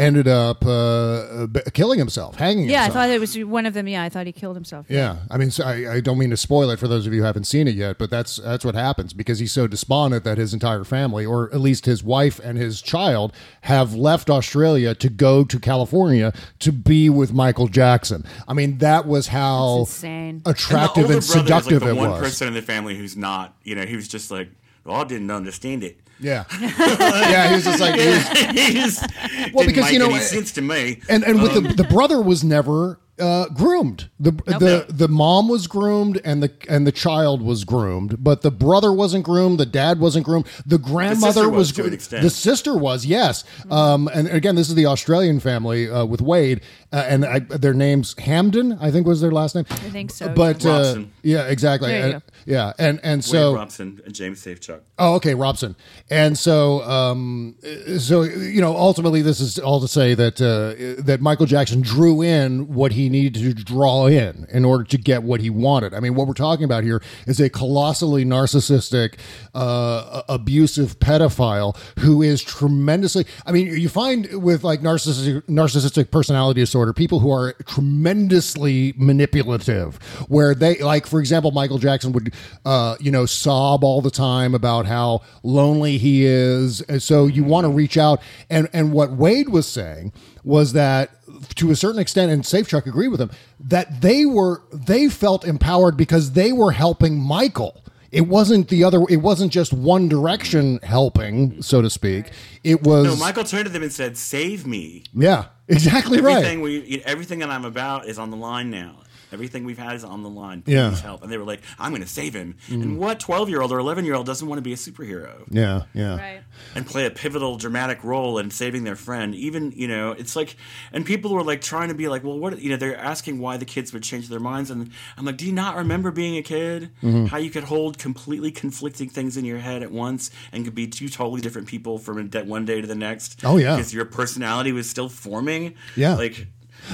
ended 0.00 0.26
up 0.26 0.64
uh, 0.64 1.46
b- 1.46 1.60
killing 1.74 1.98
himself, 1.98 2.36
hanging 2.36 2.64
himself. 2.64 2.82
Yeah, 2.82 2.90
I 2.90 2.90
thought 2.90 3.10
it 3.10 3.20
was 3.20 3.38
one 3.38 3.66
of 3.66 3.74
them. 3.74 3.86
Yeah, 3.86 4.02
I 4.02 4.08
thought 4.08 4.26
he 4.26 4.32
killed 4.32 4.56
himself. 4.56 4.86
Yeah, 4.88 5.18
I 5.30 5.36
mean, 5.36 5.50
so 5.50 5.64
I, 5.64 5.94
I 5.94 6.00
don't 6.00 6.18
mean 6.18 6.30
to 6.30 6.36
spoil 6.36 6.70
it 6.70 6.78
for 6.78 6.88
those 6.88 7.06
of 7.06 7.12
you 7.12 7.20
who 7.20 7.26
haven't 7.26 7.44
seen 7.44 7.68
it 7.68 7.74
yet, 7.74 7.98
but 7.98 8.10
that's 8.10 8.36
that's 8.36 8.64
what 8.64 8.74
happens 8.74 9.12
because 9.12 9.38
he's 9.38 9.52
so 9.52 9.66
despondent 9.66 10.24
that 10.24 10.38
his 10.38 10.54
entire 10.54 10.84
family, 10.84 11.26
or 11.26 11.52
at 11.52 11.60
least 11.60 11.84
his 11.84 12.02
wife 12.02 12.40
and 12.42 12.56
his 12.56 12.80
child, 12.80 13.32
have 13.62 13.94
left 13.94 14.30
Australia 14.30 14.94
to 14.94 15.08
go 15.10 15.44
to 15.44 15.60
California 15.60 16.32
to 16.60 16.72
be 16.72 17.10
with 17.10 17.32
Michael 17.32 17.68
Jackson. 17.68 18.24
I 18.48 18.54
mean, 18.54 18.78
that 18.78 19.06
was 19.06 19.28
how 19.28 19.80
insane. 19.80 20.42
attractive 20.46 21.04
and, 21.04 21.14
and, 21.14 21.22
the 21.22 21.26
is, 21.26 21.32
seductive 21.32 21.82
like 21.82 21.90
the 21.90 21.96
it 21.96 22.00
one 22.00 22.10
was. 22.10 22.20
person 22.20 22.48
in 22.48 22.54
the 22.54 22.62
family 22.62 22.96
who's 22.96 23.16
not, 23.16 23.54
you 23.62 23.74
know, 23.74 23.84
he 23.84 23.96
was 23.96 24.08
just 24.08 24.30
like, 24.30 24.48
"Oh, 24.86 24.94
I 24.94 25.04
didn't 25.04 25.30
understand 25.30 25.84
it." 25.84 26.00
Yeah, 26.18 26.44
yeah. 26.60 27.48
He 27.48 27.54
was 27.54 27.64
just 27.64 27.80
like, 27.80 27.98
he 27.98 28.80
was- 28.80 29.00
well, 29.54 29.64
didn't 29.64 29.66
because 29.66 29.84
make 29.84 29.92
you 29.94 29.98
know, 29.98 30.10
any 30.10 30.18
sense 30.20 30.52
to 30.52 30.60
me. 30.62 31.00
and 31.08 31.24
and 31.24 31.42
with 31.42 31.52
Um, 31.56 31.64
the 31.64 31.74
the 31.74 31.84
brother 31.84 32.20
was 32.20 32.44
never 32.44 32.98
uh, 33.20 33.48
groomed. 33.48 34.08
The 34.18 34.32
the 34.46 34.86
the 34.88 35.08
mom 35.08 35.48
was 35.48 35.66
groomed, 35.66 36.20
and 36.24 36.42
the 36.42 36.50
and 36.68 36.86
the 36.86 36.92
child 36.92 37.42
was 37.42 37.64
groomed, 37.64 38.22
but 38.22 38.42
the 38.42 38.50
brother 38.50 38.92
wasn't 38.92 39.24
groomed. 39.24 39.58
The 39.58 39.66
dad 39.66 40.00
wasn't 40.00 40.24
groomed. 40.24 40.46
The 40.66 40.78
grandmother 40.78 41.48
was, 41.48 41.72
was. 41.72 41.72
groomed. 41.72 42.00
The 42.22 42.30
sister 42.30 42.76
was 42.76 43.06
yes. 43.06 43.44
Um, 43.70 44.08
and 44.12 44.28
again, 44.28 44.54
this 44.56 44.68
is 44.68 44.74
the 44.74 44.86
Australian 44.86 45.40
family 45.40 45.88
uh, 45.88 46.04
with 46.04 46.20
Wade, 46.20 46.62
uh, 46.92 47.04
and 47.06 47.24
I, 47.24 47.40
their 47.40 47.74
names 47.74 48.14
Hamden, 48.18 48.78
I 48.80 48.90
think 48.90 49.06
was 49.06 49.20
their 49.20 49.32
last 49.32 49.54
name. 49.54 49.66
I 49.70 49.74
think 49.74 50.10
so. 50.10 50.28
But 50.30 50.64
yeah. 50.64 50.70
uh, 50.70 51.04
yeah, 51.22 51.42
exactly. 51.42 52.20
There 52.50 52.58
you 52.58 52.64
And- 52.64 52.78
yeah, 52.78 52.86
and 52.86 53.00
and 53.02 53.18
Wade 53.18 53.24
so 53.24 53.54
Robson 53.54 54.00
and 54.04 54.14
James 54.14 54.44
Safechuck. 54.44 54.80
Oh, 54.98 55.14
okay, 55.14 55.34
Robson. 55.34 55.76
And 56.10 56.36
so, 56.36 56.82
um, 56.82 57.56
so 57.98 58.22
you 58.22 58.60
know, 58.60 58.76
ultimately, 58.76 59.22
this 59.22 59.40
is 59.40 59.58
all 59.58 59.80
to 59.80 59.88
say 59.88 60.14
that 60.14 60.40
uh, 60.40 61.02
that 61.02 61.20
Michael 61.20 61.46
Jackson 61.46 61.80
drew 61.80 62.22
in 62.22 62.74
what 62.74 62.92
he 62.92 63.08
needed 63.08 63.34
to 63.34 63.54
draw 63.54 64.06
in 64.06 64.46
in 64.50 64.64
order 64.64 64.84
to 64.84 64.98
get 64.98 65.22
what 65.22 65.40
he 65.40 65.50
wanted. 65.50 65.94
I 65.94 66.00
mean, 66.00 66.14
what 66.14 66.26
we're 66.26 66.34
talking 66.34 66.64
about 66.64 66.84
here 66.84 67.02
is 67.26 67.40
a 67.40 67.48
colossally 67.48 68.24
narcissistic, 68.24 69.18
uh, 69.54 70.22
abusive 70.28 70.98
pedophile 70.98 71.76
who 71.98 72.22
is 72.22 72.42
tremendously. 72.42 73.26
I 73.46 73.52
mean, 73.52 73.66
you 73.68 73.88
find 73.88 74.42
with 74.42 74.64
like 74.64 74.80
narcissistic 74.80 75.42
narcissistic 75.42 76.10
personality 76.10 76.60
disorder, 76.60 76.92
people 76.92 77.20
who 77.20 77.30
are 77.32 77.54
tremendously 77.66 78.92
manipulative, 78.96 79.96
where 80.28 80.54
they 80.54 80.78
like, 80.78 81.06
for 81.06 81.20
example, 81.20 81.50
Michael 81.50 81.78
Jackson 81.78 82.12
would, 82.12 82.32
uh, 82.64 82.96
you 83.00 83.10
know, 83.10 83.26
sob 83.26 83.84
all 83.84 84.00
the 84.00 84.10
time 84.10 84.54
about 84.54 84.86
how 84.86 85.22
lonely 85.42 85.98
he 85.98 86.24
is, 86.24 86.80
and 86.82 87.02
so 87.02 87.26
you 87.26 87.44
want 87.44 87.64
to 87.64 87.70
reach 87.70 87.96
out. 87.96 88.20
And 88.48 88.68
and 88.72 88.92
what 88.92 89.12
Wade 89.12 89.48
was 89.48 89.66
saying 89.66 90.12
was 90.44 90.72
that 90.72 91.10
to 91.56 91.70
a 91.70 91.76
certain 91.76 92.00
extent, 92.00 92.30
and 92.30 92.42
Safechuck 92.42 92.86
agreed 92.86 93.08
with 93.08 93.20
him 93.20 93.30
that 93.60 94.00
they 94.00 94.26
were 94.26 94.62
they 94.72 95.08
felt 95.08 95.44
empowered 95.44 95.96
because 95.96 96.32
they 96.32 96.52
were 96.52 96.72
helping 96.72 97.18
Michael. 97.18 97.82
It 98.10 98.22
wasn't 98.22 98.68
the 98.68 98.82
other. 98.82 99.04
It 99.08 99.18
wasn't 99.18 99.52
just 99.52 99.72
one 99.72 100.08
direction 100.08 100.80
helping, 100.82 101.62
so 101.62 101.80
to 101.80 101.88
speak. 101.88 102.30
It 102.64 102.82
was 102.82 103.04
No, 103.04 103.16
Michael 103.16 103.44
turned 103.44 103.66
to 103.66 103.72
them 103.72 103.82
and 103.82 103.92
said, 103.92 104.16
"Save 104.16 104.66
me." 104.66 105.04
yeah, 105.14 105.46
exactly 105.68 106.18
everything 106.18 106.60
right. 106.60 106.84
we, 106.88 107.02
everything 107.04 107.38
that 107.38 107.50
I'm 107.50 107.64
about 107.64 108.08
is 108.08 108.18
on 108.18 108.30
the 108.30 108.36
line 108.36 108.70
now. 108.70 108.96
Everything 109.32 109.64
we've 109.64 109.78
had 109.78 109.94
is 109.94 110.04
on 110.04 110.22
the 110.22 110.28
line. 110.28 110.62
Please 110.62 110.74
Yeah. 110.74 110.94
help. 110.96 111.22
And 111.22 111.30
they 111.32 111.38
were 111.38 111.44
like, 111.44 111.62
"I'm 111.78 111.90
going 111.90 112.02
to 112.02 112.08
save 112.08 112.34
him." 112.34 112.56
Mm. 112.68 112.82
And 112.82 112.98
what 112.98 113.20
12 113.20 113.48
year 113.48 113.60
old 113.62 113.72
or 113.72 113.78
11 113.78 114.04
year 114.04 114.14
old 114.14 114.26
doesn't 114.26 114.46
want 114.48 114.58
to 114.58 114.62
be 114.62 114.72
a 114.72 114.76
superhero? 114.76 115.42
Yeah, 115.50 115.82
yeah. 115.94 116.16
Right. 116.16 116.42
and 116.74 116.86
play 116.86 117.06
a 117.06 117.10
pivotal 117.10 117.56
dramatic 117.56 118.02
role 118.04 118.38
in 118.38 118.50
saving 118.50 118.84
their 118.84 118.96
friend 118.96 119.34
even 119.34 119.72
you 119.74 119.88
know 119.88 120.12
it's 120.12 120.36
like 120.36 120.56
and 120.92 121.04
people 121.06 121.32
were 121.32 121.42
like 121.42 121.60
trying 121.60 121.88
to 121.88 121.94
be 121.94 122.06
like 122.08 122.22
well 122.22 122.38
what 122.38 122.60
you 122.60 122.68
know 122.70 122.76
they're 122.76 122.96
asking 122.98 123.38
why 123.38 123.56
the 123.56 123.64
kids 123.64 123.92
would 123.92 124.02
change 124.02 124.28
their 124.28 124.40
minds 124.40 124.70
and 124.70 124.90
i'm 125.16 125.24
like 125.24 125.36
do 125.36 125.46
you 125.46 125.52
not 125.52 125.76
remember 125.76 126.10
being 126.10 126.36
a 126.36 126.42
kid 126.42 126.90
Mhm. 127.02 127.28
how 127.28 127.38
you 127.38 127.50
could 127.50 127.64
hold 127.64 127.98
completely 127.98 128.50
conflicting 128.50 129.08
things 129.08 129.36
in 129.36 129.44
your 129.44 129.58
head 129.58 129.82
at 129.82 129.90
once 129.90 130.30
and 130.52 130.64
could 130.64 130.74
be 130.74 130.86
two 130.86 131.08
totally 131.08 131.40
different 131.40 131.66
people 131.66 131.98
from 131.98 132.28
one 132.46 132.64
day 132.64 132.80
to 132.80 132.86
the 132.86 132.94
next 132.94 133.40
Oh, 133.42 133.56
yeah. 133.56 133.76
because 133.76 133.94
your 133.94 134.04
personality 134.04 134.72
was 134.72 134.88
still 134.88 135.08
forming 135.08 135.74
Yeah. 135.96 136.14
like 136.14 136.46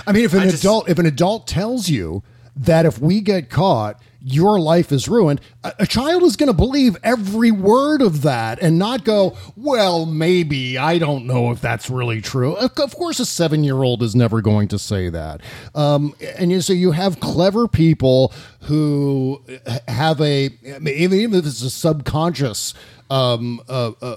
I 0.06 0.12
mean, 0.12 0.24
if 0.24 0.34
an 0.34 0.40
I 0.40 0.44
just- 0.50 0.62
adult 0.62 0.88
if 0.88 0.98
an 0.98 1.06
adult 1.06 1.46
tells 1.46 1.88
you 1.88 2.22
that 2.56 2.86
if 2.86 2.98
we 2.98 3.20
get 3.20 3.50
caught, 3.50 4.00
your 4.28 4.58
life 4.58 4.90
is 4.90 5.08
ruined, 5.08 5.40
a, 5.62 5.72
a 5.80 5.86
child 5.86 6.22
is 6.24 6.34
going 6.36 6.48
to 6.48 6.52
believe 6.54 6.96
every 7.04 7.50
word 7.52 8.00
of 8.02 8.22
that 8.22 8.60
and 8.62 8.78
not 8.78 9.04
go, 9.04 9.36
"Well, 9.56 10.04
maybe 10.06 10.76
I 10.78 10.98
don't 10.98 11.26
know 11.26 11.50
if 11.52 11.60
that's 11.60 11.88
really 11.90 12.20
true." 12.22 12.54
Of, 12.54 12.72
of 12.80 12.96
course, 12.96 13.20
a 13.20 13.26
seven 13.26 13.62
year 13.62 13.82
old 13.82 14.02
is 14.02 14.16
never 14.16 14.40
going 14.40 14.68
to 14.68 14.78
say 14.78 15.10
that. 15.10 15.42
Um, 15.74 16.14
and 16.38 16.50
you 16.50 16.60
so 16.60 16.72
you 16.72 16.92
have 16.92 17.20
clever 17.20 17.68
people 17.68 18.32
who 18.62 19.42
have 19.86 20.20
a 20.20 20.46
even 20.64 20.88
even 20.88 21.34
if 21.34 21.46
it's 21.46 21.62
a 21.62 21.70
subconscious. 21.70 22.74
Um, 23.08 23.60
uh, 23.68 23.92
uh, 24.02 24.16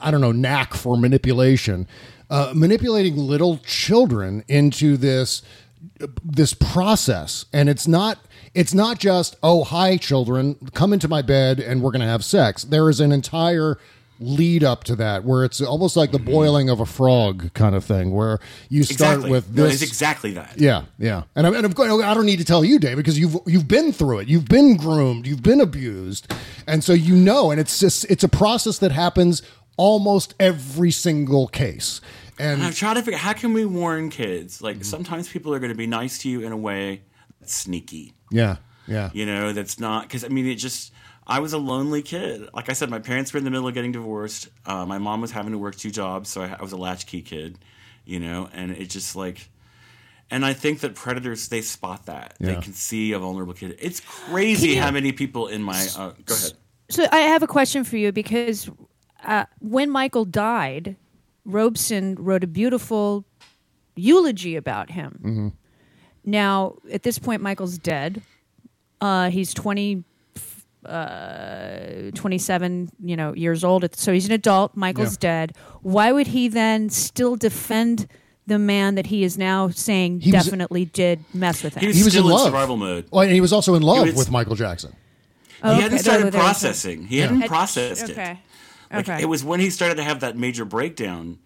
I 0.00 0.10
don't 0.10 0.22
know, 0.22 0.32
knack 0.32 0.72
for 0.72 0.96
manipulation, 0.96 1.86
uh, 2.32 2.52
manipulating 2.54 3.14
little 3.16 3.58
children 3.58 4.42
into 4.48 4.96
this 4.96 5.42
this 6.24 6.54
process 6.54 7.44
and 7.52 7.68
it's 7.68 7.86
not 7.86 8.18
it's 8.54 8.72
not 8.72 8.98
just 8.98 9.36
oh 9.42 9.64
hi 9.64 9.96
children 9.96 10.54
come 10.72 10.92
into 10.92 11.08
my 11.08 11.20
bed 11.20 11.60
and 11.60 11.82
we're 11.82 11.90
going 11.90 12.00
to 12.00 12.06
have 12.06 12.24
sex 12.24 12.64
there 12.64 12.88
is 12.88 13.00
an 13.00 13.12
entire 13.12 13.76
lead 14.18 14.64
up 14.64 14.84
to 14.84 14.96
that 14.96 15.24
where 15.24 15.44
it's 15.44 15.60
almost 15.60 15.96
like 15.96 16.10
the 16.12 16.18
boiling 16.18 16.70
of 16.70 16.80
a 16.80 16.86
frog 16.86 17.52
kind 17.52 17.74
of 17.74 17.84
thing 17.84 18.12
where 18.12 18.38
you 18.68 18.82
start 18.82 19.16
exactly 19.16 19.30
with 19.30 19.54
no, 19.54 19.64
this 19.64 19.74
it's 19.74 19.90
exactly 19.90 20.32
that 20.32 20.54
yeah, 20.56 20.84
yeah, 20.98 21.24
and 21.34 21.46
I'm, 21.46 21.54
and 21.54 21.66
I'm 21.66 21.72
going. 21.72 22.02
I 22.02 22.14
don't 22.14 22.26
need 22.26 22.38
to 22.38 22.44
tell 22.44 22.64
you, 22.64 22.78
Dave, 22.78 22.96
because 22.96 23.18
you've 23.18 23.36
you've 23.46 23.66
been 23.66 23.92
through 23.92 24.20
it. 24.20 24.28
You've 24.28 24.48
been 24.48 24.76
groomed. 24.76 25.26
You've 25.26 25.42
been 25.42 25.60
abused, 25.60 26.32
and 26.66 26.84
so 26.84 26.92
you 26.92 27.16
know. 27.16 27.50
And 27.50 27.60
it's 27.60 27.80
just 27.80 28.04
it's 28.10 28.22
a 28.22 28.28
process 28.28 28.78
that 28.78 28.92
happens 28.92 29.42
almost 29.76 30.34
every 30.38 30.90
single 30.90 31.48
case. 31.48 32.00
And 32.42 32.54
And 32.54 32.62
I'm 32.64 32.72
trying 32.72 32.96
to 32.96 33.02
figure 33.02 33.18
how 33.18 33.32
can 33.32 33.52
we 33.52 33.64
warn 33.64 34.10
kids? 34.10 34.60
Like 34.60 34.84
sometimes 34.84 35.28
people 35.28 35.54
are 35.54 35.60
going 35.60 35.70
to 35.70 35.78
be 35.78 35.86
nice 35.86 36.18
to 36.18 36.28
you 36.28 36.40
in 36.40 36.50
a 36.52 36.56
way 36.56 37.02
that's 37.40 37.54
sneaky. 37.54 38.14
yeah, 38.30 38.56
yeah, 38.86 39.10
You 39.12 39.26
know, 39.26 39.52
that's 39.52 39.78
not 39.78 40.02
because 40.02 40.24
I 40.24 40.28
mean 40.28 40.46
it 40.46 40.56
just. 40.56 40.92
I 41.24 41.38
was 41.38 41.52
a 41.52 41.58
lonely 41.58 42.02
kid. 42.02 42.48
Like 42.52 42.68
I 42.68 42.72
said, 42.72 42.90
my 42.90 42.98
parents 42.98 43.32
were 43.32 43.38
in 43.38 43.44
the 43.44 43.50
middle 43.50 43.68
of 43.68 43.74
getting 43.74 43.92
divorced. 43.92 44.48
Uh, 44.66 44.84
my 44.84 44.98
mom 44.98 45.20
was 45.20 45.30
having 45.30 45.52
to 45.52 45.58
work 45.58 45.76
two 45.76 45.92
jobs, 45.92 46.28
so 46.28 46.42
I, 46.42 46.56
I 46.58 46.62
was 46.62 46.72
a 46.72 46.76
latchkey 46.76 47.22
kid. 47.22 47.58
You 48.04 48.18
know, 48.18 48.48
and 48.52 48.72
it 48.72 48.90
just 48.90 49.14
like. 49.14 49.48
And 50.30 50.44
I 50.44 50.54
think 50.54 50.80
that 50.80 50.94
predators 50.94 51.46
they 51.48 51.60
spot 51.60 52.06
that 52.06 52.34
they 52.40 52.56
can 52.56 52.72
see 52.72 53.12
a 53.12 53.18
vulnerable 53.18 53.54
kid. 53.54 53.76
It's 53.78 54.00
crazy 54.00 54.74
how 54.74 54.90
many 54.90 55.12
people 55.12 55.46
in 55.46 55.62
my 55.62 55.86
uh, 55.96 56.12
go 56.24 56.34
ahead. 56.34 56.54
So 56.90 57.06
I 57.12 57.18
have 57.18 57.42
a 57.42 57.46
question 57.46 57.84
for 57.84 57.96
you 57.98 58.10
because 58.12 58.68
uh, 59.24 59.44
when 59.60 59.90
Michael 59.90 60.24
died, 60.24 60.96
Robson 61.44 62.14
wrote 62.18 62.44
a 62.44 62.46
beautiful 62.46 63.24
eulogy 63.96 64.56
about 64.56 64.90
him. 64.90 65.18
Mm-hmm. 65.24 65.48
Now, 66.24 66.76
at 66.92 67.02
this 67.02 67.18
point, 67.18 67.42
Michael's 67.42 67.78
dead. 67.78 68.22
Uh, 69.00 69.28
he's 69.30 69.52
20, 69.54 70.04
uh, 70.84 72.10
27, 72.14 72.90
you 73.02 73.16
know, 73.16 73.34
years 73.34 73.64
old. 73.64 73.92
So 73.96 74.12
he's 74.12 74.26
an 74.26 74.32
adult. 74.32 74.76
Michael's 74.76 75.14
Yeah. 75.14 75.18
dead. 75.46 75.52
Why 75.82 76.12
would 76.12 76.28
he 76.28 76.48
then 76.48 76.90
still 76.90 77.36
defend 77.36 78.06
the 78.46 78.58
man 78.58 78.94
that 78.96 79.06
he 79.06 79.24
is 79.24 79.36
now 79.38 79.68
saying 79.68 80.20
He 80.20 80.32
was- 80.32 80.44
definitely 80.44 80.84
did 80.84 81.24
mess 81.34 81.62
with 81.62 81.74
him? 81.74 81.80
He 81.82 81.86
was, 81.88 81.96
He 81.96 82.04
was 82.04 82.12
still 82.12 82.24
in 82.26 82.30
in, 82.30 82.36
love. 82.36 82.46
survival 82.46 82.76
mode. 82.76 83.06
well, 83.10 83.22
and 83.22 83.32
he 83.32 83.40
was 83.40 83.52
also 83.52 83.74
in 83.74 83.82
love 83.82 84.06
was- 84.06 84.14
with 84.16 84.30
Michael 84.30 84.54
Jackson. 84.56 84.92
Oh, 85.64 85.68
he 85.70 85.74
okay. 85.74 85.82
hadn't 85.82 85.98
started 85.98 86.32
there 86.32 86.40
processing. 86.40 87.06
He 87.06 87.16
Yeah. 87.18 87.22
hadn't 87.24 87.40
Had- 87.42 87.48
processed 87.48 88.08
it. 88.08 88.16
Okay. 88.92 88.96
Like, 88.98 89.08
Okay. 89.08 89.22
It 89.22 89.26
was 89.26 89.42
when 89.44 89.60
he 89.60 89.70
started 89.70 89.96
to 89.96 90.04
have 90.04 90.20
that 90.20 90.36
major 90.36 90.64
breakdown. 90.64 91.38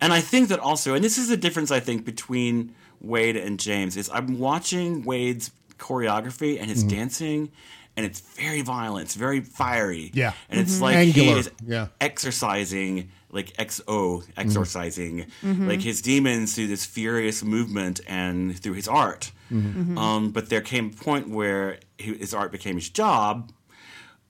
And 0.00 0.12
I 0.12 0.20
think 0.20 0.48
that 0.48 0.58
also, 0.60 0.94
and 0.94 1.02
this 1.04 1.18
is 1.18 1.28
the 1.28 1.36
difference 1.36 1.70
I 1.70 1.80
think 1.80 2.04
between 2.04 2.74
Wade 3.00 3.36
and 3.36 3.58
James 3.58 3.96
is 3.96 4.08
I'm 4.12 4.38
watching 4.38 5.04
Wade's 5.04 5.50
choreography 5.78 6.58
and 6.60 6.70
his 6.70 6.80
Mm-hmm. 6.84 6.96
dancing, 6.96 7.50
and 7.96 8.04
it's 8.06 8.20
very 8.20 8.62
violent, 8.62 9.04
it's 9.06 9.14
very 9.14 9.40
fiery. 9.40 10.10
Yeah. 10.14 10.32
and 10.50 10.60
it's 10.60 10.78
Mhm. 10.78 10.80
like 10.82 10.96
Angular. 10.96 11.32
he 11.34 11.40
is 11.40 11.50
Yeah. 11.66 11.86
exercising, 12.00 13.08
like 13.30 13.52
XO, 13.58 14.22
exorcising, 14.36 15.26
Mhm. 15.44 15.68
like 15.68 15.80
his 15.82 16.00
demons 16.02 16.54
through 16.54 16.66
this 16.68 16.84
furious 16.84 17.42
movement 17.42 18.00
and 18.06 18.58
through 18.58 18.74
his 18.74 18.88
art. 18.88 19.32
Um, 19.50 20.30
but 20.32 20.48
there 20.48 20.60
came 20.60 20.86
a 20.98 21.02
point 21.04 21.28
where 21.28 21.78
his 21.98 22.34
art 22.34 22.50
became 22.52 22.76
his 22.76 22.88
job 22.90 23.52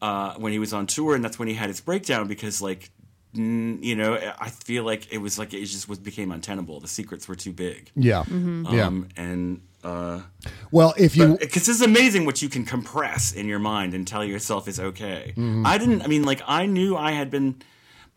uh, 0.02 0.34
when 0.34 0.52
he 0.52 0.58
was 0.58 0.72
on 0.72 0.86
tour, 0.86 1.14
and 1.14 1.24
that's 1.24 1.38
when 1.38 1.48
he 1.48 1.54
had 1.54 1.68
his 1.68 1.80
breakdown 1.80 2.28
because, 2.28 2.60
like, 2.62 2.90
you 3.32 3.94
know, 3.96 4.14
I 4.38 4.48
feel 4.48 4.84
like 4.84 5.12
it 5.12 5.18
was 5.18 5.38
like 5.38 5.52
it 5.52 5.64
just 5.66 5.88
was 5.88 5.98
became 5.98 6.30
untenable. 6.32 6.80
The 6.80 6.88
secrets 6.88 7.28
were 7.28 7.34
too 7.34 7.52
big. 7.52 7.90
Yeah. 7.94 8.22
Mm-hmm. 8.24 8.66
Mhm. 8.66 8.72
Yeah. 8.72 8.86
Um, 8.86 9.08
and 9.16 9.60
uh, 9.84 10.20
Well, 10.70 10.94
if 10.96 11.16
you 11.16 11.36
because 11.38 11.68
it's 11.68 11.82
amazing 11.82 12.24
what 12.24 12.40
you 12.40 12.48
can 12.48 12.64
compress 12.64 13.32
in 13.32 13.46
your 13.46 13.58
mind 13.58 13.92
and 13.94 14.06
tell 14.06 14.24
yourself 14.24 14.68
is 14.68 14.80
okay. 14.80 15.34
Mhm. 15.36 15.66
I 15.66 15.76
didn't. 15.78 16.02
I 16.02 16.06
mean, 16.06 16.24
like, 16.24 16.40
I 16.46 16.64
knew 16.66 16.96
I 16.96 17.12
had 17.12 17.30
been. 17.30 17.56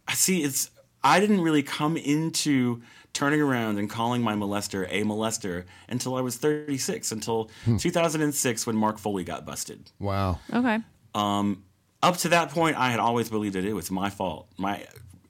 I 0.08 0.14
see. 0.14 0.42
It's. 0.44 0.70
I 1.04 1.20
didn't 1.20 1.42
really 1.42 1.64
come 1.64 1.96
into 1.98 2.82
turning 3.14 3.42
around 3.42 3.78
and 3.80 3.90
calling 3.90 4.22
my 4.22 4.36
molester 4.36 4.86
a 4.90 5.04
molester 5.04 5.66
until 5.90 6.16
I 6.16 6.22
was 6.22 6.38
36, 6.38 7.12
until 7.12 7.50
Hmm. 7.66 7.78
2006 7.78 8.68
when 8.68 8.76
Mark 8.78 9.00
Foley 9.00 9.24
got 9.24 9.46
busted. 9.46 9.92
wow, 10.00 10.40
Okay. 10.54 10.80
Um, 11.16 11.64
up 12.02 12.18
to 12.18 12.30
that 12.30 12.50
point, 12.50 12.78
I 12.78 12.92
had 12.92 13.00
always 13.00 13.30
believed 13.30 13.56
that 13.56 13.66
it 13.66 13.74
was 13.74 13.92
my 13.92 14.10
fault. 14.10 14.48
My 14.58 14.86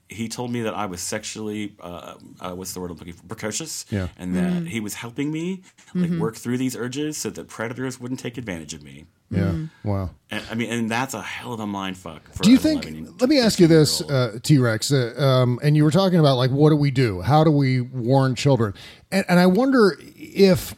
he 0.08 0.28
told 0.28 0.50
me 0.50 0.62
that 0.62 0.74
I 0.74 0.86
was 0.86 1.00
sexually 1.00 1.72
uh, 1.80 2.14
uh, 2.40 2.50
what's 2.50 2.74
the 2.74 2.80
word 2.80 2.90
I'm 2.90 2.96
looking 2.96 3.12
for 3.12 3.22
precocious, 3.26 3.86
Yeah. 3.90 4.08
and 4.18 4.34
that 4.34 4.52
Mhm. 4.64 4.66
he 4.66 4.80
was 4.80 4.94
helping 4.94 5.30
me 5.30 5.62
like 5.94 6.10
Mhm. 6.10 6.18
work 6.18 6.34
through 6.36 6.58
these 6.58 6.74
urges 6.74 7.16
so 7.16 7.30
that 7.30 7.46
predators 7.46 8.00
wouldn't 8.00 8.18
take 8.18 8.36
advantage 8.36 8.74
of 8.74 8.82
me. 8.82 9.04
Yeah. 9.30 9.52
Wow. 9.84 10.10
And, 10.32 10.42
I 10.50 10.56
mean, 10.56 10.68
and 10.72 10.90
that's 10.90 11.14
a 11.14 11.22
hell 11.22 11.52
of 11.52 11.60
a 11.60 11.66
mind 11.66 11.96
fuck. 11.96 12.28
For 12.34 12.42
Do 12.42 12.50
you 12.50 12.58
think? 12.58 12.84
Let 13.20 13.30
me 13.30 13.38
ask 13.38 13.60
you 13.60 13.68
this, 13.68 14.00
uh, 14.00 14.40
T 14.42 14.58
Rex. 14.58 14.90
Uh, 14.90 15.14
um, 15.16 15.60
and 15.62 15.76
you 15.76 15.84
were 15.84 15.92
talking 15.92 16.18
about 16.18 16.36
like, 16.36 16.50
what 16.50 16.70
do 16.70 16.76
we 16.76 16.90
do? 16.90 17.20
How 17.20 17.44
do 17.44 17.52
we 17.52 17.80
warn 17.80 18.34
children? 18.34 18.74
And, 19.12 19.24
and 19.28 19.38
I 19.38 19.46
wonder 19.46 19.96
if 20.16 20.74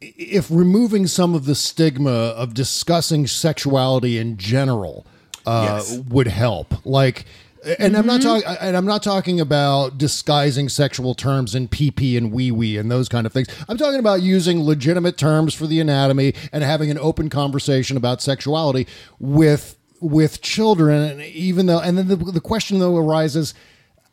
if 0.00 0.48
removing 0.50 1.06
some 1.06 1.32
of 1.36 1.44
the 1.44 1.54
stigma 1.54 2.10
of 2.10 2.52
discussing 2.54 3.28
sexuality 3.28 4.18
in 4.18 4.36
general 4.36 5.06
uh, 5.46 5.82
Yes. 5.82 5.98
would 6.08 6.28
help. 6.28 6.74
Like, 6.86 7.24
and 7.78 7.96
I'm 7.96 8.06
not 8.06 8.20
talking, 8.22 8.44
and 8.60 8.76
I'm 8.76 8.86
not 8.86 9.02
talking 9.02 9.40
about 9.40 9.96
disguising 9.96 10.68
sexual 10.68 11.14
terms 11.14 11.54
in 11.54 11.68
pee 11.68 11.90
pee 11.92 12.16
and 12.16 12.32
wee 12.32 12.50
wee 12.50 12.76
and 12.76 12.90
those 12.90 13.08
kind 13.08 13.24
of 13.26 13.32
things. 13.32 13.46
I'm 13.68 13.76
talking 13.76 14.00
about 14.00 14.20
using 14.22 14.64
legitimate 14.64 15.16
terms 15.16 15.54
for 15.54 15.66
the 15.68 15.78
anatomy 15.78 16.34
and 16.52 16.64
having 16.64 16.90
an 16.90 16.98
open 16.98 17.28
conversation 17.30 17.96
about 17.96 18.20
sexuality 18.20 18.86
with 19.20 19.76
with 20.00 20.42
children. 20.42 21.02
And 21.02 21.22
even 21.22 21.66
though, 21.66 21.78
and 21.78 21.96
then 21.96 22.08
the, 22.08 22.16
the 22.16 22.40
question 22.40 22.78
though 22.80 22.96
arises. 22.96 23.54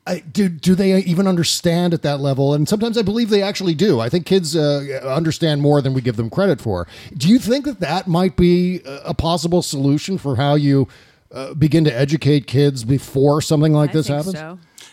I, 0.07 0.19
do 0.21 0.49
do 0.49 0.73
they 0.73 0.97
even 0.99 1.27
understand 1.27 1.93
at 1.93 2.01
that 2.01 2.19
level? 2.19 2.55
And 2.55 2.67
sometimes 2.67 2.97
I 2.97 3.03
believe 3.03 3.29
they 3.29 3.43
actually 3.43 3.75
do. 3.75 3.99
I 3.99 4.09
think 4.09 4.25
kids 4.25 4.55
uh, 4.55 5.01
understand 5.03 5.61
more 5.61 5.83
than 5.83 5.93
we 5.93 6.01
give 6.01 6.15
them 6.15 6.31
credit 6.31 6.59
for. 6.59 6.87
Do 7.15 7.27
you 7.27 7.37
think 7.37 7.65
that 7.65 7.79
that 7.81 8.07
might 8.07 8.35
be 8.35 8.81
a 8.85 9.09
a 9.09 9.13
possible 9.13 9.61
solution 9.61 10.17
for 10.17 10.35
how 10.37 10.55
you 10.55 10.87
uh, 11.31 11.53
begin 11.53 11.83
to 11.85 11.95
educate 11.95 12.47
kids 12.47 12.83
before 12.83 13.41
something 13.41 13.73
like 13.73 13.91
this 13.91 14.07
happens? 14.07 14.35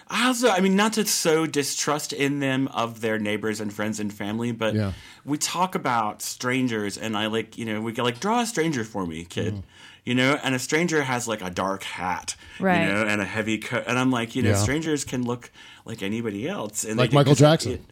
I 0.09 0.27
also, 0.29 0.49
I 0.51 0.61
mean, 0.61 0.77
not 0.77 0.93
to 0.95 1.05
sow 1.05 1.47
distrust 1.47 2.13
in 2.13 2.39
them 2.39 2.69
of 2.69 3.01
their 3.01 3.19
neighbors 3.19 3.61
and 3.61 3.73
friends 3.73 3.99
and 3.99 4.13
family, 4.13 4.53
but 4.53 4.75
Yeah. 4.75 4.93
we 5.25 5.37
talk 5.37 5.75
about 5.75 6.23
strangers, 6.23 6.97
and 6.97 7.17
I 7.17 7.27
like, 7.27 7.59
you 7.59 7.65
know, 7.65 7.81
we 7.81 7.91
go 7.93 8.05
like, 8.05 8.21
draw 8.21 8.41
a 8.41 8.47
stranger 8.47 8.85
for 8.85 9.05
me, 9.07 9.25
kid. 9.25 9.55
Mm. 9.55 9.63
You 10.05 10.15
know, 10.15 10.39
and 10.45 10.55
a 10.55 10.61
stranger 10.61 11.03
has 11.03 11.27
like 11.27 11.43
a 11.43 11.51
dark 11.51 11.83
hat, 11.83 12.37
Right. 12.61 12.83
You 12.87 12.93
know, 12.93 13.03
and 13.07 13.21
a 13.21 13.25
heavy 13.25 13.59
coat, 13.59 13.83
and 13.89 13.99
I'm 13.99 14.13
like, 14.13 14.37
you 14.37 14.43
know, 14.43 14.51
Yeah. 14.51 14.57
strangers 14.57 15.05
can 15.05 15.25
look 15.25 15.51
like 15.85 16.01
anybody 16.05 16.49
else, 16.49 16.85
and 16.85 16.97
Like 16.97 17.11
they- 17.11 17.15
Michael 17.17 17.33
'cause 17.33 17.41
Jackson. 17.41 17.73
it- 17.73 17.85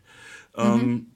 um, 0.55 1.07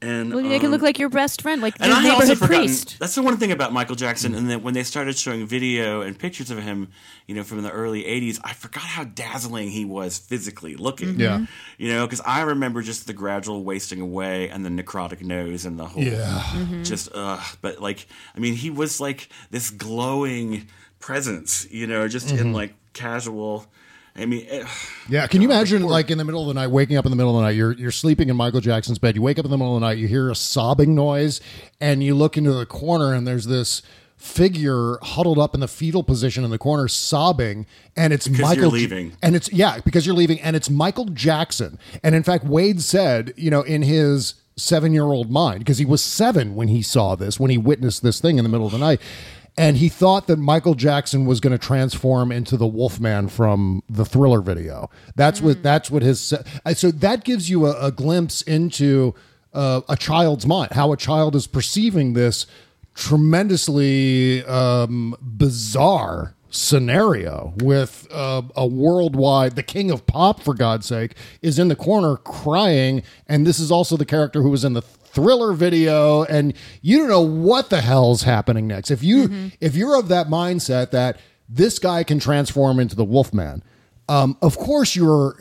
and 0.00 0.32
Well, 0.32 0.42
they 0.48 0.58
can 0.58 0.66
um, 0.66 0.72
look 0.72 0.82
like 0.82 0.98
your 0.98 1.08
best 1.08 1.42
friend, 1.42 1.60
like 1.60 1.74
and 1.80 1.88
your 1.90 1.96
I 1.96 2.08
also 2.14 2.28
neighborhood 2.34 2.46
priest. 2.48 2.96
That's 3.00 3.14
the 3.16 3.22
one 3.22 3.36
thing 3.36 3.50
about 3.52 3.72
Michael 3.72 3.96
Jackson. 3.96 4.34
And 4.34 4.48
then 4.48 4.62
when 4.62 4.74
they 4.74 4.84
started 4.84 5.16
showing 5.16 5.46
video 5.46 6.02
and 6.02 6.16
pictures 6.18 6.50
of 6.50 6.62
him, 6.62 6.88
you 7.26 7.34
know, 7.34 7.42
from 7.42 7.62
the 7.62 7.70
early 7.70 8.04
'80s, 8.04 8.38
I 8.44 8.52
forgot 8.52 8.84
how 8.84 9.04
dazzling 9.04 9.70
he 9.70 9.84
was 9.84 10.18
physically 10.18 10.76
looking. 10.76 11.18
Yeah. 11.18 11.46
You 11.78 11.92
know, 11.92 12.06
because 12.06 12.20
I 12.24 12.42
remember 12.42 12.80
just 12.82 13.06
the 13.06 13.12
gradual 13.12 13.64
wasting 13.64 14.00
away 14.00 14.48
and 14.48 14.64
the 14.64 14.70
necrotic 14.70 15.20
nose 15.22 15.64
and 15.64 15.78
the 15.78 15.86
whole, 15.86 16.02
Yeah. 16.02 16.42
Mm-hmm. 16.54 16.82
just 16.84 17.10
uh. 17.14 17.40
But 17.60 17.80
like, 17.80 18.06
I 18.36 18.38
mean, 18.38 18.54
he 18.54 18.70
was 18.70 19.00
like 19.00 19.28
this 19.50 19.70
glowing 19.70 20.68
presence. 21.00 21.66
You 21.70 21.86
know, 21.86 22.06
just 22.08 22.28
Mm-hmm. 22.28 22.38
in 22.46 22.52
like 22.52 22.74
casual. 22.92 23.66
I 24.18 24.26
mean, 24.26 24.46
eh, 24.50 24.66
Yeah, 25.08 25.26
can 25.26 25.40
you 25.42 25.48
imagine 25.48 25.82
like 25.82 26.10
in 26.10 26.18
the 26.18 26.24
middle 26.24 26.42
of 26.42 26.48
the 26.48 26.54
night, 26.60 26.66
waking 26.68 26.96
up 26.96 27.04
in 27.06 27.10
the 27.10 27.16
middle 27.16 27.36
of 27.36 27.40
the 27.40 27.46
night, 27.46 27.56
you're 27.56 27.72
you're 27.72 27.90
sleeping 27.90 28.28
in 28.28 28.36
Michael 28.36 28.60
Jackson's 28.60 28.98
bed, 28.98 29.14
you 29.16 29.22
wake 29.22 29.38
up 29.38 29.44
in 29.44 29.50
the 29.50 29.56
middle 29.56 29.76
of 29.76 29.80
the 29.80 29.86
night, 29.86 29.98
you 29.98 30.08
hear 30.08 30.30
a 30.30 30.34
sobbing 30.34 30.94
noise, 30.94 31.40
and 31.80 32.02
you 32.02 32.14
look 32.14 32.36
into 32.36 32.52
the 32.52 32.66
corner 32.66 33.14
and 33.14 33.26
there's 33.26 33.46
this 33.46 33.82
figure 34.16 34.98
huddled 35.00 35.38
up 35.38 35.54
in 35.54 35.60
the 35.60 35.68
fetal 35.68 36.02
position 36.02 36.42
in 36.44 36.50
the 36.50 36.58
corner 36.58 36.88
sobbing 36.88 37.64
and 37.96 38.12
it's 38.12 38.26
Because 38.26 38.42
Michael 38.42 38.62
you're 38.64 38.72
leaving. 38.72 39.12
and 39.22 39.36
it's 39.36 39.50
yeah 39.52 39.78
because 39.84 40.06
you're 40.06 40.14
leaving 40.16 40.40
and 40.40 40.56
it's 40.56 40.68
Michael 40.68 41.04
Jackson 41.04 41.78
and 42.02 42.16
in 42.16 42.24
fact 42.24 42.42
Wade 42.44 42.82
said 42.82 43.32
you 43.36 43.48
know 43.48 43.62
in 43.62 43.82
his 43.82 44.34
seven 44.56 44.92
year 44.92 45.04
old 45.04 45.30
mind 45.30 45.60
because 45.60 45.78
he 45.78 45.84
was 45.84 46.02
seven 46.04 46.56
when 46.56 46.66
he 46.66 46.82
saw 46.82 47.14
this 47.14 47.38
when 47.38 47.48
he 47.52 47.56
witnessed 47.56 48.02
this 48.02 48.20
thing 48.20 48.38
in 48.38 48.42
the 48.42 48.48
middle 48.50 48.66
of 48.66 48.72
the 48.72 48.78
night 48.78 49.00
and 49.58 49.76
he 49.76 49.88
thought 49.88 50.28
that 50.28 50.38
Michael 50.38 50.74
Jackson 50.74 51.26
was 51.26 51.40
going 51.40 51.50
to 51.50 51.58
transform 51.58 52.30
into 52.30 52.56
the 52.56 52.66
Wolfman 52.66 53.26
from 53.28 53.82
the 53.90 54.04
Thriller 54.04 54.40
video. 54.40 54.88
That's 55.16 55.42
what 55.42 55.62
that's 55.64 55.90
what 55.90 56.02
his 56.02 56.32
uh, 56.32 56.74
so 56.74 56.92
that 56.92 57.24
gives 57.24 57.50
you 57.50 57.66
a, 57.66 57.86
a 57.86 57.92
glimpse 57.92 58.40
into 58.42 59.14
uh, 59.52 59.80
a 59.88 59.96
child's 59.96 60.46
mind, 60.46 60.72
how 60.72 60.92
a 60.92 60.96
child 60.96 61.34
is 61.34 61.48
perceiving 61.48 62.12
this 62.12 62.46
tremendously 62.94 64.44
um, 64.44 65.16
bizarre 65.20 66.34
scenario 66.50 67.52
with 67.58 68.06
uh, 68.10 68.40
a 68.56 68.66
worldwide 68.66 69.54
the 69.54 69.62
king 69.62 69.90
of 69.90 70.06
pop 70.06 70.40
for 70.40 70.54
god's 70.54 70.86
sake 70.86 71.14
is 71.42 71.58
in 71.58 71.68
the 71.68 71.76
corner 71.76 72.16
crying 72.16 73.02
and 73.26 73.46
this 73.46 73.60
is 73.60 73.70
also 73.70 73.98
the 73.98 74.04
character 74.06 74.40
who 74.40 74.48
was 74.48 74.64
in 74.64 74.72
the 74.72 74.80
thriller 75.12 75.52
video 75.52 76.24
and 76.24 76.54
you 76.82 76.98
don't 76.98 77.08
know 77.08 77.20
what 77.20 77.70
the 77.70 77.80
hell's 77.80 78.22
happening 78.22 78.66
next. 78.66 78.90
If 78.90 79.02
you 79.02 79.28
mm-hmm. 79.28 79.48
if 79.60 79.74
you're 79.74 79.98
of 79.98 80.08
that 80.08 80.28
mindset 80.28 80.90
that 80.90 81.18
this 81.48 81.78
guy 81.78 82.04
can 82.04 82.18
transform 82.18 82.78
into 82.78 82.94
the 82.94 83.04
wolfman 83.04 83.62
um, 84.08 84.36
of 84.40 84.56
course 84.56 84.96
you're 84.96 85.36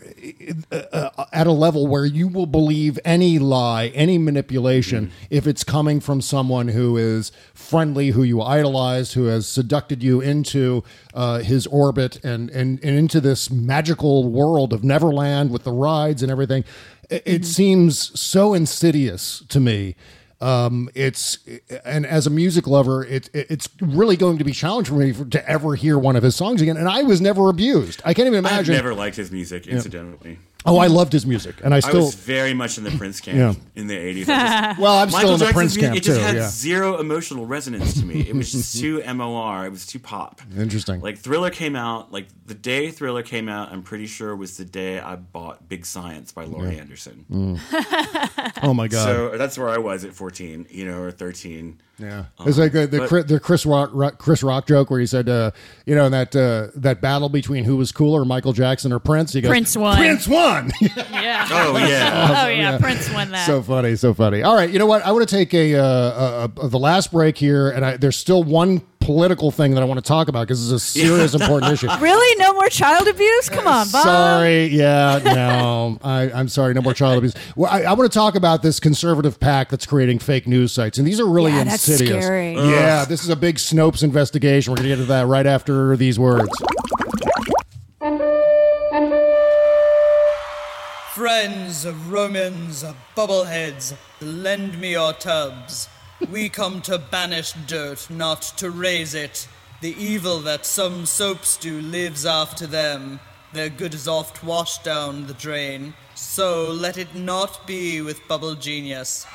uh, 0.71 0.75
uh, 0.91 1.25
at 1.31 1.47
a 1.47 1.51
level 1.51 1.87
where 1.87 2.05
you 2.05 2.27
will 2.27 2.45
believe 2.45 2.99
any 3.05 3.39
lie, 3.39 3.87
any 3.87 4.17
manipulation, 4.17 5.11
if 5.29 5.47
it's 5.47 5.63
coming 5.63 5.99
from 5.99 6.21
someone 6.21 6.69
who 6.69 6.97
is 6.97 7.31
friendly, 7.53 8.09
who 8.09 8.23
you 8.23 8.41
idolize, 8.41 9.13
who 9.13 9.25
has 9.25 9.47
seducted 9.47 10.03
you 10.03 10.19
into 10.19 10.83
uh, 11.13 11.39
his 11.39 11.65
orbit 11.67 12.23
and, 12.25 12.49
and, 12.49 12.83
and 12.83 12.97
into 12.97 13.21
this 13.21 13.49
magical 13.49 14.29
world 14.29 14.73
of 14.73 14.83
Neverland 14.83 15.51
with 15.51 15.63
the 15.63 15.71
rides 15.71 16.21
and 16.21 16.31
everything. 16.31 16.63
It, 17.09 17.23
it 17.25 17.45
seems 17.45 18.19
so 18.19 18.53
insidious 18.53 19.43
to 19.49 19.59
me. 19.59 19.95
Um, 20.39 20.89
it's 20.93 21.39
and 21.83 22.05
as 22.05 22.27
a 22.27 22.29
music 22.29 22.67
lover, 22.67 23.03
it, 23.03 23.29
it 23.33 23.47
it's 23.49 23.69
really 23.81 24.15
going 24.15 24.37
to 24.37 24.43
be 24.43 24.51
challenging 24.51 24.93
for 24.93 24.99
me 24.99 25.11
for, 25.11 25.25
to 25.25 25.49
ever 25.49 25.75
hear 25.75 25.97
one 25.97 26.15
of 26.15 26.23
his 26.23 26.35
songs 26.35 26.61
again. 26.61 26.77
And 26.77 26.87
I 26.87 27.03
was 27.03 27.21
never 27.21 27.49
abused. 27.49 28.01
I 28.05 28.13
can't 28.13 28.27
even 28.27 28.39
imagine. 28.39 28.75
I've 28.75 28.83
never 28.83 28.93
liked 28.93 29.15
his 29.15 29.31
music, 29.31 29.65
incidentally. 29.67 30.37
Oh, 30.67 30.77
I 30.77 30.87
loved 30.87 31.13
his 31.13 31.25
music, 31.25 31.55
and 31.63 31.73
I 31.73 31.77
I 31.77 31.79
still. 31.79 32.05
was 32.05 32.15
very 32.15 32.53
much 32.53 32.77
in 32.77 32.83
the 32.83 32.91
Prince 32.91 33.19
camp 33.21 33.37
Yeah. 33.37 33.81
in 33.81 33.87
the 33.87 33.95
80s. 33.95 34.27
Well, 34.77 34.97
I'm 34.97 35.09
still 35.09 35.19
Michael 35.21 35.33
in 35.33 35.39
the 35.39 35.45
Jackson's 35.45 35.53
Prince 35.53 35.75
music, 35.75 35.81
camp, 35.81 35.97
It 35.97 36.03
just 36.03 36.19
too, 36.19 36.25
had 36.25 36.35
yeah. 36.35 36.47
zero 36.49 36.97
emotional 36.99 37.45
resonance 37.45 37.93
to 37.99 38.05
me. 38.05 38.19
It 38.27 38.35
was 38.35 38.51
just 38.51 38.79
too 38.79 39.01
MOR. 39.13 39.65
It 39.65 39.71
was 39.71 39.85
too 39.85 39.99
pop. 39.99 40.41
Interesting. 40.57 41.01
Like 41.01 41.17
Thriller 41.17 41.49
came 41.49 41.75
out, 41.75 42.11
like 42.11 42.27
the 42.45 42.53
day 42.53 42.91
Thriller 42.91 43.23
came 43.23 43.47
out, 43.49 43.71
I'm 43.71 43.81
pretty 43.81 44.07
sure 44.07 44.35
was 44.35 44.57
the 44.57 44.65
day 44.65 44.99
I 44.99 45.15
bought 45.15 45.67
Big 45.69 45.85
Science 45.85 46.31
by 46.31 46.43
Laurie 46.43 46.75
Yeah. 46.75 46.81
Anderson. 46.81 47.25
Mm. 47.31 48.63
oh 48.63 48.73
my 48.73 48.87
god. 48.87 49.05
So 49.05 49.37
that's 49.37 49.57
where 49.57 49.69
I 49.69 49.77
was 49.77 50.03
at 50.03 50.13
14, 50.13 50.67
you 50.69 50.85
know, 50.85 50.99
or 51.01 51.11
13. 51.11 51.79
Yeah, 51.99 52.25
Um, 52.37 52.47
it's 52.47 52.59
like 52.59 52.75
uh, 52.75 52.85
the 52.85 52.99
but- 52.99 53.09
Chris, 53.09 53.25
the 53.25 53.39
Chris 53.39 53.65
Rock, 53.65 53.89
Rock 53.91 54.19
Chris 54.19 54.43
Rock 54.43 54.67
joke 54.67 54.91
where 54.91 54.99
he 54.99 55.07
said, 55.07 55.27
uh, 55.27 55.49
you 55.87 55.95
know, 55.95 56.09
that 56.09 56.35
uh, 56.35 56.67
that 56.75 57.01
battle 57.01 57.27
between 57.27 57.63
who 57.63 57.75
was 57.75 57.91
cooler, 57.91 58.23
Michael 58.23 58.53
Jackson 58.53 58.93
or 58.93 58.99
Prince. 58.99 59.33
He 59.33 59.41
goes, 59.41 59.49
Prince 59.49 59.75
won. 59.75 59.97
Prince 59.97 60.27
won. 60.27 60.71
Yeah. 60.81 61.47
Oh, 61.51 61.77
yeah. 61.77 62.43
oh 62.45 62.47
yeah. 62.47 62.77
Prince 62.77 63.11
won 63.11 63.31
that. 63.31 63.45
so 63.47 63.61
funny, 63.63 63.95
so 63.95 64.13
funny. 64.13 64.43
All 64.43 64.55
right, 64.55 64.69
you 64.69 64.77
know 64.79 64.85
what? 64.85 65.03
I 65.05 65.11
want 65.11 65.27
to 65.27 65.35
take 65.35 65.53
a, 65.53 65.75
uh, 65.75 66.49
a, 66.57 66.61
a 66.65 66.67
the 66.69 66.79
last 66.79 67.11
break 67.11 67.37
here, 67.37 67.69
and 67.69 67.83
I, 67.85 67.97
there's 67.97 68.15
still 68.17 68.43
one 68.43 68.81
political 69.07 69.51
thing 69.51 69.73
that 69.73 69.81
I 69.81 69.85
want 69.85 69.99
to 69.99 70.07
talk 70.07 70.27
about 70.27 70.41
because 70.47 70.69
it's 70.69 70.83
a 70.83 70.85
serious, 70.85 71.33
important 71.39 71.71
issue. 71.71 71.87
really, 71.99 72.35
no 72.43 72.51
more 72.51 72.67
child 72.67 73.07
abuse? 73.07 73.47
Come 73.47 73.65
on, 73.65 73.89
Bob. 73.89 74.03
Sorry, 74.03 74.67
yeah, 74.67 75.21
no, 75.23 75.97
I, 76.03 76.29
I'm 76.31 76.49
sorry, 76.49 76.73
no 76.73 76.81
more 76.81 76.93
child 76.93 77.17
abuse. 77.17 77.33
Well, 77.55 77.71
I, 77.71 77.83
I 77.83 77.93
want 77.93 78.11
to 78.11 78.13
talk 78.13 78.35
about 78.35 78.63
this 78.63 78.81
conservative 78.81 79.39
PAC 79.39 79.69
that's 79.69 79.85
creating 79.85 80.19
fake 80.19 80.45
news 80.45 80.73
sites, 80.73 80.97
and 80.97 81.07
these 81.07 81.21
are 81.21 81.25
really 81.25 81.53
Yeah, 81.53 81.63
that's 81.63 81.87
insidious. 81.87 82.25
scary. 82.25 82.53
Yeah, 82.55 83.05
this 83.05 83.23
is 83.23 83.29
a 83.29 83.35
big 83.37 83.55
Snopes 83.55 84.03
investigation. 84.03 84.71
We're 84.71 84.77
going 84.77 84.89
to 84.89 84.95
get 84.97 85.01
to 85.01 85.07
that 85.07 85.25
right 85.27 85.45
after 85.47 85.95
these 85.95 86.19
words. 86.19 86.49
Friends 91.13 91.85
of 91.85 92.11
Romans, 92.11 92.83
of 92.83 92.95
bubbleheads, 93.15 93.95
lend 94.21 94.79
me 94.79 94.91
your 94.91 95.13
tubs. 95.13 95.87
We 96.31 96.49
come 96.49 96.81
to 96.81 96.97
banish 96.97 97.53
dirt, 97.67 98.09
not 98.09 98.41
to 98.57 98.71
raise 98.71 99.13
it. 99.13 99.47
The 99.81 99.95
evil 99.97 100.39
that 100.39 100.65
some 100.65 101.05
soaps 101.05 101.57
do 101.57 101.79
lives 101.79 102.25
after 102.25 102.65
them. 102.65 103.19
Their 103.53 103.69
good 103.69 103.93
is 103.93 104.07
oft 104.07 104.43
washed 104.43 104.83
down 104.83 105.27
the 105.27 105.35
drain. 105.35 105.93
So 106.15 106.71
let 106.71 106.97
it 106.97 107.13
not 107.13 107.67
be 107.67 108.01
with 108.01 108.27
Bubble 108.27 108.55
Genius. 108.55 109.27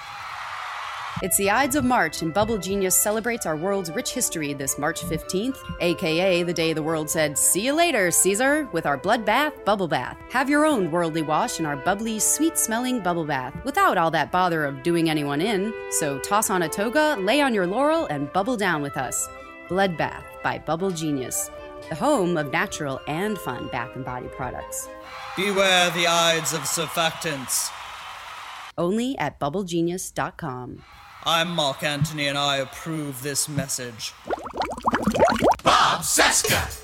It's 1.21 1.37
the 1.37 1.51
Ides 1.51 1.77
of 1.77 1.85
March, 1.85 2.23
and 2.23 2.33
Bubble 2.33 2.59
Genius 2.59 2.97
celebrates 2.97 3.45
our 3.47 3.57
world's 3.57 3.93
rich 3.93 4.13
history 4.13 4.55
this 4.55 4.79
March 4.79 5.03
15th, 5.03 5.59
aka 5.81 6.43
the 6.43 6.53
day 6.53 6.73
the 6.73 6.83
world 6.83 7.11
said, 7.11 7.37
See 7.37 7.61
you 7.67 7.75
later, 7.75 8.11
Caesar, 8.11 8.69
with 8.73 8.87
our 8.87 8.97
blood 8.97 9.25
bath, 9.25 9.53
Bubble 9.65 9.87
Bath. 9.87 10.17
Have 10.31 10.49
your 10.49 10.65
own 10.65 10.91
worldly 10.91 11.23
wash 11.23 11.61
in 11.61 11.67
our 11.67 11.77
bubbly, 11.77 12.19
sweet 12.19 12.57
smelling 12.57 13.01
bubble 13.01 13.27
bath, 13.27 13.55
without 13.65 13.99
all 13.99 14.11
that 14.11 14.33
bother 14.33 14.65
of 14.65 14.83
doing 14.83 15.11
anyone 15.11 15.41
in. 15.41 15.73
So 15.91 16.19
toss 16.19 16.51
on 16.51 16.63
a 16.63 16.69
toga, 16.69 17.17
lay 17.21 17.41
on 17.41 17.55
your 17.55 17.67
laurel, 17.67 18.07
and 18.07 18.33
bubble 18.33 18.57
down 18.57 18.83
with 18.83 18.97
us. 18.97 19.29
Blood 19.69 19.97
Bath 19.97 20.25
by 20.43 20.59
Bubble 20.59 20.91
Genius, 20.91 21.51
the 21.89 21.95
home 21.95 22.37
of 22.37 22.51
natural 22.51 23.01
and 23.07 23.39
fun 23.39 23.69
bath 23.69 23.95
and 23.95 24.05
body 24.05 24.29
products. 24.29 24.89
Beware 25.37 25.91
the 25.91 26.07
Ides 26.07 26.53
of 26.53 26.63
surfactants. 26.63 27.71
Only 28.77 29.17
at 29.19 29.39
bubblegenius.com. 29.39 30.83
I'm 31.25 31.51
Mark 31.51 31.85
Antony 31.85 32.27
and 32.27 32.37
I 32.37 32.57
approve 32.57 33.23
this 33.23 33.49
message. 33.49 34.13
Bob 35.63 36.01
Cesca. 36.01 36.81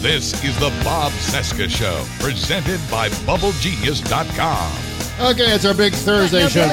This 0.00 0.44
is 0.44 0.56
the 0.60 0.70
Bob 0.84 1.10
Cesca 1.12 1.68
Show, 1.68 2.04
presented 2.20 2.80
by 2.88 3.08
BubbleGenius.com. 3.08 5.28
Okay, 5.28 5.52
it's 5.52 5.64
our 5.64 5.74
big 5.74 5.92
Thursday 5.92 6.48
show. 6.48 6.68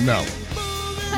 no. 0.04 0.39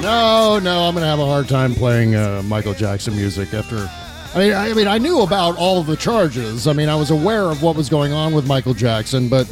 No, 0.00 0.58
no, 0.58 0.82
I'm 0.88 0.94
going 0.94 1.02
to 1.02 1.06
have 1.08 1.20
a 1.20 1.26
hard 1.26 1.48
time 1.48 1.74
playing 1.74 2.16
uh, 2.16 2.42
Michael 2.44 2.74
Jackson 2.74 3.14
music 3.14 3.54
after. 3.54 3.88
I 4.34 4.38
mean, 4.38 4.52
I, 4.52 4.70
I 4.70 4.74
mean, 4.74 4.88
I 4.88 4.98
knew 4.98 5.20
about 5.20 5.56
all 5.56 5.78
of 5.78 5.86
the 5.86 5.96
charges. 5.96 6.66
I 6.66 6.72
mean, 6.72 6.88
I 6.88 6.96
was 6.96 7.10
aware 7.10 7.44
of 7.44 7.62
what 7.62 7.76
was 7.76 7.88
going 7.88 8.12
on 8.12 8.32
with 8.34 8.46
Michael 8.46 8.74
Jackson, 8.74 9.28
but 9.28 9.46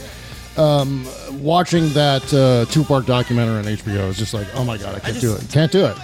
um, 0.57 1.07
watching 1.41 1.91
that 1.91 2.25
uh, 2.35 2.65
two-part 2.73 3.07
documentary 3.07 3.59
on 3.59 3.65
HBO 3.65 4.09
is 4.09 4.17
just 4.19 4.35
like, 4.35 4.47
oh 4.55 4.65
my 4.65 4.77
god, 4.77 4.97
I 4.97 5.01
can't 5.01 5.21
do 5.21 5.33
just- 5.35 5.45
it. 5.45 5.53
Can't 5.53 5.71
do 5.71 5.85
it. 5.87 5.97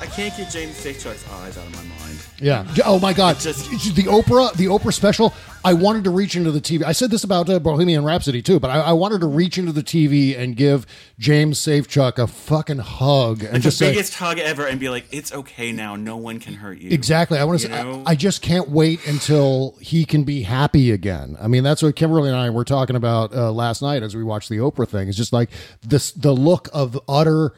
I 0.00 0.06
can't 0.06 0.34
get 0.36 0.50
James 0.50 0.74
Safechuck's 0.82 1.28
eyes 1.30 1.58
out 1.58 1.66
of 1.66 1.72
my 1.76 1.82
mind. 1.82 2.18
Yeah. 2.40 2.66
Oh 2.86 2.98
my 2.98 3.12
God. 3.12 3.38
Just, 3.38 3.70
the 3.94 4.04
Oprah, 4.04 4.52
the 4.54 4.64
Oprah 4.66 4.94
special. 4.94 5.34
I 5.62 5.74
wanted 5.74 6.04
to 6.04 6.10
reach 6.10 6.36
into 6.36 6.50
the 6.50 6.60
TV. 6.60 6.82
I 6.84 6.92
said 6.92 7.10
this 7.10 7.22
about 7.22 7.50
uh, 7.50 7.58
Bohemian 7.58 8.02
Rhapsody 8.02 8.40
too, 8.40 8.58
but 8.58 8.70
I, 8.70 8.80
I 8.80 8.92
wanted 8.92 9.20
to 9.20 9.26
reach 9.26 9.58
into 9.58 9.72
the 9.72 9.82
TV 9.82 10.38
and 10.38 10.56
give 10.56 10.86
James 11.18 11.58
Safechuck 11.58 12.16
a 12.18 12.26
fucking 12.26 12.78
hug 12.78 13.42
and 13.42 13.52
Like 13.52 13.62
just 13.62 13.78
the 13.78 13.84
say, 13.84 13.92
biggest 13.92 14.14
hug 14.14 14.38
ever, 14.38 14.66
and 14.66 14.80
be 14.80 14.88
like, 14.88 15.04
"It's 15.12 15.34
okay 15.34 15.70
now. 15.70 15.96
No 15.96 16.16
one 16.16 16.40
can 16.40 16.54
hurt 16.54 16.78
you." 16.78 16.90
Exactly. 16.90 17.38
I 17.38 17.44
want 17.44 17.60
to 17.60 17.66
say. 17.68 17.74
I, 17.74 18.02
I 18.06 18.14
just 18.14 18.40
can't 18.40 18.70
wait 18.70 19.06
until 19.06 19.76
he 19.80 20.06
can 20.06 20.24
be 20.24 20.42
happy 20.42 20.90
again. 20.92 21.36
I 21.38 21.46
mean, 21.46 21.62
that's 21.62 21.82
what 21.82 21.94
Kimberly 21.94 22.30
and 22.30 22.38
I 22.38 22.48
were 22.48 22.64
talking 22.64 22.96
about 22.96 23.34
uh, 23.34 23.52
last 23.52 23.82
night 23.82 24.02
as 24.02 24.16
we 24.16 24.24
watched 24.24 24.48
the 24.48 24.56
Oprah 24.56 24.88
thing. 24.88 25.08
It's 25.08 25.16
just 25.16 25.34
like 25.34 25.50
this, 25.82 26.10
the 26.12 26.32
look 26.32 26.68
of 26.72 26.98
utter 27.06 27.52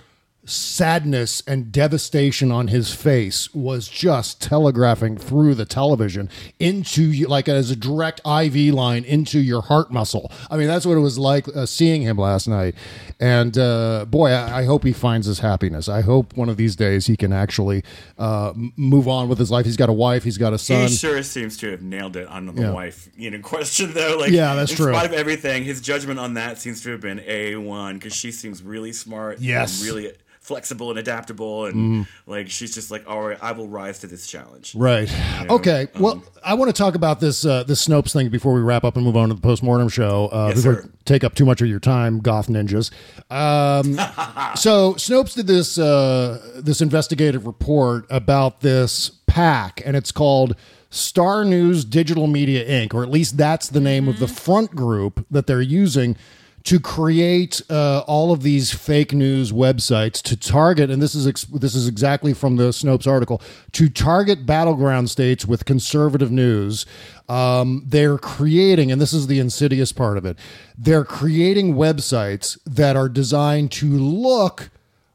sadness 0.44 1.42
and 1.46 1.70
devastation 1.70 2.50
on 2.50 2.68
his 2.68 2.92
face 2.92 3.52
was 3.54 3.88
just 3.88 4.40
telegraphing 4.42 5.16
through 5.16 5.54
the 5.54 5.64
television 5.64 6.28
into 6.58 7.02
you, 7.12 7.26
like 7.28 7.48
as 7.48 7.70
a 7.70 7.76
direct 7.76 8.20
IV 8.26 8.74
line 8.74 9.04
into 9.04 9.38
your 9.38 9.62
heart 9.62 9.92
muscle. 9.92 10.32
I 10.50 10.56
mean, 10.56 10.66
that's 10.66 10.84
what 10.84 10.96
it 10.96 11.00
was 11.00 11.18
like 11.18 11.46
uh, 11.54 11.66
seeing 11.66 12.02
him 12.02 12.16
last 12.16 12.48
night. 12.48 12.74
And 13.20 13.56
uh, 13.56 14.04
boy, 14.08 14.30
I, 14.30 14.60
I 14.60 14.64
hope 14.64 14.84
he 14.84 14.92
finds 14.92 15.26
his 15.26 15.38
happiness. 15.38 15.88
I 15.88 16.00
hope 16.00 16.36
one 16.36 16.48
of 16.48 16.56
these 16.56 16.74
days 16.74 17.06
he 17.06 17.16
can 17.16 17.32
actually 17.32 17.84
uh, 18.18 18.52
move 18.76 19.06
on 19.06 19.28
with 19.28 19.38
his 19.38 19.50
life. 19.50 19.64
He's 19.64 19.76
got 19.76 19.88
a 19.88 19.92
wife. 19.92 20.24
He's 20.24 20.38
got 20.38 20.52
a 20.52 20.58
son. 20.58 20.88
He 20.88 20.94
sure 20.96 21.22
seems 21.22 21.56
to 21.58 21.70
have 21.70 21.82
nailed 21.82 22.16
it 22.16 22.26
on 22.26 22.46
the 22.46 22.52
Yeah. 22.62 22.72
wife, 22.72 23.08
you 23.16 23.30
know, 23.30 23.38
question 23.42 23.92
though. 23.92 24.16
Like, 24.18 24.32
Yeah, 24.32 24.54
that's 24.54 24.72
in 24.72 24.76
true. 24.76 24.92
spite 24.92 25.06
of 25.06 25.12
everything, 25.12 25.64
his 25.64 25.80
judgment 25.80 26.18
on 26.18 26.34
that 26.34 26.58
seems 26.58 26.82
to 26.82 26.90
have 26.90 27.00
been 27.00 27.20
a 27.26 27.56
one 27.56 27.98
because 27.98 28.14
she 28.14 28.32
seems 28.32 28.62
really 28.62 28.92
smart, 28.92 29.38
Yes. 29.40 29.78
and 29.80 29.86
really 29.88 30.12
flexible 30.52 30.90
and 30.90 30.98
adaptable, 30.98 31.64
and 31.66 31.74
Mhm. 32.04 32.06
like 32.26 32.50
she's 32.50 32.74
just 32.74 32.90
like, 32.90 33.04
all 33.08 33.22
right, 33.22 33.38
I 33.40 33.52
will 33.52 33.68
rise 33.68 34.00
to 34.00 34.06
this 34.06 34.26
challenge. 34.26 34.74
Right. 34.74 35.10
You 35.40 35.46
know? 35.46 35.54
Okay. 35.56 35.88
Well, 35.98 36.12
Um, 36.14 36.22
I 36.44 36.54
want 36.54 36.68
to 36.68 36.78
talk 36.78 36.94
about 36.94 37.20
this 37.20 37.44
uh, 37.46 37.62
this 37.64 37.86
Snopes 37.86 38.12
thing 38.12 38.28
before 38.28 38.52
we 38.52 38.60
wrap 38.60 38.84
up 38.84 38.96
and 38.96 39.04
move 39.04 39.16
on 39.16 39.28
to 39.30 39.34
the 39.34 39.40
postmortem 39.40 39.88
show. 39.88 40.28
Uh, 40.30 40.48
Yes, 40.48 40.56
before 40.56 40.82
sir. 40.82 40.88
take 41.06 41.24
up 41.24 41.34
too 41.34 41.46
much 41.46 41.62
of 41.62 41.68
your 41.68 41.80
time, 41.80 42.20
goth 42.20 42.48
ninjas. 42.48 42.90
Um, 43.30 43.94
so 44.56 44.94
Snopes 44.94 45.34
did 45.34 45.46
this 45.46 45.78
uh, 45.78 46.38
this 46.56 46.80
investigative 46.82 47.46
report 47.46 48.04
about 48.10 48.60
this 48.60 49.10
PAC, 49.26 49.80
and 49.86 49.96
it's 49.96 50.12
called 50.12 50.54
Star 50.90 51.44
News 51.46 51.86
Digital 51.86 52.26
Media 52.26 52.62
Inc., 52.68 52.92
or 52.92 53.02
at 53.02 53.10
least 53.10 53.38
that's 53.38 53.68
the 53.68 53.80
name 53.80 54.06
of 54.08 54.18
the 54.18 54.28
front 54.28 54.74
group 54.76 55.24
that 55.30 55.46
they're 55.46 55.62
using 55.62 56.16
to 56.64 56.78
create 56.78 57.60
uh, 57.68 58.00
all 58.06 58.32
of 58.32 58.42
these 58.42 58.72
fake 58.72 59.12
news 59.12 59.52
websites 59.52 60.22
to 60.22 60.36
target, 60.36 60.90
and 60.90 61.02
this 61.02 61.14
is 61.14 61.26
ex- 61.26 61.44
this 61.44 61.74
is 61.74 61.88
exactly 61.88 62.32
from 62.32 62.56
the 62.56 62.68
Snopes 62.68 63.06
article 63.06 63.42
to 63.72 63.88
target 63.88 64.46
battleground 64.46 65.10
states 65.10 65.44
with 65.44 65.64
conservative 65.64 66.30
news. 66.30 66.86
Um, 67.28 67.82
they're 67.86 68.18
creating, 68.18 68.92
and 68.92 69.00
this 69.00 69.12
is 69.12 69.26
the 69.26 69.40
insidious 69.40 69.92
part 69.92 70.16
of 70.16 70.24
it. 70.24 70.38
They're 70.78 71.04
creating 71.04 71.74
websites 71.74 72.58
that 72.64 72.96
are 72.96 73.08
designed 73.08 73.72
to 73.72 73.86
look 73.86 74.70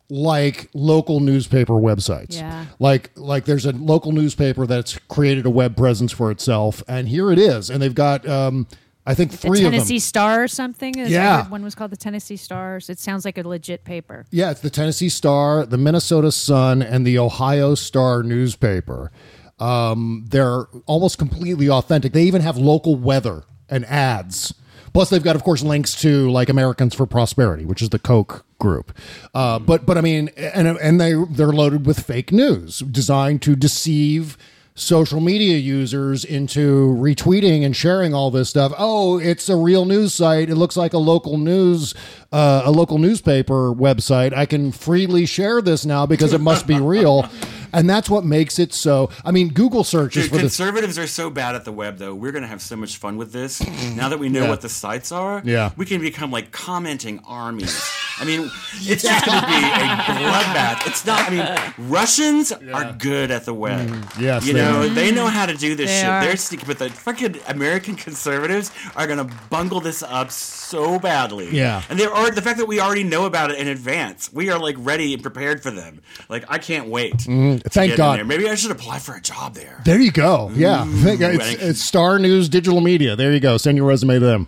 like 0.10 0.70
local 0.74 1.20
newspaper 1.20 1.74
websites. 1.74 2.36
Yeah. 2.36 2.66
Like 2.80 3.12
like 3.16 3.46
there's 3.46 3.66
a 3.66 3.72
local 3.72 4.12
newspaper 4.12 4.66
that's 4.66 4.98
created 5.08 5.46
a 5.46 5.50
web 5.50 5.78
presence 5.78 6.12
for 6.12 6.32
itself, 6.32 6.84
and 6.88 7.08
here 7.08 7.32
it 7.32 7.40
is, 7.40 7.70
and 7.70 7.82
they've 7.82 7.96
got. 7.96 8.28
Um, 8.28 8.68
I 9.08 9.14
think 9.16 9.32
The 9.32 9.38
three 9.38 9.60
of 9.60 9.64
them. 9.64 9.72
Tennessee 9.72 10.00
Star 10.00 10.44
or 10.44 10.48
something. 10.48 10.98
Is- 11.00 11.10
Yeah. 11.10 11.48
One 11.48 11.64
was 11.64 11.74
called 11.76 11.92
the 11.92 11.98
Tennessee 11.98 12.36
Stars. 12.36 12.90
It 12.90 13.00
sounds 13.00 13.24
like 13.26 13.38
a 13.38 13.48
legit 13.48 13.84
paper. 13.86 14.26
Yeah, 14.32 14.52
it's 14.52 14.60
the 14.62 14.70
Tennessee 14.70 15.10
Star, 15.10 15.66
the 15.66 15.78
Minnesota 15.78 16.32
Sun, 16.32 16.82
and 16.82 17.08
the 17.08 17.18
Ohio 17.18 17.74
Star 17.76 18.22
newspaper. 18.22 19.12
Um, 19.60 20.26
they're 20.30 20.66
almost 20.86 21.18
completely 21.18 21.70
authentic. 21.70 22.14
They 22.14 22.24
even 22.24 22.42
have 22.42 22.58
local 22.58 22.96
weather 22.96 23.44
and 23.70 23.86
ads. 23.86 24.54
Plus, 24.94 25.10
they've 25.10 25.24
got, 25.24 25.36
of 25.36 25.44
course, 25.44 25.62
links 25.64 26.00
to 26.02 26.30
like 26.30 26.50
Americans 26.50 26.94
for 26.96 27.06
Prosperity, 27.06 27.66
which 27.66 27.82
is 27.82 27.90
the 27.90 28.00
Koch 28.00 28.44
group. 28.60 28.98
Uh, 29.34 29.60
but, 29.60 29.86
but 29.86 29.98
I 29.98 30.02
mean, 30.02 30.30
and 30.38 30.68
and 30.68 31.00
they 31.00 31.14
they're 31.30 31.52
loaded 31.52 31.86
with 31.86 32.00
fake 32.06 32.32
news 32.32 32.80
designed 32.80 33.42
to 33.44 33.56
deceive 33.56 34.38
social 34.80 35.20
media 35.20 35.58
users 35.58 36.24
into 36.24 36.96
retweeting 37.00 37.66
and 37.66 37.76
sharing 37.76 38.14
all 38.14 38.30
this 38.30 38.48
stuff. 38.48 38.72
Oh, 38.78 39.18
it's 39.18 39.50
a 39.50 39.56
real 39.56 39.86
news 39.86 40.14
site. 40.14 40.52
It 40.52 40.56
looks 40.56 40.78
like 40.78 40.94
a 40.94 41.00
local 41.00 41.40
news, 41.40 41.96
uh, 42.32 42.62
a 42.64 42.72
local 42.72 43.00
newspaper 43.00 43.74
website. 43.74 44.34
I 44.34 44.46
can 44.46 44.72
freely 44.72 45.26
share 45.26 45.64
this 45.64 45.84
now 45.84 46.06
because 46.06 46.32
it 46.32 46.42
must 46.42 46.68
be 46.68 46.80
real. 46.80 47.28
And 47.74 47.90
that's 47.90 48.08
what 48.10 48.24
makes 48.24 48.60
it 48.60 48.72
so. 48.72 49.10
I 49.26 49.32
mean, 49.32 49.50
Google 49.50 49.84
searches 49.84 50.24
Dude, 50.26 50.32
for 50.32 50.38
this. 50.38 50.56
conservatives 50.56 50.98
are 51.00 51.08
so 51.08 51.30
bad 51.32 51.56
at 51.56 51.66
the 51.66 51.72
web, 51.72 51.98
though. 51.98 52.14
We're 52.16 52.32
gonna 52.32 52.48
have 52.48 52.62
so 52.62 52.76
much 52.76 52.98
fun 52.98 53.18
with 53.18 53.34
this. 53.34 53.60
now 53.96 54.10
that 54.10 54.20
we 54.20 54.30
know 54.30 54.44
Yeah. 54.44 54.50
what 54.50 54.62
the 54.62 54.70
sites 54.70 55.12
are, 55.12 55.42
Yeah. 55.44 55.72
we 55.76 55.86
can 55.88 56.00
become 56.02 56.32
like 56.32 56.52
commenting 56.52 57.20
armies. 57.28 57.76
I 58.20 58.26
mean, 58.26 58.50
it's 58.76 59.04
just 59.04 59.26
gonna 59.26 59.46
be 59.46 59.54
a 59.54 60.30
bloodbath. 60.30 60.88
It's 60.88 61.06
not. 61.06 61.30
I 61.30 61.30
mean, 61.78 61.90
Russians 61.90 62.52
are 62.52 62.94
good 62.94 63.30
at 63.32 63.46
the 63.46 63.54
web. 63.54 63.88
Mm, 63.88 64.20
yes, 64.22 64.46
you 64.46 64.54
they 64.54 64.60
know 64.62 64.82
are. 64.82 64.88
they 64.90 65.12
know 65.12 65.28
how 65.28 65.46
to 65.46 65.54
do 65.56 65.76
this 65.76 65.90
They 65.92 66.00
shit. 66.02 66.10
are. 66.10 66.22
They're 66.26 66.36
sneaky, 66.38 66.66
but 66.66 66.80
the 66.80 66.90
fucking 66.90 67.38
American 67.48 67.96
conservatives 67.96 68.72
are 68.96 69.06
gonna 69.08 69.30
bungle 69.50 69.80
this 69.82 70.02
up 70.04 70.32
so 70.32 70.98
badly. 71.00 71.50
Yeah. 71.56 71.84
and 71.90 72.00
they're 72.00 72.14
already 72.14 72.36
the 72.36 72.42
fact 72.42 72.58
that 72.58 72.68
we 72.68 72.80
already 72.80 73.04
know 73.04 73.26
about 73.26 73.52
it 73.52 73.60
in 73.60 73.68
advance. 73.68 74.32
We 74.34 74.50
are 74.50 74.60
like 74.60 74.76
ready 74.80 75.14
and 75.14 75.22
prepared 75.22 75.62
for 75.62 75.70
them. 75.72 76.02
Like 76.30 76.46
I 76.50 76.58
can't 76.58 76.88
wait. 76.88 77.20
To 77.20 77.60
Thank 77.70 77.96
God. 77.98 78.26
Maybe 78.26 78.50
I 78.50 78.56
should 78.56 78.72
apply 78.72 79.00
for 79.00 79.16
a 79.16 79.22
job 79.22 79.54
there. 79.54 79.82
There 79.86 80.00
you 80.00 80.12
go. 80.12 80.50
Yeah. 80.56 80.86
Ooh, 80.88 80.92
it's, 81.06 81.62
it's 81.62 81.82
Star 81.82 82.18
News 82.20 82.50
Digital 82.50 82.82
Media. 82.82 83.16
There 83.16 83.32
you 83.32 83.40
go. 83.40 83.58
Send 83.58 83.78
your 83.78 83.86
resume 83.88 84.16
to 84.16 84.26
them. 84.26 84.48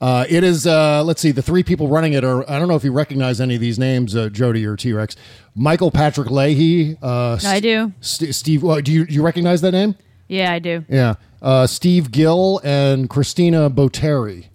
Uh, 0.00 0.24
it 0.28 0.42
is, 0.42 0.66
uh, 0.66 1.04
let's 1.04 1.20
see, 1.20 1.30
the 1.30 1.42
three 1.42 1.62
people 1.62 1.88
running 1.88 2.14
it 2.14 2.24
are, 2.24 2.48
I 2.50 2.58
don't 2.58 2.68
know 2.68 2.76
if 2.76 2.84
you 2.84 2.92
recognize 2.92 3.40
any 3.40 3.54
of 3.56 3.60
these 3.60 3.78
names, 3.78 4.16
uh, 4.16 4.28
Jody 4.30 4.64
or 4.64 4.76
T 4.76 4.92
Rex. 4.92 5.14
Michael 5.54 5.90
Patrick 5.90 6.30
Leahy. 6.30 6.96
Uh, 7.02 7.38
I 7.44 7.60
do. 7.60 7.92
St- 8.00 8.34
Steve, 8.34 8.64
uh, 8.64 8.80
do 8.80 8.92
you, 8.92 9.04
do 9.06 9.12
you 9.12 9.22
recognize 9.22 9.60
that 9.60 9.72
name? 9.72 9.94
Yeah, 10.28 10.52
I 10.52 10.58
do. 10.58 10.84
Yeah. 10.88 11.14
Uh, 11.42 11.66
Steve 11.66 12.10
Gill 12.12 12.60
and 12.64 13.10
Christina 13.10 13.68
Botteri. 13.68 14.46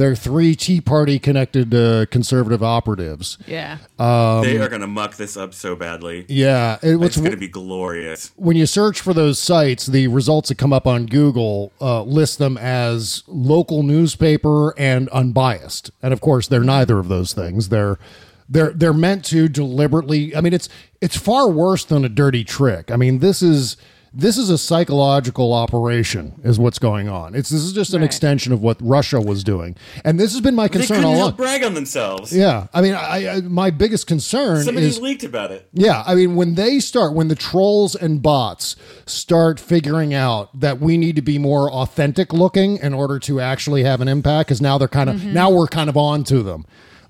They're 0.00 0.16
three 0.16 0.54
Tea 0.56 0.80
Party 0.80 1.18
connected 1.18 1.74
uh, 1.74 2.06
conservative 2.06 2.62
operatives. 2.62 3.36
Yeah. 3.46 3.76
Um, 3.98 4.40
they 4.42 4.56
are 4.56 4.68
going 4.70 4.80
to 4.80 4.86
muck 4.86 5.16
this 5.16 5.36
up 5.36 5.52
so 5.52 5.76
badly. 5.76 6.24
Yeah, 6.26 6.78
it- 6.82 7.00
it's 7.02 7.18
going 7.18 7.32
to 7.32 7.36
be 7.36 7.48
glorious. 7.48 8.32
when 8.36 8.56
you 8.56 8.64
search 8.64 9.02
for 9.02 9.12
those 9.12 9.38
sites, 9.38 9.84
the 9.84 10.08
results 10.08 10.48
that 10.48 10.56
come 10.56 10.72
up 10.72 10.86
on 10.86 11.04
Google 11.04 11.72
uh, 11.82 12.02
list 12.02 12.38
them 12.38 12.56
as 12.56 13.24
local 13.26 13.82
newspaper 13.82 14.72
and 14.78 15.10
unbiased, 15.10 15.90
and 16.02 16.14
of 16.14 16.22
course, 16.22 16.48
they're 16.48 16.64
neither 16.64 16.98
of 16.98 17.08
those 17.08 17.34
things. 17.34 17.68
They're 17.68 17.98
they're 18.48 18.72
they're 18.72 18.92
meant 18.94 19.24
to 19.26 19.48
deliberately. 19.48 20.34
I 20.34 20.40
mean, 20.40 20.54
it's 20.54 20.70
it's 21.02 21.16
far 21.18 21.48
worse 21.50 21.84
than 21.84 22.06
a 22.06 22.08
dirty 22.08 22.42
trick. 22.42 22.90
I 22.90 22.96
mean, 22.96 23.18
this 23.18 23.42
is 23.42 23.76
this 24.12 24.36
is 24.36 24.50
a 24.50 24.58
psychological 24.58 25.52
operation, 25.52 26.40
is 26.42 26.58
what's 26.58 26.78
going 26.78 27.08
on. 27.08 27.34
It's 27.34 27.48
this 27.50 27.62
is 27.62 27.72
just 27.72 27.94
an 27.94 28.02
extension 28.02 28.52
of 28.52 28.60
what 28.60 28.76
Russia 28.80 29.20
was 29.20 29.44
doing, 29.44 29.76
and 30.04 30.18
this 30.18 30.32
has 30.32 30.40
been 30.40 30.54
my 30.54 30.66
They 30.66 30.78
concern 30.80 30.96
couldn't 30.98 31.04
all 31.04 31.16
help 31.16 31.38
along. 31.38 31.46
brag 31.48 31.62
on 31.64 31.74
themselves. 31.74 32.36
Yeah, 32.36 32.66
I 32.74 32.80
mean, 32.80 32.94
I, 32.94 33.36
I 33.36 33.40
my 33.42 33.70
biggest 33.70 34.06
concern 34.06 34.64
Somebody 34.64 34.86
is 34.86 35.00
leaked 35.00 35.22
about 35.24 35.52
it. 35.52 35.68
yeah, 35.72 36.02
I 36.06 36.14
mean, 36.14 36.34
when 36.36 36.54
they 36.56 36.80
start, 36.80 37.14
when 37.14 37.28
the 37.28 37.34
trolls 37.36 37.94
and 37.94 38.20
bots 38.22 38.76
start 39.06 39.60
figuring 39.60 40.12
out 40.12 40.58
that 40.58 40.80
we 40.80 40.96
need 40.96 41.16
to 41.16 41.22
be 41.22 41.38
more 41.38 41.70
authentic 41.70 42.32
looking 42.32 42.78
in 42.78 42.92
order 42.94 43.18
to 43.20 43.40
actually 43.40 43.84
have 43.84 44.00
an 44.00 44.08
impact, 44.08 44.48
because 44.48 44.60
now 44.60 44.76
they're 44.78 44.88
kind 44.88 45.08
of 45.08 45.16
Mm-hmm. 45.20 45.32
now 45.34 45.50
we're 45.50 45.66
kind 45.66 45.88
of 45.90 45.96
on 45.96 46.24
to 46.24 46.42
them. 46.42 46.64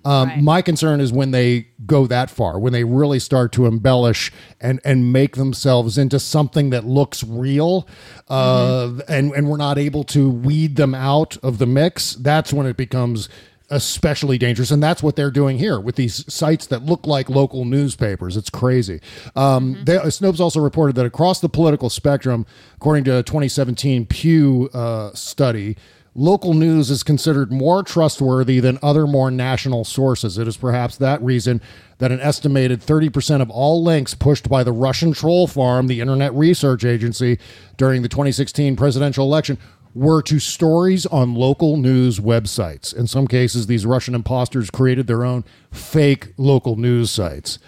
Um, 0.04 0.44
My 0.44 0.62
concern 0.62 1.00
is 1.00 1.12
when 1.12 1.30
they 1.30 1.68
go 1.86 2.06
that 2.06 2.30
far, 2.30 2.58
when 2.58 2.72
they 2.72 2.84
really 2.84 3.18
start 3.18 3.52
to 3.52 3.66
embellish 3.66 4.32
and 4.60 4.80
and 4.84 5.12
make 5.12 5.36
themselves 5.36 5.98
into 5.98 6.18
something 6.18 6.70
that 6.70 6.84
looks 6.84 7.22
real, 7.22 7.86
uh, 8.28 8.92
and 9.08 9.32
and 9.32 9.48
we're 9.48 9.56
not 9.56 9.78
able 9.78 10.04
to 10.04 10.30
weed 10.30 10.76
them 10.76 10.94
out 10.94 11.36
of 11.38 11.58
the 11.58 11.66
mix. 11.66 12.14
That's 12.14 12.52
when 12.52 12.66
it 12.66 12.76
becomes 12.76 13.28
especially 13.70 14.36
dangerous. 14.36 14.70
And 14.70 14.82
that's 14.82 15.02
what 15.02 15.16
they're 15.16 15.30
doing 15.30 15.58
here 15.58 15.80
with 15.80 15.94
these 15.94 16.32
sites 16.32 16.66
that 16.66 16.82
look 16.82 17.06
like 17.06 17.30
local 17.30 17.64
newspapers. 17.64 18.36
It's 18.36 18.50
crazy. 18.50 19.00
Um, 19.36 19.78
they, 19.84 19.96
snopes 19.96 20.40
also 20.40 20.60
reported 20.60 20.96
that 20.96 21.06
across 21.06 21.40
the 21.40 21.48
political 21.48 21.88
spectrum 21.88 22.46
according 22.76 23.04
to 23.04 23.18
a 23.18 23.22
2017 23.22 24.06
pew 24.06 24.68
uh, 24.74 25.12
study 25.14 25.76
local 26.14 26.54
news 26.54 26.90
is 26.90 27.02
considered 27.02 27.52
more 27.52 27.82
trustworthy 27.82 28.60
than 28.60 28.78
other 28.82 29.06
more 29.06 29.30
national 29.30 29.84
sources 29.84 30.38
it 30.38 30.48
is 30.48 30.56
perhaps 30.56 30.96
that 30.96 31.20
reason 31.22 31.60
that 31.98 32.10
an 32.10 32.20
estimated 32.20 32.80
30% 32.80 33.42
of 33.42 33.50
all 33.50 33.82
links 33.82 34.14
pushed 34.14 34.48
by 34.48 34.64
the 34.64 34.72
russian 34.72 35.12
troll 35.12 35.46
farm 35.46 35.86
the 35.86 36.00
internet 36.00 36.32
research 36.34 36.84
agency 36.84 37.38
during 37.76 38.02
the 38.02 38.08
2016 38.08 38.76
presidential 38.76 39.24
election 39.24 39.58
were 39.94 40.22
to 40.22 40.38
stories 40.38 41.06
on 41.06 41.34
local 41.34 41.76
news 41.76 42.20
websites. 42.20 42.94
In 42.94 43.06
some 43.06 43.26
cases, 43.26 43.66
these 43.66 43.84
Russian 43.84 44.14
imposters 44.14 44.70
created 44.70 45.06
their 45.06 45.24
own 45.24 45.44
fake 45.72 46.32
local 46.36 46.76
news 46.76 47.10
sites. 47.10 47.58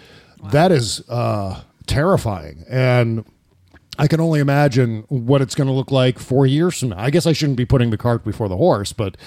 That 0.51 0.71
is 0.71 1.03
uh, 1.09 1.61
terrifying. 1.85 2.65
And 2.69 3.25
I 3.97 4.07
can 4.07 4.19
only 4.19 4.39
imagine 4.39 5.05
what 5.09 5.41
it's 5.41 5.53
going 5.55 5.67
to 5.67 5.73
look 5.73 5.91
like 5.91 6.17
four 6.19 6.45
years 6.45 6.79
from 6.79 6.89
now. 6.89 6.99
I 6.99 7.09
guess 7.11 7.25
I 7.27 7.33
shouldn't 7.33 7.57
be 7.57 7.65
putting 7.65 7.89
the 7.91 7.97
cart 7.97 8.23
before 8.25 8.47
the 8.49 8.57
horse, 8.57 8.91
but. 8.93 9.17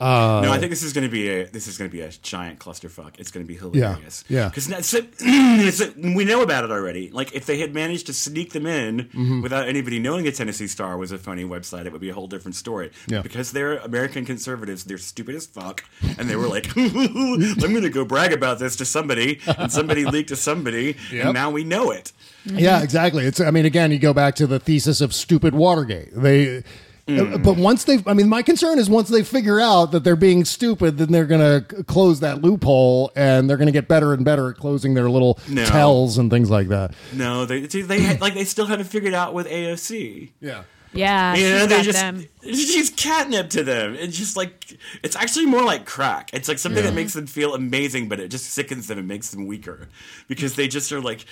Uh, 0.00 0.40
no, 0.42 0.50
I 0.52 0.58
think 0.58 0.70
this 0.70 0.82
is 0.82 0.94
going 0.94 1.06
to 1.06 1.10
be 1.10 1.28
a 1.28 1.44
this 1.46 1.66
is 1.66 1.76
going 1.76 1.90
to 1.90 1.94
be 1.94 2.00
a 2.00 2.08
giant 2.10 2.58
clusterfuck. 2.58 3.16
It's 3.18 3.30
going 3.30 3.44
to 3.44 3.48
be 3.48 3.58
hilarious. 3.58 4.24
yeah. 4.28 4.48
because 4.48 4.94
we 5.96 6.24
know 6.24 6.40
about 6.40 6.64
it 6.64 6.70
already. 6.70 7.10
Like 7.10 7.34
if 7.34 7.44
they 7.44 7.58
had 7.58 7.74
managed 7.74 8.06
to 8.06 8.14
sneak 8.14 8.52
them 8.52 8.64
in 8.66 9.10
Mhm. 9.14 9.42
without 9.42 9.68
anybody 9.68 9.98
knowing 9.98 10.26
a 10.26 10.32
Tennessee 10.32 10.68
Star 10.68 10.96
was 10.96 11.12
a 11.12 11.18
phony 11.18 11.44
website, 11.44 11.84
it 11.84 11.92
would 11.92 12.00
be 12.00 12.08
a 12.08 12.14
whole 12.14 12.28
different 12.28 12.54
story. 12.54 12.90
Yeah. 13.08 13.20
Because 13.20 13.52
they're 13.52 13.76
American 13.78 14.24
conservatives, 14.24 14.84
they're 14.84 14.96
stupid 14.96 15.34
as 15.34 15.44
fuck, 15.44 15.84
and 16.18 16.30
they 16.30 16.36
were 16.36 16.46
like, 16.48 16.68
"I'm 16.76 17.58
going 17.58 17.82
to 17.82 17.90
go 17.90 18.04
brag 18.06 18.32
about 18.32 18.58
this 18.58 18.76
to 18.76 18.86
somebody," 18.86 19.40
and 19.58 19.70
somebody 19.70 20.06
leaked 20.06 20.30
to 20.30 20.36
somebody, 20.36 20.96
Yep. 21.12 21.24
and 21.26 21.34
now 21.34 21.50
we 21.50 21.62
know 21.64 21.90
it. 21.90 22.12
Mm-hmm. 22.46 22.58
Yeah, 22.58 22.82
exactly. 22.82 23.24
It's. 23.26 23.40
I 23.40 23.50
mean, 23.50 23.66
again, 23.66 23.90
you 23.92 23.98
go 23.98 24.14
back 24.14 24.34
to 24.36 24.46
the 24.46 24.58
thesis 24.58 25.00
of 25.00 25.14
stupid 25.14 25.54
Watergate. 25.54 26.08
They. 26.14 26.62
Mm. 27.08 27.42
But 27.42 27.56
once 27.56 27.84
they, 27.84 27.98
I 28.06 28.14
mean, 28.14 28.28
my 28.28 28.42
concern 28.42 28.78
is 28.78 28.88
once 28.88 29.08
they 29.08 29.24
figure 29.24 29.58
out 29.58 29.86
that 29.92 30.04
they're 30.04 30.14
being 30.14 30.44
stupid, 30.44 30.96
then 30.98 31.10
they're 31.10 31.26
going 31.26 31.40
to 31.40 31.82
close 31.84 32.20
that 32.20 32.40
loophole, 32.40 33.10
and 33.16 33.50
they're 33.50 33.56
going 33.56 33.66
to 33.66 33.72
get 33.72 33.88
better 33.88 34.12
and 34.14 34.24
better 34.24 34.50
at 34.50 34.56
closing 34.58 34.94
their 34.94 35.10
little 35.10 35.38
No. 35.48 35.64
tells 35.66 36.18
and 36.18 36.30
things 36.30 36.50
like 36.50 36.68
that. 36.68 36.94
No, 37.12 37.46
they 37.46 37.62
they, 37.62 37.82
they 37.82 38.16
like 38.18 38.34
they 38.34 38.44
still 38.44 38.66
haven't 38.66 38.86
figured 38.86 39.14
out 39.14 39.34
with 39.34 39.46
AOC. 39.48 40.30
Yeah. 40.40 40.62
Yeah, 40.92 41.36
you 41.36 41.48
know, 41.48 41.58
she's 41.60 41.68
they 41.68 41.82
just 41.82 41.98
them. 42.00 42.24
she's 42.42 42.90
catnip 42.90 43.48
to 43.50 43.62
them. 43.62 43.94
It's 43.94 44.16
just 44.18 44.36
like 44.36 44.76
it's 45.04 45.14
actually 45.14 45.46
more 45.46 45.62
like 45.62 45.86
crack. 45.86 46.30
It's 46.32 46.48
like 46.48 46.58
something 46.58 46.82
Yeah. 46.82 46.90
that 46.90 46.96
makes 46.96 47.12
them 47.12 47.28
feel 47.28 47.54
amazing, 47.54 48.08
but 48.08 48.18
it 48.18 48.28
just 48.28 48.46
sickens 48.46 48.88
them 48.88 48.98
and 48.98 49.06
makes 49.06 49.30
them 49.30 49.46
weaker 49.46 49.88
because 50.28 50.54
they 50.56 50.66
just 50.68 50.90
are 50.92 51.00
like. 51.00 51.24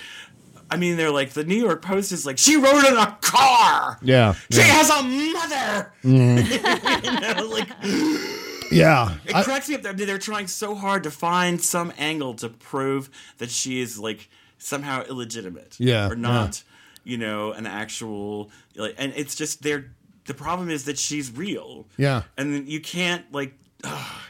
I 0.71 0.77
mean, 0.77 0.97
they're 0.97 1.11
like 1.11 1.31
the 1.31 1.43
New 1.43 1.55
York 1.55 1.81
Post 1.81 2.11
is 2.11 2.25
like 2.25 2.37
she 2.37 2.55
rode 2.57 2.85
in 2.85 2.97
a 2.97 3.17
car. 3.21 3.97
Yeah. 4.01 4.33
She 4.51 4.59
yeah. 4.59 4.63
has 4.65 4.89
a 4.89 5.01
mother. 5.03 5.91
Mhm. 6.03 7.03
you 7.03 7.19
know, 7.19 7.47
like 7.47 7.69
Yeah. 8.71 9.15
it 9.25 9.35
I- 9.35 9.43
cracks 9.43 9.67
me 9.69 9.75
up. 9.75 9.81
They're, 9.81 9.93
they're 9.93 10.17
trying 10.17 10.47
so 10.47 10.75
hard 10.75 11.03
to 11.03 11.11
find 11.11 11.61
some 11.61 11.91
angle 11.97 12.33
to 12.35 12.49
prove 12.49 13.09
that 13.39 13.49
she 13.49 13.81
is 13.81 13.97
like 13.97 14.29
somehow 14.57 15.03
illegitimate. 15.03 15.75
Yeah, 15.79 16.09
or 16.09 16.15
not. 16.15 16.63
You 17.03 17.17
know, 17.17 17.51
an 17.53 17.65
actual 17.65 18.51
like, 18.75 18.95
and 18.97 19.13
it's 19.15 19.35
just 19.35 19.63
they're. 19.63 19.91
The 20.25 20.33
problem 20.35 20.69
is 20.69 20.85
that 20.85 20.99
she's 20.99 21.31
real. 21.31 21.87
Yeah. 21.97 22.21
and 22.37 22.67
you 22.67 22.79
can't 22.81 23.25
like. 23.33 23.53
ugh. 23.83 24.21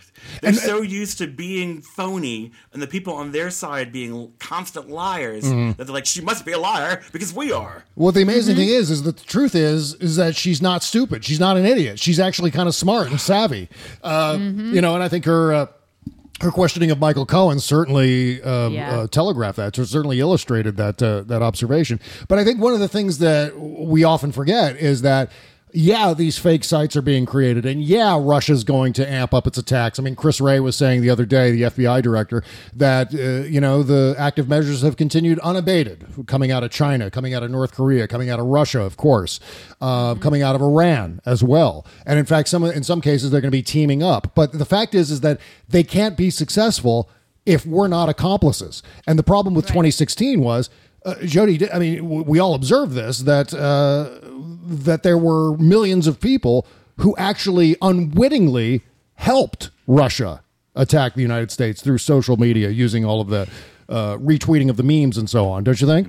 They're 0.41 0.53
so 0.53 0.81
used 0.81 1.17
to 1.19 1.27
being 1.27 1.81
phony, 1.81 2.51
and 2.73 2.81
the 2.81 2.87
people 2.87 3.13
on 3.13 3.31
their 3.31 3.49
side 3.49 3.91
being 3.91 4.31
constant 4.39 4.89
liars 4.89 5.43
Mhm. 5.43 5.77
that 5.77 5.85
they're 5.85 5.93
like, 5.93 6.05
she 6.05 6.21
must 6.21 6.45
be 6.45 6.51
a 6.51 6.59
liar 6.59 7.01
because 7.11 7.33
we 7.33 7.51
are. 7.51 7.83
Well, 7.95 8.11
the 8.11 8.21
amazing 8.21 8.55
Mm-hmm. 8.55 8.61
thing 8.65 8.69
is, 8.69 8.89
is 8.91 9.03
that 9.03 9.17
the 9.17 9.25
truth 9.25 9.55
is, 9.55 9.93
is 9.95 10.15
that 10.15 10.35
she's 10.35 10.61
not 10.61 10.83
stupid. 10.83 11.23
She's 11.25 11.39
not 11.39 11.57
an 11.57 11.65
idiot. 11.65 11.99
She's 11.99 12.19
actually 12.19 12.51
kind 12.51 12.67
of 12.67 12.75
smart 12.75 13.09
and 13.09 13.19
savvy. 13.19 13.69
Uh, 14.03 14.33
Mm-hmm. 14.35 14.73
You 14.75 14.81
know, 14.81 14.93
and 14.95 15.03
I 15.03 15.07
think 15.09 15.25
her. 15.25 15.53
Uh, 15.53 15.65
her 16.41 16.51
questioning 16.51 16.89
of 16.89 16.99
Michael 16.99 17.25
Cohen 17.25 17.59
certainly 17.59 18.41
uh, 18.41 18.69
Yeah. 18.69 18.99
uh, 18.99 19.07
telegraphed 19.07 19.57
that, 19.57 19.77
or 19.77 19.85
certainly 19.85 20.21
illustrated 20.21 20.77
that 20.77 21.03
uh, 21.03 21.23
that 21.23 21.41
observation. 21.41 21.99
But 22.29 22.39
I 22.39 22.45
think 22.45 22.61
one 22.61 22.73
of 22.73 22.79
the 22.79 22.87
things 22.87 23.17
that 23.17 23.59
we 23.59 24.05
often 24.05 24.31
forget 24.31 24.77
is 24.77 25.01
that. 25.01 25.31
Yeah, 25.71 26.15
these 26.15 26.39
fake 26.39 26.63
sites 26.63 26.95
are 26.95 27.01
being 27.01 27.27
created, 27.27 27.63
and 27.63 27.83
yeah, 27.83 28.17
Russia's 28.19 28.63
going 28.63 28.91
to 28.93 29.07
amp 29.07 29.35
up 29.35 29.45
its 29.45 29.57
attacks. 29.57 29.99
I 29.99 30.03
mean, 30.03 30.15
Chris 30.15 30.41
Wray 30.41 30.59
was 30.59 30.75
saying 30.75 31.01
the 31.01 31.11
other 31.11 31.25
day, 31.25 31.51
the 31.51 31.61
FBI 31.63 32.01
director, 32.01 32.43
that 32.75 33.13
uh, 33.13 33.47
you 33.47 33.61
know 33.61 33.83
the 33.83 34.15
active 34.17 34.49
measures 34.49 34.81
have 34.81 34.97
continued 34.97 35.37
unabated, 35.39 36.07
coming 36.25 36.51
out 36.51 36.63
of 36.63 36.71
China, 36.71 37.11
coming 37.11 37.35
out 37.35 37.43
of 37.43 37.51
North 37.51 37.73
Korea, 37.73 38.07
coming 38.07 38.31
out 38.31 38.39
of 38.39 38.47
Russia, 38.47 38.81
of 38.81 38.97
course, 38.97 39.39
uh, 39.79 40.15
coming 40.15 40.41
out 40.41 40.55
of 40.55 40.61
Iran 40.61 41.21
as 41.25 41.43
well. 41.43 41.85
And 42.03 42.17
in 42.17 42.25
fact, 42.25 42.47
some 42.47 42.63
in 42.63 42.83
some 42.83 42.99
cases 42.99 43.29
they're 43.29 43.41
going 43.41 43.51
to 43.51 43.55
be 43.55 43.63
teaming 43.63 44.01
up. 44.01 44.33
But 44.33 44.53
the 44.53 44.65
fact 44.65 44.95
is, 44.95 45.11
is 45.11 45.21
that 45.21 45.39
they 45.67 45.83
can't 45.83 46.17
be 46.17 46.31
successful 46.31 47.09
if 47.45 47.65
we're 47.65 47.87
not 47.87 48.09
accomplices. 48.09 48.83
And 49.07 49.17
the 49.17 49.23
problem 49.23 49.53
with 49.53 49.65
2016 49.65 50.39
was, 50.39 50.69
uh, 51.09 51.25
Jody, 51.25 51.71
I 51.71 51.79
mean, 51.79 51.97
w- 52.03 52.23
we 52.23 52.39
all 52.39 52.53
observed 52.55 52.93
this 52.93 53.19
that 53.19 53.53
uh, 53.53 54.09
that 54.85 55.03
there 55.03 55.17
were 55.17 55.57
millions 55.57 56.07
of 56.07 56.19
people 56.19 56.65
who 56.97 57.15
actually 57.17 57.75
unwittingly 57.81 58.81
helped 59.15 59.71
Russia 59.87 60.41
attack 60.75 61.13
the 61.15 61.21
United 61.21 61.51
States 61.51 61.81
through 61.81 61.97
social 61.97 62.37
media 62.37 62.69
using 62.69 63.03
all 63.05 63.19
of 63.21 63.27
the 63.29 63.47
uh, 63.89 64.17
retweeting 64.17 64.69
of 64.69 64.77
the 64.77 64.83
memes 64.83 65.17
and 65.17 65.29
so 65.29 65.47
on. 65.49 65.63
Don't 65.63 65.79
you 65.81 65.87
think? 65.87 66.07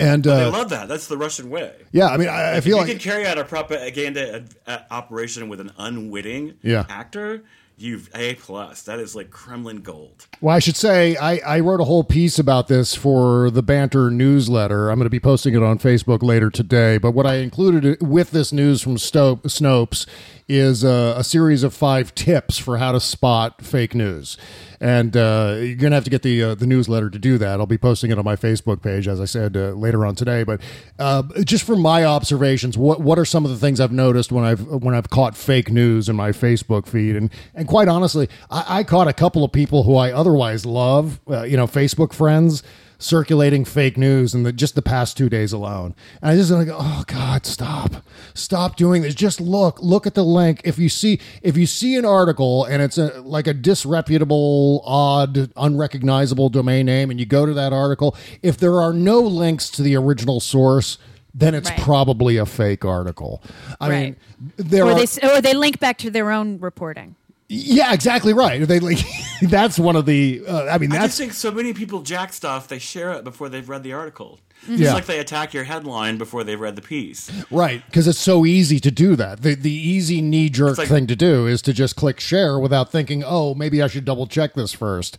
And 0.00 0.22
They 0.24 0.44
uh, 0.44 0.50
love 0.50 0.68
that. 0.70 0.86
That's 0.88 1.08
the 1.08 1.16
Russian 1.16 1.50
way. 1.50 1.72
yeah, 1.92 2.06
I 2.08 2.16
mean, 2.16 2.28
I, 2.28 2.56
I 2.56 2.60
feel 2.60 2.76
you 2.76 2.82
like 2.82 2.88
you 2.88 2.94
can 2.94 3.02
carry 3.02 3.26
out 3.26 3.36
a 3.38 3.44
propaganda 3.44 4.44
uh, 4.66 4.78
operation 4.90 5.48
with 5.48 5.60
an 5.60 5.72
unwitting 5.78 6.54
Yeah. 6.62 6.84
actor. 6.88 7.42
You've 7.80 8.10
a 8.12 8.34
plus. 8.34 8.82
That 8.82 8.98
is 8.98 9.14
like 9.14 9.30
Kremlin 9.30 9.82
gold. 9.82 10.26
Well, 10.40 10.56
I 10.56 10.58
should 10.58 10.74
say 10.74 11.16
I, 11.16 11.36
I 11.36 11.60
wrote 11.60 11.80
a 11.80 11.84
whole 11.84 12.02
piece 12.02 12.36
about 12.36 12.66
this 12.66 12.96
for 12.96 13.50
the 13.50 13.62
Banter 13.62 14.10
newsletter. 14.10 14.90
I'm 14.90 14.98
going 14.98 15.06
to 15.06 15.10
be 15.10 15.20
posting 15.20 15.54
it 15.54 15.62
on 15.62 15.78
Facebook 15.78 16.22
later 16.22 16.50
today. 16.50 16.98
But 16.98 17.12
what 17.12 17.24
I 17.24 17.36
included 17.36 18.02
with 18.02 18.32
this 18.32 18.52
news 18.52 18.82
from 18.82 18.98
Stope, 18.98 19.44
Snopes 19.44 20.06
is 20.48 20.82
uh, 20.82 21.14
a 21.16 21.22
series 21.22 21.62
of 21.62 21.74
five 21.74 22.14
tips 22.14 22.56
for 22.56 22.78
how 22.78 22.90
to 22.90 23.00
spot 23.00 23.62
fake 23.62 23.94
news. 23.94 24.38
And 24.80 25.16
uh, 25.16 25.56
you're 25.58 25.76
going 25.76 25.90
to 25.90 25.96
have 25.96 26.04
to 26.04 26.10
get 26.10 26.22
the 26.22 26.42
uh, 26.42 26.54
the 26.54 26.66
newsletter 26.66 27.10
to 27.10 27.18
do 27.18 27.36
that. 27.38 27.58
I'll 27.58 27.66
be 27.66 27.76
posting 27.78 28.12
it 28.12 28.18
on 28.18 28.24
my 28.24 28.36
Facebook 28.36 28.80
page, 28.80 29.08
as 29.08 29.20
I 29.20 29.24
said 29.24 29.56
uh, 29.56 29.70
later 29.70 30.06
on 30.06 30.14
today. 30.14 30.44
But 30.44 30.60
uh, 31.00 31.24
just 31.44 31.64
from 31.64 31.80
my 31.82 32.04
observations, 32.04 32.78
what 32.78 33.00
what 33.00 33.18
are 33.18 33.24
some 33.24 33.44
of 33.44 33.50
the 33.50 33.56
things 33.56 33.80
I've 33.80 33.92
noticed 33.92 34.30
when 34.30 34.44
I've 34.44 34.64
when 34.66 34.94
I've 34.94 35.10
caught 35.10 35.36
fake 35.36 35.72
news 35.72 36.08
in 36.08 36.14
my 36.14 36.30
Facebook 36.30 36.86
feed? 36.86 37.16
And 37.16 37.30
and 37.56 37.67
quite 37.68 37.86
honestly, 37.86 38.28
I, 38.50 38.78
I 38.80 38.84
caught 38.84 39.08
a 39.08 39.12
couple 39.12 39.44
of 39.44 39.52
people 39.52 39.82
who 39.82 39.94
I 39.94 40.10
otherwise 40.10 40.64
love, 40.64 41.20
uh, 41.28 41.42
you 41.42 41.56
know, 41.56 41.66
Facebook 41.66 42.12
friends 42.12 42.62
circulating 43.00 43.64
fake 43.64 43.96
news 43.96 44.34
in 44.34 44.42
the 44.42 44.52
just 44.52 44.74
the 44.74 44.82
past 44.82 45.16
two 45.16 45.28
days 45.28 45.52
alone. 45.52 45.94
And 46.20 46.32
I 46.32 46.34
just 46.34 46.50
like, 46.50 46.68
oh 46.70 47.04
God, 47.06 47.46
stop, 47.46 48.02
stop 48.34 48.76
doing 48.76 49.02
this. 49.02 49.14
Just 49.14 49.40
look, 49.40 49.80
look 49.80 50.06
at 50.06 50.14
the 50.14 50.24
link. 50.24 50.62
If 50.64 50.78
you 50.78 50.88
see 50.88 51.20
if 51.42 51.56
you 51.56 51.66
see 51.66 51.94
an 51.96 52.04
article 52.04 52.64
and 52.64 52.82
it's 52.82 52.98
a 52.98 53.20
like 53.20 53.46
a 53.46 53.54
disreputable, 53.54 54.82
odd, 54.84 55.52
unrecognizable 55.56 56.48
domain 56.48 56.86
name, 56.86 57.10
and 57.10 57.20
you 57.20 57.26
go 57.26 57.46
to 57.46 57.52
that 57.54 57.72
article, 57.72 58.16
if 58.42 58.56
there 58.56 58.80
are 58.80 58.92
no 58.92 59.20
links 59.20 59.68
to 59.70 59.82
the 59.82 59.94
original 59.94 60.40
source. 60.40 60.98
Then 61.34 61.54
it's 61.54 61.70
Right. 61.70 61.78
probably 61.80 62.36
a 62.36 62.46
fake 62.46 62.84
article. 62.84 63.42
I 63.80 63.88
mean, 63.90 64.16
there 64.56 64.84
or 64.84 64.92
are, 64.92 64.94
they 64.94 65.28
or 65.28 65.40
they 65.40 65.54
link 65.54 65.78
back 65.78 65.98
to 65.98 66.10
their 66.10 66.32
own 66.32 66.58
reporting. 66.58 67.14
Yeah, 67.48 67.94
exactly 67.94 68.34
right. 68.34 68.66
They 68.66 68.78
like 68.80 68.98
that's 69.42 69.78
one 69.78 69.96
of 69.96 70.06
the. 70.06 70.42
Uh, 70.46 70.66
I 70.66 70.78
mean, 70.78 70.92
I 70.92 70.96
that's 70.96 71.08
just 71.08 71.18
think 71.18 71.32
so 71.32 71.50
many 71.50 71.72
people 71.72 72.02
jack 72.02 72.32
stuff. 72.32 72.68
They 72.68 72.78
share 72.78 73.12
it 73.12 73.24
before 73.24 73.48
they've 73.48 73.68
read 73.68 73.82
the 73.82 73.94
article. 73.94 74.38
Just 74.66 74.80
Yeah. 74.82 74.92
like 74.92 75.06
they 75.06 75.18
attack 75.18 75.54
your 75.54 75.64
headline 75.64 76.18
before 76.18 76.44
they've 76.44 76.60
read 76.60 76.76
the 76.76 76.82
piece. 76.82 77.30
Right, 77.50 77.82
because 77.86 78.06
it's 78.06 78.18
so 78.18 78.44
easy 78.44 78.78
to 78.80 78.90
do 78.90 79.16
that. 79.16 79.40
The 79.42 79.54
the 79.54 79.72
easy 79.72 80.20
knee 80.20 80.50
jerk 80.50 80.76
like- 80.76 80.88
thing 80.88 81.06
to 81.06 81.16
do 81.16 81.46
is 81.46 81.62
to 81.62 81.72
just 81.72 81.96
click 81.96 82.20
share 82.20 82.58
without 82.58 82.92
thinking, 82.92 83.24
oh, 83.26 83.54
maybe 83.54 83.82
I 83.82 83.86
should 83.86 84.04
double 84.04 84.26
check 84.26 84.54
this 84.54 84.72
first. 84.72 85.16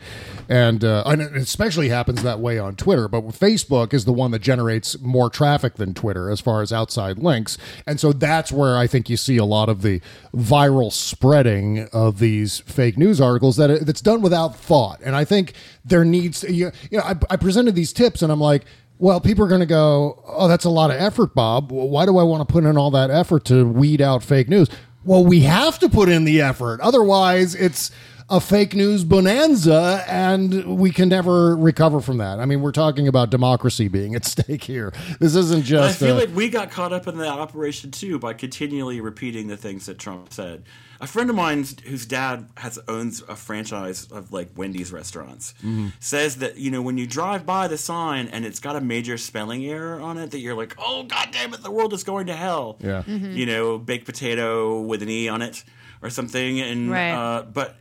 And, 0.47 0.83
uh, 0.83 1.03
and 1.05 1.21
it 1.21 1.35
especially 1.35 1.89
happens 1.89 2.21
that 2.23 2.39
way 2.39 2.59
on 2.59 2.75
Twitter. 2.75 3.07
But 3.07 3.27
Facebook 3.29 3.93
is 3.93 4.05
the 4.05 4.13
one 4.13 4.31
that 4.31 4.39
generates 4.41 4.99
more 4.99 5.29
traffic 5.29 5.75
than 5.75 5.93
Twitter 5.93 6.29
as 6.29 6.39
far 6.41 6.61
as 6.61 6.71
outside 6.73 7.17
links. 7.17 7.57
And 7.87 7.99
so 7.99 8.13
that's 8.13 8.51
where 8.51 8.77
I 8.77 8.87
think 8.87 9.09
you 9.09 9.17
see 9.17 9.37
a 9.37 9.45
lot 9.45 9.69
of 9.69 9.81
the 9.81 10.01
viral 10.35 10.91
spreading 10.91 11.87
of 11.91 12.19
these 12.19 12.59
fake 12.59 12.97
news 12.97 13.19
articles 13.19 13.57
that 13.57 13.69
it, 13.69 13.85
that's 13.85 14.01
done 14.01 14.21
without 14.21 14.55
thought. 14.55 14.99
And 15.03 15.15
I 15.15 15.25
think 15.25 15.53
there 15.83 16.05
needs 16.05 16.41
to, 16.41 16.51
you, 16.53 16.71
you 16.91 16.97
know, 16.99 17.03
I, 17.03 17.15
I 17.31 17.35
presented 17.35 17.73
these 17.75 17.93
tips 17.93 18.21
and 18.21 18.31
I'm 18.31 18.41
like, 18.41 18.65
well, 18.99 19.19
people 19.21 19.43
are 19.45 19.47
going 19.47 19.61
to 19.61 19.65
go, 19.65 20.21
oh, 20.27 20.47
that's 20.47 20.65
a 20.65 20.69
lot 20.69 20.91
of 20.91 20.97
effort, 20.97 21.33
Bob. 21.33 21.71
Well, 21.71 21.87
Why 21.89 22.05
do 22.05 22.17
I 22.17 22.23
want 22.23 22.47
to 22.47 22.51
put 22.51 22.63
in 22.65 22.77
all 22.77 22.91
that 22.91 23.09
effort 23.09 23.45
to 23.45 23.65
weed 23.67 24.01
out 24.01 24.23
fake 24.23 24.49
news? 24.49 24.69
Well, 25.05 25.23
we 25.25 25.39
have 25.41 25.79
to 25.79 25.89
put 25.89 26.09
in 26.09 26.25
the 26.25 26.41
effort. 26.41 26.81
Otherwise, 26.81 27.55
it's 27.55 27.89
a 28.29 28.39
fake 28.39 28.75
news 28.75 29.03
bonanza 29.05 30.03
and 30.07 30.77
we 30.77 30.91
can 30.91 31.09
never 31.09 31.55
recover 31.55 31.99
from 32.01 32.17
that. 32.19 32.39
I 32.39 32.45
mean, 32.45 32.61
we're 32.61 32.71
talking 32.73 33.07
about 33.07 33.29
democracy 33.31 33.87
being 33.87 34.13
at 34.13 34.25
stake 34.33 34.63
here. 34.65 34.93
This 35.19 35.35
isn't 35.35 35.63
just. 35.63 36.01
I 36.01 36.05
feel 36.05 36.15
a- 36.17 36.19
like 36.19 36.35
we 36.35 36.49
got 36.49 36.69
caught 36.69 36.93
up 36.93 37.07
in 37.07 37.17
that 37.17 37.27
operation 37.27 37.89
too 37.91 38.19
by 38.19 38.33
continually 38.33 39.01
repeating 39.01 39.47
the 39.47 39.57
things 39.57 39.85
that 39.87 39.97
Trump 39.97 40.31
said. 40.33 40.63
A 41.01 41.07
friend 41.07 41.29
of 41.29 41.35
mine 41.35 41.65
whose 41.85 42.05
dad 42.05 42.49
has 42.57 42.77
owns 42.87 43.21
a 43.29 43.35
franchise 43.35 44.05
of 44.11 44.33
like 44.33 44.49
Wendy's 44.57 44.91
restaurants 44.91 45.53
Mhm. 45.63 45.93
says 45.99 46.37
that 46.37 46.57
you 46.57 46.69
know 46.71 46.81
when 46.81 46.97
you 46.97 47.07
drive 47.07 47.45
by 47.45 47.67
the 47.69 47.77
sign 47.77 48.27
and 48.27 48.45
it's 48.45 48.59
got 48.59 48.75
a 48.75 48.81
major 48.81 49.17
spelling 49.17 49.65
error 49.65 49.99
on 50.01 50.17
it 50.17 50.31
that 50.31 50.39
you're 50.39 50.55
like 50.55 50.75
oh 50.77 51.03
god 51.03 51.29
damn 51.31 51.53
it 51.53 51.63
the 51.63 51.71
world 51.71 51.93
is 51.93 52.03
going 52.03 52.27
to 52.27 52.35
hell 52.35 52.77
Yeah. 52.81 53.03
Mm-hmm. 53.07 53.25
Mhm. 53.27 53.35
you 53.35 53.45
know 53.45 53.77
baked 53.77 54.05
potato 54.05 54.81
with 54.81 55.01
an 55.01 55.09
e 55.09 55.29
on 55.29 55.41
it 55.41 55.63
or 56.01 56.09
something 56.09 56.59
and 56.59 56.91
Right. 56.91 57.11
uh, 57.11 57.43
but 57.43 57.77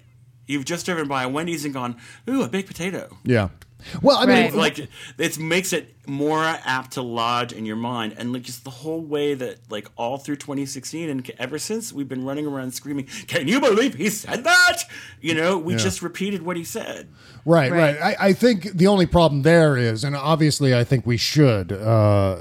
you've 0.47 0.65
just 0.65 0.87
driven 0.87 1.09
by 1.09 1.25
a 1.25 1.29
Wendy's 1.29 1.65
and 1.65 1.75
gone 1.75 1.97
ooh 2.29 2.43
a 2.43 2.49
baked 2.49 2.69
potato 2.69 3.17
yeah. 3.25 3.49
Well, 4.03 4.17
I 4.17 4.27
mean, 4.27 4.57
like 4.57 4.81
it 5.19 5.39
makes 5.39 5.73
it 5.73 5.95
more 6.09 6.43
apt 6.43 6.93
to 6.93 7.03
lodge 7.03 7.53
in 7.53 7.67
your 7.67 7.77
mind, 7.77 8.15
and 8.19 8.33
like 8.33 8.43
just 8.43 8.65
the 8.65 8.71
whole 8.71 9.01
way 9.03 9.35
that 9.35 9.59
like 9.71 9.89
all 9.97 10.19
through 10.19 10.37
2016 10.37 11.09
and 11.11 11.31
ever 11.39 11.59
since 11.59 11.93
we've 11.93 12.09
been 12.09 12.25
running 12.25 12.47
around 12.47 12.73
screaming, 12.73 13.07
"Can 13.27 13.47
you 13.47 13.61
believe 13.61 13.95
he 13.95 14.09
said 14.11 14.45
that?" 14.45 14.85
You 15.21 15.35
know, 15.35 15.59
we 15.59 15.75
Yeah. 15.75 15.79
just 15.79 16.03
repeated 16.03 16.43
what 16.43 16.57
he 16.57 16.65
said. 16.65 17.09
Right, 17.45 17.71
right. 17.73 17.97
I, 18.01 18.17
I 18.29 18.33
think 18.33 18.73
the 18.73 18.87
only 18.89 19.07
problem 19.07 19.43
there 19.43 19.77
is, 19.77 20.05
and 20.05 20.15
obviously, 20.17 20.75
I 20.75 20.85
think 20.85 21.07
we 21.07 21.17
should 21.17 21.73
uh, 21.73 22.37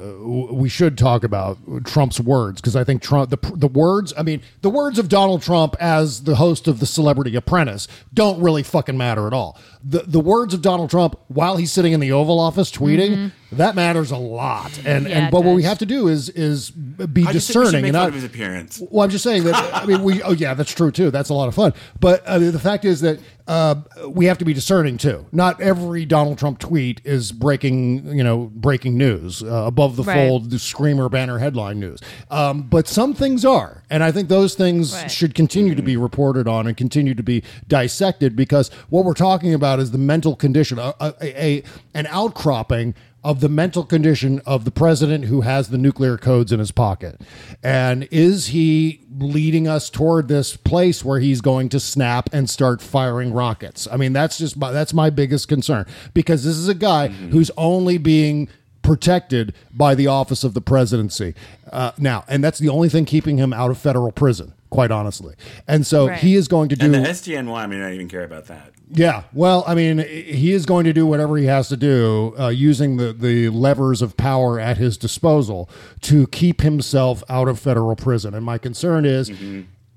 we 0.52 0.70
should 0.70 0.98
talk 0.98 1.24
about 1.24 1.58
Trump's 1.86 2.20
words 2.20 2.62
because 2.62 2.76
I 2.76 2.84
think 2.84 3.02
Trump 3.02 3.30
the 3.30 3.38
the 3.56 3.68
words. 3.68 4.14
I 4.18 4.24
mean, 4.24 4.42
the 4.62 4.70
words 4.70 5.00
of 5.00 5.10
Donald 5.10 5.42
Trump 5.42 5.76
as 5.80 6.24
the 6.24 6.36
host 6.36 6.68
of 6.68 6.80
the 6.80 6.86
Celebrity 6.86 7.36
Apprentice 7.36 7.88
don't 8.14 8.40
really 8.42 8.64
fucking 8.64 8.98
matter 8.98 9.28
at 9.28 9.34
all. 9.34 9.58
The 9.84 10.00
the 10.06 10.20
words 10.20 10.54
of 10.54 10.62
Donald 10.62 10.90
Trump 10.90 11.20
while 11.28 11.58
he's 11.58 11.72
sitting 11.72 11.94
in 11.94 12.00
the 12.00 12.12
Oval 12.12 12.40
Office 12.40 12.72
tweeting 12.72 13.32
that 13.54 13.76
matters 13.76 14.12
a 14.12 14.18
lot. 14.18 14.78
And 14.86 15.08
Yeah, 15.08 15.18
and 15.18 15.26
it 15.28 15.32
but 15.32 15.44
what 15.44 15.56
we 15.56 15.62
does. 15.62 15.70
have 15.70 15.80
to 15.80 15.86
do 15.86 16.08
is 16.08 16.30
is 16.30 16.70
be 16.72 17.26
I 17.26 17.32
just 17.32 17.48
think 17.48 17.60
we 17.60 17.66
should 17.66 17.72
discerning 17.72 17.82
make 17.84 17.90
and 17.90 17.96
fun 17.96 18.02
not 18.04 18.08
of 18.10 18.14
his 18.16 18.24
appearance. 18.24 18.82
well, 18.92 19.04
I'm 19.04 19.10
just 19.10 19.24
saying 19.24 19.44
that. 19.46 19.74
I 19.74 19.86
mean, 19.86 20.04
we. 20.04 20.22
Oh, 20.22 20.32
yeah, 20.34 20.54
that's 20.54 20.74
true 20.74 20.92
too. 20.92 21.12
That's 21.12 21.30
a 21.30 21.34
lot 21.34 21.48
of 21.48 21.56
fun. 21.56 21.74
But 22.00 22.26
uh, 22.26 22.40
the 22.40 22.60
fact 22.60 22.84
is 22.86 23.02
that 23.02 23.20
uh, 23.48 23.76
we 24.10 24.26
have 24.26 24.38
to 24.40 24.46
be 24.46 24.54
discerning 24.54 24.98
too. 24.98 25.26
Not 25.32 25.62
every 25.62 26.06
Donald 26.06 26.38
Trump 26.38 26.60
tweet 26.60 27.00
is 27.06 27.32
breaking, 27.32 28.18
you 28.18 28.24
know, 28.24 28.52
breaking 28.54 28.98
news 28.98 29.42
uh, 29.42 29.64
above 29.66 29.96
the 29.96 30.04
Right. 30.04 30.28
fold, 30.28 30.50
the 30.52 30.60
screamer 30.60 31.08
banner 31.08 31.38
headline 31.38 31.80
news. 31.80 32.00
Um, 32.30 32.64
but 32.64 32.90
some 32.90 33.14
things 33.14 33.46
are, 33.46 33.84
and 33.90 34.04
I 34.04 34.12
think 34.12 34.28
those 34.28 34.54
things 34.56 34.94
Right. 34.94 35.10
should 35.10 35.34
continue 35.34 35.76
to 35.76 35.82
be 35.82 35.96
reported 35.96 36.46
on 36.50 36.68
and 36.68 36.76
continue 36.76 37.16
to 37.16 37.24
be 37.24 37.42
dissected 37.70 38.36
because 38.36 38.70
what 38.90 39.06
we're 39.06 39.14
talking 39.14 39.54
about 39.54 39.80
is 39.80 39.92
the 39.92 39.98
mental 39.98 40.36
condition, 40.36 40.78
a, 40.78 40.94
a, 41.00 41.14
a 41.22 41.64
an 41.94 42.06
outcropping 42.10 42.96
of 43.24 43.42
the 43.42 43.50
mental 43.50 43.84
condition 43.84 44.42
of 44.46 44.64
the 44.64 44.72
president 44.72 45.26
who 45.26 45.42
has 45.42 45.70
the 45.70 45.78
nuclear 45.78 46.18
codes 46.18 46.52
in 46.52 46.60
his 46.60 46.72
pocket. 46.72 47.20
And 47.64 48.08
is 48.12 48.48
he 48.48 49.02
leading 49.18 49.68
us 49.68 49.90
toward 49.90 50.28
this 50.28 50.56
place 50.56 51.04
where 51.04 51.20
he's 51.20 51.42
going 51.42 51.70
to 51.70 51.80
snap 51.80 52.30
and 52.32 52.50
start 52.50 52.82
firing 52.82 53.34
rockets? 53.34 53.88
I 53.92 53.98
mean, 53.98 54.14
that's 54.14 54.38
just 54.38 54.56
my, 54.58 54.72
that's 54.72 54.94
my 54.94 55.10
biggest 55.10 55.48
concern 55.48 55.86
because 56.14 56.44
this 56.44 56.56
is 56.56 56.68
a 56.68 56.76
guy 56.76 57.10
mm-hmm. 57.10 57.30
who's 57.30 57.52
only 57.58 57.98
being 57.98 58.50
protected 58.88 59.54
by 59.74 59.94
the 59.94 60.08
office 60.08 60.44
of 60.46 60.54
the 60.54 60.62
presidency 60.62 61.36
uh, 61.74 61.92
now, 61.98 62.24
and 62.30 62.42
that's 62.44 62.58
the 62.58 62.70
only 62.70 62.88
thing 62.90 63.04
keeping 63.06 63.38
him 63.38 63.52
out 63.52 63.70
of 63.70 63.78
federal 63.78 64.12
prison. 64.12 64.54
Quite 64.70 64.92
honestly, 64.92 65.34
and 65.66 65.86
so 65.88 66.08
Right. 66.10 66.20
he 66.20 66.36
is 66.36 66.48
going 66.50 66.68
to 66.70 66.76
do 66.76 66.86
And 66.86 66.94
the 66.94 67.00
SDNY, 67.00 67.56
I 67.58 67.68
mean, 67.68 67.80
I 67.80 67.86
don't 67.86 67.94
even 67.94 68.10
care 68.10 68.26
about 68.26 68.48
that. 68.48 68.72
yeah, 68.92 69.24
well, 69.32 69.64
I 69.66 69.76
mean, 69.76 70.00
he 70.00 70.52
is 70.52 70.66
going 70.66 70.84
to 70.84 70.92
do 70.92 71.06
whatever 71.06 71.38
he 71.38 71.46
has 71.46 71.70
to 71.70 71.78
do 71.78 72.34
uh, 72.38 72.50
using 72.50 72.98
the, 72.98 73.14
the 73.14 73.48
levers 73.48 74.02
of 74.02 74.18
power 74.18 74.60
at 74.60 74.78
his 74.78 74.98
disposal 74.98 75.70
to 76.02 76.28
keep 76.28 76.62
himself 76.62 77.24
out 77.30 77.48
of 77.48 77.60
federal 77.62 77.96
prison. 77.96 78.34
And 78.34 78.46
my 78.46 78.58
concern 78.58 79.06
is 79.06 79.32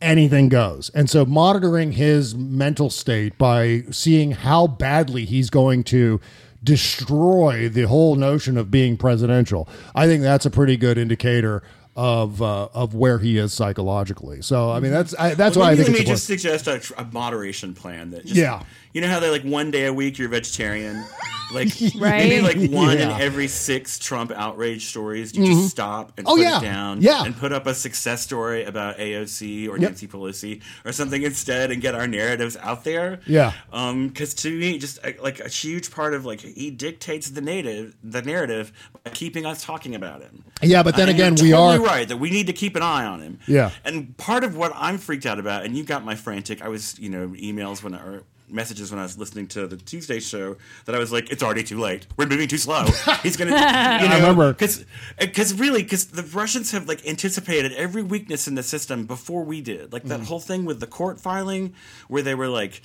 anything 0.01 0.49
goes. 0.49 0.89
And 0.95 1.11
so 1.11 1.25
monitoring 1.25 1.93
his 1.93 2.37
mental 2.37 2.91
state 2.91 3.37
by 3.39 3.83
seeing 3.91 4.31
how 4.33 4.69
badly 4.69 5.25
he's 5.25 5.51
going 5.51 5.83
to 5.85 6.21
destroy 6.63 7.69
the 7.69 7.83
whole 7.83 8.17
notion 8.17 8.57
of 8.57 8.71
being 8.71 8.97
presidential, 8.97 9.69
I 9.95 10.07
think 10.07 10.23
that's 10.23 10.47
a 10.47 10.51
pretty 10.51 10.77
good 10.77 10.99
indicator. 10.99 11.63
Of 11.97 12.41
uh, 12.41 12.69
of 12.73 12.95
where 12.95 13.19
he 13.19 13.37
is 13.37 13.53
psychologically. 13.53 14.43
so 14.43 14.71
I 14.71 14.79
mean 14.79 14.93
that's 14.93 15.13
I, 15.19 15.35
that's 15.35 15.57
Well, 15.57 15.67
why 15.67 15.73
I 15.73 15.77
think 15.77 15.89
let 15.89 15.99
me 15.99 16.05
just 16.05 16.25
suggest 16.25 16.69
a, 16.69 16.81
a 16.97 17.05
moderation 17.07 17.75
plan 17.75 18.11
that 18.13 18.23
just, 18.25 18.37
Yeah. 18.37 18.63
You 18.93 19.01
know 19.01 19.09
how 19.09 19.21
they're 19.21 19.31
like 19.31 19.43
one 19.45 19.71
day 19.71 19.87
a 19.87 19.93
week 19.93 20.19
you're 20.19 20.29
vegetarian 20.29 21.05
like 21.53 21.69
Right. 21.97 22.29
maybe 22.29 22.41
like 22.43 22.71
one 22.71 22.97
Yeah. 22.99 23.17
in 23.17 23.21
every 23.23 23.49
six 23.49 23.99
Trump 23.99 24.31
outrage 24.35 24.87
stories 24.87 25.35
you 25.35 25.43
Mhm. 25.45 25.47
just 25.63 25.71
stop 25.71 26.13
and 26.17 26.27
Oh, 26.29 26.37
put 26.37 26.43
yeah. 26.43 26.59
it 26.59 26.63
down 26.63 27.01
Yeah. 27.03 27.25
and 27.25 27.37
put 27.37 27.53
up 27.53 27.67
a 27.67 27.75
success 27.75 28.23
story 28.23 28.65
about 28.65 28.99
AOC 28.99 29.67
or 29.69 29.73
Yep. 29.79 29.81
Nancy 29.81 30.07
Pelosi 30.07 30.61
or 30.85 30.93
something 30.93 31.23
instead 31.23 31.71
and 31.73 31.81
get 31.83 31.95
our 31.95 32.07
narratives 32.07 32.57
out 32.61 32.85
there 32.85 33.21
Yeah. 33.27 33.53
um 33.73 34.09
because 34.09 34.33
to 34.35 34.51
me 34.51 34.79
just 34.79 34.99
uh, 35.05 35.11
like 35.23 35.41
a 35.41 35.49
huge 35.49 35.91
part 35.91 36.15
of 36.15 36.25
like 36.25 36.41
he 36.41 36.71
dictates 36.71 37.31
the 37.31 37.41
native 37.41 37.95
the 38.05 38.23
narrative 38.23 38.73
by 39.05 39.11
keeping 39.11 39.45
us 39.47 39.65
talking 39.65 39.95
about 39.95 40.23
him 40.23 40.45
Yeah, 40.63 40.83
but 40.83 40.95
then 40.97 41.09
And 41.09 41.17
again, 41.19 41.37
you're 41.37 41.47
we 41.47 41.51
totally 41.53 41.77
are- 41.87 41.91
right 41.95 42.09
that 42.09 42.19
we 42.19 42.31
need 42.31 42.47
to 42.47 42.53
keep 42.53 42.77
an 42.77 42.83
eye 42.83 43.05
on 43.07 43.21
him. 43.23 43.39
Yeah. 43.47 43.71
And 43.85 44.17
part 44.19 44.45
of 44.45 44.57
what 44.57 44.73
I'm 44.77 44.99
freaked 44.99 45.25
out 45.27 45.39
about, 45.39 45.65
and 45.65 45.75
you 45.77 45.85
got 45.85 46.05
my 46.05 46.15
frantic, 46.15 46.61
I 46.63 46.69
was, 46.69 46.99
you 46.99 47.09
know, 47.09 47.29
emails 47.29 47.83
when 47.83 47.95
I, 47.95 47.99
or 47.99 48.23
messages 48.53 48.91
when 48.91 48.99
I 48.99 49.03
was 49.05 49.17
listening 49.19 49.47
to 49.49 49.67
the 49.67 49.77
Tuesday 49.77 50.21
show 50.21 50.57
that 50.85 50.95
I 50.95 50.99
was 50.99 51.13
like, 51.13 51.31
it's 51.31 51.43
already 51.43 51.63
too 51.63 51.79
late. 51.81 52.07
We're 52.17 52.27
moving 52.27 52.49
too 52.49 52.59
slow. 52.59 52.85
He's 53.23 53.37
gonna, 53.37 53.51
you 54.03 54.09
know, 54.09 54.15
I 54.15 54.17
remember. 54.17 54.53
because 54.53 55.55
really, 55.55 55.83
because 55.83 56.07
the 56.07 56.23
Russians 56.23 56.71
have 56.73 56.89
like 56.89 57.07
anticipated 57.07 57.73
every 57.73 58.03
weakness 58.03 58.49
in 58.49 58.55
the 58.55 58.63
system 58.63 59.07
before 59.07 59.45
we 59.45 59.61
did. 59.61 59.93
Like 59.93 60.05
that 60.05 60.21
Mhm. 60.21 60.25
whole 60.27 60.41
thing 60.41 60.65
with 60.65 60.81
the 60.81 60.87
court 60.87 61.21
filing, 61.21 61.75
where 62.09 62.23
they 62.23 62.35
were 62.35 62.49
like. 62.49 62.83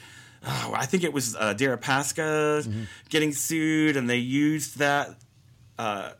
Oh, 0.48 0.74
I 0.78 0.86
think 0.86 1.04
it 1.04 1.12
was 1.12 1.36
uh, 1.36 1.56
Deripaska 1.56 2.62
Mm-hmm. 2.62 2.84
getting 3.10 3.32
sued, 3.34 3.98
and 3.98 4.08
they 4.08 4.18
used 4.18 4.78
that 4.78 5.16
uh, 5.80 6.12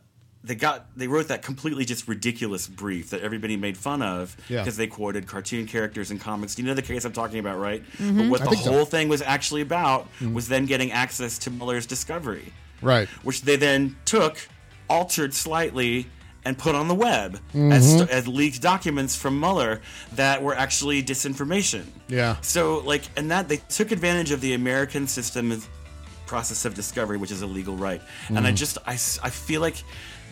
they 0.46 0.54
got 0.54 0.86
they 0.96 1.08
wrote 1.08 1.28
that 1.28 1.42
completely 1.42 1.84
just 1.84 2.06
ridiculous 2.08 2.68
brief 2.68 3.10
that 3.10 3.20
everybody 3.20 3.56
made 3.56 3.76
fun 3.76 4.00
of 4.00 4.36
Yeah. 4.48 4.62
because 4.62 4.76
they 4.76 4.86
quoted 4.86 5.26
cartoon 5.26 5.66
characters 5.66 6.10
and 6.12 6.20
comics. 6.20 6.56
You 6.56 6.64
know 6.64 6.74
the 6.74 6.82
case 6.82 7.04
I'm 7.04 7.12
talking 7.12 7.40
about, 7.40 7.58
right? 7.58 7.82
Mhm. 7.98 8.16
But 8.18 8.26
what 8.28 8.40
I 8.42 8.44
the 8.44 8.50
think 8.50 8.62
so. 8.64 8.72
whole 8.72 8.84
thing 8.84 9.08
was 9.08 9.22
actually 9.22 9.60
about 9.62 10.08
Mhm. 10.20 10.32
was 10.34 10.46
then 10.48 10.66
getting 10.66 10.92
access 10.92 11.36
to 11.38 11.50
Mueller's 11.50 11.84
discovery, 11.86 12.52
right. 12.80 13.08
which 13.24 13.42
they 13.42 13.56
then 13.56 13.96
took, 14.04 14.38
altered 14.88 15.34
slightly. 15.34 16.06
And 16.44 16.56
put 16.56 16.76
on 16.76 16.86
the 16.86 16.94
web 16.94 17.40
as, 17.52 17.96
Mhm. 17.96 18.08
as 18.08 18.28
leaked 18.28 18.62
documents 18.62 19.16
from 19.16 19.40
Mueller 19.40 19.80
that 20.14 20.44
were 20.44 20.56
actually 20.56 21.02
disinformation. 21.02 21.82
Yeah. 22.06 22.36
So, 22.40 22.78
like, 22.86 23.02
and 23.16 23.32
that 23.32 23.48
they 23.48 23.56
took 23.68 23.90
advantage 23.90 24.30
of 24.30 24.40
the 24.40 24.52
American 24.54 25.08
system 25.08 25.60
process 26.26 26.64
of 26.64 26.72
discovery, 26.74 27.16
which 27.16 27.32
is 27.32 27.42
a 27.42 27.46
legal 27.48 27.74
right. 27.76 28.00
And 28.28 28.46
I 28.46 28.52
Mhm. 28.52 28.56
just, 28.58 28.78
I, 28.86 28.94
s- 28.94 29.18
I 29.24 29.30
feel 29.30 29.60
like 29.60 29.82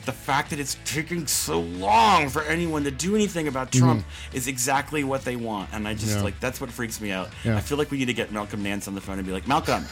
the 0.06 0.12
fact 0.12 0.50
that 0.50 0.58
it's 0.60 0.76
taking 0.84 1.26
so 1.26 1.60
long 1.60 2.28
for 2.28 2.42
anyone 2.42 2.84
to 2.84 2.90
do 2.90 3.14
anything 3.14 3.48
about 3.48 3.72
Trump 3.72 4.04
is 4.32 4.46
exactly 4.48 5.04
what 5.04 5.24
they 5.24 5.36
want, 5.36 5.70
and 5.72 5.86
I 5.88 5.94
just 5.94 6.04
Mm-hmm. 6.04 6.18
Yeah. 6.18 6.24
like 6.24 6.40
that's 6.40 6.60
what 6.60 6.70
freaks 6.70 7.00
me 7.00 7.10
out. 7.10 7.30
Yeah. 7.44 7.56
I 7.56 7.60
feel 7.60 7.78
like 7.78 7.90
we 7.90 7.98
need 7.98 8.04
to 8.06 8.14
get 8.14 8.30
Malcolm 8.32 8.62
Nance 8.62 8.86
on 8.88 8.94
the 8.94 9.00
phone 9.00 9.18
and 9.18 9.26
be 9.26 9.32
like, 9.32 9.48
Malcolm, 9.48 9.84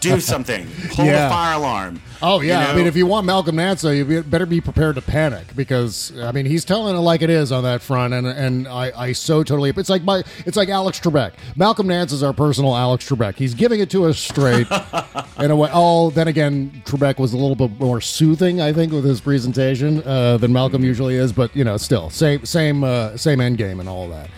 do 0.00 0.20
something, 0.20 0.66
hold 0.92 1.08
Yeah. 1.08 1.26
a 1.26 1.30
fire 1.30 1.56
alarm. 1.56 2.00
Oh 2.22 2.40
yeah, 2.40 2.66
You 2.66 2.72
I 2.72 2.76
mean, 2.76 2.86
if 2.86 2.96
you 2.96 3.06
want 3.06 3.26
Malcolm 3.26 3.56
Nance, 3.56 3.82
though, 3.82 3.90
you 3.90 4.22
better 4.22 4.46
be 4.46 4.60
prepared 4.60 4.96
to 4.96 5.02
panic 5.02 5.46
because 5.56 6.16
I 6.18 6.32
mean 6.32 6.46
he's 6.46 6.64
telling 6.64 6.96
it 6.96 7.00
like 7.00 7.22
it 7.22 7.30
is 7.30 7.52
on 7.52 7.64
that 7.64 7.82
front, 7.82 8.12
and 8.14 8.26
and 8.26 8.68
I, 8.68 8.92
I 8.96 9.12
so 9.12 9.42
totally. 9.42 9.70
It's 9.76 9.88
like 9.90 10.02
my 10.02 10.22
it's 10.46 10.56
like 10.56 10.68
Alex 10.68 11.00
Trebek. 11.00 11.32
Malcolm 11.56 11.86
Nance 11.88 12.12
is 12.12 12.22
our 12.22 12.32
personal 12.32 12.76
Alex 12.76 13.08
Trebek. 13.08 13.36
He's 13.36 13.54
giving 13.54 13.80
it 13.80 13.90
to 13.90 14.04
us 14.06 14.18
straight 14.18 14.66
in 15.38 15.50
a 15.50 15.56
way. 15.56 15.70
Oh, 15.72 16.10
then 16.10 16.28
again, 16.28 16.82
Trebek 16.84 17.18
was 17.18 17.32
a 17.32 17.36
little 17.38 17.56
bit 17.56 17.78
more 17.80 18.00
soothing, 18.00 18.57
I 18.60 18.72
think, 18.72 18.92
with 18.92 19.04
his 19.04 19.20
presentation 19.20 20.02
uh, 20.04 20.36
than 20.36 20.52
Malcolm 20.52 20.84
usually 20.84 21.16
is. 21.16 21.32
But 21.32 21.54
you 21.54 21.64
know, 21.64 21.76
still 21.76 22.10
same 22.10 22.44
same 22.44 22.84
uh, 22.84 23.16
same 23.16 23.40
end 23.40 23.58
game 23.58 23.80
and 23.80 23.88
all 23.88 24.08
that. 24.08 24.30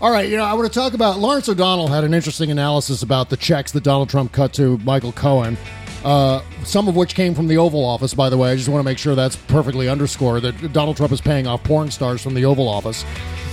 All 0.00 0.12
right, 0.12 0.28
you 0.28 0.36
know, 0.36 0.44
I 0.44 0.54
want 0.54 0.72
to 0.72 0.78
talk 0.78 0.94
about 0.94 1.18
Lawrence 1.18 1.48
O'Donnell 1.48 1.88
had 1.88 2.04
an 2.04 2.14
interesting 2.14 2.52
analysis 2.52 3.02
about 3.02 3.30
the 3.30 3.36
checks 3.36 3.72
that 3.72 3.82
Donald 3.82 4.08
Trump 4.08 4.30
cut 4.30 4.52
to 4.54 4.78
Michael 4.78 5.10
Cohen. 5.10 5.56
Uh, 6.04 6.40
some 6.62 6.86
of 6.86 6.94
which 6.94 7.16
came 7.16 7.34
from 7.34 7.48
the 7.48 7.56
Oval 7.56 7.84
Office, 7.84 8.14
by 8.14 8.30
the 8.30 8.38
way. 8.38 8.52
I 8.52 8.56
just 8.56 8.68
want 8.68 8.80
to 8.80 8.84
make 8.84 8.98
sure 8.98 9.16
that's 9.16 9.34
perfectly 9.34 9.88
underscored 9.88 10.42
that 10.42 10.72
Donald 10.72 10.96
Trump 10.96 11.12
is 11.12 11.20
paying 11.20 11.48
off 11.48 11.64
porn 11.64 11.90
stars 11.90 12.22
from 12.22 12.34
the 12.34 12.44
Oval 12.44 12.68
Office. 12.68 13.04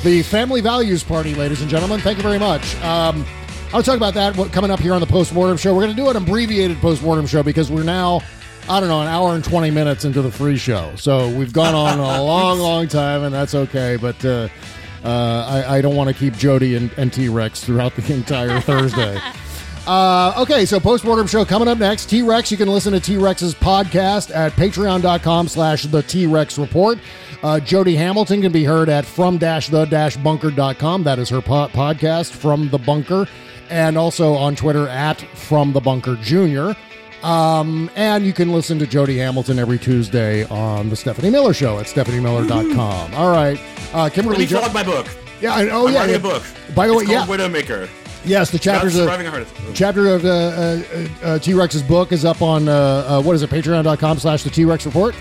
The 0.04 0.22
Family 0.22 0.62
Values 0.62 1.04
Party, 1.04 1.34
ladies 1.34 1.62
and 1.62 1.70
gentlemen. 1.70 2.00
Thank 2.02 2.18
you 2.18 2.24
very 2.24 2.38
much. 2.38 2.76
Um, 2.84 3.26
I'll 3.74 3.82
talk 3.82 3.98
about 3.98 4.14
that 4.14 4.36
coming 4.54 4.70
up 4.70 4.80
here 4.80 4.94
on 4.94 5.02
the 5.02 5.08
postmortem 5.08 5.58
show. 5.58 5.74
We're 5.74 5.82
going 5.82 5.96
to 5.96 6.02
do 6.02 6.10
an 6.10 6.16
abbreviated 6.16 6.78
postmortem 6.78 7.26
show 7.26 7.42
because 7.42 7.72
we're 7.72 7.84
now, 7.84 8.22
I 8.68 8.80
don't 8.80 8.90
know, 8.90 9.02
an 9.02 9.08
hour 9.08 9.36
and 9.36 9.44
20 9.44 9.70
minutes 9.72 10.06
into 10.06 10.22
the 10.22 10.32
free 10.32 10.58
show. 10.58 10.92
So 10.96 11.30
we've 11.30 11.54
gone 11.54 11.76
on 11.76 12.00
a 12.00 12.24
long, 12.24 12.60
long 12.60 12.88
time, 12.88 13.24
and 13.24 13.34
that's 13.34 13.54
okay. 13.54 13.96
But 13.96 14.24
uh, 14.26 14.48
uh, 15.04 15.46
I, 15.68 15.78
I 15.78 15.82
don't 15.82 15.96
want 15.96 16.10
to 16.10 16.16
keep 16.16 16.36
Jody 16.36 16.76
and, 16.76 16.92
and 16.98 17.14
T 17.14 17.30
Rex 17.30 17.64
throughout 17.64 17.96
the 17.96 18.14
entire 18.14 18.60
Thursday. 18.62 19.20
Uh, 19.86 20.34
okay, 20.40 20.66
so 20.66 20.80
postmortem 20.80 21.28
show 21.28 21.46
coming 21.46 21.68
up 21.68 21.78
next. 21.78 22.10
T 22.10 22.24
Rex, 22.24 22.50
you 22.50 22.58
can 22.58 22.68
listen 22.68 22.92
to 22.94 23.00
T 23.00 23.18
Rex's 23.18 23.54
podcast 23.54 24.36
at 24.36 24.52
patreon.com 24.54 25.48
slash 25.48 25.84
the 25.84 26.02
T 26.02 26.26
Rex 26.26 26.58
report. 26.58 26.98
Uh, 27.44 27.60
Jody 27.60 27.96
Hamilton 27.96 28.42
can 28.42 28.52
be 28.52 28.64
heard 28.64 28.90
at 28.90 29.06
from 29.06 29.38
dash 29.38 29.70
the 29.70 29.86
dash 29.86 30.18
bunker.com. 30.18 31.04
That 31.04 31.20
is 31.20 31.30
her 31.30 31.42
po- 31.42 31.68
podcast, 31.68 32.32
From 32.32 32.70
the 32.70 32.80
Bunker, 32.80 33.28
and 33.70 33.96
also 33.96 34.34
on 34.34 34.56
Twitter 34.56 34.88
at 34.88 35.22
From 35.38 35.72
the 35.72 35.82
Bunker 35.82 36.16
Junior. 36.16 36.76
Um, 37.26 37.90
and 37.96 38.24
you 38.24 38.34
can 38.34 38.52
listen 38.52 38.78
to 38.80 38.86
Jody 38.86 39.18
Hamilton 39.18 39.58
every 39.58 39.80
Tuesday 39.80 40.46
on 40.46 40.90
the 40.90 40.96
Stephanie 40.96 41.32
Miller 41.32 41.54
Show 41.54 41.80
at 41.80 41.88
stephaniemiller.com. 41.88 43.16
All 43.16 43.32
right. 43.32 43.60
Uh, 43.94 44.04
Let 44.04 44.14
Kimberly 44.14 44.38
me 44.40 44.46
Jo- 44.46 44.60
plug 44.60 44.74
my 44.74 44.84
book. 44.84 45.08
Yeah, 45.42 45.54
I, 45.56 45.70
oh 45.70 45.88
I'm 45.88 45.94
yeah. 45.94 46.00
writing 46.02 46.14
yeah. 46.14 46.20
a 46.20 46.22
book. 46.22 46.44
By 46.76 46.88
the 46.88 46.94
way, 46.94 47.04
it's 47.04 47.12
yeah. 47.12 47.26
Widowmaker. 47.26 47.90
Yes, 48.26 48.50
the 48.52 48.60
chapters 48.60 48.96
of 48.96 49.02
surviving 49.02 49.28
a 49.28 49.32
heart 49.32 49.44
attack. 49.44 49.66
chapter 49.74 50.08
of 50.08 50.24
uh, 50.26 50.30
uh, 50.30 51.08
uh, 51.24 51.40
T 51.40 51.54
Rex's 51.54 51.84
book 51.84 52.12
is 52.12 52.26
up 52.26 52.42
on 52.42 52.68
uh, 52.68 52.74
uh, 53.08 53.22
what 53.22 53.36
is 53.36 53.42
it? 53.44 53.50
Patreon.com 53.50 54.20
slash 54.20 54.44
the 54.44 54.50
T 54.50 54.66
Rex 54.66 54.86
report. 54.86 55.16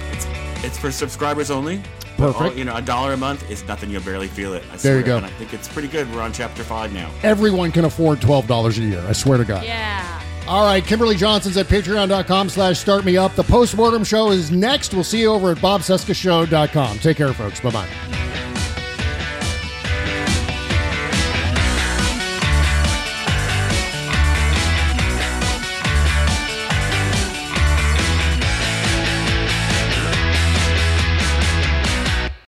It's 0.62 0.78
for 0.78 0.90
subscribers 0.90 1.50
only. 1.50 1.82
Perfect. 2.16 2.40
All- 2.40 2.52
you 2.54 2.64
know, 2.64 2.76
a 2.76 2.82
dollar 2.82 3.12
a 3.14 3.16
month 3.16 3.50
is 3.50 3.64
nothing. 3.64 3.90
You'll 3.90 4.02
barely 4.02 4.28
feel 4.28 4.54
it. 4.54 4.62
I 4.72 4.76
There 4.76 4.98
you 4.98 5.04
go. 5.04 5.16
And 5.16 5.26
I 5.26 5.30
think 5.30 5.52
it's 5.52 5.68
pretty 5.68 5.88
good. 5.88 6.10
We're 6.14 6.22
on 6.22 6.32
chapter 6.32 6.62
five 6.64 6.92
now. 6.92 7.10
Everyone 7.22 7.72
can 7.72 7.84
afford 7.86 8.20
twelve 8.20 8.46
dollars 8.46 8.78
a 8.78 8.82
year. 8.82 9.04
I 9.06 9.12
swear 9.12 9.38
to 9.38 9.44
God. 9.44 9.64
Yeah. 9.64 10.20
All 10.46 10.64
right, 10.66 10.84
Kimberly 10.84 11.16
Johnson's 11.16 11.56
at 11.56 11.66
patreon.com 11.66 12.50
slash 12.50 12.78
start 12.78 13.04
me 13.04 13.16
up. 13.16 13.34
The 13.34 13.44
postmortem 13.44 14.04
show 14.04 14.30
is 14.30 14.50
next. 14.50 14.92
We'll 14.92 15.04
see 15.04 15.20
you 15.20 15.32
over 15.32 15.52
at 15.52 15.58
bobcescashow.com. 15.58 16.98
Take 16.98 17.16
care, 17.16 17.32
folks. 17.32 17.60
Bye 17.60 17.70
bye. 17.70 18.53